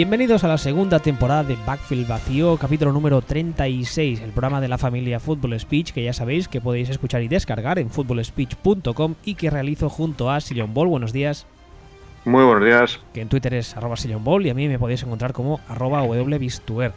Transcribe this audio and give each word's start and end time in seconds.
Bienvenidos 0.00 0.44
a 0.44 0.48
la 0.48 0.56
segunda 0.56 0.98
temporada 1.00 1.44
de 1.44 1.58
Backfield 1.66 2.08
Vacío, 2.08 2.56
capítulo 2.56 2.90
número 2.90 3.20
36, 3.20 4.22
el 4.22 4.30
programa 4.30 4.62
de 4.62 4.68
la 4.68 4.78
familia 4.78 5.20
Football 5.20 5.60
Speech, 5.60 5.92
que 5.92 6.02
ya 6.02 6.14
sabéis 6.14 6.48
que 6.48 6.62
podéis 6.62 6.88
escuchar 6.88 7.20
y 7.20 7.28
descargar 7.28 7.78
en 7.78 7.90
footballspeech.com 7.90 9.16
y 9.26 9.34
que 9.34 9.50
realizo 9.50 9.90
junto 9.90 10.30
a 10.30 10.40
Sillon 10.40 10.72
Ball. 10.72 10.88
Buenos 10.88 11.12
días. 11.12 11.46
Muy 12.24 12.42
buenos 12.44 12.64
días. 12.64 12.98
Que 13.12 13.20
en 13.20 13.28
Twitter 13.28 13.52
es 13.52 13.76
arroba 13.76 13.98
Sillon 13.98 14.24
Ball 14.24 14.46
y 14.46 14.48
a 14.48 14.54
mí 14.54 14.68
me 14.68 14.78
podéis 14.78 15.02
encontrar 15.02 15.34
como 15.34 15.60
arroba 15.68 16.02
wbistuer. 16.02 16.94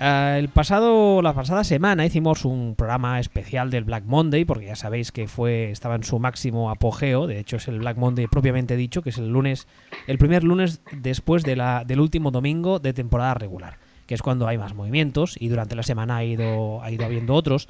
Uh, 0.00 0.38
el 0.38 0.48
pasado, 0.48 1.22
la 1.22 1.34
pasada 1.34 1.62
semana 1.62 2.04
hicimos 2.04 2.44
un 2.44 2.74
programa 2.74 3.20
especial 3.20 3.70
del 3.70 3.84
Black 3.84 4.04
Monday, 4.04 4.44
porque 4.44 4.66
ya 4.66 4.74
sabéis 4.74 5.12
que 5.12 5.28
fue, 5.28 5.70
estaba 5.70 5.94
en 5.94 6.02
su 6.02 6.18
máximo 6.18 6.70
apogeo. 6.70 7.28
De 7.28 7.38
hecho, 7.38 7.56
es 7.56 7.68
el 7.68 7.78
Black 7.78 7.96
Monday 7.96 8.26
propiamente 8.26 8.76
dicho, 8.76 9.02
que 9.02 9.10
es 9.10 9.18
el 9.18 9.28
lunes, 9.28 9.68
el 10.08 10.18
primer 10.18 10.42
lunes 10.42 10.80
después 10.90 11.44
del 11.44 12.00
último 12.00 12.32
domingo 12.32 12.80
de 12.80 12.92
temporada 12.92 13.34
regular, 13.34 13.78
que 14.06 14.14
es 14.14 14.22
cuando 14.22 14.48
hay 14.48 14.58
más 14.58 14.74
movimientos 14.74 15.36
y 15.38 15.46
durante 15.46 15.76
la 15.76 15.84
semana 15.84 16.16
ha 16.16 16.24
ido, 16.24 16.82
ha 16.82 16.90
ido 16.90 17.04
habiendo 17.04 17.34
otros. 17.34 17.68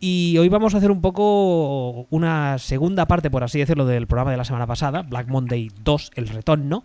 Y 0.00 0.36
hoy 0.38 0.48
vamos 0.48 0.74
a 0.74 0.78
hacer 0.78 0.90
un 0.90 1.00
poco 1.00 2.08
una 2.10 2.58
segunda 2.58 3.06
parte, 3.06 3.30
por 3.30 3.44
así 3.44 3.60
decirlo, 3.60 3.86
del 3.86 4.08
programa 4.08 4.32
de 4.32 4.36
la 4.36 4.44
semana 4.44 4.66
pasada, 4.66 5.02
Black 5.02 5.28
Monday 5.28 5.70
2, 5.84 6.10
el 6.16 6.26
retorno, 6.26 6.84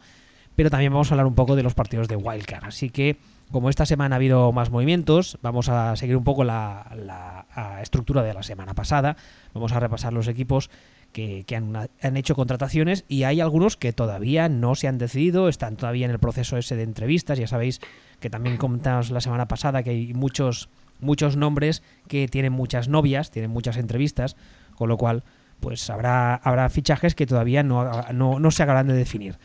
pero 0.55 0.69
también 0.69 0.93
vamos 0.93 1.09
a 1.09 1.15
hablar 1.15 1.25
un 1.25 1.33
poco 1.33 1.55
de 1.55 1.63
los 1.63 1.73
partidos 1.73 2.07
de 2.07 2.15
Wildcard. 2.15 2.65
Así 2.65 2.91
que 2.91 3.17
como 3.51 3.69
esta 3.69 3.85
semana 3.85 4.15
ha 4.15 4.17
habido 4.17 4.51
más 4.51 4.69
movimientos, 4.69 5.37
vamos 5.41 5.69
a 5.69 5.95
seguir 5.95 6.17
un 6.17 6.23
poco 6.23 6.43
la, 6.43 6.91
la, 6.95 7.81
estructura 7.81 8.23
de 8.23 8.33
la 8.33 8.43
semana 8.43 8.73
pasada. 8.73 9.15
Vamos 9.53 9.71
a 9.71 9.79
repasar 9.79 10.13
los 10.13 10.27
equipos 10.27 10.69
que, 11.13 11.45
han, 11.55 12.17
hecho 12.17 12.35
contrataciones 12.35 13.05
y 13.07 13.23
hay 13.23 13.41
algunos 13.41 13.77
que 13.77 13.93
todavía 13.93 14.49
no 14.49 14.75
se 14.75 14.87
han 14.87 14.97
decidido, 14.97 15.47
están 15.47 15.77
todavía 15.77 16.05
en 16.05 16.11
el 16.11 16.19
proceso 16.19 16.57
ese 16.57 16.75
de 16.75 16.83
entrevistas. 16.83 17.39
Ya 17.39 17.47
sabéis 17.47 17.79
que 18.19 18.29
también 18.29 18.57
comentamos 18.57 19.09
la 19.11 19.21
semana 19.21 19.47
pasada 19.47 19.81
que 19.81 19.91
hay 19.91 20.13
muchos, 20.13 20.69
muchos 20.99 21.37
nombres 21.37 21.83
que 22.07 22.27
tienen 22.27 22.53
muchas 22.53 22.87
novias, 22.89 23.31
tienen 23.31 23.51
muchas 23.51 23.77
entrevistas, 23.77 24.35
con 24.75 24.89
lo 24.89 24.97
cual 24.97 25.23
pues 25.59 25.89
habrá, 25.89 26.35
habrá 26.35 26.69
fichajes 26.69 27.15
que 27.15 27.25
todavía 27.25 27.63
no, 27.63 28.03
no, 28.13 28.39
no 28.39 28.51
se 28.51 28.63
acaban 28.63 28.87
de 28.87 28.93
definir. 28.93 29.39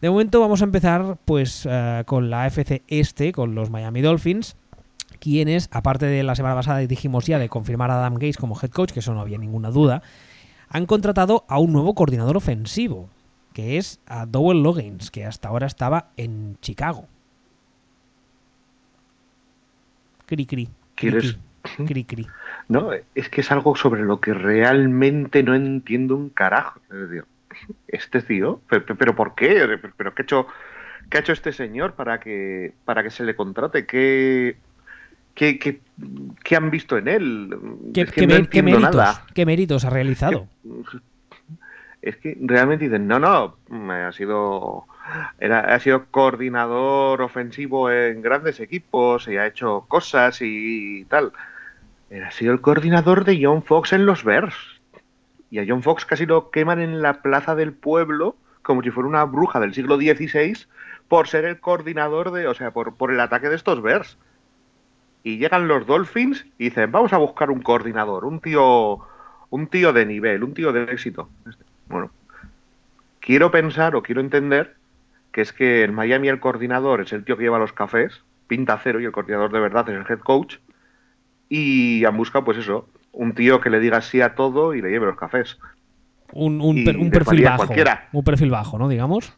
De 0.00 0.10
momento 0.10 0.40
vamos 0.40 0.60
a 0.60 0.64
empezar 0.64 1.18
pues 1.24 1.66
uh, 1.66 2.04
con 2.04 2.30
la 2.30 2.46
FC 2.46 2.82
Este, 2.86 3.32
con 3.32 3.54
los 3.54 3.70
Miami 3.70 4.00
Dolphins, 4.00 4.56
quienes, 5.18 5.68
aparte 5.72 6.06
de 6.06 6.22
la 6.22 6.36
semana 6.36 6.54
pasada 6.54 6.78
dijimos 6.78 7.26
ya 7.26 7.38
de 7.38 7.48
confirmar 7.48 7.90
a 7.90 7.98
Adam 7.98 8.14
Gates 8.14 8.36
como 8.36 8.56
head 8.60 8.70
coach, 8.70 8.92
que 8.92 9.00
eso 9.00 9.12
no 9.12 9.20
había 9.20 9.38
ninguna 9.38 9.70
duda, 9.70 10.02
han 10.68 10.86
contratado 10.86 11.44
a 11.48 11.58
un 11.58 11.72
nuevo 11.72 11.94
coordinador 11.94 12.36
ofensivo, 12.36 13.08
que 13.52 13.76
es 13.76 14.00
a 14.06 14.26
Dowell 14.26 14.62
Loggins, 14.62 15.10
que 15.10 15.24
hasta 15.24 15.48
ahora 15.48 15.66
estaba 15.66 16.10
en 16.16 16.58
Chicago. 16.60 17.08
Cri 20.26 20.46
cri. 20.46 20.68
¿Quieres? 20.94 21.38
Cri 21.86 22.04
cri. 22.04 22.26
No, 22.68 22.90
es 23.14 23.28
que 23.28 23.40
es 23.40 23.50
algo 23.50 23.74
sobre 23.74 24.02
lo 24.02 24.20
que 24.20 24.34
realmente 24.34 25.42
no 25.42 25.54
entiendo 25.54 26.14
un 26.14 26.28
carajo. 26.28 26.80
Es 26.90 27.08
decir, 27.08 27.24
este 27.86 28.22
tío, 28.22 28.60
pero, 28.68 28.84
pero 28.96 29.14
¿por 29.14 29.34
qué? 29.34 29.78
¿Pero 29.96 30.14
qué 30.14 30.22
ha 30.22 30.24
hecho, 30.24 30.46
qué 31.10 31.18
ha 31.18 31.20
hecho 31.20 31.32
este 31.32 31.52
señor 31.52 31.94
para 31.94 32.20
que, 32.20 32.72
para 32.84 33.02
que 33.02 33.10
se 33.10 33.24
le 33.24 33.34
contrate? 33.34 33.86
¿Qué, 33.86 34.56
qué, 35.34 35.58
qué, 35.58 35.80
qué 36.44 36.56
han 36.56 36.70
visto 36.70 36.96
en 36.98 37.08
él? 37.08 37.56
¿Qué, 37.94 38.02
es 38.02 38.12
que 38.12 38.26
no 38.26 38.34
méritos, 38.34 38.80
nada. 38.80 39.24
¿Qué 39.34 39.46
méritos 39.46 39.84
ha 39.84 39.90
realizado? 39.90 40.48
Es 42.02 42.16
que 42.16 42.36
realmente 42.40 42.84
dicen, 42.84 43.06
no, 43.06 43.18
no, 43.18 43.56
ha 43.92 44.12
sido, 44.12 44.84
era, 45.40 45.60
ha 45.74 45.80
sido 45.80 46.06
coordinador 46.10 47.22
ofensivo 47.22 47.90
en 47.90 48.22
grandes 48.22 48.60
equipos 48.60 49.28
y 49.28 49.36
ha 49.36 49.46
hecho 49.46 49.84
cosas 49.88 50.38
y 50.40 51.04
tal. 51.06 51.32
Ha 52.10 52.30
sido 52.30 52.52
el 52.52 52.60
coordinador 52.60 53.24
de 53.24 53.38
John 53.42 53.62
Fox 53.62 53.92
en 53.92 54.06
los 54.06 54.24
Bears 54.24 54.77
y 55.50 55.58
a 55.58 55.64
John 55.66 55.82
Fox 55.82 56.04
casi 56.04 56.26
lo 56.26 56.50
queman 56.50 56.80
en 56.80 57.02
la 57.02 57.22
plaza 57.22 57.54
del 57.54 57.72
pueblo 57.72 58.36
como 58.62 58.82
si 58.82 58.90
fuera 58.90 59.08
una 59.08 59.24
bruja 59.24 59.60
del 59.60 59.72
siglo 59.72 59.96
XVI 59.96 60.66
por 61.08 61.26
ser 61.26 61.46
el 61.46 61.58
coordinador 61.58 62.32
de, 62.32 62.46
o 62.46 62.54
sea, 62.54 62.70
por, 62.70 62.94
por 62.96 63.10
el 63.10 63.20
ataque 63.20 63.48
de 63.48 63.56
estos 63.56 63.80
Bears. 63.80 64.18
Y 65.22 65.38
llegan 65.38 65.68
los 65.68 65.86
Dolphins 65.86 66.44
y 66.58 66.64
dicen, 66.64 66.92
vamos 66.92 67.12
a 67.14 67.16
buscar 67.16 67.50
un 67.50 67.62
coordinador, 67.62 68.26
un 68.26 68.40
tío, 68.40 68.98
un 69.48 69.66
tío 69.68 69.92
de 69.94 70.04
nivel, 70.04 70.44
un 70.44 70.52
tío 70.52 70.72
de 70.72 70.82
éxito. 70.84 71.30
Bueno, 71.88 72.10
quiero 73.20 73.50
pensar 73.50 73.96
o 73.96 74.02
quiero 74.02 74.20
entender 74.20 74.76
que 75.32 75.40
es 75.40 75.52
que 75.54 75.84
en 75.84 75.94
Miami 75.94 76.28
el 76.28 76.40
coordinador 76.40 77.00
es 77.00 77.12
el 77.14 77.24
tío 77.24 77.38
que 77.38 77.44
lleva 77.44 77.58
los 77.58 77.72
cafés, 77.72 78.22
pinta 78.48 78.78
cero 78.82 79.00
y 79.00 79.06
el 79.06 79.12
coordinador 79.12 79.50
de 79.50 79.60
verdad 79.60 79.88
es 79.88 79.96
el 79.96 80.06
head 80.08 80.20
coach. 80.20 80.56
Y 81.48 82.04
han 82.04 82.18
buscado, 82.18 82.44
pues 82.44 82.58
eso, 82.58 82.86
un 83.18 83.34
tío 83.34 83.60
que 83.60 83.68
le 83.68 83.80
diga 83.80 84.00
sí 84.00 84.20
a 84.20 84.34
todo 84.36 84.74
y 84.74 84.80
le 84.80 84.90
lleve 84.90 85.06
los 85.06 85.16
cafés. 85.16 85.58
Un, 86.32 86.60
un, 86.60 86.78
Y 86.78 86.84
per- 86.84 86.96
un 86.96 87.10
de 87.10 87.18
perfil 87.18 87.44
bajo. 87.44 87.56
cualquiera. 87.58 88.08
Un 88.12 88.22
perfil 88.22 88.50
bajo, 88.50 88.78
¿no? 88.78 88.88
Digamos. 88.88 89.32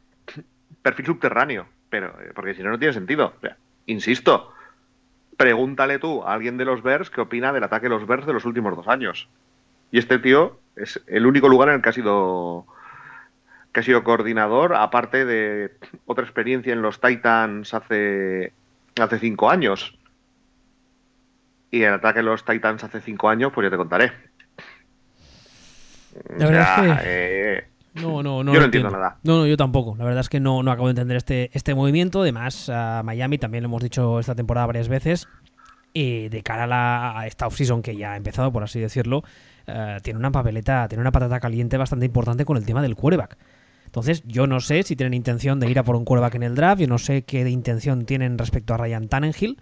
Perfil 0.83 1.07
subterráneo, 1.07 1.67
pero 1.89 2.09
eh, 2.21 2.33
porque 2.35 2.55
si 2.55 2.63
no, 2.63 2.71
no 2.71 2.79
tiene 2.79 2.93
sentido. 2.93 3.33
O 3.37 3.41
sea, 3.41 3.57
insisto, 3.87 4.53
pregúntale 5.37 5.99
tú 5.99 6.23
a 6.25 6.35
alguien 6.35 6.59
de 6.59 6.65
los 6.67 6.83
Bears 6.83 7.09
qué 7.11 7.21
opina 7.23 7.53
del 7.53 7.65
ataque 7.65 7.87
de 7.87 7.91
los 7.91 8.07
Bears 8.07 8.27
de 8.27 8.33
los 8.35 8.45
últimos 8.45 8.77
dos 8.77 8.87
años. 8.89 9.29
Y 9.91 9.99
este 9.99 10.19
tío 10.19 10.59
es 10.77 11.01
el 11.07 11.27
único 11.27 11.49
lugar 11.49 11.69
en 11.71 11.77
el 11.77 11.83
que 11.83 11.89
ha 11.89 11.93
sido 11.93 12.67
que 13.73 13.81
ha 13.81 13.83
sido 13.85 14.03
coordinador, 14.03 14.75
aparte 14.75 15.25
de 15.25 15.71
otra 16.05 16.25
experiencia 16.25 16.73
en 16.73 16.83
los 16.83 17.01
Titans 17.01 17.73
hace, 17.73 18.53
hace 19.01 19.19
cinco 19.21 19.49
años. 19.49 19.97
Y 21.71 21.83
el 21.83 21.95
ataque 21.95 22.19
de 22.19 22.25
los 22.25 22.45
Titans 22.45 22.83
hace 22.85 23.01
cinco 23.01 23.29
años, 23.29 23.53
pues 23.55 23.67
ya 23.67 23.71
te 23.71 23.77
contaré. 23.77 24.13
La 26.37 26.47
verdad 26.47 26.87
es 26.87 26.99
que- 27.03 27.03
eh, 27.05 27.65
No, 27.95 28.23
no, 28.23 28.43
no. 28.45 28.53
Yo 28.53 28.59
no 28.61 28.65
entiendo 28.67 28.91
nada. 28.91 29.19
No, 29.25 29.39
no, 29.39 29.47
yo 29.47 29.57
tampoco. 29.57 29.97
La 29.97 30.05
verdad 30.05 30.21
es 30.21 30.29
que 30.29 30.41
no, 30.41 30.63
no 30.63 30.71
acabo 30.71 30.87
de 30.89 30.93
entender 30.93 31.17
este, 31.17 31.51
este 31.55 31.75
movimiento. 31.75 32.23
Además, 32.23 32.69
a 32.69 33.03
Miami 33.05 33.39
también 33.39 33.63
lo 33.65 33.69
hemos 33.69 33.83
dicho 33.83 34.21
esta 34.21 34.35
temporada 34.35 34.67
varias 34.67 34.89
veces. 34.89 35.29
Y 35.93 36.29
de 36.29 36.43
cara 36.43 36.65
a, 36.65 36.67
la, 36.69 37.19
a 37.19 37.27
esta 37.27 37.47
offseason 37.49 37.83
que 37.83 37.97
ya 37.97 38.13
ha 38.13 38.17
empezado, 38.17 38.53
por 38.53 38.63
así 38.63 38.79
decirlo, 38.79 39.25
eh, 39.67 39.99
tiene 40.03 40.19
una 40.21 40.31
papeleta, 40.31 40.87
tiene 40.89 41.01
una 41.01 41.11
patata 41.11 41.41
caliente 41.41 41.77
bastante 41.77 42.07
importante 42.07 42.45
con 42.45 42.57
el 42.57 42.65
tema 42.65 42.81
del 42.81 42.95
quarterback. 42.95 43.37
Entonces, 43.87 44.23
yo 44.25 44.47
no 44.47 44.61
sé 44.61 44.85
si 44.85 44.95
tienen 44.95 45.15
intención 45.15 45.59
de 45.59 45.69
ir 45.69 45.77
a 45.81 45.83
por 45.83 45.97
un 45.97 46.05
quarterback 46.05 46.37
en 46.37 46.45
el 46.45 46.55
draft, 46.55 46.81
yo 46.81 46.87
no 46.87 46.99
sé 46.99 47.23
qué 47.23 47.41
intención 47.49 48.05
tienen 48.07 48.39
respecto 48.39 48.73
a 48.73 48.77
Ryan 48.77 49.09
Tannehill, 49.09 49.61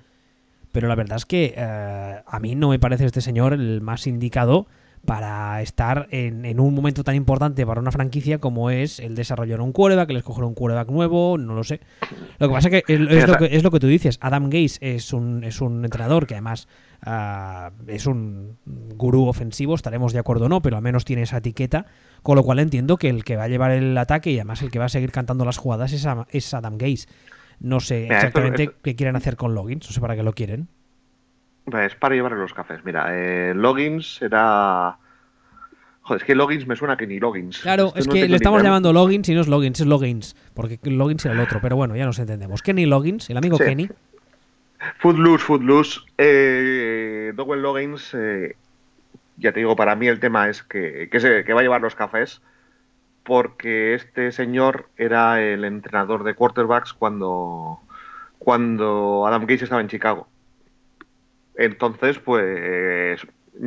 pero 0.73 0.89
la 0.89 0.95
verdad 0.95 1.17
es 1.17 1.27
que 1.27 1.55
eh, 1.57 2.23
a 2.27 2.41
mí 2.41 2.55
no 2.55 2.71
me 2.71 2.79
parece 2.79 3.05
este 3.05 3.21
señor 3.21 3.53
el 3.53 3.81
más 3.81 4.07
indicado 4.07 4.67
para 5.05 5.63
estar 5.63 6.07
en, 6.11 6.45
en 6.45 6.61
un 6.61 6.75
momento 6.75 7.05
tan 7.05 7.15
importante 7.15 7.65
para 7.65 7.81
una 7.81 7.93
franquicia 7.93 8.39
como 8.39 8.71
es 8.71 8.99
el 9.01 9.15
desarrollar 9.15 9.61
un 9.61 9.73
quarterback, 9.73 10.11
el 10.11 10.19
escoger 10.19 10.45
un 10.45 10.55
quarterback 10.55 10.91
nuevo, 10.91 11.39
no 11.39 11.55
lo 11.55 11.65
sé. 11.65 11.81
Lo 12.39 12.49
que 12.49 12.55
pasa 12.55 12.69
es 12.69 12.83
que 12.85 12.93
es, 12.93 13.01
es 13.01 13.29
lo, 13.29 13.37
que, 13.37 13.57
es 13.57 13.63
lo 13.63 13.71
que 13.71 13.81
tú 13.81 13.87
dices, 13.87 14.19
Adam 14.21 14.51
Gaze 14.51 14.79
es 14.81 15.13
un, 15.13 15.45
es 15.45 15.61
un 15.61 15.85
entrenador 15.85 16.27
que 16.27 16.35
además 16.35 16.69
ah, 17.03 17.71
es 17.87 18.07
un 18.07 18.59
gurú 18.67 19.27
ofensivo, 19.29 19.75
estaremos 19.75 20.13
de 20.13 20.19
acuerdo 20.19 20.47
o 20.47 20.49
no, 20.49 20.61
pero 20.61 20.77
al 20.77 20.83
menos 20.83 21.05
tiene 21.05 21.23
esa 21.23 21.39
etiqueta, 21.39 21.87
con 22.23 22.37
lo 22.37 22.43
cual 22.43 22.59
entiendo 22.59 22.97
que 22.97 23.09
el 23.09 23.25
que 23.25 23.37
va 23.37 23.45
a 23.45 23.49
llevar 23.49 23.71
el 23.71 23.97
ataque 23.97 24.31
y 24.31 24.37
además 24.37 24.63
el 24.63 24.71
que 24.71 24.79
va 24.79 24.87
a 24.87 24.91
seguir 24.91 25.13
cantando 25.13 25.45
las 25.45 25.57
jugadas 25.57 25.93
es, 25.93 26.07
es 26.31 26.55
Adam 26.55 26.77
Gaze. 26.77 27.07
No 27.61 27.81
sé 27.81 28.03
Mira, 28.03 28.17
exactamente 28.17 28.63
esto- 28.65 28.77
qué 28.83 28.95
quieren 28.97 29.17
hacer 29.17 29.37
con 29.37 29.55
Logins, 29.55 29.87
no 29.87 29.93
sé 29.93 30.01
para 30.01 30.15
qué 30.17 30.23
lo 30.23 30.33
quieren. 30.33 30.69
Es 31.73 31.95
para 31.97 32.15
llevar 32.15 32.33
los 32.33 32.55
cafés. 32.55 32.81
Mira, 32.85 33.07
eh, 33.11 33.53
Logins 33.55 34.23
era. 34.23 34.97
Joder, 36.03 36.23
es 36.23 36.27
que 36.27 36.35
Logins 36.35 36.67
me 36.67 36.77
suena 36.77 36.97
que 36.97 37.07
ni 37.07 37.19
Logins. 37.21 37.59
Claro, 37.59 37.89
Esto 37.89 37.99
es 38.01 38.07
no 38.07 38.15
que 38.15 38.29
le 38.29 38.37
estamos 38.37 38.61
idea. 38.61 38.71
llamando 38.71 38.93
Logins 38.95 39.29
y 39.29 39.35
no 39.35 39.43
es 39.43 39.49
Logins, 39.49 39.79
es 39.81 39.87
Logins. 39.87 40.35
Porque 40.55 40.79
Logins 40.85 41.27
era 41.27 41.35
el 41.35 41.41
otro, 41.41 41.61
pero 41.61 41.77
bueno, 41.77 41.95
ya 41.97 42.07
nos 42.07 42.19
entendemos. 42.19 42.63
Kenny 42.63 42.87
Logins, 42.87 43.29
el 43.29 43.37
amigo 43.37 43.59
Sí. 43.59 43.65
Kenny. 43.65 43.89
Footloose, 44.99 45.45
Footloose. 45.45 46.01
Eh, 46.17 47.33
Dowell 47.35 47.61
Loggins, 47.61 48.15
eh, 48.15 48.57
ya 49.37 49.53
te 49.53 49.61
digo, 49.61 49.77
para 49.77 49.95
mí 49.97 50.07
el 50.07 50.21
tema 50.21 50.49
es 50.49 50.63
que, 50.63 51.09
que, 51.13 51.21
se- 51.21 51.45
que 51.45 51.53
va 51.53 51.61
a 51.61 51.63
llevar 51.65 51.81
los 51.83 51.95
cafés 51.95 52.41
porque 53.29 53.93
este 53.93 54.33
señor 54.33 54.89
era 54.97 55.43
el 55.43 55.67
entrenador 55.67 56.25
de 56.25 56.35
quarterbacks 56.35 56.95
cuando, 56.95 57.79
cuando 58.39 59.27
Adam 59.27 59.43
Gates 59.43 59.65
estaba 59.65 59.83
en 59.83 59.89
Chicago. 59.89 60.27
Entonces, 61.55 62.19
pues, 62.19 63.21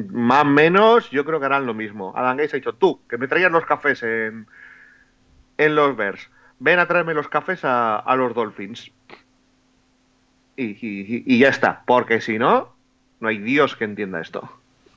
más 0.10 0.42
o 0.42 0.46
menos, 0.46 1.12
yo 1.12 1.24
creo 1.26 1.40
que 1.40 1.46
harán 1.46 1.68
lo 1.68 1.76
mismo. 1.76 2.12
Adam 2.16 2.38
Gates 2.38 2.56
ha 2.56 2.58
dicho, 2.58 2.74
tú, 2.74 3.02
que 3.08 3.20
me 3.20 3.28
traigas 3.28 3.52
los 3.52 3.64
cafés 3.68 4.02
en, 4.02 4.48
en 5.60 5.76
los 5.76 5.96
Bears. 5.96 6.28
Ven 6.58 6.80
a 6.80 6.88
traerme 6.88 7.14
los 7.14 7.28
cafés 7.28 7.64
a, 7.64 7.98
a 8.00 8.16
los 8.16 8.34
Dolphins. 8.34 8.92
Y- 10.56 11.24
y 11.36 11.38
ya 11.38 11.50
está, 11.50 11.84
porque 11.86 12.20
si 12.20 12.40
no, 12.40 12.74
no 13.20 13.28
hay 13.28 13.38
Dios 13.38 13.76
que 13.76 13.84
entienda 13.84 14.22
esto. 14.22 14.50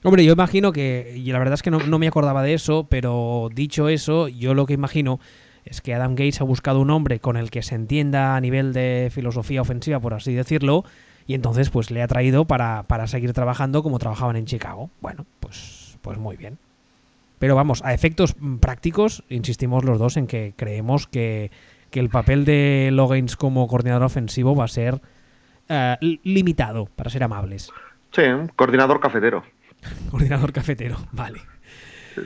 Hombre, 0.06 0.22
yo 0.22 0.34
imagino 0.34 0.70
que, 0.70 1.14
y 1.16 1.32
la 1.32 1.38
verdad 1.38 1.54
es 1.54 1.62
que 1.62 1.70
no, 1.70 1.98
me 1.98 2.06
acordaba 2.06 2.42
de 2.42 2.52
eso, 2.52 2.86
pero 2.90 3.48
dicho 3.54 3.88
eso, 3.88 4.28
yo 4.28 4.52
lo 4.52 4.66
que 4.66 4.74
imagino 4.74 5.18
es 5.64 5.80
que 5.80 5.94
Adam 5.94 6.14
Gates 6.14 6.42
ha 6.42 6.44
buscado 6.44 6.80
un 6.80 6.90
hombre 6.90 7.20
con 7.20 7.38
el 7.38 7.50
que 7.50 7.62
se 7.62 7.74
entienda 7.74 8.36
a 8.36 8.40
nivel 8.42 8.74
de 8.74 9.10
filosofía 9.10 9.62
ofensiva, 9.62 10.00
por 10.00 10.12
así 10.12 10.34
decirlo, 10.34 10.84
y 11.26 11.32
entonces 11.32 11.70
pues 11.70 11.90
le 11.90 12.02
ha 12.02 12.06
traído 12.06 12.44
para, 12.44 12.82
para 12.82 13.06
seguir 13.06 13.32
trabajando 13.32 13.82
como 13.82 13.98
trabajaban 13.98 14.36
en 14.36 14.44
Chicago. 14.44 14.90
Bueno, 15.00 15.24
pues, 15.40 15.96
pues 16.02 16.18
muy 16.18 16.36
bien. 16.36 16.58
Pero 17.38 17.54
vamos, 17.54 17.82
a 17.82 17.94
efectos 17.94 18.36
prácticos, 18.60 19.24
insistimos 19.30 19.84
los 19.84 19.98
dos 19.98 20.18
en 20.18 20.26
que 20.26 20.52
creemos 20.54 21.06
que, 21.06 21.50
que 21.90 22.00
el 22.00 22.10
papel 22.10 22.44
de 22.44 22.90
Loggins 22.92 23.36
como 23.36 23.66
coordinador 23.68 24.02
ofensivo 24.04 24.54
va 24.54 24.66
a 24.66 24.68
ser 24.68 25.00
eh, 25.70 25.96
limitado, 26.24 26.90
para 26.94 27.08
ser 27.08 27.24
amables. 27.24 27.72
Sí, 28.12 28.22
coordinador 28.54 29.00
cafetero. 29.00 29.44
coordinador 30.10 30.52
cafetero, 30.52 30.98
vale. 31.12 31.40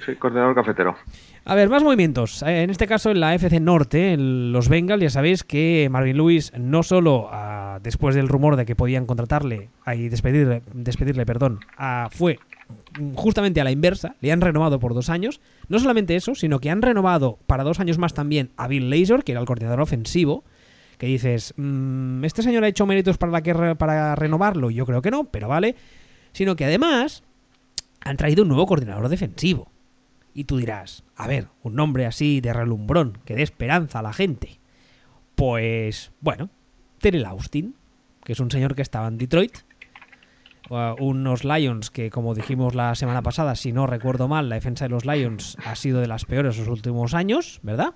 Sí, 0.05 0.17
coordinador 0.17 0.55
cafetero. 0.55 0.97
A 1.45 1.55
ver, 1.55 1.71
más 1.71 1.83
movimientos. 1.83 2.43
Eh, 2.43 2.63
en 2.63 2.71
este 2.71 2.87
caso, 2.87 3.11
en 3.11 3.21
la 3.21 3.35
FC 3.35 3.59
Norte, 3.59 4.13
en 4.13 4.53
los 4.53 4.69
Bengals, 4.69 5.03
ya 5.03 5.09
sabéis 5.09 5.45
que 5.45 5.89
Marvin 5.91 6.19
Lewis 6.19 6.53
no 6.59 6.83
solo 6.83 7.29
ah, 7.33 7.79
después 7.83 8.15
del 8.15 8.29
rumor 8.29 8.57
de 8.57 8.67
que 8.67 8.77
podían 8.77 9.07
contratarle 9.07 9.71
y 9.95 10.09
despedirle, 10.09 10.63
despedirle 10.75 11.25
perdón, 11.25 11.61
ah, 11.79 12.09
fue 12.13 12.39
justamente 13.15 13.63
a 13.63 13.65
la 13.65 13.71
inversa, 13.71 14.15
le 14.21 14.31
han 14.31 14.43
renovado 14.43 14.79
por 14.79 14.93
dos 14.93 15.09
años. 15.09 15.41
No 15.69 15.79
solamente 15.79 16.17
eso, 16.17 16.35
sino 16.35 16.59
que 16.59 16.71
han 16.71 16.83
renovado 16.83 17.39
para 17.47 17.65
dos 17.65 17.81
años 17.81 17.97
más 17.97 18.13
también 18.13 18.51
a 18.59 18.69
Bill 18.69 18.91
Lazor, 18.91 19.25
que 19.25 19.33
era 19.33 19.41
el 19.41 19.47
coordinador 19.47 19.81
ofensivo. 19.81 20.45
Que 20.99 21.07
dices, 21.07 21.55
mm, 21.57 22.25
¿este 22.25 22.43
señor 22.43 22.65
ha 22.65 22.69
hecho 22.69 22.85
méritos 22.85 23.17
para, 23.19 23.33
la 23.33 23.43
que 23.43 23.55
para 23.77 24.15
renovarlo? 24.17 24.71
Yo 24.71 24.85
creo 24.85 25.01
que 25.01 25.11
no, 25.11 25.25
pero 25.25 25.49
vale. 25.49 25.77
Sino 26.33 26.57
que 26.57 26.65
además 26.67 27.23
han 28.01 28.17
traído 28.17 28.43
un 28.43 28.49
nuevo 28.49 28.67
coordinador 28.67 29.09
defensivo. 29.09 29.71
Y 30.35 30.45
tú 30.45 30.57
dirás, 30.57 31.05
a 31.17 31.27
ver, 31.27 31.49
un 31.63 31.75
nombre 31.75 32.07
así 32.07 32.41
de 32.41 32.53
relumbrón 32.53 33.19
que 33.25 33.35
dé 33.35 33.43
esperanza 33.43 33.99
a 33.99 34.03
la 34.03 34.13
gente. 34.13 34.61
Pues, 35.35 36.13
bueno, 36.21 36.51
Terrell 37.01 37.25
Austin, 37.27 37.75
que 38.25 38.33
es 38.33 38.41
un 38.41 38.51
señor 38.51 38.75
que 38.75 38.83
estaba 38.83 39.09
en 39.09 39.19
Detroit. 39.19 39.59
unos 40.99 41.45
Lions 41.45 41.91
que, 41.91 42.11
como 42.11 42.35
dijimos 42.35 42.75
la 42.75 42.95
semana 42.95 43.23
pasada, 43.23 43.55
si 43.55 43.73
no 43.73 43.87
recuerdo 43.87 44.29
mal, 44.29 44.49
la 44.49 44.57
defensa 44.57 44.85
de 44.85 44.91
los 44.91 45.07
Lions 45.07 45.57
ha 45.65 45.75
sido 45.75 46.01
de 46.01 46.07
las 46.07 46.25
peores 46.25 46.59
los 46.59 46.69
últimos 46.69 47.15
años, 47.15 47.61
¿verdad? 47.63 47.95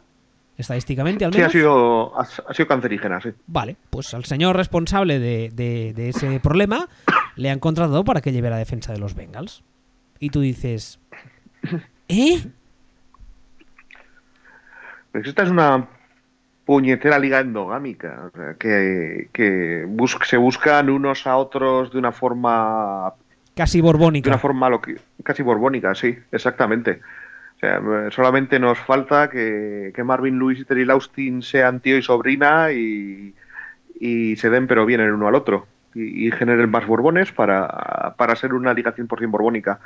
Estadísticamente, 0.56 1.24
al 1.24 1.32
menos. 1.32 1.52
Sí, 1.52 1.58
ha 1.58 1.60
sido, 1.60 2.18
ha, 2.18 2.54
sido 2.54 2.66
cancerígena, 2.66 3.20
sí. 3.20 3.30
Vale, 3.46 3.76
pues 3.90 4.14
al 4.14 4.24
señor 4.24 4.56
responsable 4.56 5.18
de, 5.18 5.50
de 5.50 6.08
ese 6.08 6.40
problema 6.40 6.88
le 7.36 7.50
han 7.50 7.58
contratado 7.58 8.04
para 8.04 8.20
que 8.20 8.32
lleve 8.32 8.50
la 8.50 8.58
defensa 8.58 8.92
de 8.92 8.98
los 8.98 9.14
Bengals. 9.14 9.62
Y 10.22 10.30
tú 10.30 10.40
dices, 10.40 11.00
¿Eh? 12.08 12.44
Pues 15.10 15.26
esta 15.26 15.42
es 15.42 15.50
una 15.50 15.88
puñetera 16.64 17.18
liga 17.18 17.40
endogámica, 17.40 18.30
que, 18.56 19.28
se 20.24 20.36
buscan 20.36 20.90
unos 20.90 21.26
a 21.26 21.36
otros 21.36 21.92
de 21.92 21.98
una 21.98 22.12
forma... 22.12 23.12
Casi 23.56 23.80
borbónica. 23.80 24.30
De 24.30 24.34
una 24.34 24.38
forma 24.38 24.70
casi 25.24 25.42
borbónica, 25.42 25.92
sí, 25.96 26.16
exactamente. 26.30 27.00
O 27.56 27.58
sea, 27.58 27.80
solamente 28.12 28.60
nos 28.60 28.78
falta 28.78 29.28
que, 29.28 29.92
Marvin 30.04 30.38
Lewis 30.38 30.60
y 30.60 30.64
Terry 30.64 30.88
Austin 30.88 31.42
sean 31.42 31.80
tío 31.80 31.98
y 31.98 32.02
sobrina 32.02 32.70
y, 32.70 33.34
se 34.36 34.50
den 34.50 34.68
pero 34.68 34.86
bien 34.86 35.00
el 35.00 35.14
uno 35.14 35.26
al 35.26 35.34
otro 35.34 35.66
y, 35.96 36.30
generen 36.30 36.70
más 36.70 36.86
borbones 36.86 37.32
para, 37.32 38.14
para 38.16 38.36
ser 38.36 38.54
una 38.54 38.72
liga 38.72 38.94
100% 38.94 39.30
borbónica. 39.30 39.80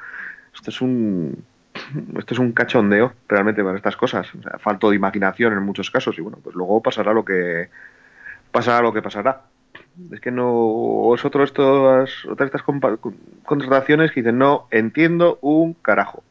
Esto 0.66 0.70
es 0.74 0.80
un, 0.80 1.44
esto 2.18 2.34
es 2.34 2.40
un 2.40 2.50
cachondeo 2.50 3.12
realmente 3.28 3.62
para 3.62 3.76
estas 3.76 3.96
cosas. 3.96 4.26
O 4.34 4.58
falto 4.58 4.90
de 4.90 4.96
imaginación 4.96 5.52
en 5.52 5.62
muchos 5.62 5.92
casos 5.92 6.18
y 6.18 6.22
bueno, 6.22 6.38
pues 6.42 6.56
luego 6.56 6.82
pasará 6.82 7.12
lo 7.12 7.24
que 7.24 7.68
pasará 8.50 8.82
lo 8.82 8.92
que 8.92 9.00
pasará. 9.00 9.42
Es 10.10 10.20
que 10.20 10.32
no 10.32 11.14
es 11.14 11.24
otro 11.24 11.44
estos, 11.44 12.26
otras 12.26 12.48
estas 12.48 12.64
contrataciones 13.44 14.10
que 14.10 14.22
dicen 14.22 14.38
no 14.38 14.66
entiendo 14.72 15.38
un 15.40 15.74
carajo. 15.74 16.24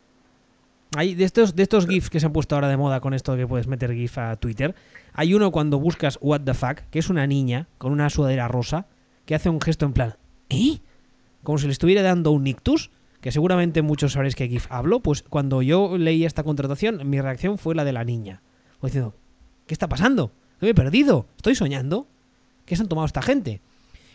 Hay 0.98 1.16
de 1.16 1.24
estos 1.24 1.56
de 1.56 1.64
estos 1.64 1.88
gifs 1.88 2.10
que 2.10 2.20
se 2.20 2.26
han 2.26 2.34
puesto 2.34 2.56
ahora 2.56 2.68
de 2.68 2.76
moda 2.76 3.00
con 3.00 3.14
esto 3.14 3.32
de 3.32 3.38
que 3.38 3.48
puedes 3.48 3.68
meter 3.68 3.94
gif 3.94 4.18
a 4.18 4.36
Twitter. 4.36 4.76
Hay 5.14 5.34
uno 5.34 5.52
cuando 5.52 5.80
buscas 5.80 6.20
what 6.20 6.42
the 6.42 6.54
fuck, 6.54 6.80
que 6.92 7.00
es 7.00 7.10
una 7.10 7.26
niña 7.26 7.68
con 7.78 7.94
una 7.94 8.10
sudadera 8.10 8.50
rosa 8.50 8.86
que 9.26 9.34
hace 9.34 9.48
un 9.48 9.62
gesto 9.62 9.86
en 9.86 9.94
plan, 9.94 10.16
¿eh? 10.50 10.80
Como 11.42 11.58
si 11.58 11.68
le 11.68 11.72
estuviera 11.72 12.02
dando 12.02 12.32
un 12.32 12.46
ictus 12.48 12.92
que 13.25 13.31
seguramente 13.31 13.81
muchos 13.81 14.12
sabréis 14.12 14.36
que 14.36 14.48
GIF 14.48 14.68
hablo, 14.69 15.00
pues 15.00 15.24
cuando 15.24 15.63
yo 15.63 15.98
leí 15.98 16.25
esta 16.25 16.44
contratación, 16.44 17.10
mi 17.10 17.19
reacción 17.19 17.57
fue 17.57 17.74
la 17.74 17.83
de 17.83 17.92
la 17.92 18.04
niña. 18.04 18.44
Diciendo, 18.83 19.16
¿qué 19.66 19.74
está 19.74 19.89
pasando? 19.89 20.31
¿Qué 20.60 20.68
me 20.68 20.69
he 20.69 20.75
perdido? 20.75 21.25
¿Estoy 21.36 21.56
soñando? 21.56 22.07
¿Qué 22.68 22.75
se 22.75 22.83
han 22.83 22.88
tomado 22.88 23.07
esta 23.07 23.24
gente? 23.24 23.62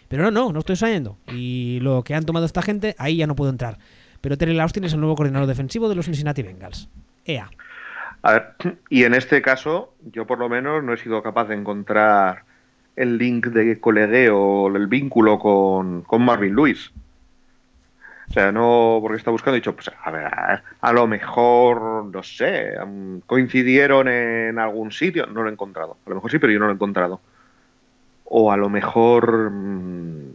Pero 0.07 0.23
no, 0.23 0.31
no, 0.31 0.53
no 0.53 0.61
estoy 0.61 0.77
soñando. 0.77 1.19
Y 1.27 1.81
lo 1.83 2.05
que 2.05 2.15
han 2.15 2.25
tomado 2.25 2.47
esta 2.47 2.63
gente, 2.63 2.95
ahí 2.99 3.17
ya 3.17 3.27
no 3.27 3.35
puedo 3.35 3.51
entrar. 3.51 3.79
Pero 4.21 4.39
Terry 4.39 4.57
Austin 4.61 4.85
es 4.85 4.93
el 4.93 5.01
nuevo 5.01 5.17
coordinador 5.17 5.49
defensivo 5.49 5.89
de 5.89 5.97
los 5.97 6.05
Cincinnati 6.05 6.45
Bengals. 6.45 6.89
EA. 7.25 7.51
A 8.23 8.33
ver, 8.33 8.55
y 8.91 9.03
en 9.03 9.15
este 9.15 9.43
caso, 9.43 9.93
yo 10.13 10.25
por 10.25 10.39
lo 10.39 10.49
menos 10.49 10.85
no 10.85 10.93
he 10.93 10.99
sido 10.99 11.21
capaz 11.21 11.47
de 11.47 11.57
encontrar 11.57 12.45
el 12.95 13.19
link 13.19 13.49
de 13.49 13.81
colegueo 13.81 14.69
el 14.69 14.87
vínculo 14.87 15.41
con, 15.41 16.03
con 16.03 16.23
Marvin 16.23 16.55
Lewis. 16.55 16.93
O 18.31 18.33
sea, 18.33 18.53
no 18.53 19.01
porque 19.03 19.17
está 19.17 19.33
buscando, 19.33 19.57
he 19.57 19.61
dicho, 19.61 19.75
pues 19.75 19.91
a 20.05 20.11
ver, 20.13 20.31
a, 20.81 20.93
lo 20.93 21.09
mejor, 21.09 22.05
no 22.05 22.23
sé, 22.23 22.75
coincidieron 23.27 24.07
en 24.07 24.57
algún 24.61 24.93
sitio, 24.93 25.27
no 25.27 25.43
lo 25.43 25.49
he 25.49 25.53
encontrado. 25.53 25.97
A 26.07 26.11
lo 26.11 26.15
mejor 26.15 26.31
sí, 26.31 26.39
pero 26.39 26.53
yo 26.53 26.61
no 26.61 26.67
lo 26.67 26.71
he 26.71 26.75
encontrado. 26.75 27.21
O 28.27 28.53
a 28.53 28.57
lo 28.57 28.69
mejor, 28.69 29.51
mm, 29.51 30.31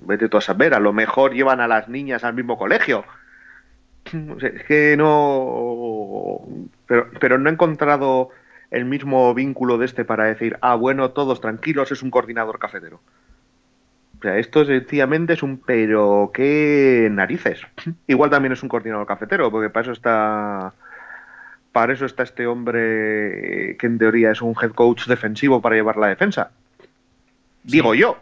vete 0.00 0.28
tú 0.28 0.38
a 0.38 0.40
saber, 0.40 0.74
a 0.74 0.80
lo 0.80 0.92
mejor 0.92 1.34
llevan 1.34 1.60
a 1.60 1.68
las 1.68 1.88
niñas 1.88 2.24
al 2.24 2.34
mismo 2.34 2.58
colegio. 2.58 3.04
es 4.42 4.64
que 4.64 4.96
no. 4.96 6.40
Pero, 6.88 7.10
pero 7.20 7.38
no 7.38 7.48
he 7.48 7.52
encontrado 7.52 8.30
el 8.72 8.86
mismo 8.86 9.32
vínculo 9.34 9.78
de 9.78 9.86
este 9.86 10.04
para 10.04 10.24
decir, 10.24 10.58
ah, 10.62 10.74
bueno, 10.74 11.12
todos 11.12 11.40
tranquilos, 11.40 11.92
es 11.92 12.02
un 12.02 12.10
coordinador 12.10 12.58
cafetero. 12.58 13.00
O 14.26 14.28
sea, 14.28 14.38
esto 14.38 14.64
sencillamente 14.64 15.34
es 15.34 15.44
un 15.44 15.58
pero 15.58 16.32
qué 16.34 17.08
narices. 17.12 17.60
Igual 18.08 18.28
también 18.28 18.52
es 18.54 18.62
un 18.64 18.68
coordinador 18.68 19.06
cafetero, 19.06 19.52
porque 19.52 19.70
para 19.70 19.82
eso 19.82 19.92
está 19.92 20.72
para 21.70 21.92
eso 21.92 22.06
está 22.06 22.24
este 22.24 22.44
hombre 22.48 23.76
que 23.78 23.86
en 23.86 23.98
teoría 23.98 24.32
es 24.32 24.42
un 24.42 24.56
head 24.60 24.72
coach 24.72 25.06
defensivo 25.06 25.62
para 25.62 25.76
llevar 25.76 25.96
la 25.96 26.08
defensa. 26.08 26.50
Digo 27.62 27.94
yo. 27.94 28.18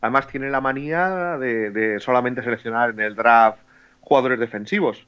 Además 0.00 0.28
tiene 0.28 0.48
la 0.48 0.62
manía 0.62 1.36
de, 1.36 1.98
solamente 2.00 2.42
seleccionar 2.42 2.88
en 2.88 3.00
el 3.00 3.16
draft 3.16 3.58
jugadores 4.00 4.40
defensivos. 4.40 5.06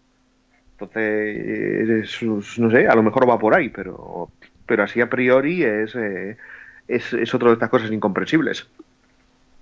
Entonces, 0.73 2.23
no 2.59 2.71
sé, 2.71 2.87
a 2.87 2.95
lo 2.95 3.03
mejor 3.03 3.27
va 3.27 3.39
por 3.39 3.55
ahí, 3.55 3.71
pero, 3.71 4.31
pero 4.67 4.83
así 4.83 5.01
a 5.01 5.09
priori 5.09 5.65
es, 5.65 5.95
eh, 5.95 6.37
es, 6.89 7.15
es 7.15 7.35
otra 7.35 7.49
de 7.49 7.55
estas 7.55 7.71
cosas 7.71 7.91
incomprensibles. 7.91 8.69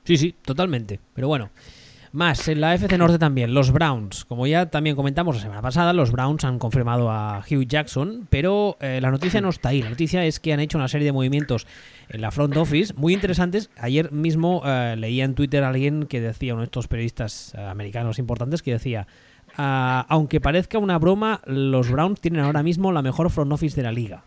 Sí, 0.06 0.16
sí, 0.16 0.34
totalmente. 0.44 1.00
Pero 1.14 1.28
bueno. 1.28 1.50
Más, 2.12 2.48
en 2.48 2.62
la 2.62 2.74
FC 2.74 2.96
Norte 2.96 3.18
también, 3.18 3.52
los 3.52 3.72
Browns. 3.72 4.24
Como 4.24 4.46
ya 4.46 4.70
también 4.70 4.96
comentamos 4.96 5.36
la 5.36 5.42
semana 5.42 5.60
pasada, 5.60 5.92
los 5.92 6.12
Browns 6.12 6.44
han 6.44 6.58
confirmado 6.58 7.10
a 7.10 7.40
Hugh 7.40 7.66
Jackson, 7.66 8.26
pero 8.30 8.78
eh, 8.80 9.00
la 9.02 9.10
noticia 9.10 9.42
no 9.42 9.50
está 9.50 9.68
ahí. 9.68 9.82
La 9.82 9.90
noticia 9.90 10.24
es 10.24 10.40
que 10.40 10.54
han 10.54 10.60
hecho 10.60 10.78
una 10.78 10.88
serie 10.88 11.04
de 11.04 11.12
movimientos 11.12 11.66
en 12.08 12.22
la 12.22 12.30
front 12.30 12.56
office 12.56 12.94
muy 12.96 13.12
interesantes. 13.12 13.68
Ayer 13.76 14.12
mismo 14.12 14.62
eh, 14.64 14.94
leía 14.96 15.24
en 15.24 15.34
Twitter 15.34 15.62
a 15.62 15.68
alguien 15.68 16.06
que 16.06 16.22
decía, 16.22 16.54
uno 16.54 16.62
de 16.62 16.66
estos 16.66 16.88
periodistas 16.88 17.52
eh, 17.54 17.60
americanos 17.60 18.18
importantes, 18.18 18.62
que 18.62 18.72
decía, 18.72 19.06
ah, 19.58 20.06
aunque 20.08 20.40
parezca 20.40 20.78
una 20.78 20.98
broma, 20.98 21.42
los 21.44 21.90
Browns 21.90 22.22
tienen 22.22 22.40
ahora 22.40 22.62
mismo 22.62 22.92
la 22.92 23.02
mejor 23.02 23.28
front 23.28 23.52
office 23.52 23.76
de 23.76 23.82
la 23.82 23.92
liga. 23.92 24.24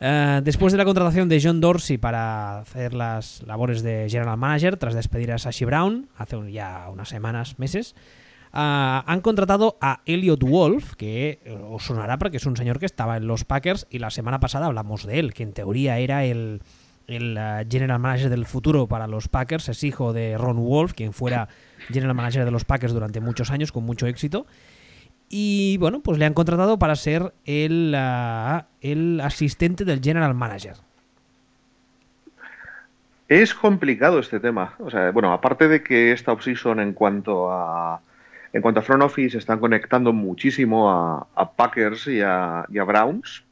Eh, 0.00 0.40
después 0.44 0.72
de 0.72 0.78
la 0.78 0.84
contratación 0.84 1.28
de 1.28 1.40
John 1.42 1.60
Dorsey 1.60 1.98
para 1.98 2.60
hacer 2.60 2.94
las 2.94 3.42
labores 3.42 3.82
de 3.82 4.06
General 4.08 4.36
Manager, 4.36 4.76
tras 4.76 4.94
despedir 4.94 5.32
a 5.32 5.38
Sashi 5.38 5.64
Brown 5.64 6.08
hace 6.16 6.36
ya 6.52 6.88
unas 6.90 7.08
semanas, 7.08 7.58
meses, 7.58 7.94
eh, 8.52 9.02
han 9.04 9.20
contratado 9.20 9.76
a 9.80 10.02
Elliot 10.06 10.42
Wolf, 10.44 10.94
que 10.94 11.40
eh, 11.44 11.58
os 11.68 11.84
sonará 11.84 12.18
porque 12.18 12.36
es 12.36 12.46
un 12.46 12.56
señor 12.56 12.78
que 12.78 12.86
estaba 12.86 13.16
en 13.16 13.26
los 13.26 13.44
Packers 13.44 13.86
y 13.90 13.98
la 13.98 14.10
semana 14.10 14.38
pasada 14.38 14.66
hablamos 14.66 15.04
de 15.04 15.18
él, 15.18 15.34
que 15.34 15.42
en 15.42 15.52
teoría 15.52 15.98
era 15.98 16.24
el, 16.24 16.62
el 17.08 17.38
General 17.68 17.98
Manager 17.98 18.30
del 18.30 18.46
futuro 18.46 18.86
para 18.86 19.08
los 19.08 19.26
Packers, 19.28 19.68
es 19.68 19.82
hijo 19.82 20.12
de 20.12 20.38
Ron 20.38 20.64
Wolf, 20.64 20.92
quien 20.92 21.12
fuera 21.12 21.48
General 21.88 22.14
Manager 22.14 22.44
de 22.44 22.50
los 22.52 22.64
Packers 22.64 22.92
durante 22.92 23.20
muchos 23.20 23.50
años 23.50 23.72
con 23.72 23.84
mucho 23.84 24.06
éxito. 24.06 24.46
Y 25.28 25.76
bueno, 25.78 26.00
pues 26.00 26.18
le 26.18 26.24
han 26.24 26.34
contratado 26.34 26.78
para 26.78 26.96
ser 26.96 27.34
el, 27.44 27.94
ah, 27.96 28.66
el 28.80 29.20
asistente 29.20 29.84
del 29.84 30.00
general 30.00 30.34
manager. 30.34 30.74
Es 33.28 33.54
complicado 33.54 34.18
este 34.18 34.40
tema. 34.40 34.74
O 34.78 34.90
sea, 34.90 35.10
bueno, 35.10 35.32
aparte 35.32 35.68
de 35.68 35.82
que 35.82 36.12
esta 36.12 36.32
offseason 36.32 36.80
en 36.80 36.94
cuanto 36.94 37.52
a 37.52 38.00
en 38.52 38.62
cuanto 38.62 38.80
a 38.80 38.82
front 38.82 39.02
office 39.02 39.36
están 39.36 39.60
conectando 39.60 40.12
muchísimo 40.12 40.90
a, 40.90 41.52
Packers 41.52 42.06
y 42.06 42.20
a, 42.22 42.64
Browns. 42.68 43.44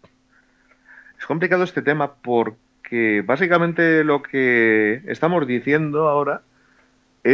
Es 1.19 1.27
complicado 1.27 1.65
este 1.65 1.83
tema 1.83 2.15
porque 2.15 3.23
básicamente 3.25 4.05
lo 4.05 4.23
que 4.23 5.03
estamos 5.07 5.47
diciendo 5.47 6.09
ahora 6.09 6.43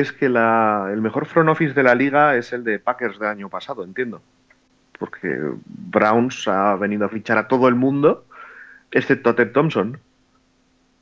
es 0.00 0.10
que 0.10 0.24
el 0.24 1.02
mejor 1.02 1.26
front 1.26 1.50
office 1.50 1.74
de 1.74 1.82
la 1.82 1.94
liga 1.94 2.34
es 2.36 2.54
el 2.54 2.64
de 2.64 2.78
Packers 2.78 3.18
del 3.18 3.28
año 3.28 3.50
pasado, 3.50 3.84
entiendo. 3.84 4.22
Porque 4.98 5.38
Browns 5.66 6.48
ha 6.48 6.76
venido 6.76 7.04
a 7.04 7.10
fichar 7.10 7.36
a 7.36 7.46
todo 7.46 7.68
el 7.68 7.74
mundo, 7.74 8.24
excepto 8.90 9.28
a 9.30 9.36
Ted 9.36 9.52
Thompson. 9.52 9.98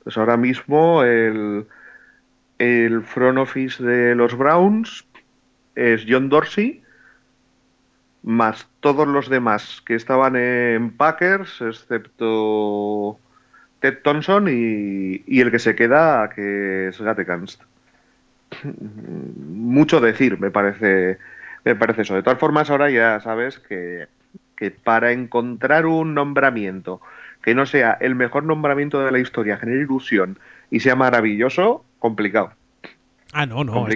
Pues 0.02 0.18
ahora 0.18 0.36
mismo 0.36 1.04
el, 1.04 1.66
front 3.04 3.38
office 3.38 3.80
de 3.80 4.16
los 4.16 4.36
Browns 4.36 5.06
es 5.76 6.04
John 6.08 6.28
Dorsey, 6.28 6.82
más 8.24 8.68
todos 8.80 9.06
los 9.06 9.28
demás 9.28 9.82
que 9.86 9.94
estaban 9.94 10.34
en 10.34 10.90
Packers, 10.90 11.60
excepto 11.60 13.20
Ted 13.78 13.98
Thompson 14.02 14.48
y, 14.48 15.22
y 15.26 15.40
el 15.40 15.52
que 15.52 15.60
se 15.60 15.76
queda, 15.76 16.28
que 16.30 16.88
es 16.88 17.00
Gatekanst. 17.00 17.69
Mucho 18.84 20.00
decir, 20.00 20.38
me 20.38 20.50
parece, 20.50 21.18
me 21.64 21.74
parece 21.76 22.02
eso. 22.02 22.14
De 22.14 22.22
todas 22.22 22.38
formas, 22.38 22.70
ahora 22.70 22.90
ya 22.90 23.20
sabes 23.20 23.58
que, 23.58 24.06
que 24.56 24.70
para 24.70 25.12
encontrar 25.12 25.86
un 25.86 26.14
nombramiento 26.14 27.00
que 27.42 27.54
no 27.54 27.66
sea 27.66 27.96
el 28.00 28.14
mejor 28.14 28.44
nombramiento 28.44 29.02
de 29.04 29.10
la 29.10 29.18
historia, 29.18 29.56
genere 29.56 29.82
ilusión 29.82 30.38
y 30.70 30.80
sea 30.80 30.94
maravilloso, 30.94 31.84
complicado. 31.98 32.52
Ah, 33.32 33.46
no, 33.46 33.62
no. 33.62 33.86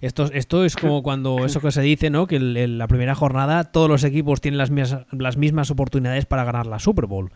Esto, 0.00 0.30
esto, 0.32 0.64
es 0.64 0.76
como 0.76 1.02
cuando 1.02 1.44
eso 1.46 1.60
que 1.60 1.72
se 1.72 1.80
dice, 1.80 2.10
¿no? 2.10 2.26
Que 2.26 2.36
en 2.36 2.78
la 2.78 2.86
primera 2.86 3.14
jornada 3.14 3.64
todos 3.64 3.88
los 3.88 4.04
equipos 4.04 4.40
tienen 4.40 4.58
las 4.58 4.70
mismas, 4.70 5.06
las 5.10 5.36
mismas 5.36 5.70
oportunidades 5.70 6.26
para 6.26 6.44
ganar 6.44 6.66
la 6.66 6.78
Super 6.78 7.06
Bowl. 7.06 7.32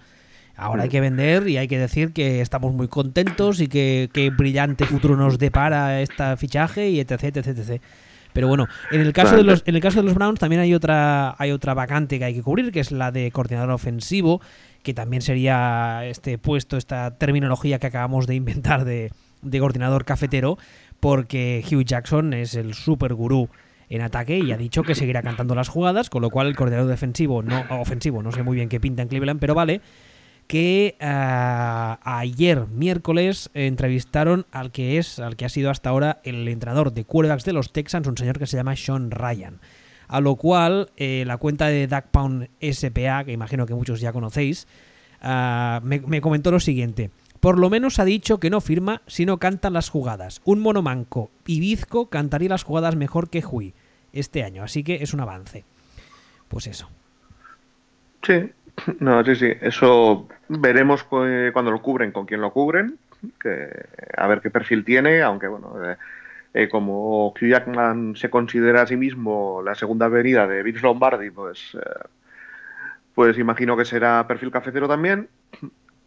Ahora 0.56 0.84
hay 0.84 0.88
que 0.88 1.00
vender 1.00 1.48
y 1.48 1.58
hay 1.58 1.68
que 1.68 1.78
decir 1.78 2.12
que 2.12 2.40
estamos 2.40 2.72
muy 2.72 2.88
contentos 2.88 3.60
y 3.60 3.68
que, 3.68 4.32
brillante 4.36 4.86
futuro 4.86 5.16
nos 5.16 5.38
depara 5.38 6.00
este 6.00 6.36
fichaje 6.36 6.88
y 6.88 7.00
etc, 7.00 7.24
etc, 7.24 7.46
etc. 7.46 7.82
Pero 8.32 8.48
bueno, 8.48 8.66
en 8.90 9.00
el 9.00 9.12
caso 9.12 9.36
de 9.36 9.44
los, 9.44 9.62
en 9.66 9.74
el 9.74 9.80
caso 9.80 10.00
de 10.00 10.04
los 10.04 10.14
Browns 10.14 10.38
también 10.38 10.60
hay 10.60 10.74
otra, 10.74 11.34
hay 11.38 11.52
otra 11.52 11.74
vacante 11.74 12.18
que 12.18 12.24
hay 12.24 12.34
que 12.34 12.42
cubrir, 12.42 12.72
que 12.72 12.80
es 12.80 12.90
la 12.90 13.10
de 13.10 13.30
coordinador 13.30 13.70
ofensivo, 13.70 14.40
que 14.82 14.94
también 14.94 15.22
sería 15.22 16.02
este 16.04 16.38
puesto, 16.38 16.76
esta 16.76 17.16
terminología 17.18 17.78
que 17.78 17.86
acabamos 17.86 18.26
de 18.26 18.34
inventar 18.34 18.84
de, 18.84 19.10
de 19.42 19.58
coordinador 19.58 20.04
cafetero 20.04 20.58
porque 21.00 21.64
Hugh 21.70 21.84
Jackson 21.84 22.32
es 22.32 22.54
el 22.54 22.74
super 22.74 23.14
gurú 23.14 23.48
en 23.88 24.02
ataque 24.02 24.38
y 24.38 24.52
ha 24.52 24.56
dicho 24.56 24.82
que 24.82 24.94
seguirá 24.94 25.22
cantando 25.22 25.54
las 25.54 25.68
jugadas, 25.68 26.10
con 26.10 26.22
lo 26.22 26.30
cual 26.30 26.48
el 26.48 26.56
coordinador 26.56 26.88
defensivo, 26.88 27.42
no 27.42 27.64
ofensivo, 27.70 28.22
no 28.22 28.32
sé 28.32 28.42
muy 28.42 28.56
bien 28.56 28.68
qué 28.68 28.80
pinta 28.80 29.02
en 29.02 29.08
Cleveland, 29.08 29.38
pero 29.38 29.54
vale, 29.54 29.80
que 30.46 30.96
ah, 31.00 31.98
ayer 32.02 32.66
miércoles 32.68 33.50
entrevistaron 33.54 34.46
al 34.52 34.70
que 34.70 34.98
es, 34.98 35.18
al 35.18 35.36
que 35.36 35.44
ha 35.44 35.48
sido 35.48 35.70
hasta 35.70 35.90
ahora 35.90 36.20
el 36.24 36.46
entrenador 36.48 36.92
de 36.92 37.04
quarterbacks 37.04 37.44
de 37.44 37.52
los 37.52 37.72
Texans, 37.72 38.06
un 38.06 38.16
señor 38.16 38.38
que 38.38 38.46
se 38.46 38.56
llama 38.56 38.76
Sean 38.76 39.10
Ryan. 39.10 39.60
A 40.08 40.20
lo 40.20 40.36
cual 40.36 40.90
eh, 40.96 41.24
la 41.26 41.36
cuenta 41.36 41.66
de 41.66 41.88
Duck 41.88 42.04
Pound 42.12 42.48
SPA, 42.60 43.24
que 43.24 43.32
imagino 43.32 43.66
que 43.66 43.74
muchos 43.74 44.00
ya 44.00 44.12
conocéis, 44.12 44.68
ah, 45.20 45.80
me 45.82 46.20
comentó 46.20 46.50
lo 46.50 46.60
siguiente. 46.60 47.10
Por 47.40 47.58
lo 47.58 47.70
menos 47.70 47.98
ha 47.98 48.04
dicho 48.04 48.40
que 48.40 48.50
no 48.50 48.60
firma 48.60 49.02
si 49.06 49.26
no 49.26 49.38
cantan 49.38 49.72
las 49.72 49.88
jugadas. 49.88 50.40
Un 50.44 50.60
monomanco 50.60 51.30
y 51.46 51.60
Bizco 51.60 52.08
cantaría 52.08 52.48
las 52.48 52.64
jugadas 52.64 52.96
mejor 52.96 53.30
que 53.30 53.44
Hui 53.44 53.74
este 54.12 54.42
año, 54.42 54.62
así 54.62 54.82
que 54.82 55.02
es 55.02 55.12
un 55.12 55.20
avance. 55.20 55.64
Pues 56.48 56.66
eso. 56.66 56.88
Sí, 58.22 58.50
no, 59.00 59.24
sí, 59.24 59.36
sí. 59.36 59.52
Eso 59.60 60.28
veremos 60.48 61.04
cuando 61.04 61.70
lo 61.70 61.82
cubren, 61.82 62.12
con 62.12 62.26
quién 62.26 62.40
lo 62.40 62.52
cubren, 62.52 62.98
a 64.16 64.26
ver 64.26 64.40
qué 64.40 64.50
perfil 64.50 64.84
tiene, 64.84 65.22
aunque 65.22 65.48
bueno, 65.48 65.74
eh, 65.84 65.96
eh, 66.54 66.68
como 66.68 67.28
Hugh 67.28 67.48
Jackman 67.50 68.16
se 68.16 68.30
considera 68.30 68.82
a 68.82 68.86
sí 68.86 68.96
mismo 68.96 69.62
la 69.62 69.74
segunda 69.74 70.08
venida 70.08 70.46
de 70.46 70.62
Vince 70.62 70.82
Lombardi, 70.82 71.30
pues, 71.30 71.74
eh, 71.74 72.08
pues 73.14 73.38
imagino 73.38 73.76
que 73.76 73.84
será 73.84 74.26
perfil 74.26 74.50
cafetero 74.50 74.88
también. 74.88 75.28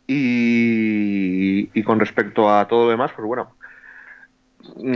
Y, 0.08 1.84
con 1.84 2.00
respecto 2.00 2.50
a 2.52 2.68
todo 2.68 2.86
lo 2.86 2.92
demás, 2.92 3.12
pues 3.16 3.28
bueno, 3.28 3.56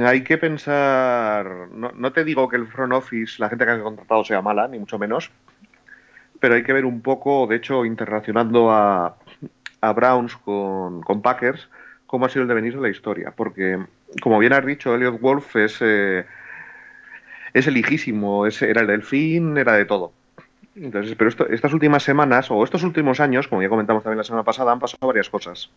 hay 0.04 0.24
que 0.24 0.40
pensar, 0.40 1.70
no, 1.72 2.12
te 2.12 2.24
digo 2.24 2.50
que 2.50 2.56
el 2.56 2.68
front 2.68 2.94
office, 2.94 3.36
la 3.40 3.50
gente 3.50 3.66
que 3.66 3.72
ha 3.72 3.82
contratado 3.82 4.24
sea 4.24 4.42
mala, 4.42 4.68
ni 4.68 4.80
mucho 4.80 4.98
menos, 4.98 5.32
pero 6.44 6.56
hay 6.56 6.64
que 6.64 6.74
ver 6.74 6.84
un 6.84 7.00
poco, 7.00 7.48
de 7.48 7.56
hecho, 7.56 7.86
internacionando 7.86 8.70
a, 8.70 9.16
Browns 9.96 10.36
con, 10.36 11.22
Packers, 11.22 11.70
cómo 12.06 12.26
ha 12.26 12.30
sido 12.30 12.42
el 12.42 12.50
devenir 12.50 12.76
de 12.76 12.82
la 12.82 12.90
historia. 12.90 13.32
Porque, 13.34 13.80
como 14.22 14.40
bien 14.40 14.52
has 14.52 14.66
dicho, 14.66 14.94
Elliot 14.94 15.22
Wolf 15.22 15.56
es, 15.56 15.78
eh, 15.80 16.26
es 17.54 17.66
elijísimo, 17.66 18.46
era 18.46 18.82
el 18.82 18.88
delfín, 18.88 19.58
era 19.58 19.72
de 19.76 19.86
todo. 19.86 20.12
Entonces, 20.76 21.16
pero 21.16 21.30
estas 21.30 21.72
últimas 21.72 22.04
semanas 22.04 22.52
o 22.52 22.62
estos 22.66 22.84
últimos 22.84 23.22
años, 23.22 23.48
como 23.48 23.62
ya 23.62 23.70
comentamos 23.70 24.04
también 24.04 24.18
la 24.18 24.26
semana 24.26 24.44
pasada, 24.44 24.74
han 24.74 24.82
pasado 24.82 25.08
varias 25.08 25.30
cosas. 25.30 25.70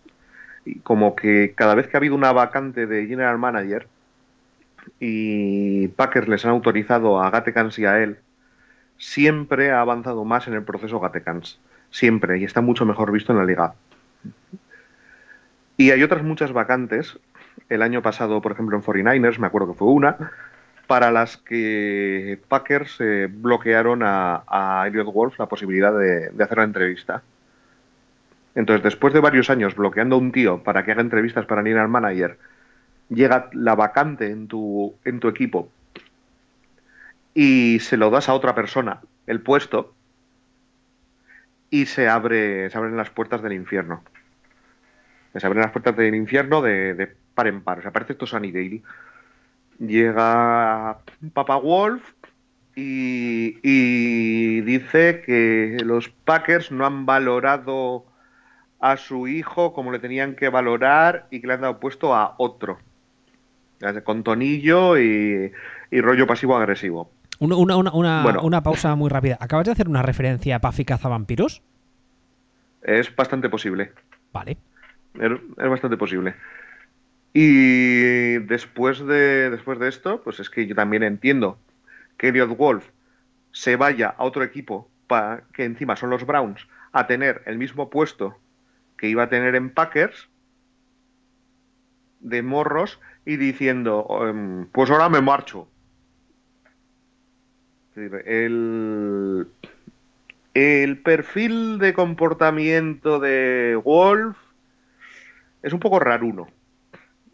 Y 0.65 0.81
como 0.81 1.15
que 1.15 1.53
cada 1.55 1.77
vez 1.77 1.87
que 1.87 1.97
ha 1.97 1.99
habido 1.99 2.17
una 2.17 2.33
vacante 2.33 2.89
de 2.89 3.07
general 3.07 3.39
manager 3.39 3.87
y 4.99 5.87
Packers 5.87 6.27
les 6.27 6.45
han 6.45 6.51
autorizado 6.51 7.23
a 7.23 7.31
Gatekans 7.31 7.79
y 7.79 7.87
a 7.87 8.03
él, 8.03 8.19
siempre 8.99 9.71
ha 9.71 9.81
avanzado 9.81 10.25
más 10.25 10.49
en 10.49 10.55
el 10.55 10.63
proceso 10.63 11.01
Gatekans. 11.01 11.59
Siempre. 11.91 12.39
Y 12.39 12.45
está 12.45 12.61
mucho 12.61 12.85
mejor 12.85 13.13
visto 13.13 13.33
en 13.33 13.39
la 13.39 13.45
liga. 13.45 13.75
Y 15.77 15.91
hay 15.91 16.03
otras 16.03 16.23
muchas 16.23 16.53
vacantes. 16.53 17.19
El 17.69 17.83
año 17.83 18.03
pasado, 18.03 18.41
por 18.41 18.53
ejemplo, 18.53 18.77
en 18.77 18.83
49ers, 18.83 19.39
me 19.39 19.47
acuerdo 19.47 19.69
que 19.69 19.79
fue 19.79 19.89
una, 19.89 20.17
para 20.87 21.11
las 21.11 21.37
que 21.37 22.39
Packers 22.49 22.97
eh, 23.01 23.29
bloquearon 23.31 24.03
a, 24.03 24.85
Elliot 24.87 25.13
Wolf 25.13 25.39
la 25.39 25.47
posibilidad 25.47 25.97
de, 25.97 26.31
hacer 26.43 26.59
la 26.59 26.65
entrevista. 26.65 27.23
Entonces, 28.55 28.83
después 28.83 29.13
de 29.13 29.21
varios 29.21 29.51
años 29.51 29.75
bloqueando 29.75 30.17
a 30.17 30.19
un 30.19 30.33
tío 30.33 30.63
para 30.63 30.85
que 30.85 30.93
haga 30.93 31.03
entrevistas 31.03 31.47
para 31.47 31.61
al 31.61 31.89
manager, 31.89 32.39
llega 33.09 33.51
la 33.53 33.75
vacante 33.75 34.31
en 34.31 34.49
tu, 34.49 34.95
en 35.05 35.21
tu 35.21 35.29
equipo 35.29 35.71
y 37.39 37.81
se 37.81 37.99
lo 37.99 38.09
das 38.09 38.31
a 38.31 38.35
otra 38.35 38.55
persona 38.55 39.03
el 39.27 39.43
puesto 39.43 39.95
y 41.69 41.85
se 41.85 42.09
abre 42.09 42.71
se 42.71 42.79
abren 42.79 42.97
las 42.97 43.11
puertas 43.11 43.43
del 43.43 43.53
infierno. 43.53 44.03
Se 45.37 45.47
abren 45.47 45.61
las 45.61 45.71
puertas 45.71 45.95
del 45.95 46.15
infierno 46.15 46.63
de, 46.63 47.15
par 47.35 47.47
en 47.47 47.61
par. 47.61 47.81
O 47.81 47.83
sea, 47.83 47.91
parece 47.91 48.15
esto 48.15 48.27
Sunny 48.27 48.53
Daily 48.53 48.83
llega 49.79 51.01
Papa 51.35 51.57
Wolf 51.59 52.03
y, 52.75 54.61
dice 54.63 55.23
que 55.27 55.77
los 55.85 56.09
Packers 56.09 56.73
no 56.73 56.87
han 56.87 57.05
valorado 57.05 58.07
a 58.81 58.97
su 58.97 59.29
hijo 59.29 59.75
como 59.75 59.93
le 59.93 59.99
tenían 59.99 60.37
que 60.37 60.49
valorar 60.49 61.27
y 61.31 61.41
que 61.41 61.49
le 61.49 61.53
han 61.53 61.61
dado 61.61 61.81
puesto 61.81 62.15
a 62.15 62.35
otro. 62.39 62.79
Con 64.05 64.23
tonillo 64.23 64.97
y, 64.97 65.53
rollo 65.91 66.27
pasivo-agresivo. 66.27 67.11
Una, 67.39 67.77
una, 67.77 67.93
una, 68.41 68.63
pausa 68.63 68.95
muy 68.95 69.11
rápida. 69.11 69.37
¿Acabas 69.41 69.67
de 69.67 69.73
hacer 69.73 69.89
una 69.89 70.03
referencia 70.03 70.57
a 70.57 70.61
Puffy 70.61 70.85
Cazavampiros? 70.85 71.63
Es 72.83 73.15
bastante 73.15 73.49
posible. 73.49 73.93
Vale. 74.33 74.57
es 75.15 75.69
bastante 75.69 75.97
posible. 75.97 76.35
Y 77.33 78.39
después 78.39 79.05
de, 79.05 79.51
después 79.51 79.79
de 79.79 79.89
esto, 79.89 80.23
pues 80.23 80.41
es 80.41 80.49
que 80.49 80.67
yo 80.67 80.75
también 80.75 81.03
entiendo 81.03 81.59
que 82.17 82.29
Elliot 82.29 82.57
Wolf 82.57 82.89
se 83.53 83.77
vaya 83.77 84.15
a 84.17 84.25
otro 84.25 84.43
equipo, 84.43 84.89
para, 85.07 85.45
que 85.53 85.65
encima 85.65 85.97
son 85.97 86.11
los 86.11 86.25
Browns, 86.25 86.67
a 86.93 87.07
tener 87.07 87.43
el 87.45 87.59
mismo 87.59 87.91
puesto 87.91 88.39
que 88.97 89.09
iba 89.09 89.25
a 89.25 89.29
tener 89.29 89.55
en 89.55 89.69
Packers, 89.71 90.31
de 92.21 92.43
morros, 92.43 93.01
y 93.27 93.37
diciendo, 93.37 94.07
em, 94.23 94.67
pues 94.69 94.91
ahora 94.91 95.09
me 95.09 95.21
marcho. 95.21 95.69
El, 97.97 99.49
el 100.55 100.99
perfil 100.99 101.79
de 101.79 101.95
comportamiento 101.95 103.19
de 103.21 103.81
Wolf 103.83 104.37
es 105.63 105.73
un 105.73 105.81
poco 105.81 105.99
raruno 105.99 106.47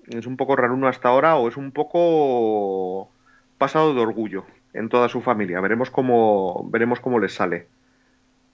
es 0.09 0.27
un 0.27 0.37
poco 0.37 0.57
raro 0.57 0.75
uno 0.75 0.89
hasta 0.89 1.09
ahora 1.09 1.37
o 1.37 1.49
es 1.49 1.57
un 1.57 1.73
poco 1.73 3.11
pasado 3.59 3.95
de 3.95 4.01
orgullo 4.01 4.45
en 4.73 4.89
toda 4.89 5.09
su 5.09 5.21
familia. 5.21 5.61
Veremos 5.61 5.91
cómo, 5.91 6.69
veremos 6.71 7.01
cómo 7.01 7.19
les 7.19 7.35
sale. 7.35 7.67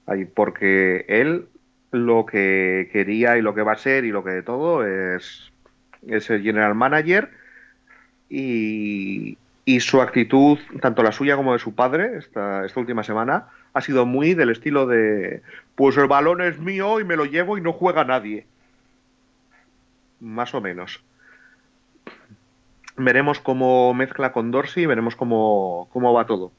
Ahí, 0.07 0.25
porque 0.25 1.05
él 1.09 1.47
lo 1.91 2.27
que 2.27 2.88
quería 2.93 3.38
y 3.38 3.43
lo 3.43 3.55
que 3.55 3.62
va 3.62 3.73
a 3.73 3.79
ser 3.79 4.05
y 4.05 4.11
lo 4.11 4.25
que 4.25 4.31
de 4.31 4.43
todo 4.43 4.87
es, 4.87 5.53
es 6.07 6.31
el 6.31 6.43
general 6.43 6.75
manager 6.75 7.31
y, 8.29 9.38
y 9.68 9.80
su 9.80 10.00
actitud, 10.00 10.58
tanto 10.80 11.02
la 11.02 11.12
suya 11.12 11.37
como 11.37 11.52
de 11.52 11.58
su 11.58 11.75
padre, 11.75 12.16
esta, 12.16 12.64
última 12.75 13.04
semana, 13.04 13.48
ha 13.75 13.82
sido 13.82 14.06
muy 14.06 14.32
del 14.32 14.48
estilo 14.48 14.87
de, 14.87 15.42
pues 15.75 15.94
el 15.98 16.06
balón 16.06 16.40
es 16.40 16.58
mío 16.58 17.00
y 17.00 17.04
me 17.04 17.16
lo 17.16 17.26
llevo 17.26 17.58
y 17.58 17.60
no 17.60 17.75
juega 17.75 18.02
nadie. 18.02 18.46
Más 20.20 20.54
o 20.54 20.62
menos. 20.62 21.04
Veremos 22.96 23.40
cómo 23.40 23.92
mezcla 23.92 24.32
con 24.32 24.50
Dorsey, 24.50 24.87
veremos 24.87 25.14
cómo, 25.16 25.90
cómo 25.92 26.14
va 26.14 26.25
todo. 26.25 26.50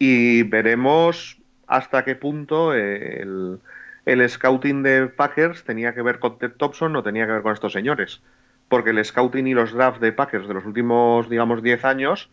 Y 0.00 0.42
veremos 0.42 1.38
hasta 1.68 2.04
qué 2.04 2.16
punto 2.16 2.74
el, 2.74 3.60
el 4.04 4.28
scouting 4.28 4.82
de 4.82 5.06
Packers 5.06 5.62
tenía 5.62 5.94
que 5.94 6.02
ver 6.02 6.18
con 6.18 6.38
Ted 6.38 6.54
Thompson, 6.56 6.92
no 6.92 7.04
tenía 7.04 7.26
que 7.26 7.34
ver 7.34 7.42
con 7.42 7.52
estos 7.52 7.72
señores. 7.72 8.20
Porque 8.68 8.90
el 8.90 9.04
scouting 9.04 9.46
y 9.46 9.54
los 9.54 9.72
drafts 9.72 10.00
de 10.00 10.12
Packers 10.12 10.48
de 10.48 10.54
los 10.54 10.64
últimos, 10.64 11.28
digamos, 11.28 11.62
10 11.62 11.84
años 11.84 12.30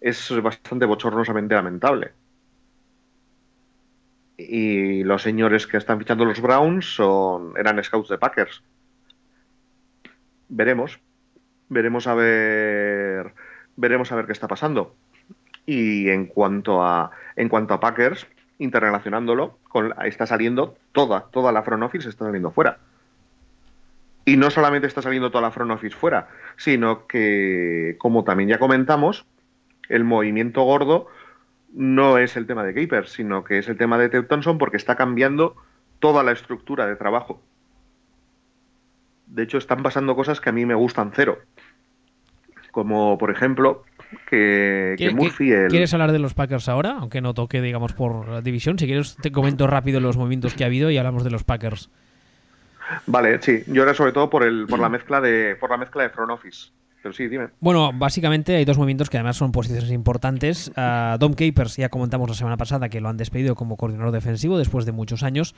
es 0.00 0.30
bastante 0.42 0.86
bochornosamente 0.86 1.54
lamentable 1.54 2.12
y 4.36 5.02
los 5.04 5.22
señores 5.22 5.66
que 5.66 5.76
están 5.76 5.98
fichando 5.98 6.24
los 6.24 6.40
Browns 6.40 6.94
son 6.94 7.54
eran 7.56 7.82
scouts 7.82 8.08
de 8.08 8.18
Packers. 8.18 8.62
Veremos, 10.48 11.00
veremos 11.68 12.06
a 12.06 12.14
ver, 12.14 13.34
veremos 13.76 14.12
a 14.12 14.16
ver 14.16 14.26
qué 14.26 14.32
está 14.32 14.48
pasando. 14.48 14.94
Y 15.64 16.10
en 16.10 16.26
cuanto 16.26 16.82
a 16.82 17.10
en 17.34 17.48
cuanto 17.48 17.74
a 17.74 17.80
Packers, 17.80 18.26
interrelacionándolo, 18.58 19.58
con, 19.64 19.94
está 20.04 20.26
saliendo 20.26 20.76
toda 20.92 21.26
toda 21.30 21.52
la 21.52 21.62
front 21.62 21.82
office 21.82 22.08
está 22.08 22.26
saliendo 22.26 22.50
fuera. 22.50 22.78
Y 24.26 24.36
no 24.36 24.50
solamente 24.50 24.86
está 24.86 25.00
saliendo 25.00 25.30
toda 25.30 25.40
la 25.40 25.50
front 25.52 25.70
office 25.70 25.96
fuera, 25.96 26.28
sino 26.56 27.06
que, 27.06 27.94
como 27.98 28.24
también 28.24 28.50
ya 28.50 28.58
comentamos, 28.58 29.24
el 29.88 30.04
movimiento 30.04 30.62
gordo 30.64 31.06
no 31.72 32.18
es 32.18 32.36
el 32.36 32.46
tema 32.46 32.64
de 32.64 32.74
Capers, 32.74 33.12
sino 33.12 33.44
que 33.44 33.58
es 33.58 33.68
el 33.68 33.78
tema 33.78 33.98
de 33.98 34.08
Ted 34.08 34.26
Thompson 34.26 34.58
porque 34.58 34.76
está 34.76 34.96
cambiando 34.96 35.54
toda 36.00 36.22
la 36.22 36.32
estructura 36.32 36.86
de 36.86 36.96
trabajo. 36.96 37.40
De 39.26 39.44
hecho, 39.44 39.58
están 39.58 39.82
pasando 39.82 40.16
cosas 40.16 40.40
que 40.40 40.48
a 40.48 40.52
mí 40.52 40.66
me 40.66 40.74
gustan 40.74 41.12
cero. 41.14 41.38
Como, 42.72 43.18
por 43.18 43.30
ejemplo, 43.30 43.84
que, 44.28 44.96
Murphy... 45.14 45.52
¿Quieres 45.68 45.94
hablar 45.94 46.12
de 46.12 46.18
los 46.18 46.34
Packers 46.34 46.68
ahora? 46.68 46.96
Aunque 46.98 47.20
no 47.20 47.32
toque, 47.32 47.62
digamos, 47.62 47.92
por 47.92 48.42
división. 48.42 48.78
Si 48.78 48.86
quieres, 48.86 49.16
te 49.16 49.30
comento 49.30 49.66
rápido 49.66 50.00
los 50.00 50.16
movimientos 50.16 50.54
que 50.54 50.64
ha 50.64 50.66
habido 50.66 50.90
y 50.90 50.98
hablamos 50.98 51.24
de 51.24 51.30
los 51.30 51.44
Packers. 51.44 51.90
Vale, 53.06 53.40
sí. 53.42 53.62
Yo 53.66 53.82
era 53.82 53.94
sobre 53.94 54.12
todo 54.12 54.30
por, 54.30 54.44
el, 54.44 54.66
por, 54.66 54.78
la, 54.78 54.88
mezcla 54.90 55.20
de, 55.20 55.56
por 55.56 55.70
la 55.70 55.76
mezcla 55.76 56.02
de 56.02 56.10
front 56.10 56.30
office. 56.30 56.70
Bueno, 57.60 57.92
básicamente 57.94 58.56
hay 58.56 58.64
dos 58.64 58.78
movimientos 58.78 59.10
que 59.10 59.16
además 59.16 59.36
son 59.36 59.52
posiciones 59.52 59.90
importantes. 59.90 60.72
Dom 61.18 61.34
Capers, 61.34 61.76
ya 61.76 61.88
comentamos 61.88 62.28
la 62.28 62.34
semana 62.34 62.56
pasada 62.56 62.88
que 62.88 63.00
lo 63.00 63.08
han 63.08 63.16
despedido 63.16 63.54
como 63.54 63.76
coordinador 63.76 64.12
defensivo 64.12 64.58
después 64.58 64.86
de 64.86 64.92
muchos 64.92 65.22
años. 65.22 65.54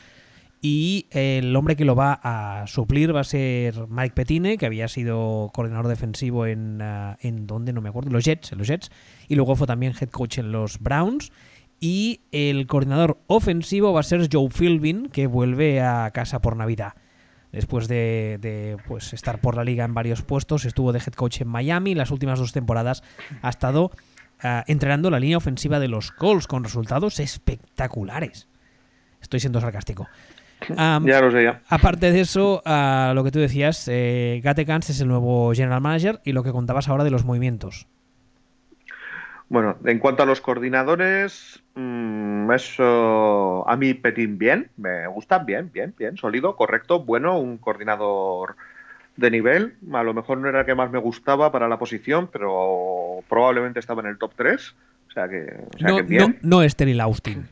Y 0.61 1.07
el 1.11 1.55
hombre 1.55 1.77
que 1.77 1.85
lo 1.85 1.95
va 1.95 2.19
a 2.23 2.67
suplir 2.67 3.15
va 3.15 3.21
a 3.21 3.25
ser 3.25 3.87
Mike 3.89 4.15
Petine, 4.15 4.59
que 4.59 4.67
había 4.67 4.89
sido 4.89 5.51
coordinador 5.55 5.87
defensivo 5.87 6.47
en, 6.47 6.83
en 7.21 7.47
¿dónde? 7.47 7.73
No 7.73 7.81
me 7.81 7.91
acuerdo, 7.91 8.11
los 8.11 8.25
Jets, 8.25 8.53
en 8.53 8.59
los 8.59 8.67
Jets. 8.67 8.91
Y 9.29 9.37
luego 9.37 9.55
fue 9.55 9.69
también 9.69 9.95
head 9.99 10.11
coach 10.11 10.39
en 10.39 10.51
los 10.51 10.81
Browns. 10.81 11.31
Y 11.81 12.23
el 12.33 12.67
coordinador 12.67 13.19
ofensivo 13.29 13.93
va 13.93 14.01
a 14.01 14.03
ser 14.03 14.29
Joe 14.31 14.49
Philbin, 14.51 15.09
que 15.11 15.29
vuelve 15.29 15.81
a 15.81 16.11
casa 16.11 16.41
por 16.41 16.57
Navidad 16.57 16.95
después 17.53 17.89
de, 17.89 18.77
pues, 18.87 19.13
estar 19.13 19.41
por 19.41 19.57
la 19.57 19.65
liga 19.65 19.85
en 19.85 19.95
varios 19.95 20.23
puestos. 20.23 20.65
Estuvo 20.65 20.93
de 20.93 20.99
head 20.99 21.15
coach 21.15 21.41
en 21.41 21.49
Miami. 21.49 21.95
Las 21.95 22.11
últimas 22.11 22.39
dos 22.39 22.53
temporadas 22.53 23.03
ha 23.43 23.49
estado 23.49 23.91
ah, 24.43 24.65
entrenando 24.67 25.11
la 25.11 25.21
línea 25.21 25.37
ofensiva 25.37 25.81
de 25.81 25.89
los 25.89 26.13
Colts 26.13 26.47
con 26.47 26.65
resultados 26.65 27.21
espectaculares. 27.21 28.49
Estoy 29.21 29.41
siendo 29.41 29.61
sarcástico. 29.61 30.09
ya 30.69 31.21
lo 31.21 31.31
sé, 31.31 31.45
ya. 31.45 31.63
Aparte 31.69 32.13
de 32.13 32.21
eso, 32.21 32.63
ah, 32.65 33.13
lo 33.15 33.25
que 33.25 33.31
tú 33.31 33.39
decías, 33.39 33.89
eh, 33.89 34.41
Gatekans 34.43 34.91
es 34.91 35.01
el 35.01 35.09
nuevo 35.09 35.53
general 35.55 35.81
manager 35.81 36.21
y 36.25 36.33
lo 36.33 36.43
que 36.43 36.53
contabas 36.53 36.89
ahora 36.89 37.05
de 37.05 37.11
los 37.11 37.25
movimientos. 37.25 37.87
Bueno, 39.49 39.79
en 39.85 39.99
cuanto 39.99 40.23
a 40.23 40.27
los 40.27 40.43
coordinadores, 40.43 41.63
mm, 41.79 42.51
eso 42.53 43.69
a 43.69 43.77
mí 43.77 43.95
Petín 43.95 44.39
bien, 44.39 44.71
me 44.77 45.07
gusta 45.07 45.39
bien, 45.39 45.71
bien, 45.73 45.95
bien, 45.97 46.17
sólido, 46.17 46.57
correcto, 46.57 47.05
bueno, 47.05 47.39
un 47.39 47.59
coordinador 47.59 48.57
de 49.19 49.31
nivel. 49.31 49.75
A 49.93 50.03
lo 50.03 50.15
mejor 50.15 50.39
no 50.39 50.49
era 50.49 50.61
el 50.61 50.67
que 50.67 50.75
más 50.75 50.91
me 50.91 50.99
gustaba 50.99 51.53
para 51.53 51.69
la 51.69 51.79
posición, 51.79 52.29
pero 52.33 53.21
probablemente 53.29 53.81
estaba 53.81 54.01
en 54.01 54.09
el 54.09 54.19
top 54.19 54.33
3. 54.37 54.75
O 55.09 55.11
sea 55.11 55.29
que, 55.29 55.55
no, 55.81 56.03
bien. 56.05 56.39
No, 56.43 56.63
es 56.63 56.77
Terry 56.77 56.99
Austin. 57.01 57.49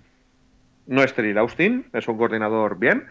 No 0.86 1.02
es 1.02 1.12
Terry 1.12 1.36
Austin, 1.36 1.86
es 1.92 2.06
un 2.06 2.16
coordinador 2.16 2.78
bien. 2.78 3.04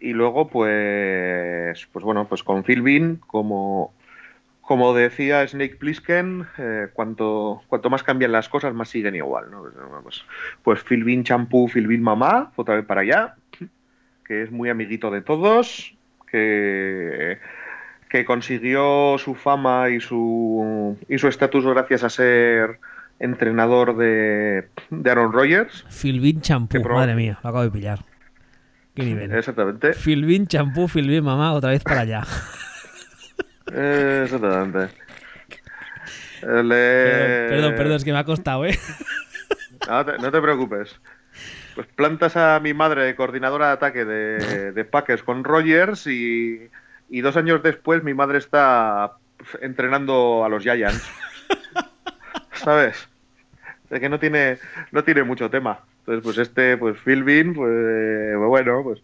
Y 0.00 0.12
luego, 0.12 0.48
pues, 0.48 1.88
pues 1.92 2.04
bueno, 2.04 2.26
pues 2.28 2.44
con 2.44 2.62
Phil 2.62 2.82
Bean 2.82 3.16
como 3.16 3.92
como 4.68 4.92
decía 4.92 5.48
Snake 5.48 5.76
Plissken, 5.76 6.46
eh, 6.58 6.88
cuanto, 6.92 7.62
cuanto 7.68 7.88
más 7.88 8.02
cambian 8.02 8.32
las 8.32 8.50
cosas, 8.50 8.74
más 8.74 8.90
siguen 8.90 9.14
igual. 9.16 9.50
¿no? 9.50 9.62
Pues, 9.62 9.72
pues, 10.02 10.24
pues 10.62 10.84
Philbin 10.84 11.24
Champú, 11.24 11.70
Philbin 11.72 12.02
Mamá, 12.02 12.52
otra 12.54 12.74
vez 12.74 12.84
para 12.84 13.00
allá, 13.00 13.36
que 14.26 14.42
es 14.42 14.50
muy 14.50 14.68
amiguito 14.68 15.10
de 15.10 15.22
todos, 15.22 15.96
que, 16.30 17.38
que 18.10 18.26
consiguió 18.26 19.16
su 19.16 19.34
fama 19.34 19.88
y 19.88 20.00
su 20.00 20.98
y 21.08 21.16
su 21.16 21.28
estatus 21.28 21.64
gracias 21.64 22.04
a 22.04 22.10
ser 22.10 22.78
entrenador 23.20 23.96
de, 23.96 24.68
de 24.90 25.10
Aaron 25.10 25.32
Rodgers. 25.32 25.86
Philbin 25.88 26.42
Champú, 26.42 26.78
madre 26.82 27.14
mía, 27.14 27.38
lo 27.42 27.48
acabo 27.48 27.64
de 27.64 27.70
pillar. 27.70 28.00
¿Qué 28.94 29.02
nivel? 29.02 29.32
Exactamente. 29.32 29.94
Philbin 29.94 30.46
Champú, 30.46 30.88
Philbin 30.88 31.24
Mamá, 31.24 31.54
otra 31.54 31.70
vez 31.70 31.82
para 31.82 32.00
allá. 32.00 32.24
exactamente. 33.72 34.94
Perdón, 36.40 37.74
perdón, 37.76 37.92
es 37.92 38.04
que 38.04 38.12
me 38.12 38.18
ha 38.18 38.24
costado, 38.24 38.64
¿eh? 38.64 38.78
No 39.88 40.30
te, 40.30 40.40
preocupes. 40.40 41.00
Pues 41.74 41.86
plantas 41.86 42.36
a 42.36 42.60
mi 42.60 42.74
madre 42.74 43.14
coordinadora 43.16 43.68
de 43.68 43.72
ataque 43.72 44.04
de, 44.04 44.72
de 44.72 44.84
Packers 44.84 45.22
con 45.22 45.44
Rogers 45.44 46.06
y, 46.06 46.68
y, 47.08 47.20
dos 47.20 47.36
años 47.36 47.62
después 47.62 48.02
mi 48.02 48.12
madre 48.12 48.38
está 48.38 49.12
entrenando 49.60 50.44
a 50.44 50.48
los 50.48 50.62
Giants. 50.62 51.08
¿Sabes? 52.52 53.08
De 53.88 54.00
que 54.00 54.08
no 54.08 54.18
tiene, 54.18 54.58
no 54.92 55.04
tiene 55.04 55.22
mucho 55.22 55.48
tema. 55.48 55.80
Entonces, 56.00 56.22
pues 56.22 56.38
este, 56.38 56.76
pues 56.76 56.98
Phil 56.98 57.22
Bean, 57.22 57.54
pues 57.54 58.36
bueno, 58.36 58.82
pues, 58.82 59.02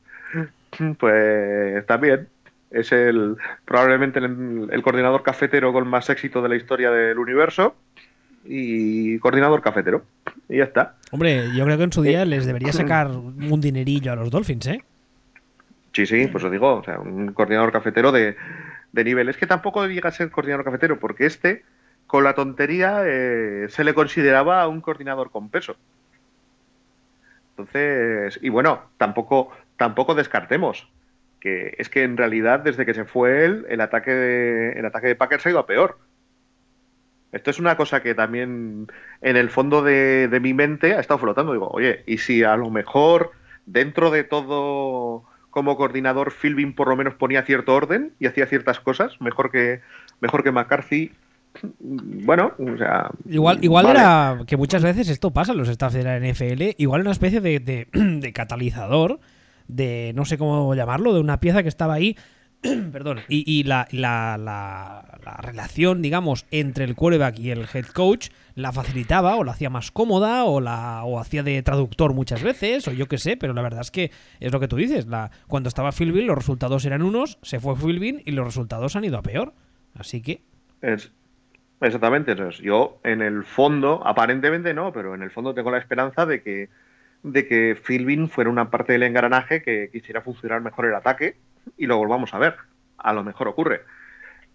pues 0.98 1.86
también 1.86 2.28
es 2.74 2.90
el 2.92 3.36
probablemente 3.64 4.18
el, 4.18 4.82
coordinador 4.82 5.22
cafetero 5.22 5.72
con 5.72 5.86
más 5.86 6.10
éxito 6.10 6.42
de 6.42 6.48
la 6.48 6.56
historia 6.56 6.90
del 6.90 7.18
universo 7.18 7.76
y 8.44 9.18
coordinador 9.20 9.62
cafetero. 9.62 10.04
Y 10.48 10.58
ya 10.58 10.64
está. 10.64 10.96
Hombre, 11.12 11.50
yo 11.54 11.64
creo 11.64 11.78
que 11.78 11.84
en 11.84 11.92
su 11.92 12.02
día 12.02 12.24
les 12.24 12.44
debería 12.44 12.72
sacar 12.72 13.08
un 13.08 13.60
dinerillo 13.60 14.12
a 14.12 14.16
los 14.16 14.30
Dolphins, 14.30 14.66
¿eh? 14.66 14.84
Sí, 15.92 16.04
sí, 16.06 16.26
pues 16.26 16.42
os 16.42 16.50
digo, 16.50 16.74
o 16.74 16.84
sea, 16.84 16.98
un 16.98 17.32
coordinador 17.32 17.70
cafetero 17.70 18.10
de, 18.10 18.36
de 18.90 19.04
nivel. 19.04 19.28
Es 19.28 19.36
que 19.36 19.46
tampoco 19.46 19.86
llega 19.86 20.08
a 20.08 20.12
ser 20.12 20.30
coordinador 20.30 20.64
cafetero, 20.64 20.98
porque 20.98 21.26
este, 21.26 21.62
con 22.08 22.24
la 22.24 22.34
tontería, 22.34 23.02
eh, 23.04 23.68
se 23.70 23.84
le 23.84 23.94
consideraba 23.94 24.66
un 24.66 24.80
coordinador 24.80 25.30
con 25.30 25.48
peso. 25.48 25.76
Entonces, 27.50 28.40
y 28.42 28.48
bueno, 28.48 28.82
tampoco, 28.98 29.50
tampoco 29.76 30.16
descartemos 30.16 30.88
que 31.44 31.74
es 31.76 31.90
que 31.90 32.04
en 32.04 32.16
realidad 32.16 32.60
desde 32.60 32.86
que 32.86 32.94
se 32.94 33.04
fue 33.04 33.44
él, 33.44 33.66
el 33.68 33.82
ataque 33.82 34.10
de, 34.10 34.72
el 34.78 34.86
ataque 34.86 35.08
de 35.08 35.14
Packers 35.14 35.44
ha 35.44 35.50
ido 35.50 35.58
a 35.58 35.66
peor. 35.66 35.98
Esto 37.32 37.50
es 37.50 37.58
una 37.58 37.76
cosa 37.76 38.02
que 38.02 38.14
también 38.14 38.86
en 39.20 39.36
el 39.36 39.50
fondo 39.50 39.82
de, 39.82 40.38
mi 40.40 40.54
mente 40.54 40.94
ha 40.94 41.00
estado 41.00 41.20
flotando. 41.20 41.52
Digo, 41.52 41.68
oye, 41.68 42.02
¿y 42.06 42.16
si 42.16 42.44
a 42.44 42.56
lo 42.56 42.70
mejor 42.70 43.32
dentro 43.66 44.10
de 44.10 44.24
todo 44.24 45.24
como 45.50 45.76
coordinador 45.76 46.32
Philbin 46.32 46.74
por 46.74 46.88
lo 46.88 46.96
menos 46.96 47.12
ponía 47.14 47.42
cierto 47.42 47.74
orden 47.74 48.14
y 48.18 48.26
hacía 48.26 48.46
ciertas 48.46 48.80
cosas 48.80 49.20
mejor 49.20 49.52
que 49.52 49.82
mejor 50.20 50.42
que 50.42 50.50
McCarthy 50.50 51.12
bueno, 51.62 52.52
o 52.58 52.76
sea. 52.76 53.10
Igual, 53.28 53.62
igual 53.62 53.86
era 53.86 54.38
que 54.44 54.56
muchas 54.56 54.82
veces 54.82 55.08
esto 55.08 55.30
pasa 55.30 55.52
en 55.52 55.58
los 55.58 55.68
staffs 55.68 55.94
de 55.94 56.02
la 56.02 56.18
NFL, 56.18 56.74
igual 56.78 57.02
una 57.02 57.12
especie 57.12 57.40
de, 57.40 57.60
de 57.60 58.32
catalizador 58.34 59.20
de, 59.68 60.12
no 60.14 60.24
sé 60.24 60.38
cómo 60.38 60.74
llamarlo, 60.74 61.14
de 61.14 61.20
una 61.20 61.40
pieza 61.40 61.62
que 61.62 61.68
estaba 61.68 61.94
ahí 61.94 62.16
perdón, 62.92 63.20
y, 63.28 63.62
la, 63.64 63.86
la, 63.90 64.38
la, 64.38 65.36
relación, 65.42 66.00
digamos, 66.00 66.46
entre 66.50 66.84
el 66.84 66.94
quarterback 66.94 67.38
y 67.38 67.50
el 67.50 67.66
head 67.72 67.86
coach 67.86 68.28
la 68.54 68.72
facilitaba 68.72 69.36
o 69.36 69.44
la 69.44 69.52
hacía 69.52 69.68
más 69.68 69.90
cómoda 69.90 70.44
o 70.44 70.60
la 70.60 71.04
o 71.04 71.18
hacía 71.18 71.42
de 71.42 71.62
traductor 71.62 72.14
muchas 72.14 72.42
veces 72.42 72.88
o 72.88 72.92
yo 72.92 73.06
qué 73.06 73.18
sé, 73.18 73.36
pero 73.36 73.52
la 73.52 73.62
verdad 73.62 73.82
es 73.82 73.90
que 73.90 74.10
es 74.40 74.52
lo 74.52 74.60
que 74.60 74.68
tú 74.68 74.76
dices, 74.76 75.06
la, 75.06 75.30
cuando 75.46 75.68
estaba 75.68 75.92
Philbin 75.92 76.26
los 76.26 76.36
resultados 76.36 76.84
eran 76.86 77.02
unos, 77.02 77.38
se 77.42 77.60
fue 77.60 77.76
Philbin 77.76 78.22
y 78.24 78.32
los 78.32 78.46
resultados 78.46 78.96
han 78.96 79.04
ido 79.04 79.18
a 79.18 79.22
peor, 79.22 79.52
así 79.94 80.22
que... 80.22 80.40
Es, 80.80 81.12
Exactamente. 81.80 82.32
Entonces, 82.32 82.62
yo 82.62 82.98
en 83.04 83.20
el 83.20 83.44
fondo, 83.44 84.00
aparentemente 84.06 84.72
no, 84.72 84.92
pero 84.92 85.14
en 85.14 85.22
el 85.22 85.30
fondo 85.30 85.52
tengo 85.52 85.70
la 85.70 85.78
esperanza 85.78 86.24
de 86.24 86.42
que, 86.42 86.70
de 87.24 87.48
que 87.48 87.74
Philbin 87.74 88.28
fuera 88.28 88.50
una 88.50 88.70
parte 88.70 88.92
del 88.92 89.02
engranaje 89.02 89.62
que 89.62 89.88
quisiera 89.90 90.20
funcionar 90.20 90.60
mejor 90.60 90.84
el 90.84 90.94
ataque 90.94 91.36
y 91.76 91.86
lo 91.86 91.96
volvamos 91.96 92.32
a 92.34 92.38
ver. 92.38 92.54
A 92.98 93.12
lo 93.12 93.24
mejor 93.24 93.48
ocurre. 93.48 93.82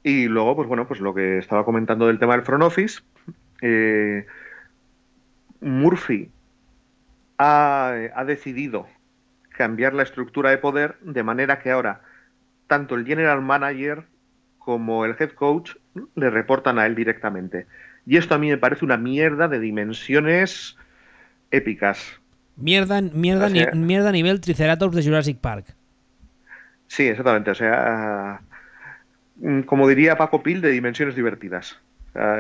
Y 0.04 0.28
luego, 0.28 0.56
pues 0.56 0.68
bueno, 0.68 0.88
pues 0.88 1.02
lo 1.02 1.14
que 1.14 1.40
estaba 1.40 1.66
comentando 1.66 2.08
del 2.08 2.20
tema 2.20 2.34
del 2.34 2.46
front 2.46 2.64
office, 2.64 3.02
eh, 3.62 4.26
Murphy 5.60 6.32
ha, 7.38 7.96
ha 8.16 8.26
decidido 8.26 8.88
cambiar 9.50 9.94
la 9.94 10.04
estructura 10.04 10.52
de 10.52 10.58
poder 10.58 10.98
de 11.02 11.24
manera 11.24 11.60
que 11.60 11.72
ahora 11.72 12.02
tanto 12.68 12.96
el 12.96 13.06
general 13.06 13.42
manager 13.42 14.06
como 14.60 15.06
el 15.06 15.16
head 15.20 15.32
coach 15.32 15.72
le 16.16 16.30
reportan 16.30 16.78
a 16.78 16.86
él 16.86 16.94
directamente. 16.94 17.66
Y 18.06 18.18
esto 18.18 18.36
a 18.36 18.38
mí 18.38 18.48
me 18.50 18.58
parece 18.58 18.86
una 18.86 18.98
mierda 18.98 19.48
de 19.48 19.60
dimensiones 19.60 20.78
épicas. 21.52 22.22
Mierda, 22.60 23.02
mierda, 23.02 23.48
O 23.48 23.50
sea- 23.50 23.72
ni- 23.72 23.80
mierda 23.80 24.10
a 24.10 24.12
nivel 24.12 24.42
Triceratops 24.42 24.96
de 24.96 25.04
Jurassic 25.04 25.38
Park. 25.40 25.66
Sí, 26.88 27.08
exactamente. 27.08 27.52
O 27.52 27.56
sea, 27.56 28.42
mm, 29.38 29.62
como 29.62 29.88
diría 29.88 30.18
Paco 30.18 30.44
Pil, 30.44 30.62
de 30.62 30.72
dimensiones 30.72 31.16
divertidas. 31.16 31.80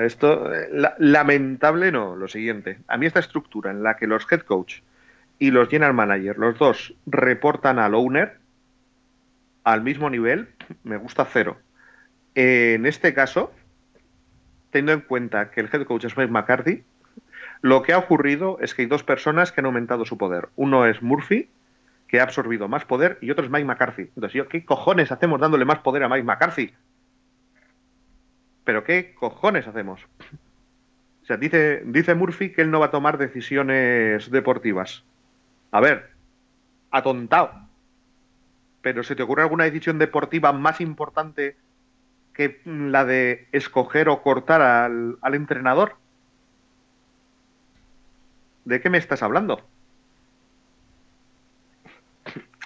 Esto, 0.04 0.54
eh, 0.54 0.68
la- 0.74 0.96
lamentable 0.98 1.92
no, 1.92 2.16
lo 2.16 2.28
siguiente. 2.28 2.80
A 2.88 2.98
mí 2.98 3.06
esta 3.06 3.20
estructura 3.20 3.72
en 3.72 3.84
la 3.84 3.96
que 3.98 4.08
los 4.08 4.26
head 4.32 4.42
coach 4.42 4.80
y 5.38 5.52
los 5.52 5.70
general 5.70 5.94
manager, 5.94 6.38
los 6.38 6.58
dos, 6.58 6.94
reportan 7.06 7.80
al 7.80 7.94
owner 7.94 8.38
al 9.64 9.82
mismo 9.84 10.10
nivel, 10.10 10.50
me 10.84 10.98
gusta 10.98 11.26
cero. 11.32 11.58
En 12.34 12.86
este 12.88 13.14
caso, 13.14 13.54
teniendo 14.72 14.94
en 14.94 15.02
cuenta 15.02 15.52
que 15.52 15.62
el 15.62 15.70
head 15.72 15.84
coach 15.86 16.06
es 16.06 16.18
Mike 16.18 16.32
McCarthy, 16.32 16.84
lo 17.62 17.82
que 17.82 17.94
ha 17.94 17.98
ocurrido 17.98 18.58
es 18.62 18.74
que 18.74 18.84
hay 18.84 18.88
dos 18.88 19.04
personas 19.04 19.52
que 19.52 19.62
han 19.62 19.66
aumentado 19.66 20.06
su 20.06 20.18
poder. 20.18 20.50
Uno 20.56 20.86
es 20.86 21.02
Murphy, 21.02 21.50
que 22.08 22.20
ha 22.20 22.24
absorbido 22.24 22.68
más 22.68 22.86
poder, 22.86 23.18
y 23.22 23.32
otro 23.32 23.46
es 23.46 23.52
Mike 23.52 23.66
McCarthy. 23.66 24.04
Entonces, 24.04 24.34
yo, 24.34 24.48
¿qué 24.48 24.66
cojones 24.66 25.12
hacemos 25.12 25.40
dándole 25.40 25.66
más 25.66 25.80
poder 25.80 26.04
a 26.04 26.10
Mike 26.10 26.24
McCarthy? 26.24 26.74
¿Pero 28.64 28.84
qué 28.84 29.14
cojones 29.14 29.68
hacemos? 29.68 30.02
O 31.22 31.26
sea, 31.26 31.38
dice, 31.38 31.84
dice 31.86 32.16
Murphy 32.16 32.52
que 32.52 32.62
él 32.62 32.72
no 32.72 32.80
va 32.80 32.88
a 32.88 32.92
tomar 32.92 33.18
decisiones 33.18 34.32
deportivas. 34.32 35.04
A 35.72 35.80
ver, 35.80 36.10
atontado. 36.90 37.52
Pero 38.82 39.04
¿se 39.04 39.16
te 39.16 39.24
ocurre 39.24 39.44
alguna 39.44 39.66
decisión 39.66 40.00
deportiva 40.00 40.54
más 40.54 40.82
importante 40.82 41.58
que 42.34 42.62
la 42.66 43.06
de 43.06 43.48
escoger 43.52 44.10
o 44.10 44.24
cortar 44.24 44.62
al, 44.62 45.18
al 45.22 45.36
entrenador? 45.36 45.98
¿De 48.70 48.80
qué 48.80 48.92
me 48.92 49.00
estás 49.00 49.24
hablando? 49.24 49.68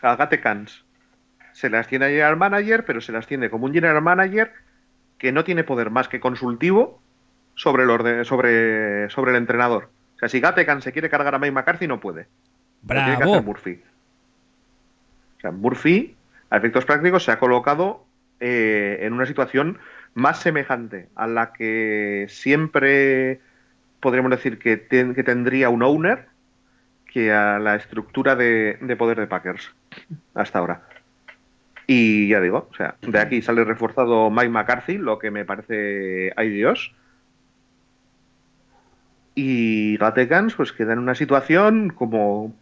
A 0.02 0.18
Gatecans 0.18 0.84
se 1.54 1.70
las 1.70 1.88
tiene 1.88 2.06
al 2.06 2.12
general 2.12 2.36
manager, 2.36 2.84
pero 2.84 3.00
se 3.00 3.14
las 3.14 3.26
tiene 3.26 3.50
como 3.50 3.68
un 3.68 3.74
general 3.74 4.02
manager 4.02 4.52
que 5.18 5.32
no 5.32 5.46
tiene 5.46 5.64
poder 5.64 5.92
más 5.92 6.10
que 6.10 6.20
consultivo 6.20 7.02
sobre 7.56 7.84
el, 7.84 7.90
orde- 7.90 8.26
sobre, 8.26 9.10
sobre 9.12 9.32
el 9.32 9.38
entrenador. 9.38 9.90
O 10.18 10.20
sea, 10.20 10.28
si 10.28 10.42
Gatecan 10.42 10.82
se 10.82 10.92
quiere 10.92 11.10
cargar 11.10 11.36
a 11.36 11.40
Mike 11.40 11.54
McCarthy, 11.54 11.88
no 11.88 12.02
puede. 12.02 12.28
Lo 12.86 12.96
tiene 12.96 13.06
que 13.06 13.24
hacer 13.24 13.28
Bravo. 13.28 13.44
Murphy. 13.44 13.82
O 15.38 15.40
sea, 15.40 15.52
Murphy, 15.52 16.18
a 16.50 16.58
efectos 16.58 16.84
prácticos, 16.84 17.24
se 17.24 17.32
ha 17.32 17.40
colocado 17.40 18.04
eh, 18.42 18.98
en 19.04 19.14
una 19.14 19.26
situación 19.26 19.78
más 20.16 20.42
semejante 20.42 21.08
a 21.16 21.28
la 21.28 21.54
que 21.54 22.26
siempre 22.28 23.40
podríamos 24.04 24.32
decir 24.32 24.60
que, 24.60 24.86
que 24.88 25.24
tendría 25.24 25.70
un 25.70 25.82
owner 25.82 26.28
que 27.08 27.32
a 27.32 27.58
la 27.58 27.76
estructura 27.76 28.36
de, 28.36 28.78
de 28.82 28.96
poder 28.98 29.18
de 29.20 29.28
Packers 29.28 29.74
hasta 30.34 30.60
ahora. 30.60 30.84
Y 31.88 32.28
ya 32.28 32.42
digo, 32.42 32.68
o 32.70 32.76
sea, 32.76 32.96
de 33.02 33.20
aquí 33.20 33.42
sale 33.42 33.64
reforzado 33.64 34.30
Mike 34.30 34.50
McCarthy, 34.50 34.98
lo 34.98 35.20
que 35.20 35.32
me 35.32 35.46
parece, 35.46 36.34
ay 36.36 36.50
Dios. 36.50 36.94
Y 39.36 39.98
Gatekans 39.98 40.56
pues 40.56 40.74
queda 40.74 40.94
en 40.94 41.00
una 41.00 41.16
situación 41.16 41.90
como 41.90 42.54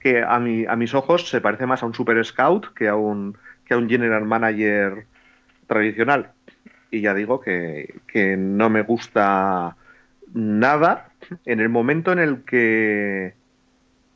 que 0.00 0.22
a, 0.22 0.38
mi, 0.40 0.64
a 0.66 0.76
mis 0.76 0.94
ojos 0.94 1.28
se 1.28 1.40
parece 1.40 1.66
más 1.66 1.82
a 1.82 1.86
un 1.86 1.94
super 1.94 2.24
scout 2.24 2.72
que 2.74 2.88
a 2.88 2.96
un, 2.96 3.36
que 3.66 3.74
a 3.74 3.76
un 3.76 3.88
general 3.88 4.24
manager 4.24 5.06
tradicional. 5.66 6.32
Y 6.90 7.02
ya 7.02 7.14
digo 7.14 7.40
que, 7.40 8.00
que 8.06 8.36
no 8.36 8.70
me 8.70 8.82
gusta 8.82 9.76
nada 10.32 11.10
en 11.44 11.60
el 11.60 11.68
momento 11.68 12.12
en 12.12 12.18
el 12.18 12.44
que 12.44 13.34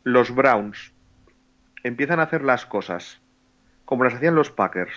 los 0.05 0.35
Browns 0.35 0.93
empiezan 1.83 2.21
a 2.21 2.25
hacer 2.25 2.43
las 2.43 2.67
cosas 2.67 3.21
como 3.85 4.05
las 4.05 4.15
hacían 4.15 4.35
los 4.35 4.51
Packers 4.51 4.95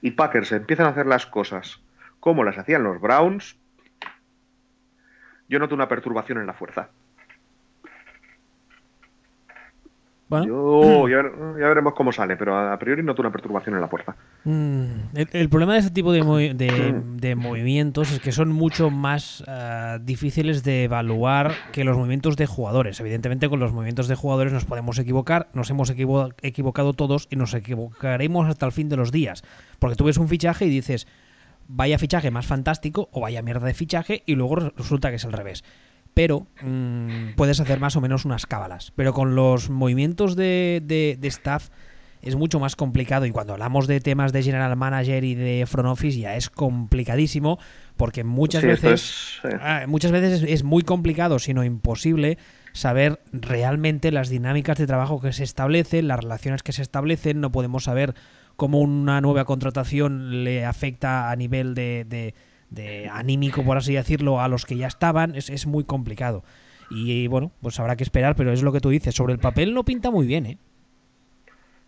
y 0.00 0.12
Packers 0.12 0.52
empiezan 0.52 0.86
a 0.86 0.90
hacer 0.90 1.06
las 1.06 1.26
cosas 1.26 1.80
como 2.20 2.44
las 2.44 2.58
hacían 2.58 2.82
los 2.82 3.00
Browns, 3.00 3.56
yo 5.48 5.58
noto 5.58 5.74
una 5.74 5.88
perturbación 5.88 6.38
en 6.38 6.46
la 6.46 6.52
fuerza. 6.52 6.90
Bueno, 10.28 10.46
Yo, 10.46 11.08
ya, 11.08 11.16
ver- 11.22 11.32
ya 11.58 11.68
veremos 11.68 11.94
cómo 11.94 12.12
sale, 12.12 12.36
pero 12.36 12.54
a 12.56 12.78
priori 12.78 13.02
noto 13.02 13.22
una 13.22 13.32
perturbación 13.32 13.74
en 13.76 13.80
la 13.80 13.88
fuerza. 13.88 14.14
mm, 14.44 14.84
el, 15.14 15.28
el 15.32 15.48
problema 15.48 15.72
de 15.72 15.78
este 15.78 15.90
tipo 15.90 16.12
de, 16.12 16.22
movi- 16.22 16.52
de- 16.54 17.00
de 17.16 17.34
movimientos 17.34 18.12
es 18.12 18.20
que 18.20 18.30
son 18.32 18.50
mucho 18.50 18.90
más 18.90 19.42
ah, 19.48 19.98
difíciles 20.02 20.62
de 20.64 20.84
evaluar 20.84 21.52
que 21.72 21.82
los 21.84 21.96
movimientos 21.96 22.36
de 22.36 22.44
jugadores. 22.46 23.00
Evidentemente, 23.00 23.48
con 23.48 23.58
los 23.58 23.72
movimientos 23.72 24.06
de 24.08 24.16
jugadores 24.16 24.52
nos 24.52 24.66
podemos 24.66 24.98
equivocar, 24.98 25.48
nos 25.54 25.70
hemos 25.70 25.88
equivo- 25.90 26.34
equivocado 26.42 26.92
todos 26.92 27.26
y 27.30 27.36
nos 27.36 27.54
equivocaremos 27.54 28.46
hasta 28.48 28.66
el 28.66 28.72
fin 28.72 28.88
de 28.90 28.96
los 28.96 29.10
días. 29.12 29.42
Porque 29.78 29.96
tú 29.96 30.04
ves 30.04 30.18
un 30.18 30.28
fichaje 30.28 30.66
y 30.66 30.70
dices, 30.70 31.06
vaya 31.68 31.98
fichaje 31.98 32.30
más 32.30 32.46
fantástico 32.46 33.08
o 33.12 33.20
vaya 33.22 33.40
mierda 33.42 33.66
de 33.66 33.74
fichaje 33.74 34.22
y 34.26 34.34
luego 34.34 34.56
re- 34.56 34.72
resulta 34.76 35.08
que 35.10 35.16
es 35.16 35.24
al 35.24 35.32
revés. 35.32 35.64
Pero 36.18 36.48
mm, 36.60 37.34
puedes 37.36 37.60
hacer 37.60 37.78
más 37.78 37.94
o 37.94 38.00
menos 38.00 38.24
unas 38.24 38.44
cábalas. 38.44 38.92
Pero 38.96 39.12
con 39.14 39.36
los 39.36 39.70
movimientos 39.70 40.34
de, 40.34 40.82
de- 40.84 41.16
de 41.16 41.28
staff 41.28 41.68
es 42.22 42.34
mucho 42.34 42.58
más 42.58 42.74
complicado 42.74 43.24
y 43.24 43.30
cuando 43.30 43.52
hablamos 43.52 43.86
de 43.86 44.00
temas 44.00 44.32
de 44.32 44.42
general 44.42 44.74
manager 44.74 45.22
y 45.22 45.36
de 45.36 45.64
front 45.68 45.88
office 45.88 46.18
ya 46.18 46.34
es 46.34 46.50
complicadísimo 46.50 47.60
porque 47.96 48.24
muchas 48.24 48.62
Sí, 48.62 48.66
veces 48.66 49.38
es, 49.44 49.52
eh, 49.52 49.56
Ah, 49.60 49.84
muchas 49.86 50.10
veces 50.10 50.42
es, 50.42 50.50
es 50.50 50.64
muy 50.64 50.82
complicado, 50.82 51.38
sino 51.38 51.62
imposible, 51.62 52.36
saber 52.72 53.20
realmente 53.30 54.10
las 54.10 54.28
dinámicas 54.28 54.76
de 54.78 54.88
trabajo 54.88 55.20
que 55.20 55.32
se 55.32 55.44
establecen, 55.44 56.08
las 56.08 56.18
relaciones 56.18 56.64
que 56.64 56.72
se 56.72 56.82
establecen. 56.82 57.40
No 57.40 57.52
podemos 57.52 57.84
saber 57.84 58.14
cómo 58.56 58.80
una 58.80 59.20
nueva 59.20 59.44
contratación 59.44 60.42
le 60.42 60.64
afecta 60.66 61.30
a 61.30 61.36
nivel 61.36 61.76
de, 61.76 62.04
de- 62.08 62.34
de 62.70 63.08
anímico, 63.08 63.64
por 63.64 63.76
así 63.76 63.94
decirlo, 63.94 64.40
a 64.40 64.48
los 64.48 64.66
que 64.66 64.76
ya 64.76 64.86
estaban. 64.86 65.34
Es, 65.34 65.50
es 65.50 65.66
muy 65.66 65.84
complicado. 65.84 66.44
Y 66.90 67.26
bueno, 67.28 67.52
pues 67.60 67.78
habrá 67.80 67.96
que 67.96 68.04
esperar, 68.04 68.34
pero 68.36 68.52
es 68.52 68.62
lo 68.62 68.72
que 68.72 68.80
tú 68.80 68.90
dices. 68.90 69.14
Sobre 69.14 69.32
el 69.32 69.38
papel 69.38 69.74
no 69.74 69.84
pinta 69.84 70.10
muy 70.10 70.26
bien, 70.26 70.46
¿eh? 70.46 70.58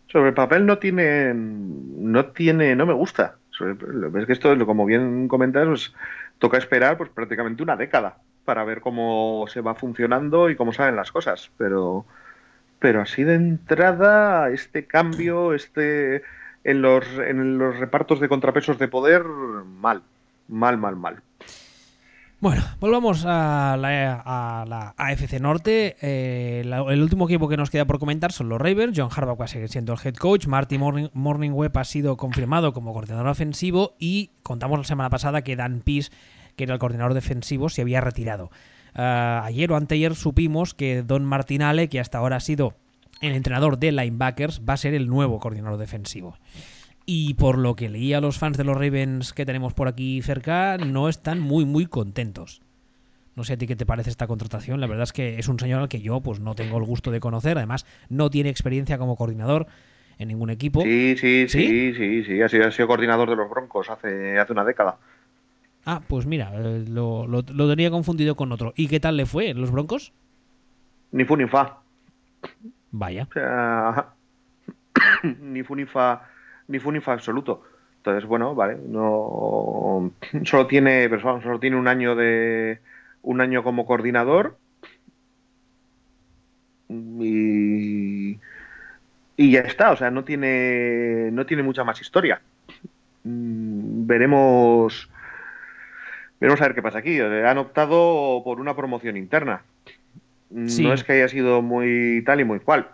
Sobre 0.06 0.28
el 0.28 0.34
papel 0.34 0.66
no 0.66 0.78
tiene, 0.78 1.32
no 1.34 2.26
tiene, 2.26 2.74
no 2.74 2.84
me 2.84 2.94
gusta. 2.94 3.36
Es 4.18 4.26
que 4.26 4.32
esto, 4.32 4.66
como 4.66 4.86
bien 4.86 5.28
comentas, 5.28 5.66
pues, 5.66 5.94
toca 6.38 6.58
esperar 6.58 6.96
pues 6.96 7.10
prácticamente 7.10 7.62
una 7.62 7.76
década 7.76 8.18
para 8.44 8.64
ver 8.64 8.80
cómo 8.80 9.44
se 9.48 9.60
va 9.60 9.74
funcionando 9.74 10.50
y 10.50 10.56
cómo 10.56 10.72
salen 10.72 10.96
las 10.96 11.12
cosas. 11.12 11.52
Pero, 11.56 12.06
pero 12.78 13.02
así 13.02 13.22
de 13.22 13.34
entrada, 13.34 14.50
este 14.50 14.86
cambio, 14.86 15.54
este 15.54 16.22
en 16.64 16.82
los, 16.82 17.06
en 17.18 17.58
los 17.58 17.78
repartos 17.78 18.20
de 18.20 18.28
contrapesos 18.28 18.78
de 18.78 18.88
poder, 18.88 19.24
mal, 19.24 20.02
mal, 20.50 20.76
mal, 20.76 20.96
mal. 20.96 21.22
Bueno, 22.40 22.62
volvamos 22.80 23.26
a 23.26 23.76
la, 23.78 24.94
AFC 24.96 25.40
Norte. 25.40 25.96
Eh, 26.00 26.62
el 26.62 27.02
último 27.02 27.26
equipo 27.26 27.50
que 27.50 27.58
nos 27.58 27.68
queda 27.68 27.84
por 27.84 27.98
comentar 27.98 28.32
son 28.32 28.48
los 28.48 28.58
Ravens. 28.58 28.98
John 28.98 29.10
Harbaugh 29.14 29.38
va 29.38 29.44
a 29.44 29.48
seguir 29.48 29.68
siendo 29.68 29.92
el 29.92 29.98
head 30.02 30.14
coach. 30.14 30.46
Marty 30.46 30.78
Morning, 30.78 31.08
Morningweb 31.12 31.76
ha 31.76 31.84
sido 31.84 32.16
confirmado 32.16 32.72
como 32.72 32.94
coordinador 32.94 33.26
ofensivo. 33.26 33.94
Y 33.98 34.30
contamos 34.42 34.78
la 34.78 34.84
semana 34.84 35.10
pasada 35.10 35.42
que 35.42 35.54
Dan 35.54 35.82
Pease, 35.82 36.10
que 36.56 36.64
era 36.64 36.72
el 36.72 36.80
coordinador 36.80 37.12
defensivo, 37.12 37.68
se 37.68 37.82
había 37.82 38.00
retirado. 38.00 38.50
Ah, 38.94 39.42
ayer 39.44 39.70
o 39.70 39.76
anteayer 39.76 40.14
supimos 40.14 40.72
que 40.72 41.02
Don 41.02 41.26
Martinale, 41.26 41.90
que 41.90 42.00
hasta 42.00 42.16
ahora 42.16 42.36
ha 42.36 42.40
sido 42.40 42.74
el 43.20 43.34
entrenador 43.34 43.78
de 43.78 43.92
linebackers, 43.92 44.62
va 44.66 44.74
a 44.74 44.78
ser 44.78 44.94
el 44.94 45.08
nuevo 45.08 45.40
coordinador 45.40 45.78
defensivo. 45.78 46.38
Y 47.06 47.34
por 47.34 47.58
lo 47.58 47.74
que 47.74 47.88
leía 47.88 48.20
los 48.20 48.38
fans 48.38 48.56
de 48.56 48.64
los 48.64 48.76
Ravens 48.76 49.32
que 49.32 49.46
tenemos 49.46 49.74
por 49.74 49.88
aquí 49.88 50.22
cerca, 50.22 50.76
no 50.78 51.08
están 51.08 51.40
muy, 51.40 51.64
muy 51.64 51.86
contentos. 51.86 52.62
No 53.36 53.44
sé 53.44 53.54
a 53.54 53.56
ti 53.56 53.66
qué 53.66 53.76
te 53.76 53.86
parece 53.86 54.10
esta 54.10 54.26
contratación. 54.26 54.80
La 54.80 54.86
verdad 54.86 55.04
es 55.04 55.12
que 55.12 55.38
es 55.38 55.48
un 55.48 55.58
señor 55.58 55.80
al 55.80 55.88
que 55.88 56.02
yo 56.02 56.20
pues 56.20 56.40
no 56.40 56.54
tengo 56.54 56.78
el 56.78 56.84
gusto 56.84 57.10
de 57.10 57.20
conocer. 57.20 57.56
Además, 57.56 57.86
no 58.08 58.30
tiene 58.30 58.50
experiencia 58.50 58.98
como 58.98 59.16
coordinador 59.16 59.66
en 60.18 60.28
ningún 60.28 60.50
equipo. 60.50 60.82
Sí, 60.82 61.16
sí, 61.16 61.46
¿Sí? 61.48 61.66
sí, 61.66 61.94
sí, 61.94 62.24
sí, 62.24 62.42
ha 62.42 62.48
sido, 62.48 62.66
ha 62.68 62.70
sido 62.70 62.86
coordinador 62.86 63.30
de 63.30 63.36
los 63.36 63.48
Broncos 63.48 63.88
hace, 63.88 64.38
hace 64.38 64.52
una 64.52 64.64
década. 64.64 64.98
Ah, 65.86 66.02
pues 66.06 66.26
mira, 66.26 66.52
eh, 66.54 66.84
lo, 66.86 67.26
lo, 67.26 67.42
lo 67.42 67.68
tenía 67.68 67.90
confundido 67.90 68.34
con 68.36 68.52
otro. 68.52 68.74
¿Y 68.76 68.88
qué 68.88 69.00
tal 69.00 69.16
le 69.16 69.24
fue 69.24 69.48
en 69.48 69.60
los 69.60 69.70
Broncos? 69.70 70.12
Ni 71.12 71.24
fu 71.24 71.36
ni 71.36 71.46
fa. 71.46 71.78
Vaya. 72.90 73.26
O 73.30 73.32
sea, 73.32 74.08
ni 75.40 75.62
fu 75.62 75.74
ni 75.74 75.86
fa, 75.86 76.28
ni 76.70 76.78
fu 76.78 76.90
ni 76.92 77.00
fa 77.00 77.12
absoluto. 77.12 77.62
Entonces, 77.96 78.24
bueno, 78.26 78.54
vale, 78.54 78.78
no 78.82 80.12
solo 80.44 80.66
tiene, 80.66 81.08
pero 81.10 81.22
vamos, 81.22 81.42
solo 81.42 81.60
tiene 81.60 81.76
un 81.76 81.88
año 81.88 82.16
de 82.16 82.80
un 83.22 83.40
año 83.42 83.62
como 83.62 83.84
coordinador 83.84 84.56
y 86.88 88.38
y 89.36 89.50
ya 89.52 89.60
está, 89.60 89.90
o 89.90 89.96
sea, 89.96 90.10
no 90.10 90.24
tiene 90.24 91.30
no 91.32 91.44
tiene 91.44 91.62
mucha 91.62 91.84
más 91.84 92.00
historia. 92.00 92.40
Mm, 93.24 94.06
veremos 94.06 95.10
veremos 96.40 96.60
a 96.60 96.64
ver 96.64 96.74
qué 96.74 96.82
pasa 96.82 96.98
aquí. 96.98 97.20
Han 97.20 97.58
optado 97.58 98.42
por 98.44 98.60
una 98.60 98.74
promoción 98.74 99.16
interna. 99.16 99.62
Sí. 100.66 100.82
No 100.84 100.92
es 100.92 101.04
que 101.04 101.12
haya 101.12 101.28
sido 101.28 101.62
muy 101.62 102.22
tal 102.24 102.40
y 102.40 102.44
muy 102.44 102.60
cual. 102.60 102.88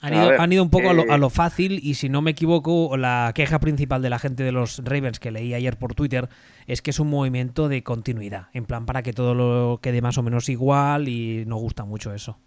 Han 0.00 0.14
ido, 0.14 0.28
ver, 0.28 0.40
han 0.40 0.52
ido 0.52 0.62
un 0.62 0.70
poco 0.70 0.90
a, 0.90 0.92
lo, 0.92 1.02
eh, 1.02 1.10
a 1.10 1.18
lo 1.18 1.30
fácil 1.30 1.80
y 1.82 1.94
si 1.94 2.08
no 2.08 2.22
me 2.22 2.32
equivoco, 2.32 2.96
la 2.96 3.32
queja 3.34 3.58
principal 3.58 4.02
de 4.02 4.10
la 4.10 4.18
gente 4.18 4.42
de 4.44 4.52
los 4.52 4.82
Ravens 4.84 5.20
que 5.20 5.30
leí 5.30 5.54
ayer 5.54 5.76
por 5.76 5.94
Twitter 5.94 6.28
es 6.66 6.82
que 6.82 6.90
es 6.90 7.00
un 7.00 7.08
movimiento 7.08 7.68
de 7.68 7.82
continuidad, 7.82 8.48
en 8.52 8.64
plan 8.64 8.86
para 8.86 9.02
que 9.02 9.12
todo 9.12 9.34
lo 9.34 9.80
quede 9.80 10.02
más 10.02 10.18
o 10.18 10.22
menos 10.22 10.48
igual 10.48 11.08
y 11.08 11.44
no 11.46 11.56
gusta 11.56 11.84
mucho 11.84 12.12
eso. 12.12 12.38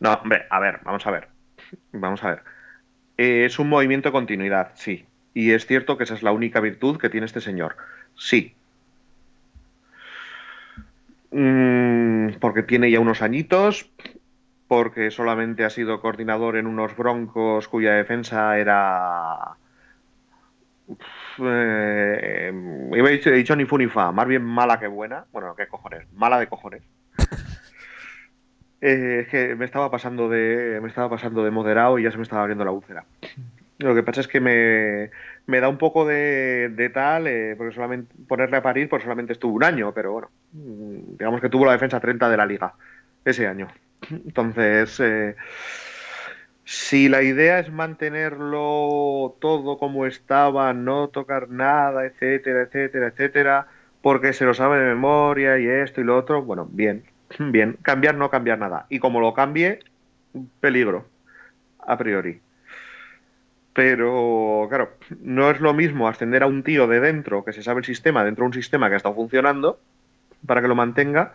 No, 0.00 0.14
hombre, 0.14 0.46
a 0.50 0.58
ver, 0.58 0.80
vamos 0.84 1.06
a 1.06 1.10
ver. 1.12 1.28
Vamos 1.92 2.22
a 2.24 2.30
ver. 2.30 2.42
Eh, 3.16 3.44
es 3.44 3.58
un 3.58 3.68
movimiento 3.68 4.08
de 4.08 4.12
continuidad, 4.12 4.72
sí. 4.74 5.06
Y 5.34 5.52
es 5.52 5.66
cierto 5.66 5.96
que 5.96 6.04
esa 6.04 6.14
es 6.14 6.22
la 6.22 6.32
única 6.32 6.60
virtud 6.60 6.98
que 6.98 7.08
tiene 7.08 7.26
este 7.26 7.40
señor. 7.40 7.76
Sí. 8.16 8.54
Mm, 11.30 12.34
porque 12.40 12.62
tiene 12.62 12.90
ya 12.90 13.00
unos 13.00 13.22
añitos, 13.22 13.90
porque 14.72 15.10
solamente 15.10 15.66
ha 15.66 15.68
sido 15.68 16.00
coordinador 16.00 16.56
en 16.56 16.66
unos 16.66 16.96
broncos 16.96 17.68
cuya 17.68 17.92
defensa 17.92 18.58
era. 18.58 19.58
Uf, 20.86 20.98
eh, 21.44 22.50
a 22.50 23.08
dicho, 23.10 23.28
he 23.28 23.34
dicho 23.34 23.54
ni 23.54 23.66
fu 23.66 23.76
ni 23.76 23.86
fa, 23.86 24.12
más 24.12 24.26
bien 24.26 24.42
mala 24.42 24.80
que 24.80 24.86
buena. 24.86 25.26
Bueno, 25.30 25.54
qué 25.54 25.66
cojones, 25.66 26.10
mala 26.14 26.40
de 26.40 26.46
cojones. 26.46 26.82
Eh, 28.84 29.20
es 29.20 29.28
que 29.28 29.54
me 29.54 29.64
estaba 29.64 29.92
pasando 29.92 30.28
de 30.28 30.80
me 30.82 30.88
estaba 30.88 31.08
pasando 31.08 31.44
de 31.44 31.52
moderado 31.52 32.00
y 32.00 32.02
ya 32.02 32.10
se 32.10 32.16
me 32.16 32.24
estaba 32.24 32.40
abriendo 32.40 32.64
la 32.64 32.72
úlcera. 32.72 33.04
Lo 33.78 33.94
que 33.94 34.02
pasa 34.02 34.22
es 34.22 34.26
que 34.26 34.40
me, 34.40 35.60
da 35.60 35.68
un 35.68 35.78
poco 35.78 36.04
de, 36.04 36.70
de 36.70 36.88
tal, 36.88 37.28
eh, 37.28 37.54
porque 37.56 37.78
ponerle 38.26 38.56
a 38.56 38.62
parir, 38.62 38.88
pues 38.88 39.04
solamente 39.04 39.34
estuvo 39.34 39.54
un 39.54 39.62
año, 39.62 39.92
pero 39.94 40.12
bueno, 40.12 40.30
digamos 40.50 41.40
que 41.40 41.48
tuvo 41.48 41.66
la 41.66 41.72
defensa 41.72 42.00
30 42.00 42.28
de 42.28 42.36
la 42.36 42.46
liga 42.46 42.74
ese 43.24 43.46
año. 43.46 43.68
Entonces, 44.10 44.98
eh, 45.00 45.36
si 46.64 47.08
la 47.08 47.22
idea 47.22 47.58
es 47.58 47.70
mantenerlo 47.70 49.36
todo 49.40 49.78
como 49.78 50.06
estaba, 50.06 50.72
no 50.72 51.08
tocar 51.08 51.48
nada, 51.48 52.06
etcétera, 52.06 52.62
etcétera, 52.62 53.08
etcétera, 53.08 53.66
porque 54.00 54.32
se 54.32 54.44
lo 54.44 54.54
sabe 54.54 54.78
de 54.78 54.86
memoria 54.86 55.58
y 55.58 55.66
esto 55.66 56.00
y 56.00 56.04
lo 56.04 56.16
otro, 56.16 56.42
bueno, 56.42 56.68
bien, 56.70 57.04
bien. 57.38 57.78
Cambiar, 57.82 58.16
no 58.16 58.30
cambiar 58.30 58.58
nada. 58.58 58.86
Y 58.88 58.98
como 58.98 59.20
lo 59.20 59.34
cambie, 59.34 59.80
peligro, 60.60 61.06
a 61.78 61.96
priori. 61.98 62.40
Pero, 63.74 64.66
claro, 64.68 64.90
no 65.20 65.50
es 65.50 65.60
lo 65.60 65.72
mismo 65.72 66.06
ascender 66.06 66.42
a 66.42 66.46
un 66.46 66.62
tío 66.62 66.86
de 66.86 67.00
dentro 67.00 67.44
que 67.44 67.54
se 67.54 67.62
sabe 67.62 67.80
el 67.80 67.86
sistema, 67.86 68.22
dentro 68.22 68.42
de 68.42 68.48
un 68.48 68.54
sistema 68.54 68.88
que 68.88 68.94
ha 68.94 68.96
estado 68.98 69.14
funcionando, 69.14 69.80
para 70.46 70.60
que 70.60 70.68
lo 70.68 70.74
mantenga, 70.74 71.34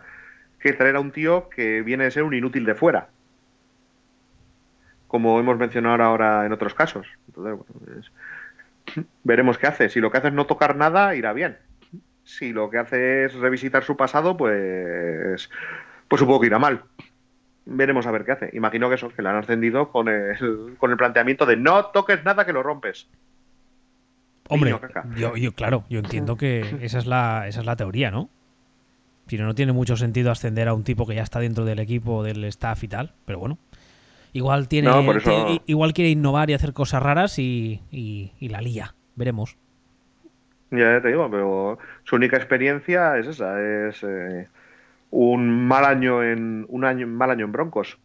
que 0.58 0.72
traer 0.72 0.96
a 0.96 1.00
un 1.00 1.12
tío 1.12 1.48
que 1.48 1.82
viene 1.82 2.04
de 2.04 2.10
ser 2.10 2.22
un 2.22 2.34
inútil 2.34 2.64
de 2.64 2.74
fuera. 2.74 3.08
Como 5.06 5.38
hemos 5.40 5.56
mencionado 5.56 6.02
ahora 6.02 6.44
en 6.44 6.52
otros 6.52 6.74
casos. 6.74 7.06
Entonces, 7.28 7.56
bueno, 7.56 7.74
pues, 7.84 9.06
veremos 9.24 9.58
qué 9.58 9.66
hace. 9.66 9.88
Si 9.88 10.00
lo 10.00 10.10
que 10.10 10.18
hace 10.18 10.28
es 10.28 10.34
no 10.34 10.46
tocar 10.46 10.76
nada, 10.76 11.14
irá 11.14 11.32
bien. 11.32 11.58
Si 12.24 12.52
lo 12.52 12.68
que 12.68 12.78
hace 12.78 13.24
es 13.24 13.34
revisitar 13.34 13.84
su 13.84 13.96
pasado, 13.96 14.36
pues, 14.36 15.48
pues 16.08 16.20
supongo 16.20 16.40
que 16.40 16.48
irá 16.48 16.58
mal. 16.58 16.82
Veremos 17.64 18.06
a 18.06 18.10
ver 18.10 18.24
qué 18.24 18.32
hace. 18.32 18.50
Imagino 18.52 18.88
que 18.88 18.96
eso, 18.96 19.08
que 19.08 19.22
lo 19.22 19.30
han 19.30 19.36
ascendido 19.36 19.90
con 19.90 20.08
el, 20.08 20.76
con 20.78 20.90
el 20.90 20.96
planteamiento 20.96 21.46
de 21.46 21.56
no 21.56 21.86
toques 21.86 22.24
nada 22.24 22.44
que 22.44 22.52
lo 22.52 22.62
rompes. 22.62 23.08
Hombre, 24.50 24.74
yo, 25.16 25.36
yo, 25.36 25.52
claro, 25.52 25.84
yo 25.90 25.98
entiendo 25.98 26.36
que 26.36 26.60
esa 26.80 26.98
es 26.98 27.06
la, 27.06 27.46
esa 27.48 27.60
es 27.60 27.66
la 27.66 27.76
teoría, 27.76 28.10
¿no? 28.10 28.30
Si 29.28 29.36
no, 29.38 29.44
no 29.46 29.54
tiene 29.54 29.72
mucho 29.72 29.96
sentido 29.96 30.30
ascender 30.30 30.68
a 30.68 30.74
un 30.74 30.82
tipo 30.84 31.06
que 31.06 31.14
ya 31.14 31.22
está 31.22 31.38
dentro 31.38 31.64
del 31.64 31.78
equipo, 31.78 32.22
del 32.24 32.42
staff 32.44 32.82
y 32.84 32.88
tal, 32.88 33.12
pero 33.24 33.38
bueno. 33.38 33.58
Igual 34.32 34.68
tiene, 34.68 34.88
No, 34.88 35.04
por 35.04 35.16
eso- 35.18 35.30
tiene- 35.30 35.62
igual 35.66 35.92
quiere 35.92 36.10
innovar 36.10 36.50
y 36.50 36.54
hacer 36.54 36.72
cosas 36.72 37.02
raras 37.02 37.38
y, 37.38 37.80
y- 37.90 38.32
y 38.40 38.48
la 38.48 38.60
lía. 38.60 38.94
Veremos. 39.16 39.56
Ya 40.70 41.00
te 41.00 41.08
digo, 41.08 41.30
pero 41.30 41.78
su 42.04 42.16
única 42.16 42.36
experiencia 42.36 43.16
es 43.18 43.26
esa, 43.26 43.60
es 43.88 44.02
eh, 44.02 44.48
un 45.10 45.66
mal 45.66 45.84
año 45.86 46.22
en 46.22 46.66
un 46.68 46.84
año 46.84 47.06
mal 47.06 47.30
año 47.30 47.46
en 47.46 47.52
Broncos. 47.52 47.98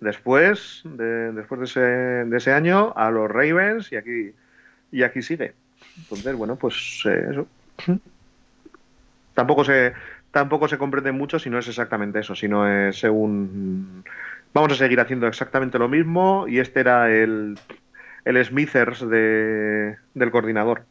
Después 0.00 0.82
de, 0.84 1.32
después 1.32 1.58
de 1.60 1.64
ese, 1.66 1.80
de 1.80 2.36
ese 2.36 2.52
año 2.52 2.92
a 2.96 3.10
los 3.10 3.30
Ravens 3.30 3.90
y 3.92 3.96
aquí 3.96 4.32
y 4.90 5.02
aquí 5.04 5.22
sigue. 5.22 5.54
Entonces, 5.98 6.34
bueno, 6.36 6.56
pues 6.56 7.02
eh, 7.06 7.28
eso. 7.30 7.46
Tampoco 9.34 9.64
se 9.64 9.94
tampoco 10.32 10.66
se 10.66 10.78
comprende 10.78 11.12
mucho 11.12 11.38
si 11.38 11.48
no 11.50 11.58
es 11.58 11.68
exactamente 11.68 12.18
eso, 12.18 12.34
si 12.34 12.48
no 12.48 12.66
es 12.66 13.04
un 13.04 14.04
vamos 14.52 14.72
a 14.72 14.76
seguir 14.76 15.00
haciendo 15.00 15.26
exactamente 15.26 15.78
lo 15.78 15.88
mismo 15.88 16.46
y 16.48 16.58
este 16.58 16.80
era 16.80 17.10
el 17.10 17.58
el 18.24 18.44
Smithers 18.44 19.08
de, 19.08 19.96
del 20.14 20.30
coordinador. 20.30 20.86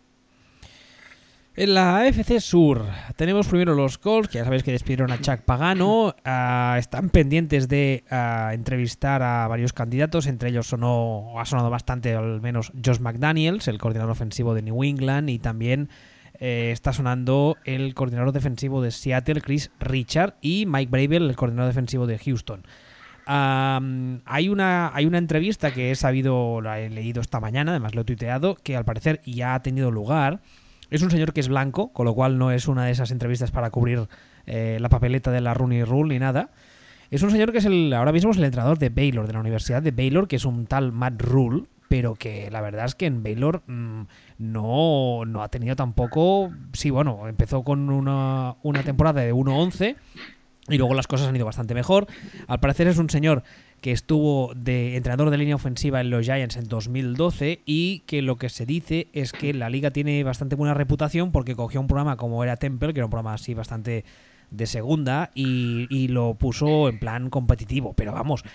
En 1.53 1.73
la 1.73 1.97
AFC 1.97 2.39
Sur 2.39 2.85
tenemos 3.17 3.47
primero 3.47 3.75
los 3.75 3.97
Colts, 3.97 4.29
que 4.29 4.37
ya 4.37 4.45
sabéis 4.45 4.63
que 4.63 4.71
despidieron 4.71 5.11
a 5.11 5.19
Chuck 5.19 5.41
Pagano. 5.41 6.15
ah, 6.23 6.77
están 6.79 7.09
pendientes 7.09 7.67
de 7.67 8.05
ah, 8.09 8.51
entrevistar 8.53 9.21
a 9.21 9.47
varios 9.49 9.73
candidatos, 9.73 10.27
entre 10.27 10.49
ellos 10.49 10.67
sonó, 10.67 11.33
ha 11.37 11.45
sonado 11.45 11.69
bastante 11.69 12.15
al 12.15 12.39
menos 12.39 12.71
Josh 12.83 12.99
McDaniels, 12.99 13.67
el 13.67 13.79
coordinador 13.79 14.11
ofensivo 14.11 14.53
de 14.53 14.61
New 14.61 14.81
England, 14.83 15.29
y 15.29 15.39
también 15.39 15.89
eh, 16.41 16.71
está 16.71 16.91
sonando 16.91 17.55
el 17.65 17.93
coordinador 17.93 18.31
defensivo 18.31 18.81
de 18.81 18.89
Seattle, 18.89 19.41
Chris 19.41 19.69
Richard, 19.79 20.33
y 20.41 20.65
Mike 20.65 20.89
Bravel, 20.89 21.29
el 21.29 21.35
coordinador 21.35 21.69
defensivo 21.69 22.07
de 22.07 22.17
Houston. 22.17 22.63
Hay, 23.27 24.49
una, 24.49 24.91
hay 24.93 25.05
una 25.05 25.19
entrevista 25.19 25.71
que 25.71 25.91
he 25.91 25.95
sabido, 25.95 26.59
la 26.59 26.79
he 26.79 26.89
leído 26.89 27.21
esta 27.21 27.39
mañana, 27.39 27.71
además 27.71 27.93
lo 27.93 28.01
he 28.01 28.05
tuiteado, 28.05 28.55
que 28.55 28.75
al 28.75 28.83
parecer 28.83 29.21
ya 29.23 29.53
ha 29.53 29.61
tenido 29.61 29.91
lugar. 29.91 30.41
Es 30.89 31.03
un 31.03 31.11
señor 31.11 31.31
que 31.31 31.41
es 31.41 31.47
blanco, 31.47 31.93
con 31.93 32.07
lo 32.07 32.15
cual 32.15 32.39
no 32.39 32.51
es 32.51 32.67
una 32.67 32.85
de 32.85 32.91
esas 32.91 33.11
entrevistas 33.11 33.51
para 33.51 33.69
cubrir 33.69 34.07
eh, 34.47 34.79
la 34.81 34.89
papeleta 34.89 35.29
de 35.29 35.41
la 35.41 35.53
Rooney 35.53 35.83
Rule 35.83 36.15
ni 36.15 36.19
nada. 36.19 36.49
Es 37.11 37.21
un 37.21 37.29
señor 37.29 37.51
que 37.51 37.59
es 37.59 37.65
el 37.65 37.93
ahora 37.93 38.11
mismo 38.11 38.31
es 38.31 38.37
el 38.37 38.45
entrenador 38.45 38.79
de 38.79 38.89
Baylor, 38.89 39.27
de 39.27 39.33
la 39.33 39.39
Universidad 39.39 39.83
de 39.83 39.91
Baylor, 39.91 40.27
que 40.27 40.37
es 40.37 40.45
un 40.45 40.65
tal 40.65 40.91
Matt 40.91 41.21
Rule, 41.21 41.65
pero 41.91 42.15
que 42.15 42.49
la 42.49 42.61
verdad 42.61 42.85
es 42.85 42.95
que 42.95 43.05
en 43.05 43.21
Baylor 43.21 43.63
mm, 43.67 44.03
no, 44.37 45.25
no 45.25 45.43
ha 45.43 45.49
tenido 45.49 45.75
tampoco... 45.75 46.49
Sí, 46.71 46.89
bueno, 46.89 47.27
empezó 47.27 47.65
con 47.65 47.89
una, 47.89 48.55
una 48.63 48.81
temporada 48.83 49.19
de 49.19 49.33
1-11 49.33 49.97
y 50.69 50.77
luego 50.77 50.93
las 50.93 51.07
cosas 51.07 51.27
han 51.27 51.35
ido 51.35 51.45
bastante 51.45 51.73
mejor. 51.73 52.07
Al 52.47 52.61
parecer 52.61 52.87
es 52.87 52.97
un 52.97 53.09
señor 53.09 53.43
que 53.81 53.91
estuvo 53.91 54.53
de 54.55 54.95
entrenador 54.95 55.31
de 55.31 55.37
línea 55.37 55.55
ofensiva 55.55 55.99
en 55.99 56.11
los 56.11 56.23
Giants 56.23 56.55
en 56.55 56.69
2012 56.69 57.59
y 57.65 58.03
que 58.05 58.21
lo 58.21 58.37
que 58.37 58.47
se 58.47 58.65
dice 58.65 59.09
es 59.11 59.33
que 59.33 59.53
la 59.53 59.69
liga 59.69 59.91
tiene 59.91 60.23
bastante 60.23 60.55
buena 60.55 60.73
reputación 60.73 61.33
porque 61.33 61.57
cogió 61.57 61.81
un 61.81 61.87
programa 61.87 62.15
como 62.15 62.41
era 62.41 62.55
Temple, 62.55 62.93
que 62.93 63.01
era 63.01 63.07
un 63.07 63.11
programa 63.11 63.33
así 63.33 63.53
bastante 63.53 64.05
de 64.49 64.65
segunda, 64.65 65.29
y, 65.35 65.87
y 65.89 66.07
lo 66.07 66.35
puso 66.35 66.87
en 66.87 66.99
plan 66.99 67.29
competitivo. 67.29 67.93
Pero 67.97 68.13
vamos, 68.13 68.45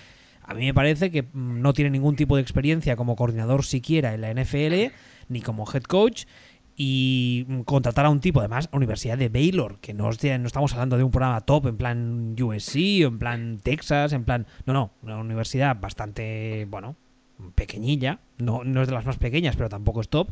a 0.46 0.54
mí 0.54 0.64
me 0.64 0.74
parece 0.74 1.10
que 1.10 1.22
mm, 1.22 1.60
no 1.60 1.72
tiene 1.72 1.90
ningún 1.90 2.16
tipo 2.16 2.36
de 2.36 2.42
experiencia 2.42 2.96
como 2.96 3.16
coordinador 3.16 3.64
siquiera 3.64 4.14
en 4.14 4.20
la 4.20 4.32
NFL, 4.32 4.92
ni 5.28 5.42
como 5.42 5.66
head 5.72 5.82
coach, 5.82 6.24
y 6.76 7.44
mm, 7.48 7.60
contratar 7.62 8.06
a 8.06 8.10
un 8.10 8.20
tipo, 8.20 8.40
además, 8.40 8.68
a 8.70 8.76
Universidad 8.76 9.18
de 9.18 9.28
Baylor, 9.28 9.78
que 9.80 9.92
no, 9.92 10.08
estamos 10.10 10.72
hablando 10.72 10.96
de 10.96 11.02
un 11.02 11.10
programa 11.10 11.40
top 11.40 11.66
en 11.66 11.76
plan 11.76 12.36
USC 12.40 12.76
o 13.04 13.08
en 13.08 13.18
plan 13.18 13.60
Texas, 13.62 14.12
en 14.12 14.24
plan... 14.24 14.46
No, 14.66 14.72
no, 14.72 14.92
una 15.02 15.18
universidad 15.18 15.76
bastante, 15.80 16.66
bueno, 16.70 16.96
pequeñilla, 17.54 18.20
no, 18.38 18.62
no 18.62 18.82
es 18.82 18.88
de 18.88 18.94
las 18.94 19.06
más 19.06 19.18
pequeñas, 19.18 19.56
pero 19.56 19.68
tampoco 19.68 20.00
es 20.00 20.08
top. 20.08 20.30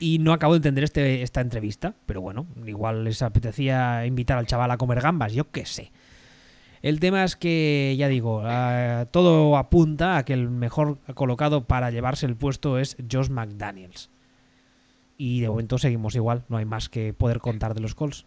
Y 0.00 0.18
no 0.18 0.32
acabo 0.32 0.54
de 0.54 0.58
entender 0.58 0.84
este, 0.84 1.22
esta 1.22 1.40
entrevista, 1.40 1.94
pero 2.06 2.20
bueno, 2.20 2.46
igual 2.66 3.04
les 3.04 3.22
apetecía 3.22 4.04
invitar 4.04 4.36
al 4.36 4.46
chaval 4.46 4.70
a 4.72 4.76
comer 4.76 5.00
gambas, 5.00 5.32
yo 5.32 5.50
qué 5.50 5.64
sé. 5.64 5.92
El 6.86 7.00
tema 7.00 7.24
es 7.24 7.34
que, 7.34 7.96
ya 7.98 8.06
digo, 8.06 8.44
todo 9.10 9.56
apunta 9.56 10.18
a 10.18 10.24
que 10.24 10.34
el 10.34 10.50
mejor 10.50 10.98
colocado 11.14 11.64
para 11.64 11.90
llevarse 11.90 12.26
el 12.26 12.36
puesto 12.36 12.78
es 12.78 12.96
Josh 13.10 13.28
McDaniels. 13.28 14.08
y 15.18 15.40
de 15.40 15.48
momento 15.48 15.78
seguimos 15.78 16.14
igual, 16.14 16.44
no 16.48 16.58
hay 16.58 16.64
más 16.64 16.88
que 16.88 17.12
poder 17.12 17.40
contar 17.40 17.74
de 17.74 17.80
los 17.80 17.96
Colts. 17.96 18.24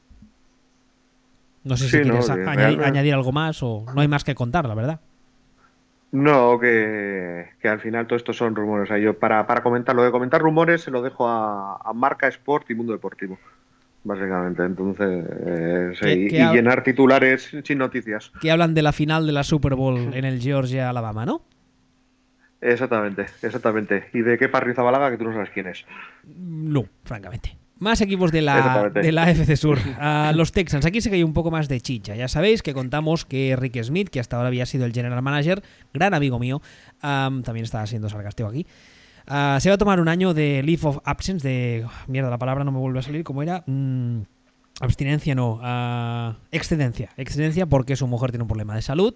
No 1.64 1.78
sé 1.78 1.88
si 1.88 2.02
quieres 2.02 2.30
añadir, 2.30 3.14
algo 3.14 3.32
más 3.32 3.64
o 3.64 3.86
no 3.96 4.02
hay 4.02 4.10
más 4.10 4.26
que 4.26 4.36
contar, 4.36 4.68
la 4.68 4.76
verdad. 4.76 5.00
No, 6.12 6.60
que, 6.60 7.48
al 7.64 7.80
final 7.80 8.08
todo 8.08 8.18
esto 8.18 8.34
son 8.34 8.58
rumores. 8.58 8.90
yo 9.02 9.18
para, 9.18 9.48
para 9.48 9.64
comentar, 9.64 9.96
lo 9.96 10.04
de 10.04 10.12
comentar 10.12 10.42
rumores 10.42 10.82
se 10.82 10.92
lo 10.92 11.02
dejo 11.02 11.30
a, 11.30 11.80
Marca 11.96 12.28
Sport 12.28 12.70
y 12.72 12.76
Mundo 12.76 12.92
Deportivo, 12.92 13.38
básicamente. 14.04 14.64
Entonces, 14.64 15.26
eh, 16.02 16.28
y, 16.30 16.30
llenar 16.30 16.84
titulares 16.84 17.52
sin 17.64 17.78
noticias. 17.78 18.32
Que 18.42 18.52
hablan 18.52 18.74
de 18.74 18.82
la 18.82 18.92
final 18.92 19.26
de 19.26 19.34
la 19.34 19.44
Super 19.44 19.76
Bowl 19.76 20.14
en 20.14 20.26
el 20.26 20.42
Georgia, 20.42 20.90
Alabama, 20.90 21.26
¿no? 21.26 21.44
Exactamente, 22.62 23.26
exactamente. 23.42 24.10
¿Y 24.14 24.22
de 24.22 24.38
qué 24.38 24.50
Parry 24.50 24.74
Zabalaga 24.74 25.12
que 25.12 25.18
tú 25.18 25.24
no 25.24 25.34
sabes 25.34 25.50
quién 25.52 25.68
es? 25.68 25.86
No, 26.26 26.86
francamente. 27.04 27.58
Más 27.78 28.02
equipos 28.02 28.34
de 28.34 28.42
la, 28.42 28.90
de 28.90 29.12
la 29.14 29.24
AFC 29.24 29.56
Sur. 29.56 29.80
A 29.98 30.34
los 30.36 30.52
Texans. 30.52 30.86
Aquí 30.86 31.00
se 31.00 31.10
que 31.10 31.16
hay 31.16 31.24
un 31.24 31.32
poco 31.32 31.50
más 31.50 31.70
de 31.70 31.80
chicha. 31.80 32.14
Ya 32.14 32.28
sabéis 32.28 32.62
que 32.62 32.74
contamos 32.74 33.24
que 33.24 33.56
Rick 33.56 33.82
Smith, 33.82 34.10
que 34.10 34.20
hasta 34.20 34.36
ahora 34.36 34.50
había 34.50 34.66
sido 34.66 34.86
el 34.86 34.92
general 34.92 35.22
manager, 35.22 35.64
gran 35.94 36.14
amigo 36.14 36.40
mío, 36.40 36.62
también 37.00 37.64
estaba 37.64 37.88
siendo 37.88 38.10
sarcástico 38.10 38.50
aquí. 38.50 38.68
Ah, 39.32 39.60
se 39.62 39.70
va 39.70 39.76
a 39.76 39.78
tomar 39.78 40.02
un 40.02 40.08
año 40.08 40.34
de 40.34 40.64
leave 40.64 40.88
of 40.88 40.98
absence, 41.06 41.48
de. 41.48 41.86
Mierda, 42.08 42.32
la 42.32 42.40
palabra 42.40 42.64
no 42.64 42.72
me 42.72 42.80
vuelve 42.80 42.98
a 42.98 43.04
salir. 43.04 43.24
¿Cómo 43.24 43.44
era? 43.44 43.64
Mm, 43.68 44.22
abstinencia, 44.82 45.36
no. 45.36 45.60
Uh, 45.62 46.36
excedencia. 46.52 47.12
Excedencia 47.16 47.68
porque 47.68 47.96
su 47.96 48.08
mujer 48.08 48.32
tiene 48.32 48.44
un 48.44 48.48
problema 48.48 48.74
de 48.76 48.82
salud. 48.82 49.14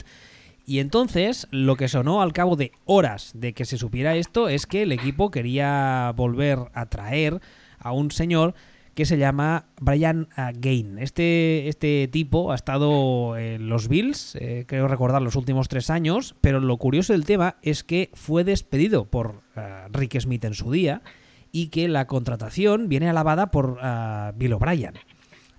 Y 0.67 0.80
entonces, 0.80 1.47
lo 1.49 1.76
que 1.76 1.88
sonó 1.88 2.21
al 2.21 2.32
cabo 2.32 2.56
de 2.56 2.71
horas 2.86 3.32
de 3.34 3.54
que 3.54 3.65
se 3.65 3.80
supiera 3.80 4.15
esto 4.15 4.47
es 4.49 4.67
que 4.67 4.84
el 4.84 4.91
equipo 4.91 5.32
quería 5.32 6.13
volver 6.15 6.60
a 6.73 6.86
traer 6.86 7.41
a 7.80 7.91
un 7.91 8.12
señor 8.12 8.54
que 8.95 9.06
se 9.06 9.17
llama 9.17 9.65
Brian 9.79 10.27
uh, 10.38 10.51
Gain. 10.56 10.99
Este, 10.99 11.67
este 11.67 12.08
tipo 12.12 12.51
ha 12.51 12.56
estado 12.56 13.38
en 13.38 13.69
los 13.69 13.88
Bills, 13.88 14.36
eh, 14.36 14.65
creo 14.67 14.88
recordar, 14.88 15.21
los 15.21 15.36
últimos 15.36 15.67
tres 15.67 15.89
años, 15.89 16.36
pero 16.41 16.60
lo 16.60 16.77
curioso 16.77 17.13
del 17.13 17.25
tema 17.25 17.56
es 17.62 17.84
que 17.84 18.10
fue 18.13 18.43
despedido 18.43 19.06
por 19.06 19.41
uh, 19.56 19.89
Rick 19.91 20.19
Smith 20.19 20.45
en 20.45 20.53
su 20.53 20.71
día 20.71 21.01
y 21.51 21.67
que 21.67 21.88
la 21.88 22.08
contratación 22.08 22.89
viene 22.89 23.10
alabada 23.10 23.51
por 23.51 23.79
Bill 24.36 24.53
O'Brien. 24.53 24.93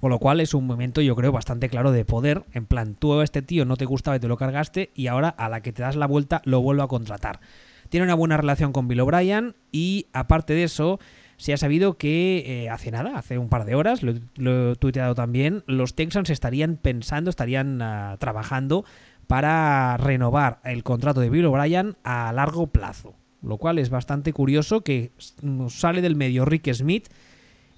Con 0.00 0.10
lo 0.10 0.18
cual 0.18 0.40
es 0.40 0.52
un 0.52 0.66
momento, 0.66 1.00
yo 1.00 1.16
creo, 1.16 1.32
bastante 1.32 1.68
claro 1.68 1.92
de 1.92 2.04
poder. 2.04 2.44
En 2.52 2.66
plan, 2.66 2.94
tú 2.94 3.18
a 3.18 3.24
este 3.24 3.42
tío 3.42 3.64
no 3.64 3.76
te 3.76 3.84
gustaba 3.84 4.16
y 4.16 4.20
te 4.20 4.28
lo 4.28 4.36
cargaste, 4.36 4.90
y 4.94 5.06
ahora 5.06 5.28
a 5.28 5.48
la 5.48 5.62
que 5.62 5.72
te 5.72 5.82
das 5.82 5.96
la 5.96 6.06
vuelta 6.06 6.42
lo 6.44 6.60
vuelvo 6.60 6.82
a 6.82 6.88
contratar. 6.88 7.40
Tiene 7.88 8.04
una 8.04 8.14
buena 8.14 8.36
relación 8.36 8.72
con 8.72 8.88
Bill 8.88 9.00
O'Brien, 9.00 9.54
y 9.70 10.08
aparte 10.12 10.52
de 10.52 10.64
eso, 10.64 10.98
se 11.36 11.52
ha 11.52 11.56
sabido 11.56 11.98
que 11.98 12.44
eh, 12.46 12.70
hace 12.70 12.90
nada, 12.90 13.18
hace 13.18 13.38
un 13.38 13.48
par 13.48 13.64
de 13.64 13.74
horas, 13.74 14.02
lo, 14.02 14.12
he 14.12 14.76
tuiteado 14.76 15.14
también, 15.14 15.62
los 15.66 15.94
Texans 15.94 16.30
estarían 16.30 16.76
pensando, 16.76 17.30
estarían 17.30 17.80
ah, 17.82 18.16
trabajando 18.18 18.84
para 19.26 19.96
renovar 19.96 20.60
el 20.64 20.82
contrato 20.82 21.20
de 21.20 21.30
Bill 21.30 21.46
O'Brien 21.46 21.96
a 22.04 22.32
largo 22.32 22.68
plazo. 22.68 23.14
Lo 23.42 23.58
cual 23.58 23.78
es 23.78 23.90
bastante 23.90 24.32
curioso 24.32 24.82
que 24.82 25.12
nos 25.42 25.74
sale 25.74 26.00
del 26.00 26.16
medio 26.16 26.44
Rick 26.44 26.72
Smith 26.72 27.08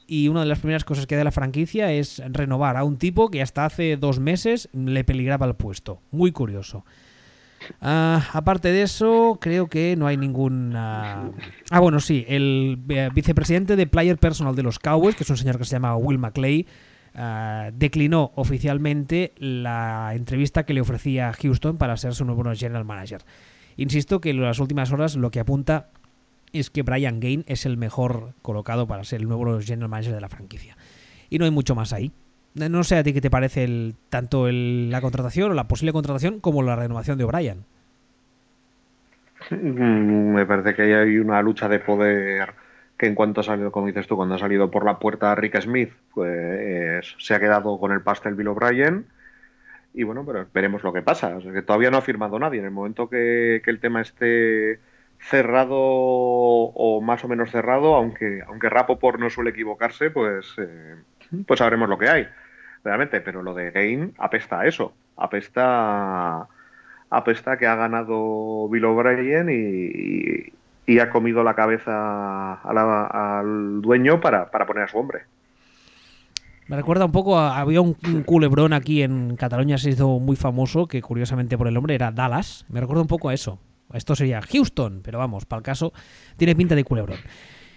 y 0.07 0.29
una 0.29 0.41
de 0.41 0.47
las 0.47 0.61
primeras 0.61 0.85
cosas 0.85 1.07
que 1.07 1.17
da 1.17 1.25
la 1.25 1.33
franquicia 1.33 1.93
es 1.93 2.23
renovar 2.31 2.77
a 2.77 2.85
un 2.85 2.97
tipo 2.99 3.31
que 3.31 3.43
hasta 3.43 3.65
hace 3.65 3.97
dos 3.97 4.21
meses 4.21 4.69
le 4.73 5.03
peligraba 5.03 5.47
el 5.47 5.55
puesto. 5.55 6.01
Muy 6.13 6.31
curioso. 6.31 6.85
Ah, 7.81 8.29
aparte 8.33 8.73
de 8.73 8.83
eso, 8.83 9.39
creo 9.41 9.69
que 9.69 9.97
no 9.97 10.07
hay 10.07 10.17
ningún... 10.17 10.73
Ah, 10.75 11.31
bueno, 11.81 12.01
sí, 12.01 12.25
el 12.29 12.79
eh, 12.89 13.11
vicepresidente 13.15 13.77
de 13.77 13.87
Player 13.87 14.19
Personal 14.19 14.55
de 14.55 14.63
los 14.63 14.79
Cowboys, 14.79 15.17
que 15.17 15.25
es 15.25 15.31
un 15.31 15.37
señor 15.37 15.59
que 15.59 15.65
se 15.65 15.73
llama 15.73 15.97
Will 15.97 16.19
McClay, 16.19 16.67
ah, 17.15 17.71
declinó 17.75 18.33
oficialmente 18.35 19.33
la 19.39 20.13
entrevista 20.15 20.65
que 20.65 20.75
le 20.75 20.81
ofrecía 20.81 21.33
Houston 21.33 21.77
para 21.77 21.97
ser 21.97 22.15
su 22.15 22.25
nuevo 22.25 22.45
general 22.55 22.85
manager. 22.85 23.23
Insisto 23.77 24.21
que 24.21 24.31
en 24.31 24.41
las 24.41 24.59
últimas 24.59 24.93
horas 24.93 25.17
lo 25.17 25.31
que 25.31 25.41
apunta 25.41 25.91
es 26.53 26.71
que 26.71 26.83
Brian 26.83 27.21
Gain 27.21 27.45
es 27.47 27.67
el 27.67 27.77
mejor 27.77 28.35
colocado 28.43 28.87
para 28.87 29.05
ser 29.05 29.21
el 29.21 29.29
nuevo 29.29 29.61
general 29.61 29.89
manager 29.89 30.15
de 30.15 30.21
la 30.21 30.29
franquicia. 30.29 30.77
Y 31.29 31.39
no 31.39 31.45
hay 31.45 31.51
mucho 31.51 31.75
más 31.75 31.93
ahí. 31.93 32.13
No 32.57 32.85
sé 32.85 32.97
a 32.97 33.03
ti 33.03 33.13
qué 33.13 33.21
te 33.21 33.31
parece 33.31 33.65
el, 33.65 33.95
tanto 34.09 34.49
la 34.51 35.03
contratación 35.03 35.51
o 35.51 35.55
la 35.55 35.69
posible 35.69 35.93
contratación 35.93 36.41
como 36.41 36.63
la 36.63 36.75
renovación 36.75 37.19
de 37.19 37.25
O'Brien. 37.25 37.65
Mm, 39.51 40.35
me 40.35 40.47
parece 40.47 40.75
que 40.75 40.83
hay 40.95 41.19
una 41.19 41.43
lucha 41.43 41.69
de 41.69 41.81
poder 41.81 42.55
que 42.97 43.07
en 43.07 43.15
cuanto 43.15 43.43
ha 43.43 43.45
salido, 43.45 43.71
como 43.71 43.89
dices 43.89 44.07
tú, 44.07 44.17
cuando 44.17 44.37
ha 44.37 44.39
salido 44.39 44.71
por 44.71 44.87
la 44.87 44.99
puerta 44.99 45.35
Rick 45.35 45.61
Smith, 45.61 45.93
pues 46.15 47.15
se 47.19 47.35
ha 47.35 47.41
quedado 47.41 47.79
con 47.79 47.93
el 47.93 48.01
pastel 48.01 48.35
Bill 48.35 48.49
O'Brien. 48.49 49.05
Y 49.93 50.05
bueno, 50.05 50.25
pero 50.25 50.47
veremos 50.55 50.83
lo 50.83 50.95
que 50.95 51.03
pasa. 51.03 51.39
que 51.39 51.63
todavía 51.63 51.91
no 51.91 51.99
ha 51.99 52.03
firmado 52.03 52.39
nadie. 52.39 52.61
En 52.61 52.65
el 52.65 52.71
momento 52.71 53.11
que, 53.11 53.61
el 53.67 53.81
tema 53.81 54.01
esté 54.01 54.81
cerrado 55.19 55.77
o 55.77 57.03
más 57.03 57.23
o 57.23 57.29
menos 57.29 57.51
cerrado, 57.51 57.95
aunque, 57.97 58.43
aunque 58.47 58.71
por 58.99 59.21
no 59.21 59.29
suele 59.29 59.51
equivocarse, 59.51 60.11
pues, 60.11 60.55
eh, 60.57 60.97
pues 61.47 61.59
sabremos 61.59 61.91
lo 61.91 61.99
que 61.99 62.09
hay 62.09 62.27
pero 63.25 63.43
lo 63.43 63.55
de 63.55 63.71
Game 63.71 64.11
apesta 64.19 64.61
a 64.61 64.67
eso, 64.67 64.93
apesta, 65.17 66.47
apesta 67.11 67.57
que 67.57 67.67
ha 67.67 67.75
ganado 67.75 68.69
Bill 68.69 68.85
O'Brien 68.85 69.49
y, 69.51 70.99
ha 70.99 71.11
comido 71.11 71.43
la 71.43 71.55
cabeza 71.55 72.55
al 72.63 73.83
dueño 73.83 74.21
para, 74.21 74.49
poner 74.49 74.85
a 74.85 74.89
su 74.89 74.99
hombre. 74.99 75.23
Me 76.69 76.77
recuerda 76.77 77.05
un 77.05 77.13
poco, 77.13 77.39
había 77.39 77.81
un, 77.81 77.95
culebrón 78.25 78.73
aquí 78.73 79.03
en 79.03 79.37
Cataluña, 79.37 79.79
se 79.79 79.91
hizo 79.91 80.19
muy 80.19 80.37
famoso, 80.37 80.87
que 80.87 81.03
curiosamente 81.03 81.59
por 81.59 81.69
el 81.69 81.75
nombre 81.75 81.95
era 81.95 82.13
Dallas. 82.13 82.65
Me 82.69 82.81
recuerda 82.81 83.03
un 83.03 83.09
poco 83.09 83.29
a 83.29 83.35
eso. 83.35 83.59
Esto 83.93 84.17
sería 84.17 84.41
Houston, 84.43 85.01
pero 85.05 85.19
vamos, 85.19 85.45
para 85.45 85.59
el 85.59 85.65
caso, 85.65 85.93
tiene 86.37 86.57
pinta 86.57 86.75
de 86.75 86.85
culebrón. 86.85 87.19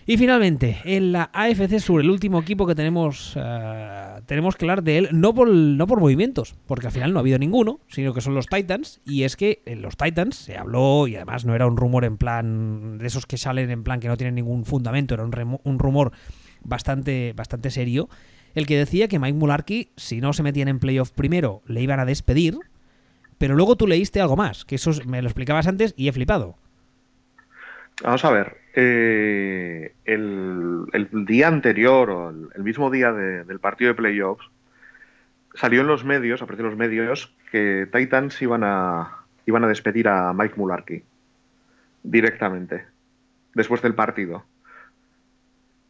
Y 0.06 0.18
finalmente, 0.18 0.78
en 0.86 1.12
la 1.12 1.30
AFC 1.34 1.80
Sur, 1.80 2.02
el 2.02 2.10
último 2.10 2.40
equipo 2.40 2.66
que 2.66 2.74
tenemos, 2.74 3.34
eh, 3.36 4.22
tenemos 4.26 4.56
que 4.56 4.66
hablar 4.66 4.82
de 4.82 4.98
él, 4.98 5.10
no 5.12 5.36
por, 5.36 5.48
no 5.48 5.86
por 5.86 6.00
movimientos, 6.00 6.56
porque 6.66 6.88
al 6.88 6.94
final 6.94 7.14
no 7.14 7.20
ha 7.20 7.22
habido 7.22 7.38
ninguno, 7.38 7.80
sino 7.88 8.14
que 8.14 8.22
son 8.22 8.34
los 8.34 8.48
Titans. 8.48 9.02
Y 9.06 9.24
es 9.24 9.36
que 9.36 9.62
en 9.66 9.84
los 9.84 9.98
Titans 9.98 10.36
se 10.36 10.58
habló, 10.58 11.08
y 11.08 11.16
además 11.16 11.46
no 11.46 11.54
era 11.54 11.68
un 11.68 11.78
rumor 11.78 12.06
en 12.06 12.18
plan, 12.18 12.98
de 12.98 13.06
esos 13.06 13.28
que 13.28 13.38
salen 13.38 13.70
en 13.70 13.84
plan 13.84 14.00
que 14.00 14.08
no 14.08 14.18
tienen 14.18 14.36
ningún 14.36 14.66
fundamento, 14.66 15.14
era 15.14 15.24
un, 15.24 15.60
un 15.64 15.80
rumor 15.80 16.12
bastante, 16.64 17.34
bastante 17.36 17.70
serio, 17.70 18.10
el 18.56 18.66
que 18.66 18.78
decía 18.78 19.08
que 19.08 19.20
Mike 19.20 19.38
Mularkey, 19.38 19.92
si 19.96 20.22
no 20.22 20.34
se 20.34 20.44
metían 20.44 20.68
en 20.70 20.80
playoff 20.80 21.12
primero, 21.12 21.62
le 21.68 21.82
iban 21.82 22.00
a 22.00 22.06
despedir. 22.06 22.58
Pero 23.38 23.56
luego 23.56 23.78
tú 23.78 23.88
leíste 23.88 24.20
algo 24.20 24.36
más, 24.36 24.66
que 24.66 24.76
eso 24.76 24.92
me 25.06 25.22
lo 25.22 25.30
explicabas 25.30 25.68
antes 25.68 25.94
y 25.96 26.10
he 26.10 26.12
flipado. 26.12 26.58
Vamos 28.04 28.26
a 28.26 28.32
ver, 28.32 28.58
eh, 28.82 29.94
el, 30.06 30.86
día 31.26 31.50
anterior 31.50 32.10
o 32.10 32.30
el, 32.30 32.64
mismo 32.64 32.90
día 32.90 33.12
del 33.12 33.60
partido 33.60 33.90
de 33.90 33.96
playoffs 33.96 34.50
salió 35.54 35.82
en 35.82 35.88
los 35.88 36.06
medios, 36.06 36.42
apareció 36.42 36.64
en 36.64 36.70
los 36.72 36.80
medios, 36.80 37.36
que 37.52 37.90
Titans 37.92 38.42
iban 38.42 38.64
a, 38.64 39.26
iban 39.46 39.66
a 39.66 39.68
despedir 39.68 40.08
a 40.08 40.32
Mike 40.32 40.54
Mularkey 40.56 41.04
directamente, 42.04 42.86
después 43.54 43.82
del 43.82 43.96
partido. 43.96 44.46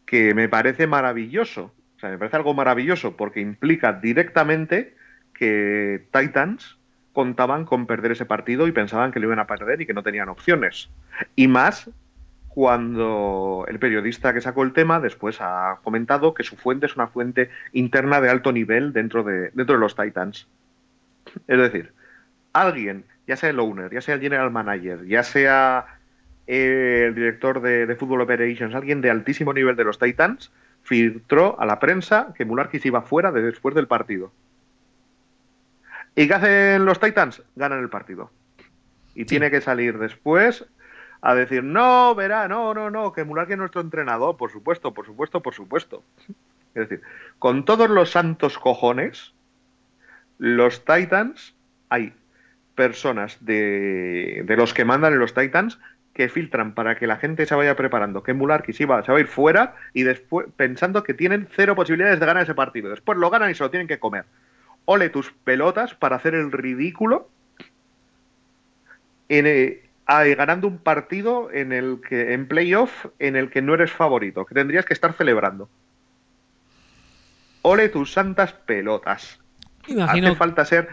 Que 0.07 0.33
me 0.33 0.49
parece 0.49 0.87
maravilloso, 0.87 1.71
o 1.97 1.99
sea, 1.99 2.09
me 2.09 2.17
parece 2.17 2.37
algo 2.37 2.55
maravilloso 2.55 3.15
porque 3.15 3.39
implica 3.39 3.93
directamente 3.93 4.95
que 5.33 6.07
Titans 6.11 6.79
contaban 7.13 7.65
con 7.65 7.85
perder 7.85 8.13
ese 8.13 8.25
partido 8.25 8.67
y 8.67 8.71
pensaban 8.71 9.11
que 9.11 9.19
lo 9.19 9.27
iban 9.27 9.39
a 9.39 9.45
perder 9.45 9.81
y 9.81 9.85
que 9.85 9.93
no 9.93 10.01
tenían 10.01 10.29
opciones. 10.29 10.89
Y 11.35 11.47
más 11.47 11.91
cuando 12.49 13.65
el 13.67 13.79
periodista 13.79 14.33
que 14.33 14.41
sacó 14.41 14.63
el 14.63 14.73
tema 14.73 14.99
después 14.99 15.37
ha 15.39 15.79
comentado 15.83 16.33
que 16.33 16.43
su 16.43 16.57
fuente 16.57 16.87
es 16.87 16.95
una 16.95 17.07
fuente 17.07 17.49
interna 17.73 18.19
de 18.19 18.29
alto 18.29 18.51
nivel 18.51 18.91
dentro 18.91 19.23
de, 19.23 19.51
dentro 19.53 19.75
de 19.75 19.79
los 19.79 19.95
Titans. 19.95 20.47
Es 21.47 21.59
decir, 21.59 21.93
alguien, 22.53 23.05
ya 23.27 23.35
sea 23.35 23.51
el 23.51 23.59
owner, 23.59 23.93
ya 23.93 24.01
sea 24.01 24.15
el 24.15 24.21
general 24.21 24.51
manager, 24.51 25.05
ya 25.05 25.23
sea 25.23 25.85
el 26.47 27.13
director 27.13 27.61
de, 27.61 27.85
de 27.85 27.95
Football 27.95 28.21
Operations, 28.21 28.73
alguien 28.73 29.01
de 29.01 29.11
altísimo 29.11 29.53
nivel 29.53 29.75
de 29.75 29.83
los 29.83 29.99
Titans, 29.99 30.51
filtró 30.81 31.59
a 31.61 31.65
la 31.67 31.79
prensa 31.79 32.33
que 32.35 32.45
Mularkis 32.45 32.85
iba 32.85 33.03
fuera 33.03 33.31
de 33.31 33.43
después 33.43 33.75
del 33.75 33.87
partido. 33.87 34.31
¿Y 36.15 36.27
qué 36.27 36.33
hacen 36.33 36.85
los 36.85 36.99
Titans? 36.99 37.43
Ganan 37.55 37.79
el 37.79 37.89
partido. 37.89 38.31
Y 39.13 39.25
tiene 39.25 39.51
que 39.51 39.61
salir 39.61 39.99
después 39.99 40.65
a 41.22 41.36
decir, 41.36 41.63
no, 41.63 42.15
verá, 42.15 42.47
no, 42.47 42.74
no, 42.74 42.89
no, 42.89 43.11
que 43.11 43.24
Mularkey 43.24 43.53
es 43.53 43.59
nuestro 43.59 43.82
entrenador, 43.82 44.38
por 44.38 44.51
supuesto, 44.51 44.93
por 44.93 45.05
supuesto, 45.05 45.41
por 45.41 45.53
supuesto. 45.53 46.03
Es 46.76 46.88
decir, 46.88 47.01
con 47.39 47.65
todos 47.65 47.89
los 47.89 48.11
santos 48.11 48.57
cojones, 48.57 49.34
los 50.38 50.86
Titans, 50.86 51.55
hay 51.89 52.13
personas 52.76 53.43
de, 53.43 54.43
de 54.45 54.55
los 54.55 54.74
que 54.74 54.86
mandan 54.86 55.13
en 55.13 55.20
los 55.20 55.34
Titans 55.34 55.78
que 56.13 56.30
filtran 56.30 56.74
para 56.74 56.95
que 56.95 57.07
la 57.07 57.17
gente 57.17 57.45
se 57.45 57.55
vaya 57.55 57.76
preparando, 57.76 58.24
que 58.24 58.34
Mularki 58.34 58.74
se, 58.74 58.86
va, 58.86 59.03
se 59.03 59.11
va 59.11 59.17
a 59.17 59.22
ir 59.22 59.28
fuera 59.28 59.76
y 59.93 60.03
después 60.03 60.47
pensando 60.55 61.03
que 61.03 61.13
tienen 61.13 61.47
cero 61.55 61.76
posibilidades 61.76 62.20
de 62.20 62.26
ganar 62.26 62.43
ese 62.43 62.55
partido. 62.55 62.89
Después 62.89 63.17
lo 63.17 63.30
ganan 63.30 63.51
y 63.51 63.55
se 63.55 63.63
lo 63.63 63.70
tienen 63.70 63.88
que 63.88 63.99
comer. 63.99 64.26
Ole 64.86 65.09
tus 65.09 65.32
pelotas 65.32 65.93
para 65.93 66.15
hacer 66.15 66.36
el 66.36 66.51
ridículo 66.51 67.30
en, 69.30 69.80
eh, 70.10 70.36
ganando 70.36 70.68
un 70.68 70.80
partido 70.80 71.51
en 71.51 71.72
el 71.72 72.01
que 72.07 72.34
en 72.34 72.47
playoff 72.47 73.05
en 73.20 73.36
el 73.36 73.49
que 73.49 73.62
no 73.62 73.76
eres 73.76 73.91
favorito, 73.91 74.45
que 74.45 74.55
tendrías 74.55 74.86
que 74.86 74.93
estar 74.93 75.14
celebrando. 75.14 75.70
Ole 77.62 77.89
tus 77.89 78.14
santas 78.14 78.53
pelotas. 78.53 79.39
Hace 80.07 80.36
falta 80.36 80.66
ser 80.66 80.89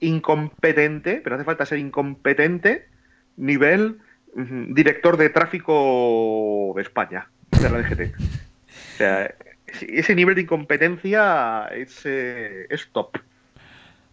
incompetente, 0.00 1.20
pero 1.22 1.36
hace 1.36 1.44
falta 1.44 1.64
ser 1.64 1.78
incompetente 1.78 2.88
nivel 3.36 4.00
director 4.34 5.16
de 5.16 5.28
tráfico 5.30 6.72
de 6.76 6.82
España, 6.82 7.28
de 7.50 7.70
la 7.70 7.78
DGT. 7.78 8.14
O 8.14 8.96
sea, 8.96 9.34
ese 9.66 10.14
nivel 10.14 10.34
de 10.34 10.42
incompetencia 10.42 11.68
es, 11.72 12.02
eh, 12.04 12.66
es 12.68 12.88
top. 12.92 13.16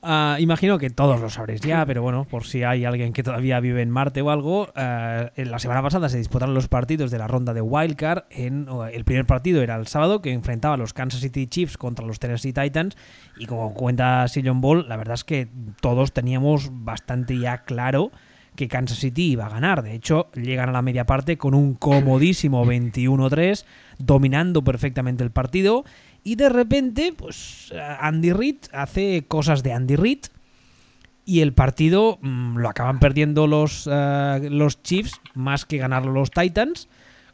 Ah, 0.04 0.38
imagino 0.40 0.78
que 0.78 0.92
todos 0.92 1.20
lo 1.20 1.30
sabréis 1.30 1.62
ya, 1.62 1.84
pero 1.86 2.04
bueno, 2.04 2.26
por 2.26 2.46
si 2.46 2.64
hay 2.64 2.86
alguien 2.86 3.14
que 3.14 3.24
todavía 3.24 3.60
vive 3.60 3.82
en 3.82 3.90
Marte 3.90 4.22
o 4.22 4.30
algo, 4.30 4.70
eh, 4.76 5.32
en 5.36 5.50
la 5.50 5.58
semana 5.58 5.82
pasada 5.82 6.08
se 6.08 6.18
disputaron 6.18 6.54
los 6.54 6.68
partidos 6.68 7.10
de 7.10 7.18
la 7.18 7.28
ronda 7.28 7.54
de 7.54 7.62
Wildcard. 7.62 8.26
En, 8.30 8.68
el 8.94 9.06
primer 9.06 9.26
partido 9.26 9.62
era 9.64 9.76
el 9.76 9.88
sábado, 9.88 10.22
que 10.22 10.32
enfrentaba 10.32 10.76
a 10.76 10.78
los 10.78 10.94
Kansas 10.94 11.22
City 11.22 11.48
Chiefs 11.48 11.78
contra 11.78 12.06
los 12.06 12.20
Tennessee 12.20 12.54
Titans. 12.54 12.96
Y 13.38 13.48
como 13.48 13.74
cuenta 13.74 14.28
Sillon 14.28 14.62
Ball, 14.62 14.88
la 14.88 14.98
verdad 14.98 15.16
es 15.16 15.24
que 15.24 15.48
todos 15.82 16.14
teníamos 16.14 16.70
bastante 16.72 17.38
ya 17.40 17.64
claro 17.64 18.12
que 18.58 18.68
Kansas 18.68 18.98
City 18.98 19.32
iba 19.32 19.46
a 19.46 19.50
ganar. 19.50 19.84
De 19.84 19.94
hecho, 19.94 20.30
llegan 20.34 20.70
a 20.70 20.74
la 20.74 20.82
media 20.82 21.06
parte 21.06 21.38
con 21.38 21.54
un 21.54 21.76
comodísimo 21.76 22.66
21-3, 22.66 23.64
dominando 24.00 24.64
perfectamente 24.64 25.24
el 25.24 25.32
partido. 25.32 25.86
Y 26.28 26.36
de 26.36 26.50
repente, 26.50 27.14
pues 27.16 27.74
Andy 28.02 28.34
Reid 28.34 28.58
hace 28.74 29.24
cosas 29.30 29.64
de 29.64 29.72
Andy 29.72 29.96
Reid. 29.96 30.26
Y 31.24 31.40
el 31.40 31.54
partido 31.54 32.20
mm, 32.22 32.58
lo 32.58 32.68
acaban 32.68 33.00
perdiendo 33.00 33.48
los, 33.48 33.88
eh, 33.90 34.50
los 34.52 34.84
Chiefs 34.84 35.22
más 35.36 35.66
que 35.66 35.78
ganarlo 35.78 36.12
los 36.12 36.32
Titans. 36.32 36.90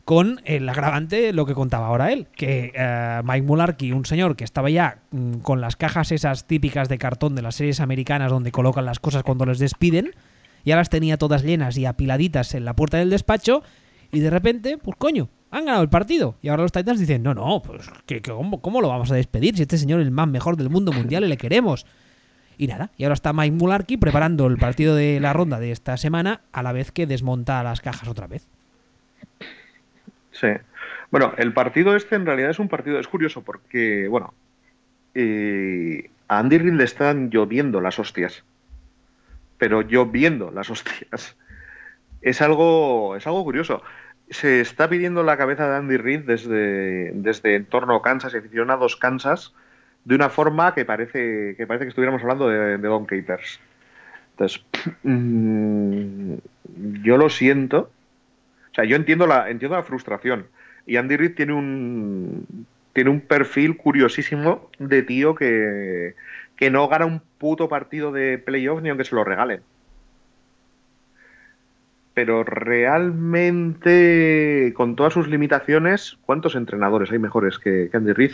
Con 0.06 0.42
el 0.46 0.70
agravante, 0.70 1.34
lo 1.34 1.48
que 1.48 1.56
contaba 1.56 1.88
ahora 1.88 2.12
él, 2.12 2.28
que 2.36 2.72
eh, 2.76 3.22
Mike 3.24 3.48
Mularkey, 3.48 3.94
un 3.94 4.06
señor 4.06 4.36
que 4.36 4.44
estaba 4.44 4.70
ya 4.70 5.00
mm, 5.10 5.38
con 5.38 5.60
las 5.60 5.76
cajas 5.76 6.12
esas 6.12 6.46
típicas 6.46 6.88
de 6.88 7.00
cartón 7.00 7.34
de 7.34 7.42
las 7.42 7.56
series 7.56 7.80
americanas 7.80 8.30
donde 8.30 8.52
colocan 8.52 8.86
las 8.86 9.00
cosas 9.00 9.24
cuando 9.24 9.48
les 9.48 9.58
despiden, 9.58 10.12
y 10.64 10.70
ahora 10.70 10.82
las 10.82 10.92
tenía 10.92 11.18
todas 11.18 11.42
llenas 11.42 11.80
y 11.80 11.88
apiladitas 11.88 12.54
en 12.54 12.64
la 12.64 12.76
puerta 12.76 12.98
del 12.98 13.10
despacho, 13.10 13.64
y 14.12 14.20
de 14.20 14.30
repente, 14.30 14.78
pues 14.78 14.96
coño, 15.00 15.30
han 15.58 15.66
ganado 15.66 15.84
el 15.84 15.90
partido. 15.90 16.36
Y 16.42 16.50
ahora 16.50 16.64
los 16.64 16.72
Titans 16.72 17.00
dicen, 17.00 17.24
no, 17.24 17.34
no, 17.34 17.62
pues 17.62 17.90
cómo, 18.62 18.82
lo 18.82 18.90
vamos 18.90 19.12
a 19.12 19.16
despedir 19.16 19.56
si 19.56 19.62
este 19.62 19.78
señor 19.78 20.00
es 20.00 20.08
el 20.08 20.12
más 20.12 20.28
mejor 20.28 20.58
del 20.58 20.70
mundo 20.70 20.92
mundial 20.92 21.24
y 21.24 21.28
le 21.28 21.38
queremos? 21.38 21.86
Y 22.58 22.68
nada, 22.68 22.92
y 22.98 23.04
ahora 23.04 23.16
está 23.16 23.34
Mike 23.34 23.56
Mularkey 23.56 23.98
preparando 23.98 24.46
el 24.48 24.58
partido 24.58 24.96
de 24.96 25.20
la 25.20 25.34
ronda 25.34 25.60
de 25.60 25.72
esta 25.72 25.98
semana 25.98 26.42
a 26.52 26.62
la 26.62 26.72
vez 26.72 26.92
que 26.92 27.08
desmonta 27.08 27.64
las 27.64 27.82
cajas 27.82 28.08
otra 28.08 28.28
vez. 28.28 28.48
Sí. 30.32 30.50
Bueno, 31.10 31.34
el 31.38 31.54
partido 31.54 31.96
este 31.96 32.16
en 32.16 32.26
realidad 32.26 32.52
es 32.52 32.60
un 32.60 32.70
partido, 32.70 33.00
es 33.00 33.08
curioso 33.08 33.42
porque, 33.44 34.08
bueno, 34.08 34.34
eh, 35.16 36.10
a 36.28 36.40
Andy 36.40 36.58
Reid 36.58 36.74
le 36.74 36.84
están 36.84 37.30
lloviendo 37.30 37.82
las 37.82 38.00
hostias 38.00 38.44
pero 39.64 39.82
yo 39.82 40.06
viendo 40.06 40.52
las 40.52 40.70
hostias. 40.70 41.38
Es 42.22 42.42
algo, 42.42 43.16
es 43.16 43.26
algo 43.28 43.46
curioso. 43.46 43.82
Se 44.30 44.62
está 44.62 44.90
pidiendo 44.90 45.24
la 45.24 45.38
cabeza 45.38 45.70
de 45.70 45.76
Andy 45.78 45.98
Reid 45.98 46.22
desde, 46.22 47.12
desde 47.14 47.56
en 47.56 47.66
torno 47.66 47.96
a 47.96 48.02
Kansas 48.02 48.34
y 48.34 48.38
aficionados 48.38 48.96
Kansas 48.96 49.54
de 50.06 50.16
una 50.16 50.30
forma 50.30 50.74
que 50.74 50.86
parece 50.86 51.56
que, 51.58 51.68
parece 51.68 51.86
que 51.86 51.90
estuviéramos 51.90 52.22
hablando 52.22 52.48
de, 52.50 52.78
Don 52.78 53.06
Capers. 53.06 53.60
Entonces, 54.32 54.64
mm, 55.04 56.34
yo 57.04 57.18
lo 57.18 57.30
siento. 57.30 57.92
O 58.72 58.76
sea, 58.76 58.86
yo 58.86 58.96
entiendo 58.96 59.28
la, 59.28 59.50
entiendo 59.50 59.78
la 59.78 59.84
frustración. 59.84 60.48
Y 60.86 60.98
Andy 60.98 61.16
Reid 61.16 61.36
tiene 61.36 61.54
un, 61.54 62.66
tiene 62.94 63.10
un 63.10 63.22
perfil 63.22 63.78
curiosísimo 63.78 64.70
de 64.80 65.04
tío 65.04 65.36
que, 65.36 66.16
que 66.56 66.70
no 66.70 66.88
gana 66.88 67.06
un 67.06 67.22
puto 67.38 67.70
partido 67.70 68.12
de 68.12 68.38
playoff 68.38 68.82
ni 68.82 68.90
aunque 68.90 69.06
se 69.06 69.16
lo 69.16 69.24
regalen. 69.24 69.62
Pero 72.14 72.44
realmente, 72.44 73.92
con 74.76 74.96
todas 74.96 75.14
sus 75.14 75.28
limitaciones, 75.28 76.18
¿cuántos 76.26 76.56
entrenadores 76.56 77.12
hay 77.12 77.20
mejores 77.20 77.58
que, 77.58 77.90
Andy 77.92 78.14
Reid? 78.14 78.34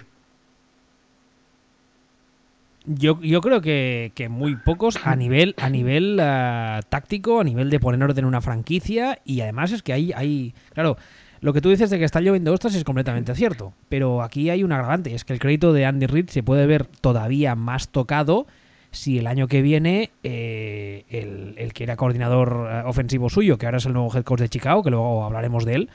Yo, 2.86 3.22
yo, 3.22 3.42
creo 3.42 3.62
que, 3.62 4.28
muy 4.30 4.56
pocos 4.56 5.00
a 5.06 5.16
nivel, 5.16 5.56
a 5.58 5.70
nivel 5.70 6.20
eh, 6.22 6.80
táctico, 6.90 7.40
a 7.40 7.44
nivel 7.44 7.70
de 7.70 7.80
poner 7.80 8.04
orden 8.04 8.24
en 8.24 8.28
una 8.28 8.42
franquicia. 8.42 9.20
Y 9.24 9.42
además 9.42 9.72
es 9.72 9.84
que 9.84 9.94
hay, 9.94 10.12
hay. 10.14 10.54
Claro, 10.74 10.98
lo 11.42 11.54
que 11.54 11.62
tú 11.62 11.70
dices 11.70 11.90
de 11.90 11.98
que 12.00 12.04
está 12.04 12.20
lloviendo 12.20 12.52
ostras 12.52 12.76
es 12.76 12.84
completamente 12.84 13.34
cierto, 13.34 13.74
pero 13.88 14.22
aquí 14.22 14.50
hay 14.50 14.64
un 14.64 14.74
agravante, 14.74 15.16
es 15.16 15.24
que 15.24 15.32
el 15.34 15.40
crédito 15.40 15.72
de 15.72 15.86
Andy 15.86 16.06
Reid 16.06 16.30
se 16.30 16.44
puede 16.44 16.66
ver 16.66 16.86
todavía 16.86 17.56
más 17.56 17.90
tocado 17.90 18.46
si 18.92 19.20
el 19.20 19.28
año 19.28 19.48
que 19.48 19.62
viene 19.62 20.12
eh, 20.24 21.06
el, 21.10 21.74
que 21.74 21.84
era 21.84 21.96
coordinador 21.96 22.68
eh, 22.70 22.82
ofensivo 22.86 23.30
suyo, 23.30 23.58
que 23.58 23.66
ahora 23.66 23.78
es 23.78 23.86
el 23.86 23.94
nuevo 23.94 24.16
head 24.16 24.24
coach 24.24 24.40
de 24.40 24.50
Chicago, 24.50 24.84
que 24.84 24.90
luego 24.90 25.24
hablaremos 25.24 25.66
de 25.66 25.76
él, 25.76 25.90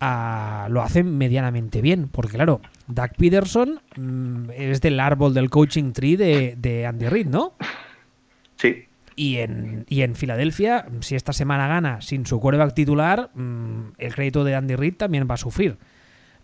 ah, 0.00 0.66
lo 0.70 0.82
hace 0.82 1.02
medianamente 1.02 1.80
bien, 1.80 2.08
porque 2.08 2.34
claro, 2.34 2.60
Doug 2.88 3.10
Peterson 3.16 3.80
mm, 3.96 4.50
es 4.56 4.80
del 4.80 5.00
árbol 5.00 5.34
del 5.34 5.50
coaching 5.50 5.92
tree 5.92 6.16
de, 6.16 6.54
de 6.56 6.86
Andy 6.86 7.06
Reid, 7.08 7.26
¿no? 7.26 7.54
Sí, 8.56 8.86
y 9.16 9.38
en, 9.38 9.86
y 9.88 10.02
en 10.02 10.14
Filadelfia, 10.14 10.86
si 11.00 11.16
esta 11.16 11.32
semana 11.32 11.66
gana 11.66 12.02
sin 12.02 12.26
su 12.26 12.38
quarterback 12.38 12.74
titular, 12.74 13.30
mm, 13.34 13.92
el 13.96 14.14
crédito 14.14 14.44
de 14.44 14.54
Andy 14.54 14.76
Reid 14.76 14.94
también 14.96 15.26
va 15.28 15.34
a 15.34 15.38
sufrir. 15.38 15.78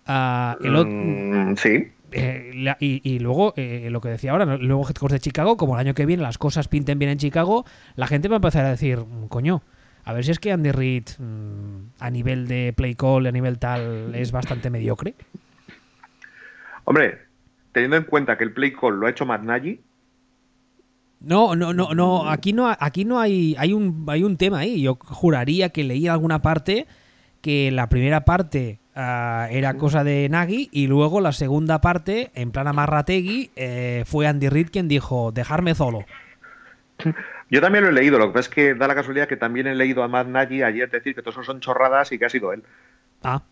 Ah, 0.07 0.57
mm, 0.59 1.55
sí. 1.57 1.93
Eh, 2.13 2.77
y, 2.81 3.19
luego, 3.19 3.55
eh, 3.57 3.89
lo 3.91 4.01
que 4.01 4.09
decía 4.09 4.33
ahora, 4.33 4.45
luego 4.57 4.87
head 4.89 4.95
coach 4.95 5.13
de 5.13 5.21
Chicago, 5.21 5.57
como 5.57 5.75
el 5.75 5.81
año 5.81 5.95
que 5.95 6.07
viene 6.07 6.23
las 6.23 6.39
cosas 6.39 6.69
pinten 6.69 6.99
bien 6.99 7.11
en 7.11 7.19
Chicago, 7.19 7.65
la 7.97 8.07
gente 8.07 8.29
va 8.29 8.37
a 8.37 8.39
empezar 8.39 8.65
a 8.65 8.71
decir, 8.71 8.99
mm, 8.99 9.29
coño, 9.29 9.63
a 10.05 10.13
ver 10.13 10.25
si 10.25 10.31
es 10.31 10.39
que 10.39 10.53
Andy 10.53 10.73
Reid 10.73 11.09
a 11.99 12.11
nivel 12.11 12.49
de 12.49 12.73
play 12.77 12.95
call, 12.95 13.27
a 13.27 13.33
nivel 13.33 13.59
tal, 13.59 14.15
es 14.15 14.33
bastante 14.33 14.69
mediocre. 14.69 15.15
Hombre, 16.85 17.19
teniendo 17.73 17.97
en 17.97 18.05
cuenta 18.05 18.37
que 18.37 18.45
el 18.45 18.53
play 18.53 18.73
call 18.73 18.99
lo 18.99 19.07
ha 19.07 19.11
hecho 19.11 19.25
Matt 19.25 19.43
Nagy, 19.43 19.81
no, 21.25 21.55
no, 21.55 21.73
no, 21.73 21.95
no. 21.95 22.29
Aquí 22.29 22.53
no, 22.53 22.69
aquí 22.69 23.05
no 23.05 23.21
hay, 23.21 23.55
hay 23.57 23.73
un, 23.73 24.05
hay 24.09 24.25
un 24.25 24.37
tema 24.37 24.61
ahí. 24.61 24.83
Yo 24.83 24.99
juraría 25.01 25.69
que 25.69 25.85
leí 25.85 26.09
alguna 26.09 26.43
parte 26.43 26.87
que 27.41 27.71
la 27.71 27.89
primera 27.89 28.25
parte 28.25 28.81
ah, 28.95 29.49
era 29.51 29.75
cosa 29.75 30.05
de 30.05 30.29
Nagy 30.29 30.69
y 30.73 30.87
luego 30.87 31.21
la 31.21 31.33
segunda 31.33 31.81
parte, 31.81 32.31
en 32.35 32.51
plan 32.51 32.69
Amarrategui, 32.69 33.51
eh, 33.57 34.05
fue 34.07 34.27
Andy 34.27 34.49
Reid 34.49 34.71
quien 34.71 34.89
dijo, 34.89 35.33
dejarme 35.33 35.75
solo. 35.75 36.05
Yo 37.51 37.61
también 37.61 37.85
lo 37.85 37.91
he 37.91 37.93
leído, 37.93 38.19
lo 38.19 38.29
que 38.29 38.33
pasa 38.33 38.49
es 38.49 38.55
que 38.55 38.75
da 38.75 38.89
la 38.89 38.95
casualidad 38.95 39.29
que 39.29 39.37
también 39.37 39.67
he 39.67 39.75
leído 39.75 40.03
a 40.03 40.09
Matt 40.09 40.29
Nagy 40.29 40.63
ayer 40.63 40.91
decir 40.91 41.15
que 41.15 41.23
todos 41.23 41.45
son 41.45 41.61
chorradas 41.61 42.11
y 42.13 42.19
que 42.19 42.25
ha 42.25 42.31
sido 42.31 42.53
él. 42.53 42.63
Ah. 43.23 43.43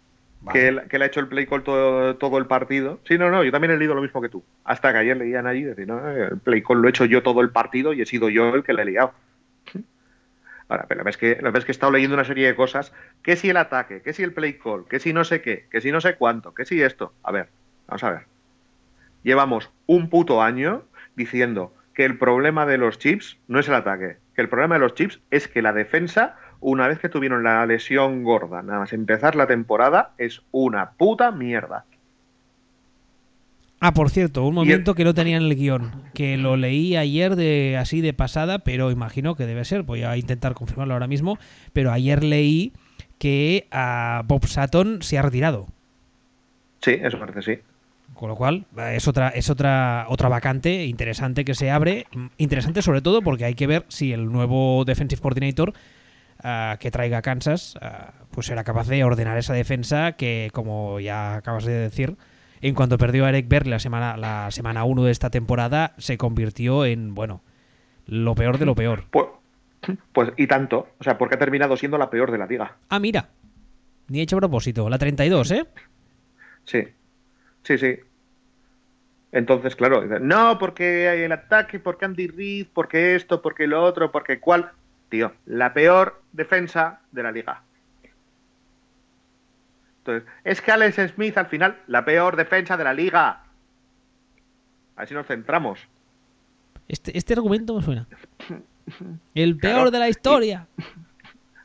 Que, 0.52 0.68
él, 0.68 0.82
que, 0.88 0.96
ha 0.96 1.04
hecho 1.04 1.20
el 1.20 1.28
play 1.28 1.46
call 1.46 1.62
todo, 1.62 2.38
el 2.38 2.46
partido. 2.46 3.00
Sí, 3.06 3.18
no, 3.18 3.30
no, 3.30 3.44
yo 3.44 3.52
también 3.52 3.72
he 3.72 3.76
leído 3.76 3.94
lo 3.94 4.00
mismo 4.00 4.22
que 4.22 4.30
tú. 4.30 4.42
Hasta 4.64 4.92
que 4.92 4.98
ayer 4.98 5.16
leían 5.18 5.46
allí 5.46 5.64
decir, 5.64 5.86
no, 5.86 6.08
el 6.08 6.38
play 6.38 6.62
call 6.62 6.80
lo 6.80 6.88
he 6.88 6.90
hecho 6.90 7.04
yo 7.04 7.22
todo 7.22 7.42
el 7.42 7.50
partido 7.50 7.92
y 7.92 8.00
he 8.00 8.06
sido 8.06 8.30
yo 8.30 8.54
el 8.54 8.64
que 8.64 8.72
le 8.72 8.82
he 8.82 8.86
liado. 8.86 9.12
Ahora, 10.70 10.86
pero 10.88 11.02
ves 11.02 11.16
que, 11.16 11.34
ves 11.34 11.64
que 11.64 11.72
he 11.72 11.74
estado 11.74 11.90
leyendo 11.90 12.14
una 12.14 12.24
serie 12.24 12.46
de 12.46 12.54
cosas, 12.54 12.92
que 13.24 13.34
si 13.34 13.50
el 13.50 13.56
ataque, 13.56 14.02
que 14.02 14.12
si 14.12 14.22
el 14.22 14.32
play 14.32 14.54
call, 14.54 14.86
que 14.88 15.00
si 15.00 15.12
no 15.12 15.24
sé 15.24 15.42
qué, 15.42 15.66
que 15.68 15.80
si 15.80 15.90
no 15.90 16.00
sé 16.00 16.14
cuánto, 16.14 16.54
que 16.54 16.64
si 16.64 16.80
esto. 16.80 17.12
A 17.24 17.32
ver, 17.32 17.48
vamos 17.88 18.04
a 18.04 18.10
ver. 18.10 18.26
Llevamos 19.24 19.68
un 19.86 20.08
puto 20.08 20.40
año 20.40 20.84
diciendo 21.16 21.74
que 21.92 22.04
el 22.04 22.16
problema 22.18 22.66
de 22.66 22.78
los 22.78 23.00
chips 23.00 23.36
no 23.48 23.58
es 23.58 23.66
el 23.66 23.74
ataque, 23.74 24.18
que 24.36 24.42
el 24.42 24.48
problema 24.48 24.76
de 24.76 24.80
los 24.82 24.94
chips 24.94 25.20
es 25.32 25.48
que 25.48 25.60
la 25.60 25.72
defensa 25.72 26.36
una 26.60 26.86
vez 26.86 27.00
que 27.00 27.08
tuvieron 27.08 27.42
la 27.42 27.66
lesión 27.66 28.22
gorda, 28.22 28.62
nada 28.62 28.78
más 28.78 28.92
empezar 28.92 29.34
la 29.34 29.48
temporada, 29.48 30.12
es 30.18 30.42
una 30.52 30.92
puta 30.92 31.32
mierda. 31.32 31.84
Ah, 33.82 33.94
por 33.94 34.10
cierto, 34.10 34.44
un 34.44 34.54
momento 34.54 34.94
que 34.94 35.04
no 35.04 35.14
tenía 35.14 35.38
en 35.38 35.44
el 35.44 35.56
guion, 35.56 35.90
que 36.12 36.36
lo 36.36 36.58
leí 36.58 36.96
ayer 36.96 37.34
de 37.34 37.78
así 37.78 38.02
de 38.02 38.12
pasada, 38.12 38.58
pero 38.58 38.90
imagino 38.90 39.34
que 39.36 39.46
debe 39.46 39.64
ser, 39.64 39.84
voy 39.84 40.02
a 40.02 40.18
intentar 40.18 40.52
confirmarlo 40.52 40.92
ahora 40.92 41.06
mismo, 41.06 41.38
pero 41.72 41.90
ayer 41.90 42.22
leí 42.22 42.74
que 43.18 43.66
a 43.70 44.22
Bob 44.26 44.46
Sutton 44.46 45.00
se 45.00 45.16
ha 45.16 45.22
retirado. 45.22 45.66
Sí, 46.82 46.98
eso 47.02 47.18
parece 47.18 47.42
sí. 47.42 47.62
Con 48.12 48.28
lo 48.28 48.36
cual, 48.36 48.66
es 48.92 49.08
otra, 49.08 49.30
es 49.30 49.48
otra, 49.48 50.04
otra 50.10 50.28
vacante 50.28 50.84
interesante 50.84 51.46
que 51.46 51.54
se 51.54 51.70
abre. 51.70 52.06
Interesante 52.36 52.82
sobre 52.82 53.00
todo 53.00 53.22
porque 53.22 53.46
hay 53.46 53.54
que 53.54 53.66
ver 53.66 53.86
si 53.88 54.12
el 54.12 54.30
nuevo 54.30 54.84
Defensive 54.84 55.22
Coordinator 55.22 55.72
ah, 56.42 56.76
que 56.80 56.90
traiga 56.90 57.22
Kansas, 57.22 57.78
ah, 57.80 58.12
pues 58.30 58.46
será 58.46 58.62
capaz 58.62 58.88
de 58.88 59.04
ordenar 59.04 59.38
esa 59.38 59.54
defensa 59.54 60.12
que, 60.12 60.50
como 60.52 61.00
ya 61.00 61.36
acabas 61.36 61.64
de 61.64 61.72
decir, 61.72 62.16
en 62.60 62.74
cuanto 62.74 62.98
perdió 62.98 63.24
a 63.24 63.30
Eric 63.30 63.48
Berry 63.48 63.70
la 63.70 63.78
semana 63.78 64.16
la 64.16 64.50
semana 64.50 64.84
1 64.84 65.04
de 65.04 65.10
esta 65.10 65.30
temporada, 65.30 65.94
se 65.98 66.18
convirtió 66.18 66.84
en, 66.84 67.14
bueno, 67.14 67.42
lo 68.06 68.34
peor 68.34 68.58
de 68.58 68.66
lo 68.66 68.74
peor. 68.74 69.04
Pues, 69.10 69.26
pues 70.12 70.32
y 70.36 70.46
tanto, 70.46 70.88
o 70.98 71.04
sea, 71.04 71.18
porque 71.18 71.36
ha 71.36 71.38
terminado 71.38 71.76
siendo 71.76 71.98
la 71.98 72.10
peor 72.10 72.30
de 72.30 72.38
la 72.38 72.46
liga. 72.46 72.76
Ah, 72.88 72.98
mira, 72.98 73.30
ni 74.08 74.20
hecho 74.20 74.36
a 74.36 74.40
propósito, 74.40 74.88
la 74.90 74.98
32, 74.98 75.50
¿eh? 75.52 75.66
Sí, 76.64 76.88
sí, 77.62 77.78
sí. 77.78 77.98
Entonces, 79.32 79.76
claro, 79.76 80.04
no, 80.20 80.58
porque 80.58 81.08
hay 81.08 81.20
el 81.22 81.32
ataque, 81.32 81.78
porque 81.78 82.04
Andy 82.04 82.26
Reid, 82.26 82.66
porque 82.72 83.14
esto, 83.14 83.40
porque 83.40 83.66
lo 83.66 83.82
otro, 83.82 84.10
porque 84.10 84.40
cuál. 84.40 84.72
Tío, 85.08 85.32
la 85.46 85.72
peor 85.72 86.22
defensa 86.32 87.00
de 87.10 87.22
la 87.22 87.32
liga. 87.32 87.62
Entonces, 90.10 90.28
es 90.44 90.60
que 90.60 90.72
Alex 90.72 91.12
Smith 91.14 91.36
al 91.38 91.46
final, 91.46 91.78
la 91.86 92.04
peor 92.04 92.36
defensa 92.36 92.76
de 92.76 92.84
la 92.84 92.92
liga. 92.92 93.44
Así 94.96 95.14
nos 95.14 95.26
centramos. 95.26 95.86
Este, 96.88 97.16
este 97.16 97.34
argumento 97.34 97.74
me 97.76 97.82
suena. 97.82 98.06
El 99.34 99.56
peor 99.56 99.90
de 99.90 99.98
la 99.98 100.08
historia. 100.08 100.66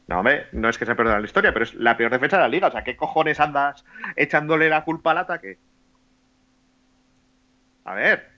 No, 0.07 0.19
hombre, 0.19 0.45
no 0.51 0.69
es 0.69 0.77
que 0.77 0.85
sea 0.85 0.93
peor 0.93 1.07
de 1.07 1.19
la 1.19 1.25
historia, 1.25 1.51
pero 1.51 1.65
es 1.65 1.73
la 1.73 1.97
peor 1.97 2.11
defensa 2.11 2.37
de 2.37 2.43
la 2.43 2.47
liga. 2.47 2.67
O 2.67 2.71
sea, 2.71 2.83
¿qué 2.83 2.95
cojones 2.95 3.39
andas 3.39 3.83
echándole 4.15 4.69
la 4.69 4.83
culpa 4.83 5.09
al 5.09 5.17
ataque? 5.17 5.57
A 7.85 7.95
ver. 7.95 8.29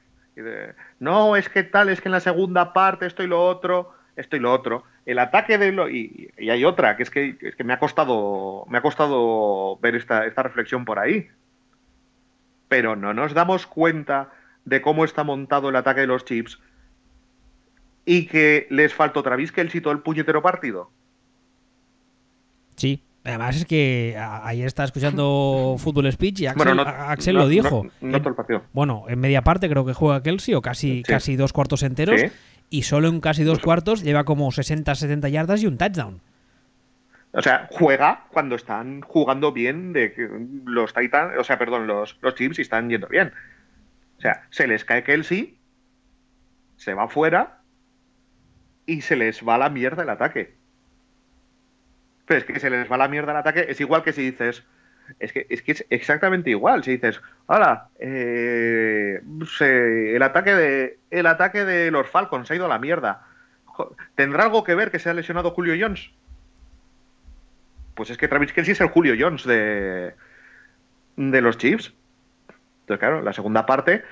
No, 0.99 1.35
es 1.35 1.49
que 1.49 1.63
tal, 1.63 1.89
es 1.89 1.99
que 1.99 2.07
en 2.07 2.13
la 2.13 2.21
segunda 2.21 2.71
parte 2.71 3.05
esto 3.05 3.21
y 3.21 3.27
lo 3.27 3.45
otro, 3.45 3.93
esto 4.15 4.37
y 4.37 4.39
lo 4.39 4.53
otro. 4.53 4.85
El 5.07 5.19
ataque 5.19 5.57
de 5.57 5.71
lo. 5.71 5.89
Y, 5.89 6.29
hay 6.37 6.65
otra, 6.65 6.97
que 6.97 7.03
es 7.03 7.09
que, 7.09 7.37
es 7.41 7.55
que 7.55 7.63
me 7.63 7.71
ha 7.71 7.79
costado. 7.79 8.65
Me 8.69 8.77
ha 8.77 8.81
costado 8.81 9.77
ver 9.77 9.95
esta, 9.95 10.27
esta 10.27 10.43
reflexión 10.43 10.83
por 10.83 10.99
ahí. 10.99 11.29
Pero 12.67 12.97
no 12.97 13.13
nos 13.13 13.33
damos 13.33 13.65
cuenta 13.67 14.33
de 14.65 14.81
cómo 14.81 15.05
está 15.05 15.23
montado 15.23 15.69
el 15.69 15.77
ataque 15.77 16.01
de 16.01 16.07
los 16.07 16.25
chips 16.25 16.59
y 18.03 18.27
que 18.27 18.67
les 18.69 18.93
faltó 18.93 19.23
que 19.23 19.61
el 19.61 19.81
todo 19.81 19.93
el 19.93 19.99
puñetero 19.99 20.41
partido. 20.41 20.91
Sí, 22.75 23.01
Además 23.23 23.57
es 23.57 23.65
que 23.65 24.15
ayer 24.17 24.65
estaba 24.65 24.85
escuchando 24.85 25.75
Fútbol 25.79 26.09
Speech 26.11 26.41
y 26.41 26.47
Axel, 26.47 27.35
lo 27.35 27.47
dijo. 27.49 27.85
No, 27.99 28.17
todo 28.19 28.29
el 28.29 28.35
partido. 28.35 28.63
Bueno, 28.71 29.03
en 29.09 29.19
media 29.19 29.41
parte 29.41 29.69
creo 29.69 29.85
que 29.85 29.93
juega 29.93 30.23
Kelsey 30.23 30.53
o 30.53 30.61
casi, 30.61 31.03
casi 31.03 31.35
dos 31.35 31.51
cuartos 31.51 31.83
enteros 31.83 32.21
y 32.69 32.83
solo 32.83 33.07
en 33.07 33.21
casi 33.21 33.43
dos 33.43 33.59
cuartos 33.59 34.03
lleva 34.03 34.25
como 34.25 34.51
60-70 34.51 35.29
yardas 35.29 35.63
y 35.63 35.67
un 35.67 35.77
touchdown. 35.77 36.21
O 37.31 37.41
sea, 37.41 37.67
juega 37.71 38.25
cuando 38.31 38.55
están 38.55 39.01
jugando 39.01 39.51
bien 39.51 39.93
de 39.93 40.13
los 40.65 40.93
Titans, 40.93 41.33
o 41.37 41.43
sea, 41.43 41.59
perdón, 41.59 41.85
los, 41.85 42.17
los 42.21 42.35
Chiefs 42.35 42.59
y 42.59 42.63
están 42.63 42.89
yendo 42.89 43.07
bien. 43.07 43.31
O 44.17 44.21
sea, 44.21 44.47
se 44.49 44.67
les 44.67 44.83
cae 44.85 45.03
Kelsey, 45.03 45.57
se 46.77 46.93
va 46.93 47.07
fuera 47.07 47.61
y 48.85 49.01
se 49.01 49.15
les 49.15 49.47
va 49.47 49.57
la 49.57 49.69
mierda 49.69 50.03
el 50.03 50.09
ataque. 50.09 50.55
Pero 52.25 52.39
es 52.39 52.45
que 52.45 52.59
se 52.59 52.69
les 52.69 52.91
va 52.91 52.97
la 52.97 53.07
mierda 53.07 53.31
el 53.31 53.37
ataque. 53.37 53.65
Es 53.69 53.79
igual 53.79 54.03
que 54.03 54.13
si 54.13 54.31
dices. 54.31 54.63
Es 55.19 55.31
que 55.31 55.47
es, 55.49 55.61
que 55.61 55.71
es 55.71 55.85
exactamente 55.89 56.49
igual. 56.49 56.83
Si 56.83 56.91
dices, 56.91 57.21
hola, 57.47 57.89
eh, 57.99 59.21
el, 59.59 60.21
ataque 60.21 60.53
de, 60.53 60.99
el 61.09 61.25
ataque 61.25 61.65
de 61.65 61.91
los 61.91 62.09
Falcons 62.09 62.47
se 62.47 62.53
ha 62.53 62.57
ido 62.57 62.65
a 62.65 62.69
la 62.69 62.79
mierda. 62.79 63.25
¿Tendrá 64.15 64.43
algo 64.43 64.63
que 64.63 64.75
ver 64.75 64.91
que 64.91 64.99
se 64.99 65.09
ha 65.09 65.13
lesionado 65.13 65.51
Julio 65.51 65.75
Jones? 65.79 66.11
Pues 67.95 68.09
es 68.09 68.17
que 68.17 68.27
Travis 68.27 68.53
Kelsey 68.53 68.73
es 68.73 68.81
el 68.81 68.89
Julio 68.89 69.15
Jones 69.19 69.43
de, 69.45 70.13
de 71.15 71.41
los 71.41 71.57
Chiefs. 71.57 71.93
Entonces, 72.81 72.99
claro, 72.99 73.21
la 73.21 73.33
segunda 73.33 73.65
parte, 73.65 74.03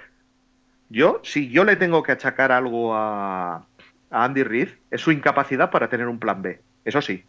yo, 0.90 1.22
si 1.24 1.50
yo 1.50 1.64
le 1.64 1.76
tengo 1.76 2.04
que 2.04 2.12
achacar 2.12 2.52
algo 2.52 2.96
a, 2.96 3.66
a 4.10 4.24
Andy 4.24 4.44
Reid, 4.44 4.70
es 4.92 5.02
su 5.02 5.12
incapacidad 5.12 5.72
para 5.72 5.90
tener 5.90 6.08
un 6.08 6.20
plan 6.20 6.42
B. 6.42 6.62
Eso 6.84 7.02
sí 7.02 7.26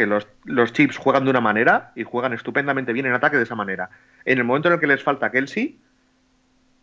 que 0.00 0.06
los, 0.06 0.26
los 0.46 0.72
chips 0.72 0.96
juegan 0.96 1.24
de 1.24 1.30
una 1.30 1.42
manera 1.42 1.92
y 1.94 2.04
juegan 2.04 2.32
estupendamente 2.32 2.94
bien 2.94 3.04
en 3.04 3.12
ataque 3.12 3.36
de 3.36 3.42
esa 3.42 3.54
manera. 3.54 3.90
En 4.24 4.38
el 4.38 4.44
momento 4.44 4.68
en 4.68 4.74
el 4.74 4.80
que 4.80 4.86
les 4.86 5.02
falta 5.02 5.30
Kelsey, 5.30 5.78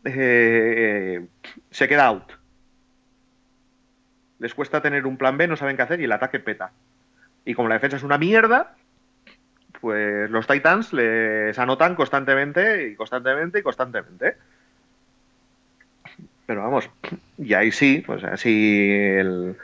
eh, 0.03 1.25
se 1.71 1.87
queda 1.87 2.05
out. 2.05 2.33
Les 4.37 4.53
cuesta 4.53 4.83
tener 4.83 5.07
un 5.07 5.17
plan 5.17 5.35
B, 5.35 5.47
no 5.47 5.55
saben 5.55 5.75
qué 5.75 5.81
hacer 5.81 5.99
y 5.99 6.03
el 6.03 6.11
ataque 6.11 6.39
peta. 6.39 6.73
Y 7.43 7.55
como 7.55 7.69
la 7.69 7.73
defensa 7.73 7.97
es 7.97 8.03
una 8.03 8.19
mierda, 8.19 8.75
pues 9.81 10.29
los 10.29 10.45
Titans 10.45 10.93
les 10.93 11.57
anotan 11.57 11.95
constantemente 11.95 12.89
y 12.89 12.95
constantemente 12.95 13.57
y 13.57 13.63
constantemente. 13.63 14.37
Pero 16.45 16.61
vamos, 16.61 16.87
y 17.39 17.55
ahí 17.55 17.71
sí, 17.71 18.03
pues 18.05 18.23
así 18.23 18.91
el, 18.91 19.57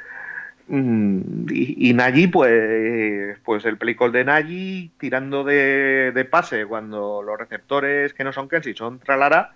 Mm, 0.76 1.46
y, 1.52 1.92
y 1.92 2.28
pues, 2.30 3.38
pues 3.46 3.64
el 3.66 3.78
play 3.78 3.96
de 4.12 4.26
Nagy 4.26 4.92
tirando 4.98 5.44
de, 5.44 6.28
pase 6.32 6.66
cuando 6.66 7.22
los 7.22 7.38
receptores 7.38 8.16
que 8.16 8.24
no 8.24 8.34
son 8.34 8.50
Kelsey 8.50 8.74
son 8.74 8.98
Tralara, 8.98 9.52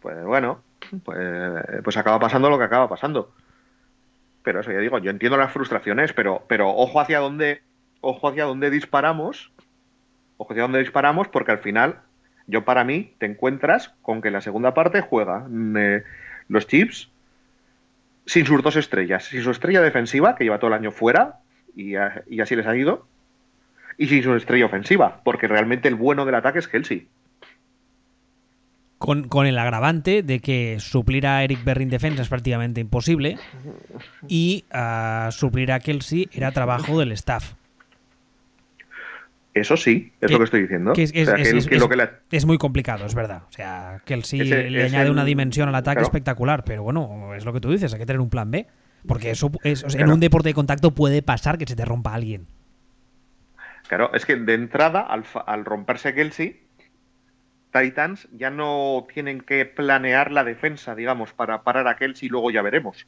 pues 0.00 0.24
bueno, 0.24 0.62
pues, 1.04 1.82
pues 1.84 1.98
acaba 1.98 2.18
pasando 2.18 2.48
lo 2.48 2.56
que 2.56 2.64
acaba 2.64 2.88
pasando. 2.88 3.30
Pero 4.42 4.60
eso 4.60 4.72
ya 4.72 4.78
digo, 4.78 4.98
yo 4.98 5.10
entiendo 5.10 5.36
las 5.36 5.52
frustraciones, 5.52 6.14
pero, 6.14 6.46
pero 6.48 6.70
ojo 6.70 6.98
hacia 6.98 7.18
dónde, 7.18 7.60
ojo 8.00 8.28
hacia 8.28 8.44
dónde 8.44 8.70
disparamos, 8.70 9.52
ojo 10.38 10.54
hacia 10.54 10.62
dónde 10.62 10.78
disparamos, 10.78 11.28
porque 11.28 11.52
al 11.52 11.58
final, 11.58 12.00
yo 12.46 12.64
para 12.64 12.84
mí, 12.84 13.12
te 13.18 13.26
encuentras 13.26 13.90
con 14.00 14.22
que 14.22 14.30
la 14.30 14.40
segunda 14.40 14.72
parte 14.72 15.02
juega 15.02 15.46
eh, 15.76 16.04
los 16.48 16.66
chips 16.66 17.10
sin 18.28 18.44
sus 18.44 18.62
dos 18.62 18.76
estrellas, 18.76 19.24
sin 19.24 19.42
su 19.42 19.50
estrella 19.50 19.80
defensiva, 19.80 20.36
que 20.36 20.44
lleva 20.44 20.58
todo 20.58 20.68
el 20.68 20.74
año 20.74 20.92
fuera, 20.92 21.38
y, 21.74 21.94
así 21.96 22.56
les 22.56 22.66
ha 22.66 22.76
ido, 22.76 23.06
y 23.96 24.06
sin 24.06 24.22
su 24.22 24.34
estrella 24.34 24.66
ofensiva, 24.66 25.22
porque 25.24 25.48
realmente 25.48 25.88
el 25.88 25.94
bueno 25.94 26.26
del 26.26 26.34
ataque 26.34 26.58
es 26.58 26.68
Kelsey. 26.68 27.08
Con, 28.98 29.46
el 29.46 29.58
agravante 29.58 30.22
de 30.22 30.40
que 30.40 30.76
suplir 30.78 31.26
a 31.26 31.42
Eric 31.42 31.64
Berry 31.64 31.84
en 31.84 31.90
defensa 31.90 32.20
es 32.20 32.28
prácticamente 32.28 32.80
imposible 32.80 33.38
y 34.26 34.64
uh, 34.74 35.30
suplir 35.30 35.72
a 35.72 35.80
Kelsey 35.80 36.28
era 36.32 36.50
trabajo 36.50 36.98
del 36.98 37.12
staff. 37.12 37.54
Eso 39.60 39.76
sí, 39.76 40.12
es 40.20 40.30
lo 40.30 40.38
que 40.38 40.44
estoy 40.44 40.62
diciendo. 40.62 40.92
es, 40.96 42.46
muy 42.46 42.58
complicado, 42.58 43.06
es 43.06 43.14
verdad. 43.14 43.42
O 43.48 43.52
sea, 43.52 44.00
que 44.04 44.20
sí 44.22 44.38
le 44.38 44.84
añade 44.84 45.10
una 45.10 45.24
dimensión 45.24 45.68
al 45.68 45.74
ataque 45.74 46.02
espectacular, 46.02 46.64
pero 46.64 46.82
bueno, 46.82 47.34
es 47.34 47.44
lo 47.44 47.52
que 47.52 47.60
tú 47.60 47.70
dices, 47.70 47.92
hay 47.92 47.98
que 47.98 48.06
tener 48.06 48.20
un 48.20 48.30
plan 48.30 48.50
B. 48.50 48.66
Porque 49.06 49.30
eso 49.30 49.50
en 49.64 50.10
un 50.10 50.20
deporte 50.20 50.48
de 50.48 50.54
contacto 50.54 50.94
puede 50.94 51.22
pasar 51.22 51.56
que 51.58 51.66
se 51.66 51.76
te 51.76 51.84
rompa 51.84 52.14
alguien. 52.14 52.46
Claro, 53.86 54.12
es 54.12 54.26
que 54.26 54.36
de 54.36 54.54
entrada, 54.54 55.00
al, 55.00 55.64
romperse 55.64 56.14
Kelsey, 56.14 56.60
Titans 57.72 58.28
ya 58.32 58.50
no 58.50 59.06
tienen 59.12 59.40
que 59.40 59.64
planear 59.64 60.30
la 60.30 60.44
defensa, 60.44 60.94
digamos, 60.94 61.32
para 61.32 61.62
parar 61.62 61.88
a 61.88 61.96
Kelsey 61.96 62.26
y 62.26 62.30
luego 62.30 62.50
ya 62.50 62.62
veremos. 62.62 63.06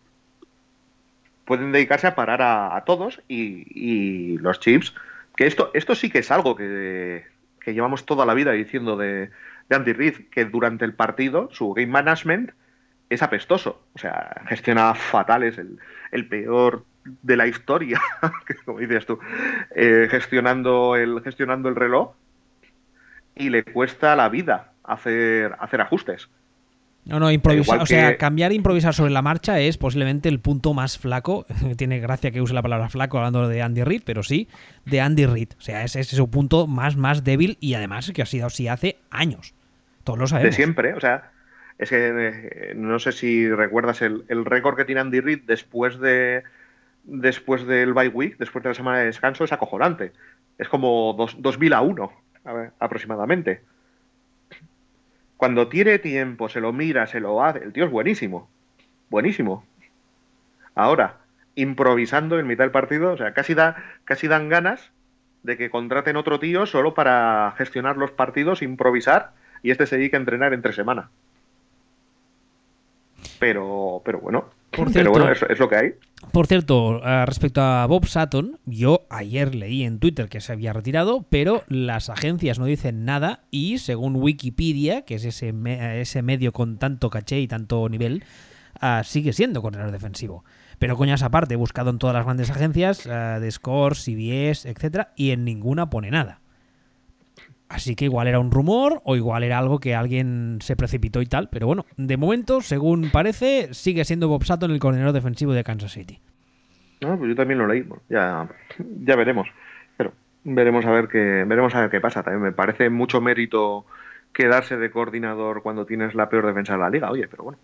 Pueden 1.45 1.73
dedicarse 1.73 2.07
a 2.07 2.15
parar 2.15 2.41
a, 2.43 2.83
todos 2.87 3.21
y, 3.29 3.67
y 3.75 4.39
los 4.39 4.61
Chiefs 4.61 4.95
que 5.41 5.47
esto, 5.47 5.71
esto 5.73 5.95
sí 5.95 6.11
que 6.11 6.19
es 6.19 6.31
algo 6.31 6.55
que, 6.55 7.25
llevamos 7.65 8.05
toda 8.05 8.27
la 8.27 8.35
vida 8.35 8.53
diciendo 8.53 8.99
de, 8.99 9.31
de 9.71 9.77
Andy 9.77 9.95
Reid, 9.95 10.29
que 10.31 10.45
durante 10.45 10.85
el 10.85 10.93
partido 10.93 11.49
su 11.51 11.73
game 11.73 11.87
management 11.87 12.51
es 13.09 13.23
apestoso. 13.23 13.83
O 13.95 13.99
sea, 13.99 14.43
gestiona 14.49 14.95
fatal, 14.95 15.45
es 15.45 15.57
el, 15.57 16.29
peor 16.29 16.85
de 17.05 17.39
la 17.39 17.47
historia, 17.47 18.03
como 18.67 18.81
dices 18.81 19.07
tú, 19.07 19.19
eh, 19.75 20.09
gestionando, 20.11 20.95
el, 20.97 21.23
gestionando 21.23 21.71
el 21.71 21.77
reloj 21.77 22.13
y 23.35 23.49
le 23.49 23.65
cuesta 23.65 24.15
la 24.17 24.29
vida 24.29 24.73
hacer, 24.85 25.57
hacer 25.59 25.81
ajustes. 25.81 26.29
No, 27.05 27.19
no, 27.19 27.31
improvisar, 27.31 27.81
o 27.81 27.87
sea, 27.87 28.19
cambiar 28.19 28.53
e 28.53 28.55
improvisar 28.55 28.95
sobre 28.95 29.11
la 29.11 29.23
marcha 29.23 29.59
es 29.59 29.79
posiblemente 29.79 30.29
el 30.29 30.39
punto 30.39 30.75
más 30.75 30.99
flaco. 30.99 31.47
Tiene 31.77 31.99
gracia 31.99 32.31
que 32.31 32.41
use 32.41 32.55
la 32.55 32.63
palabra 32.63 32.89
flaco 32.89 33.19
hablando 33.19 33.49
de 33.49 33.63
Andy 33.63 33.85
Reid, 33.85 34.03
pero 34.05 34.23
sí, 34.23 34.49
de 34.85 35.01
Andy 35.01 35.27
Reid. 35.27 35.49
O 35.59 35.61
sea, 35.61 35.83
ese 35.83 36.01
es 36.01 36.09
su 36.09 36.31
punto 36.31 36.67
más, 36.67 36.97
más 36.97 37.25
débil 37.25 37.57
y 37.61 37.75
además 37.75 38.13
que 38.15 38.23
ha 38.23 38.27
sido 38.27 38.47
así 38.47 38.69
hace 38.69 38.99
años. 39.11 39.55
Todos 40.05 40.19
lo 40.19 40.27
sabemos. 40.27 40.51
De 40.51 40.57
siempre, 40.57 40.95
o 40.95 41.01
sea, 41.01 41.31
es 41.79 41.89
que 41.89 41.97
eh, 41.97 42.75
no 42.77 42.99
sé 42.99 43.13
si 43.13 43.49
recuerdas 43.49 44.03
el, 44.03 44.25
récord 44.45 44.77
que 44.77 44.85
tiene 44.85 45.01
Andy 45.01 45.21
Reid 45.21 45.41
después 45.47 45.99
de 45.99 46.43
después 47.05 47.67
del 47.67 47.95
bye 47.95 48.09
week, 48.09 48.37
después 48.39 48.63
de 48.63 48.69
la 48.69 48.75
semana 48.75 48.99
de 48.99 49.07
descanso, 49.07 49.45
es 49.45 49.53
acojonante. 49.53 50.13
Es 50.59 50.69
como 50.69 51.15
dos, 51.17 51.37
2000 51.41 51.73
a 51.73 51.81
1 51.81 52.13
aproximadamente. 52.79 53.63
Cuando 55.41 55.69
tiene 55.69 55.99
tiempo, 55.99 56.51
se 56.51 56.61
lo 56.61 56.71
mira, 56.71 57.07
se 57.07 57.19
lo 57.19 57.43
hace. 57.43 57.61
El 57.61 57.73
tío 57.73 57.87
es 57.87 57.91
buenísimo. 57.91 58.51
Buenísimo. 59.09 59.65
Ahora, 60.75 61.17
improvisando 61.55 62.39
en 62.39 62.47
mitad 62.47 62.65
del 62.65 62.71
partido. 62.71 63.13
O 63.13 63.17
sea, 63.17 63.33
casi, 63.33 63.55
da, 63.55 63.83
casi 64.05 64.29
dan 64.29 64.51
ganas 64.51 64.91
de 65.43 65.57
que 65.57 65.71
contraten 65.71 66.17
otro 66.17 66.41
tío 66.41 66.67
solo 66.67 66.93
para 66.93 67.55
gestionar 67.57 67.97
los 67.97 68.11
partidos, 68.11 68.61
improvisar 68.61 69.31
y 69.63 69.71
este 69.71 69.87
se 69.87 69.97
dedica 69.97 70.19
a 70.19 70.21
entrenar 70.21 70.53
entre 70.53 70.75
semana. 70.75 71.09
Pero, 73.39 74.03
pero 74.05 74.21
bueno, 74.21 74.51
pero 74.93 75.11
bueno, 75.11 75.33
es, 75.33 75.59
lo 75.59 75.71
que 75.71 75.77
hay. 75.77 75.95
Por 76.33 76.47
cierto, 76.47 77.01
respecto 77.27 77.61
a 77.61 77.85
Bob 77.87 78.07
Sutton, 78.07 78.61
yo 78.65 79.07
ayer 79.11 79.55
leí 79.55 79.83
en 79.83 79.99
Twitter 79.99 80.29
que 80.29 80.41
se 80.41 80.53
había 80.53 80.73
retirado, 80.73 81.27
pero 81.29 81.65
las 81.67 82.09
agencias 82.09 82.59
no 82.59 82.67
dicen 82.67 83.05
nada 83.05 83.43
y 83.51 83.79
según 83.79 84.15
Wikipedia, 84.15 85.03
que 85.03 85.17
es 85.17 85.25
ese, 85.25 85.53
ese 86.01 86.23
medio 86.23 86.53
con 86.53 86.79
tanto 86.79 87.11
caché 87.11 87.41
y 87.41 87.49
tanto 87.49 87.89
nivel, 87.89 88.23
ah, 88.81 89.03
sigue 89.05 89.33
siendo 89.33 89.61
corredor 89.61 89.91
defensivo. 89.91 90.45
Pero 90.79 90.97
coñas 90.97 91.23
aparte, 91.23 91.55
he 91.55 91.57
buscado 91.57 91.91
en 91.91 91.99
todas 91.99 92.15
las 92.15 92.25
grandes 92.25 92.51
agencias 92.51 93.09
Score, 93.51 93.97
CBS, 93.97 94.69
etcétera, 94.69 95.13
y 95.17 95.31
en 95.31 95.45
ninguna 95.45 95.91
pone 95.91 96.11
nada. 96.11 96.41
Así 97.71 97.95
que 97.95 98.07
igual 98.07 98.27
era 98.27 98.41
un 98.41 98.51
rumor 98.51 99.01
o 99.05 99.15
igual 99.15 99.45
era 99.45 99.57
algo 99.57 99.79
que 99.79 99.95
alguien 99.95 100.59
se 100.61 100.75
precipitó 100.75 101.23
y 101.23 101.27
tal. 101.27 101.49
Pero 101.51 101.69
bueno, 101.69 101.87
de 101.97 102.17
momento, 102.17 102.63
según 102.63 103.11
parece, 103.13 103.73
sigue 103.75 104.05
siendo 104.05 104.27
Bob 104.27 104.43
Sutton 104.43 104.73
el 104.73 104.81
coordinador 104.81 105.13
defensivo 105.15 105.53
de 105.53 105.63
Kansas 105.63 105.93
City. 105.93 106.19
No, 107.01 107.17
pues 107.17 107.29
yo 107.29 107.37
también 107.37 107.59
lo 107.59 107.69
leí. 107.69 107.87
ya, 108.09 108.49
ya 109.05 109.15
veremos. 109.15 109.47
Pero 109.97 110.13
veremos 110.43 110.85
a 110.85 110.91
ver 110.91 111.07
qué, 111.07 111.45
veremos 111.47 111.73
a 111.77 111.83
ver 111.83 111.91
qué 111.91 112.01
pasa. 112.01 112.25
También 112.25 112.43
me 112.43 112.53
parece 112.53 112.91
mucho 112.91 113.21
mérito 113.21 113.87
quedarse 114.33 114.77
de 114.77 114.91
coordinador 114.91 115.63
cuando 115.63 115.87
tienes 115.87 116.17
la 116.17 116.29
peor 116.29 116.47
defensa 116.47 116.73
de 116.73 116.81
la 116.81 116.91
liga. 116.91 117.09
Oye, 117.09 117.29
pero 117.29 117.45
bueno. 117.45 117.59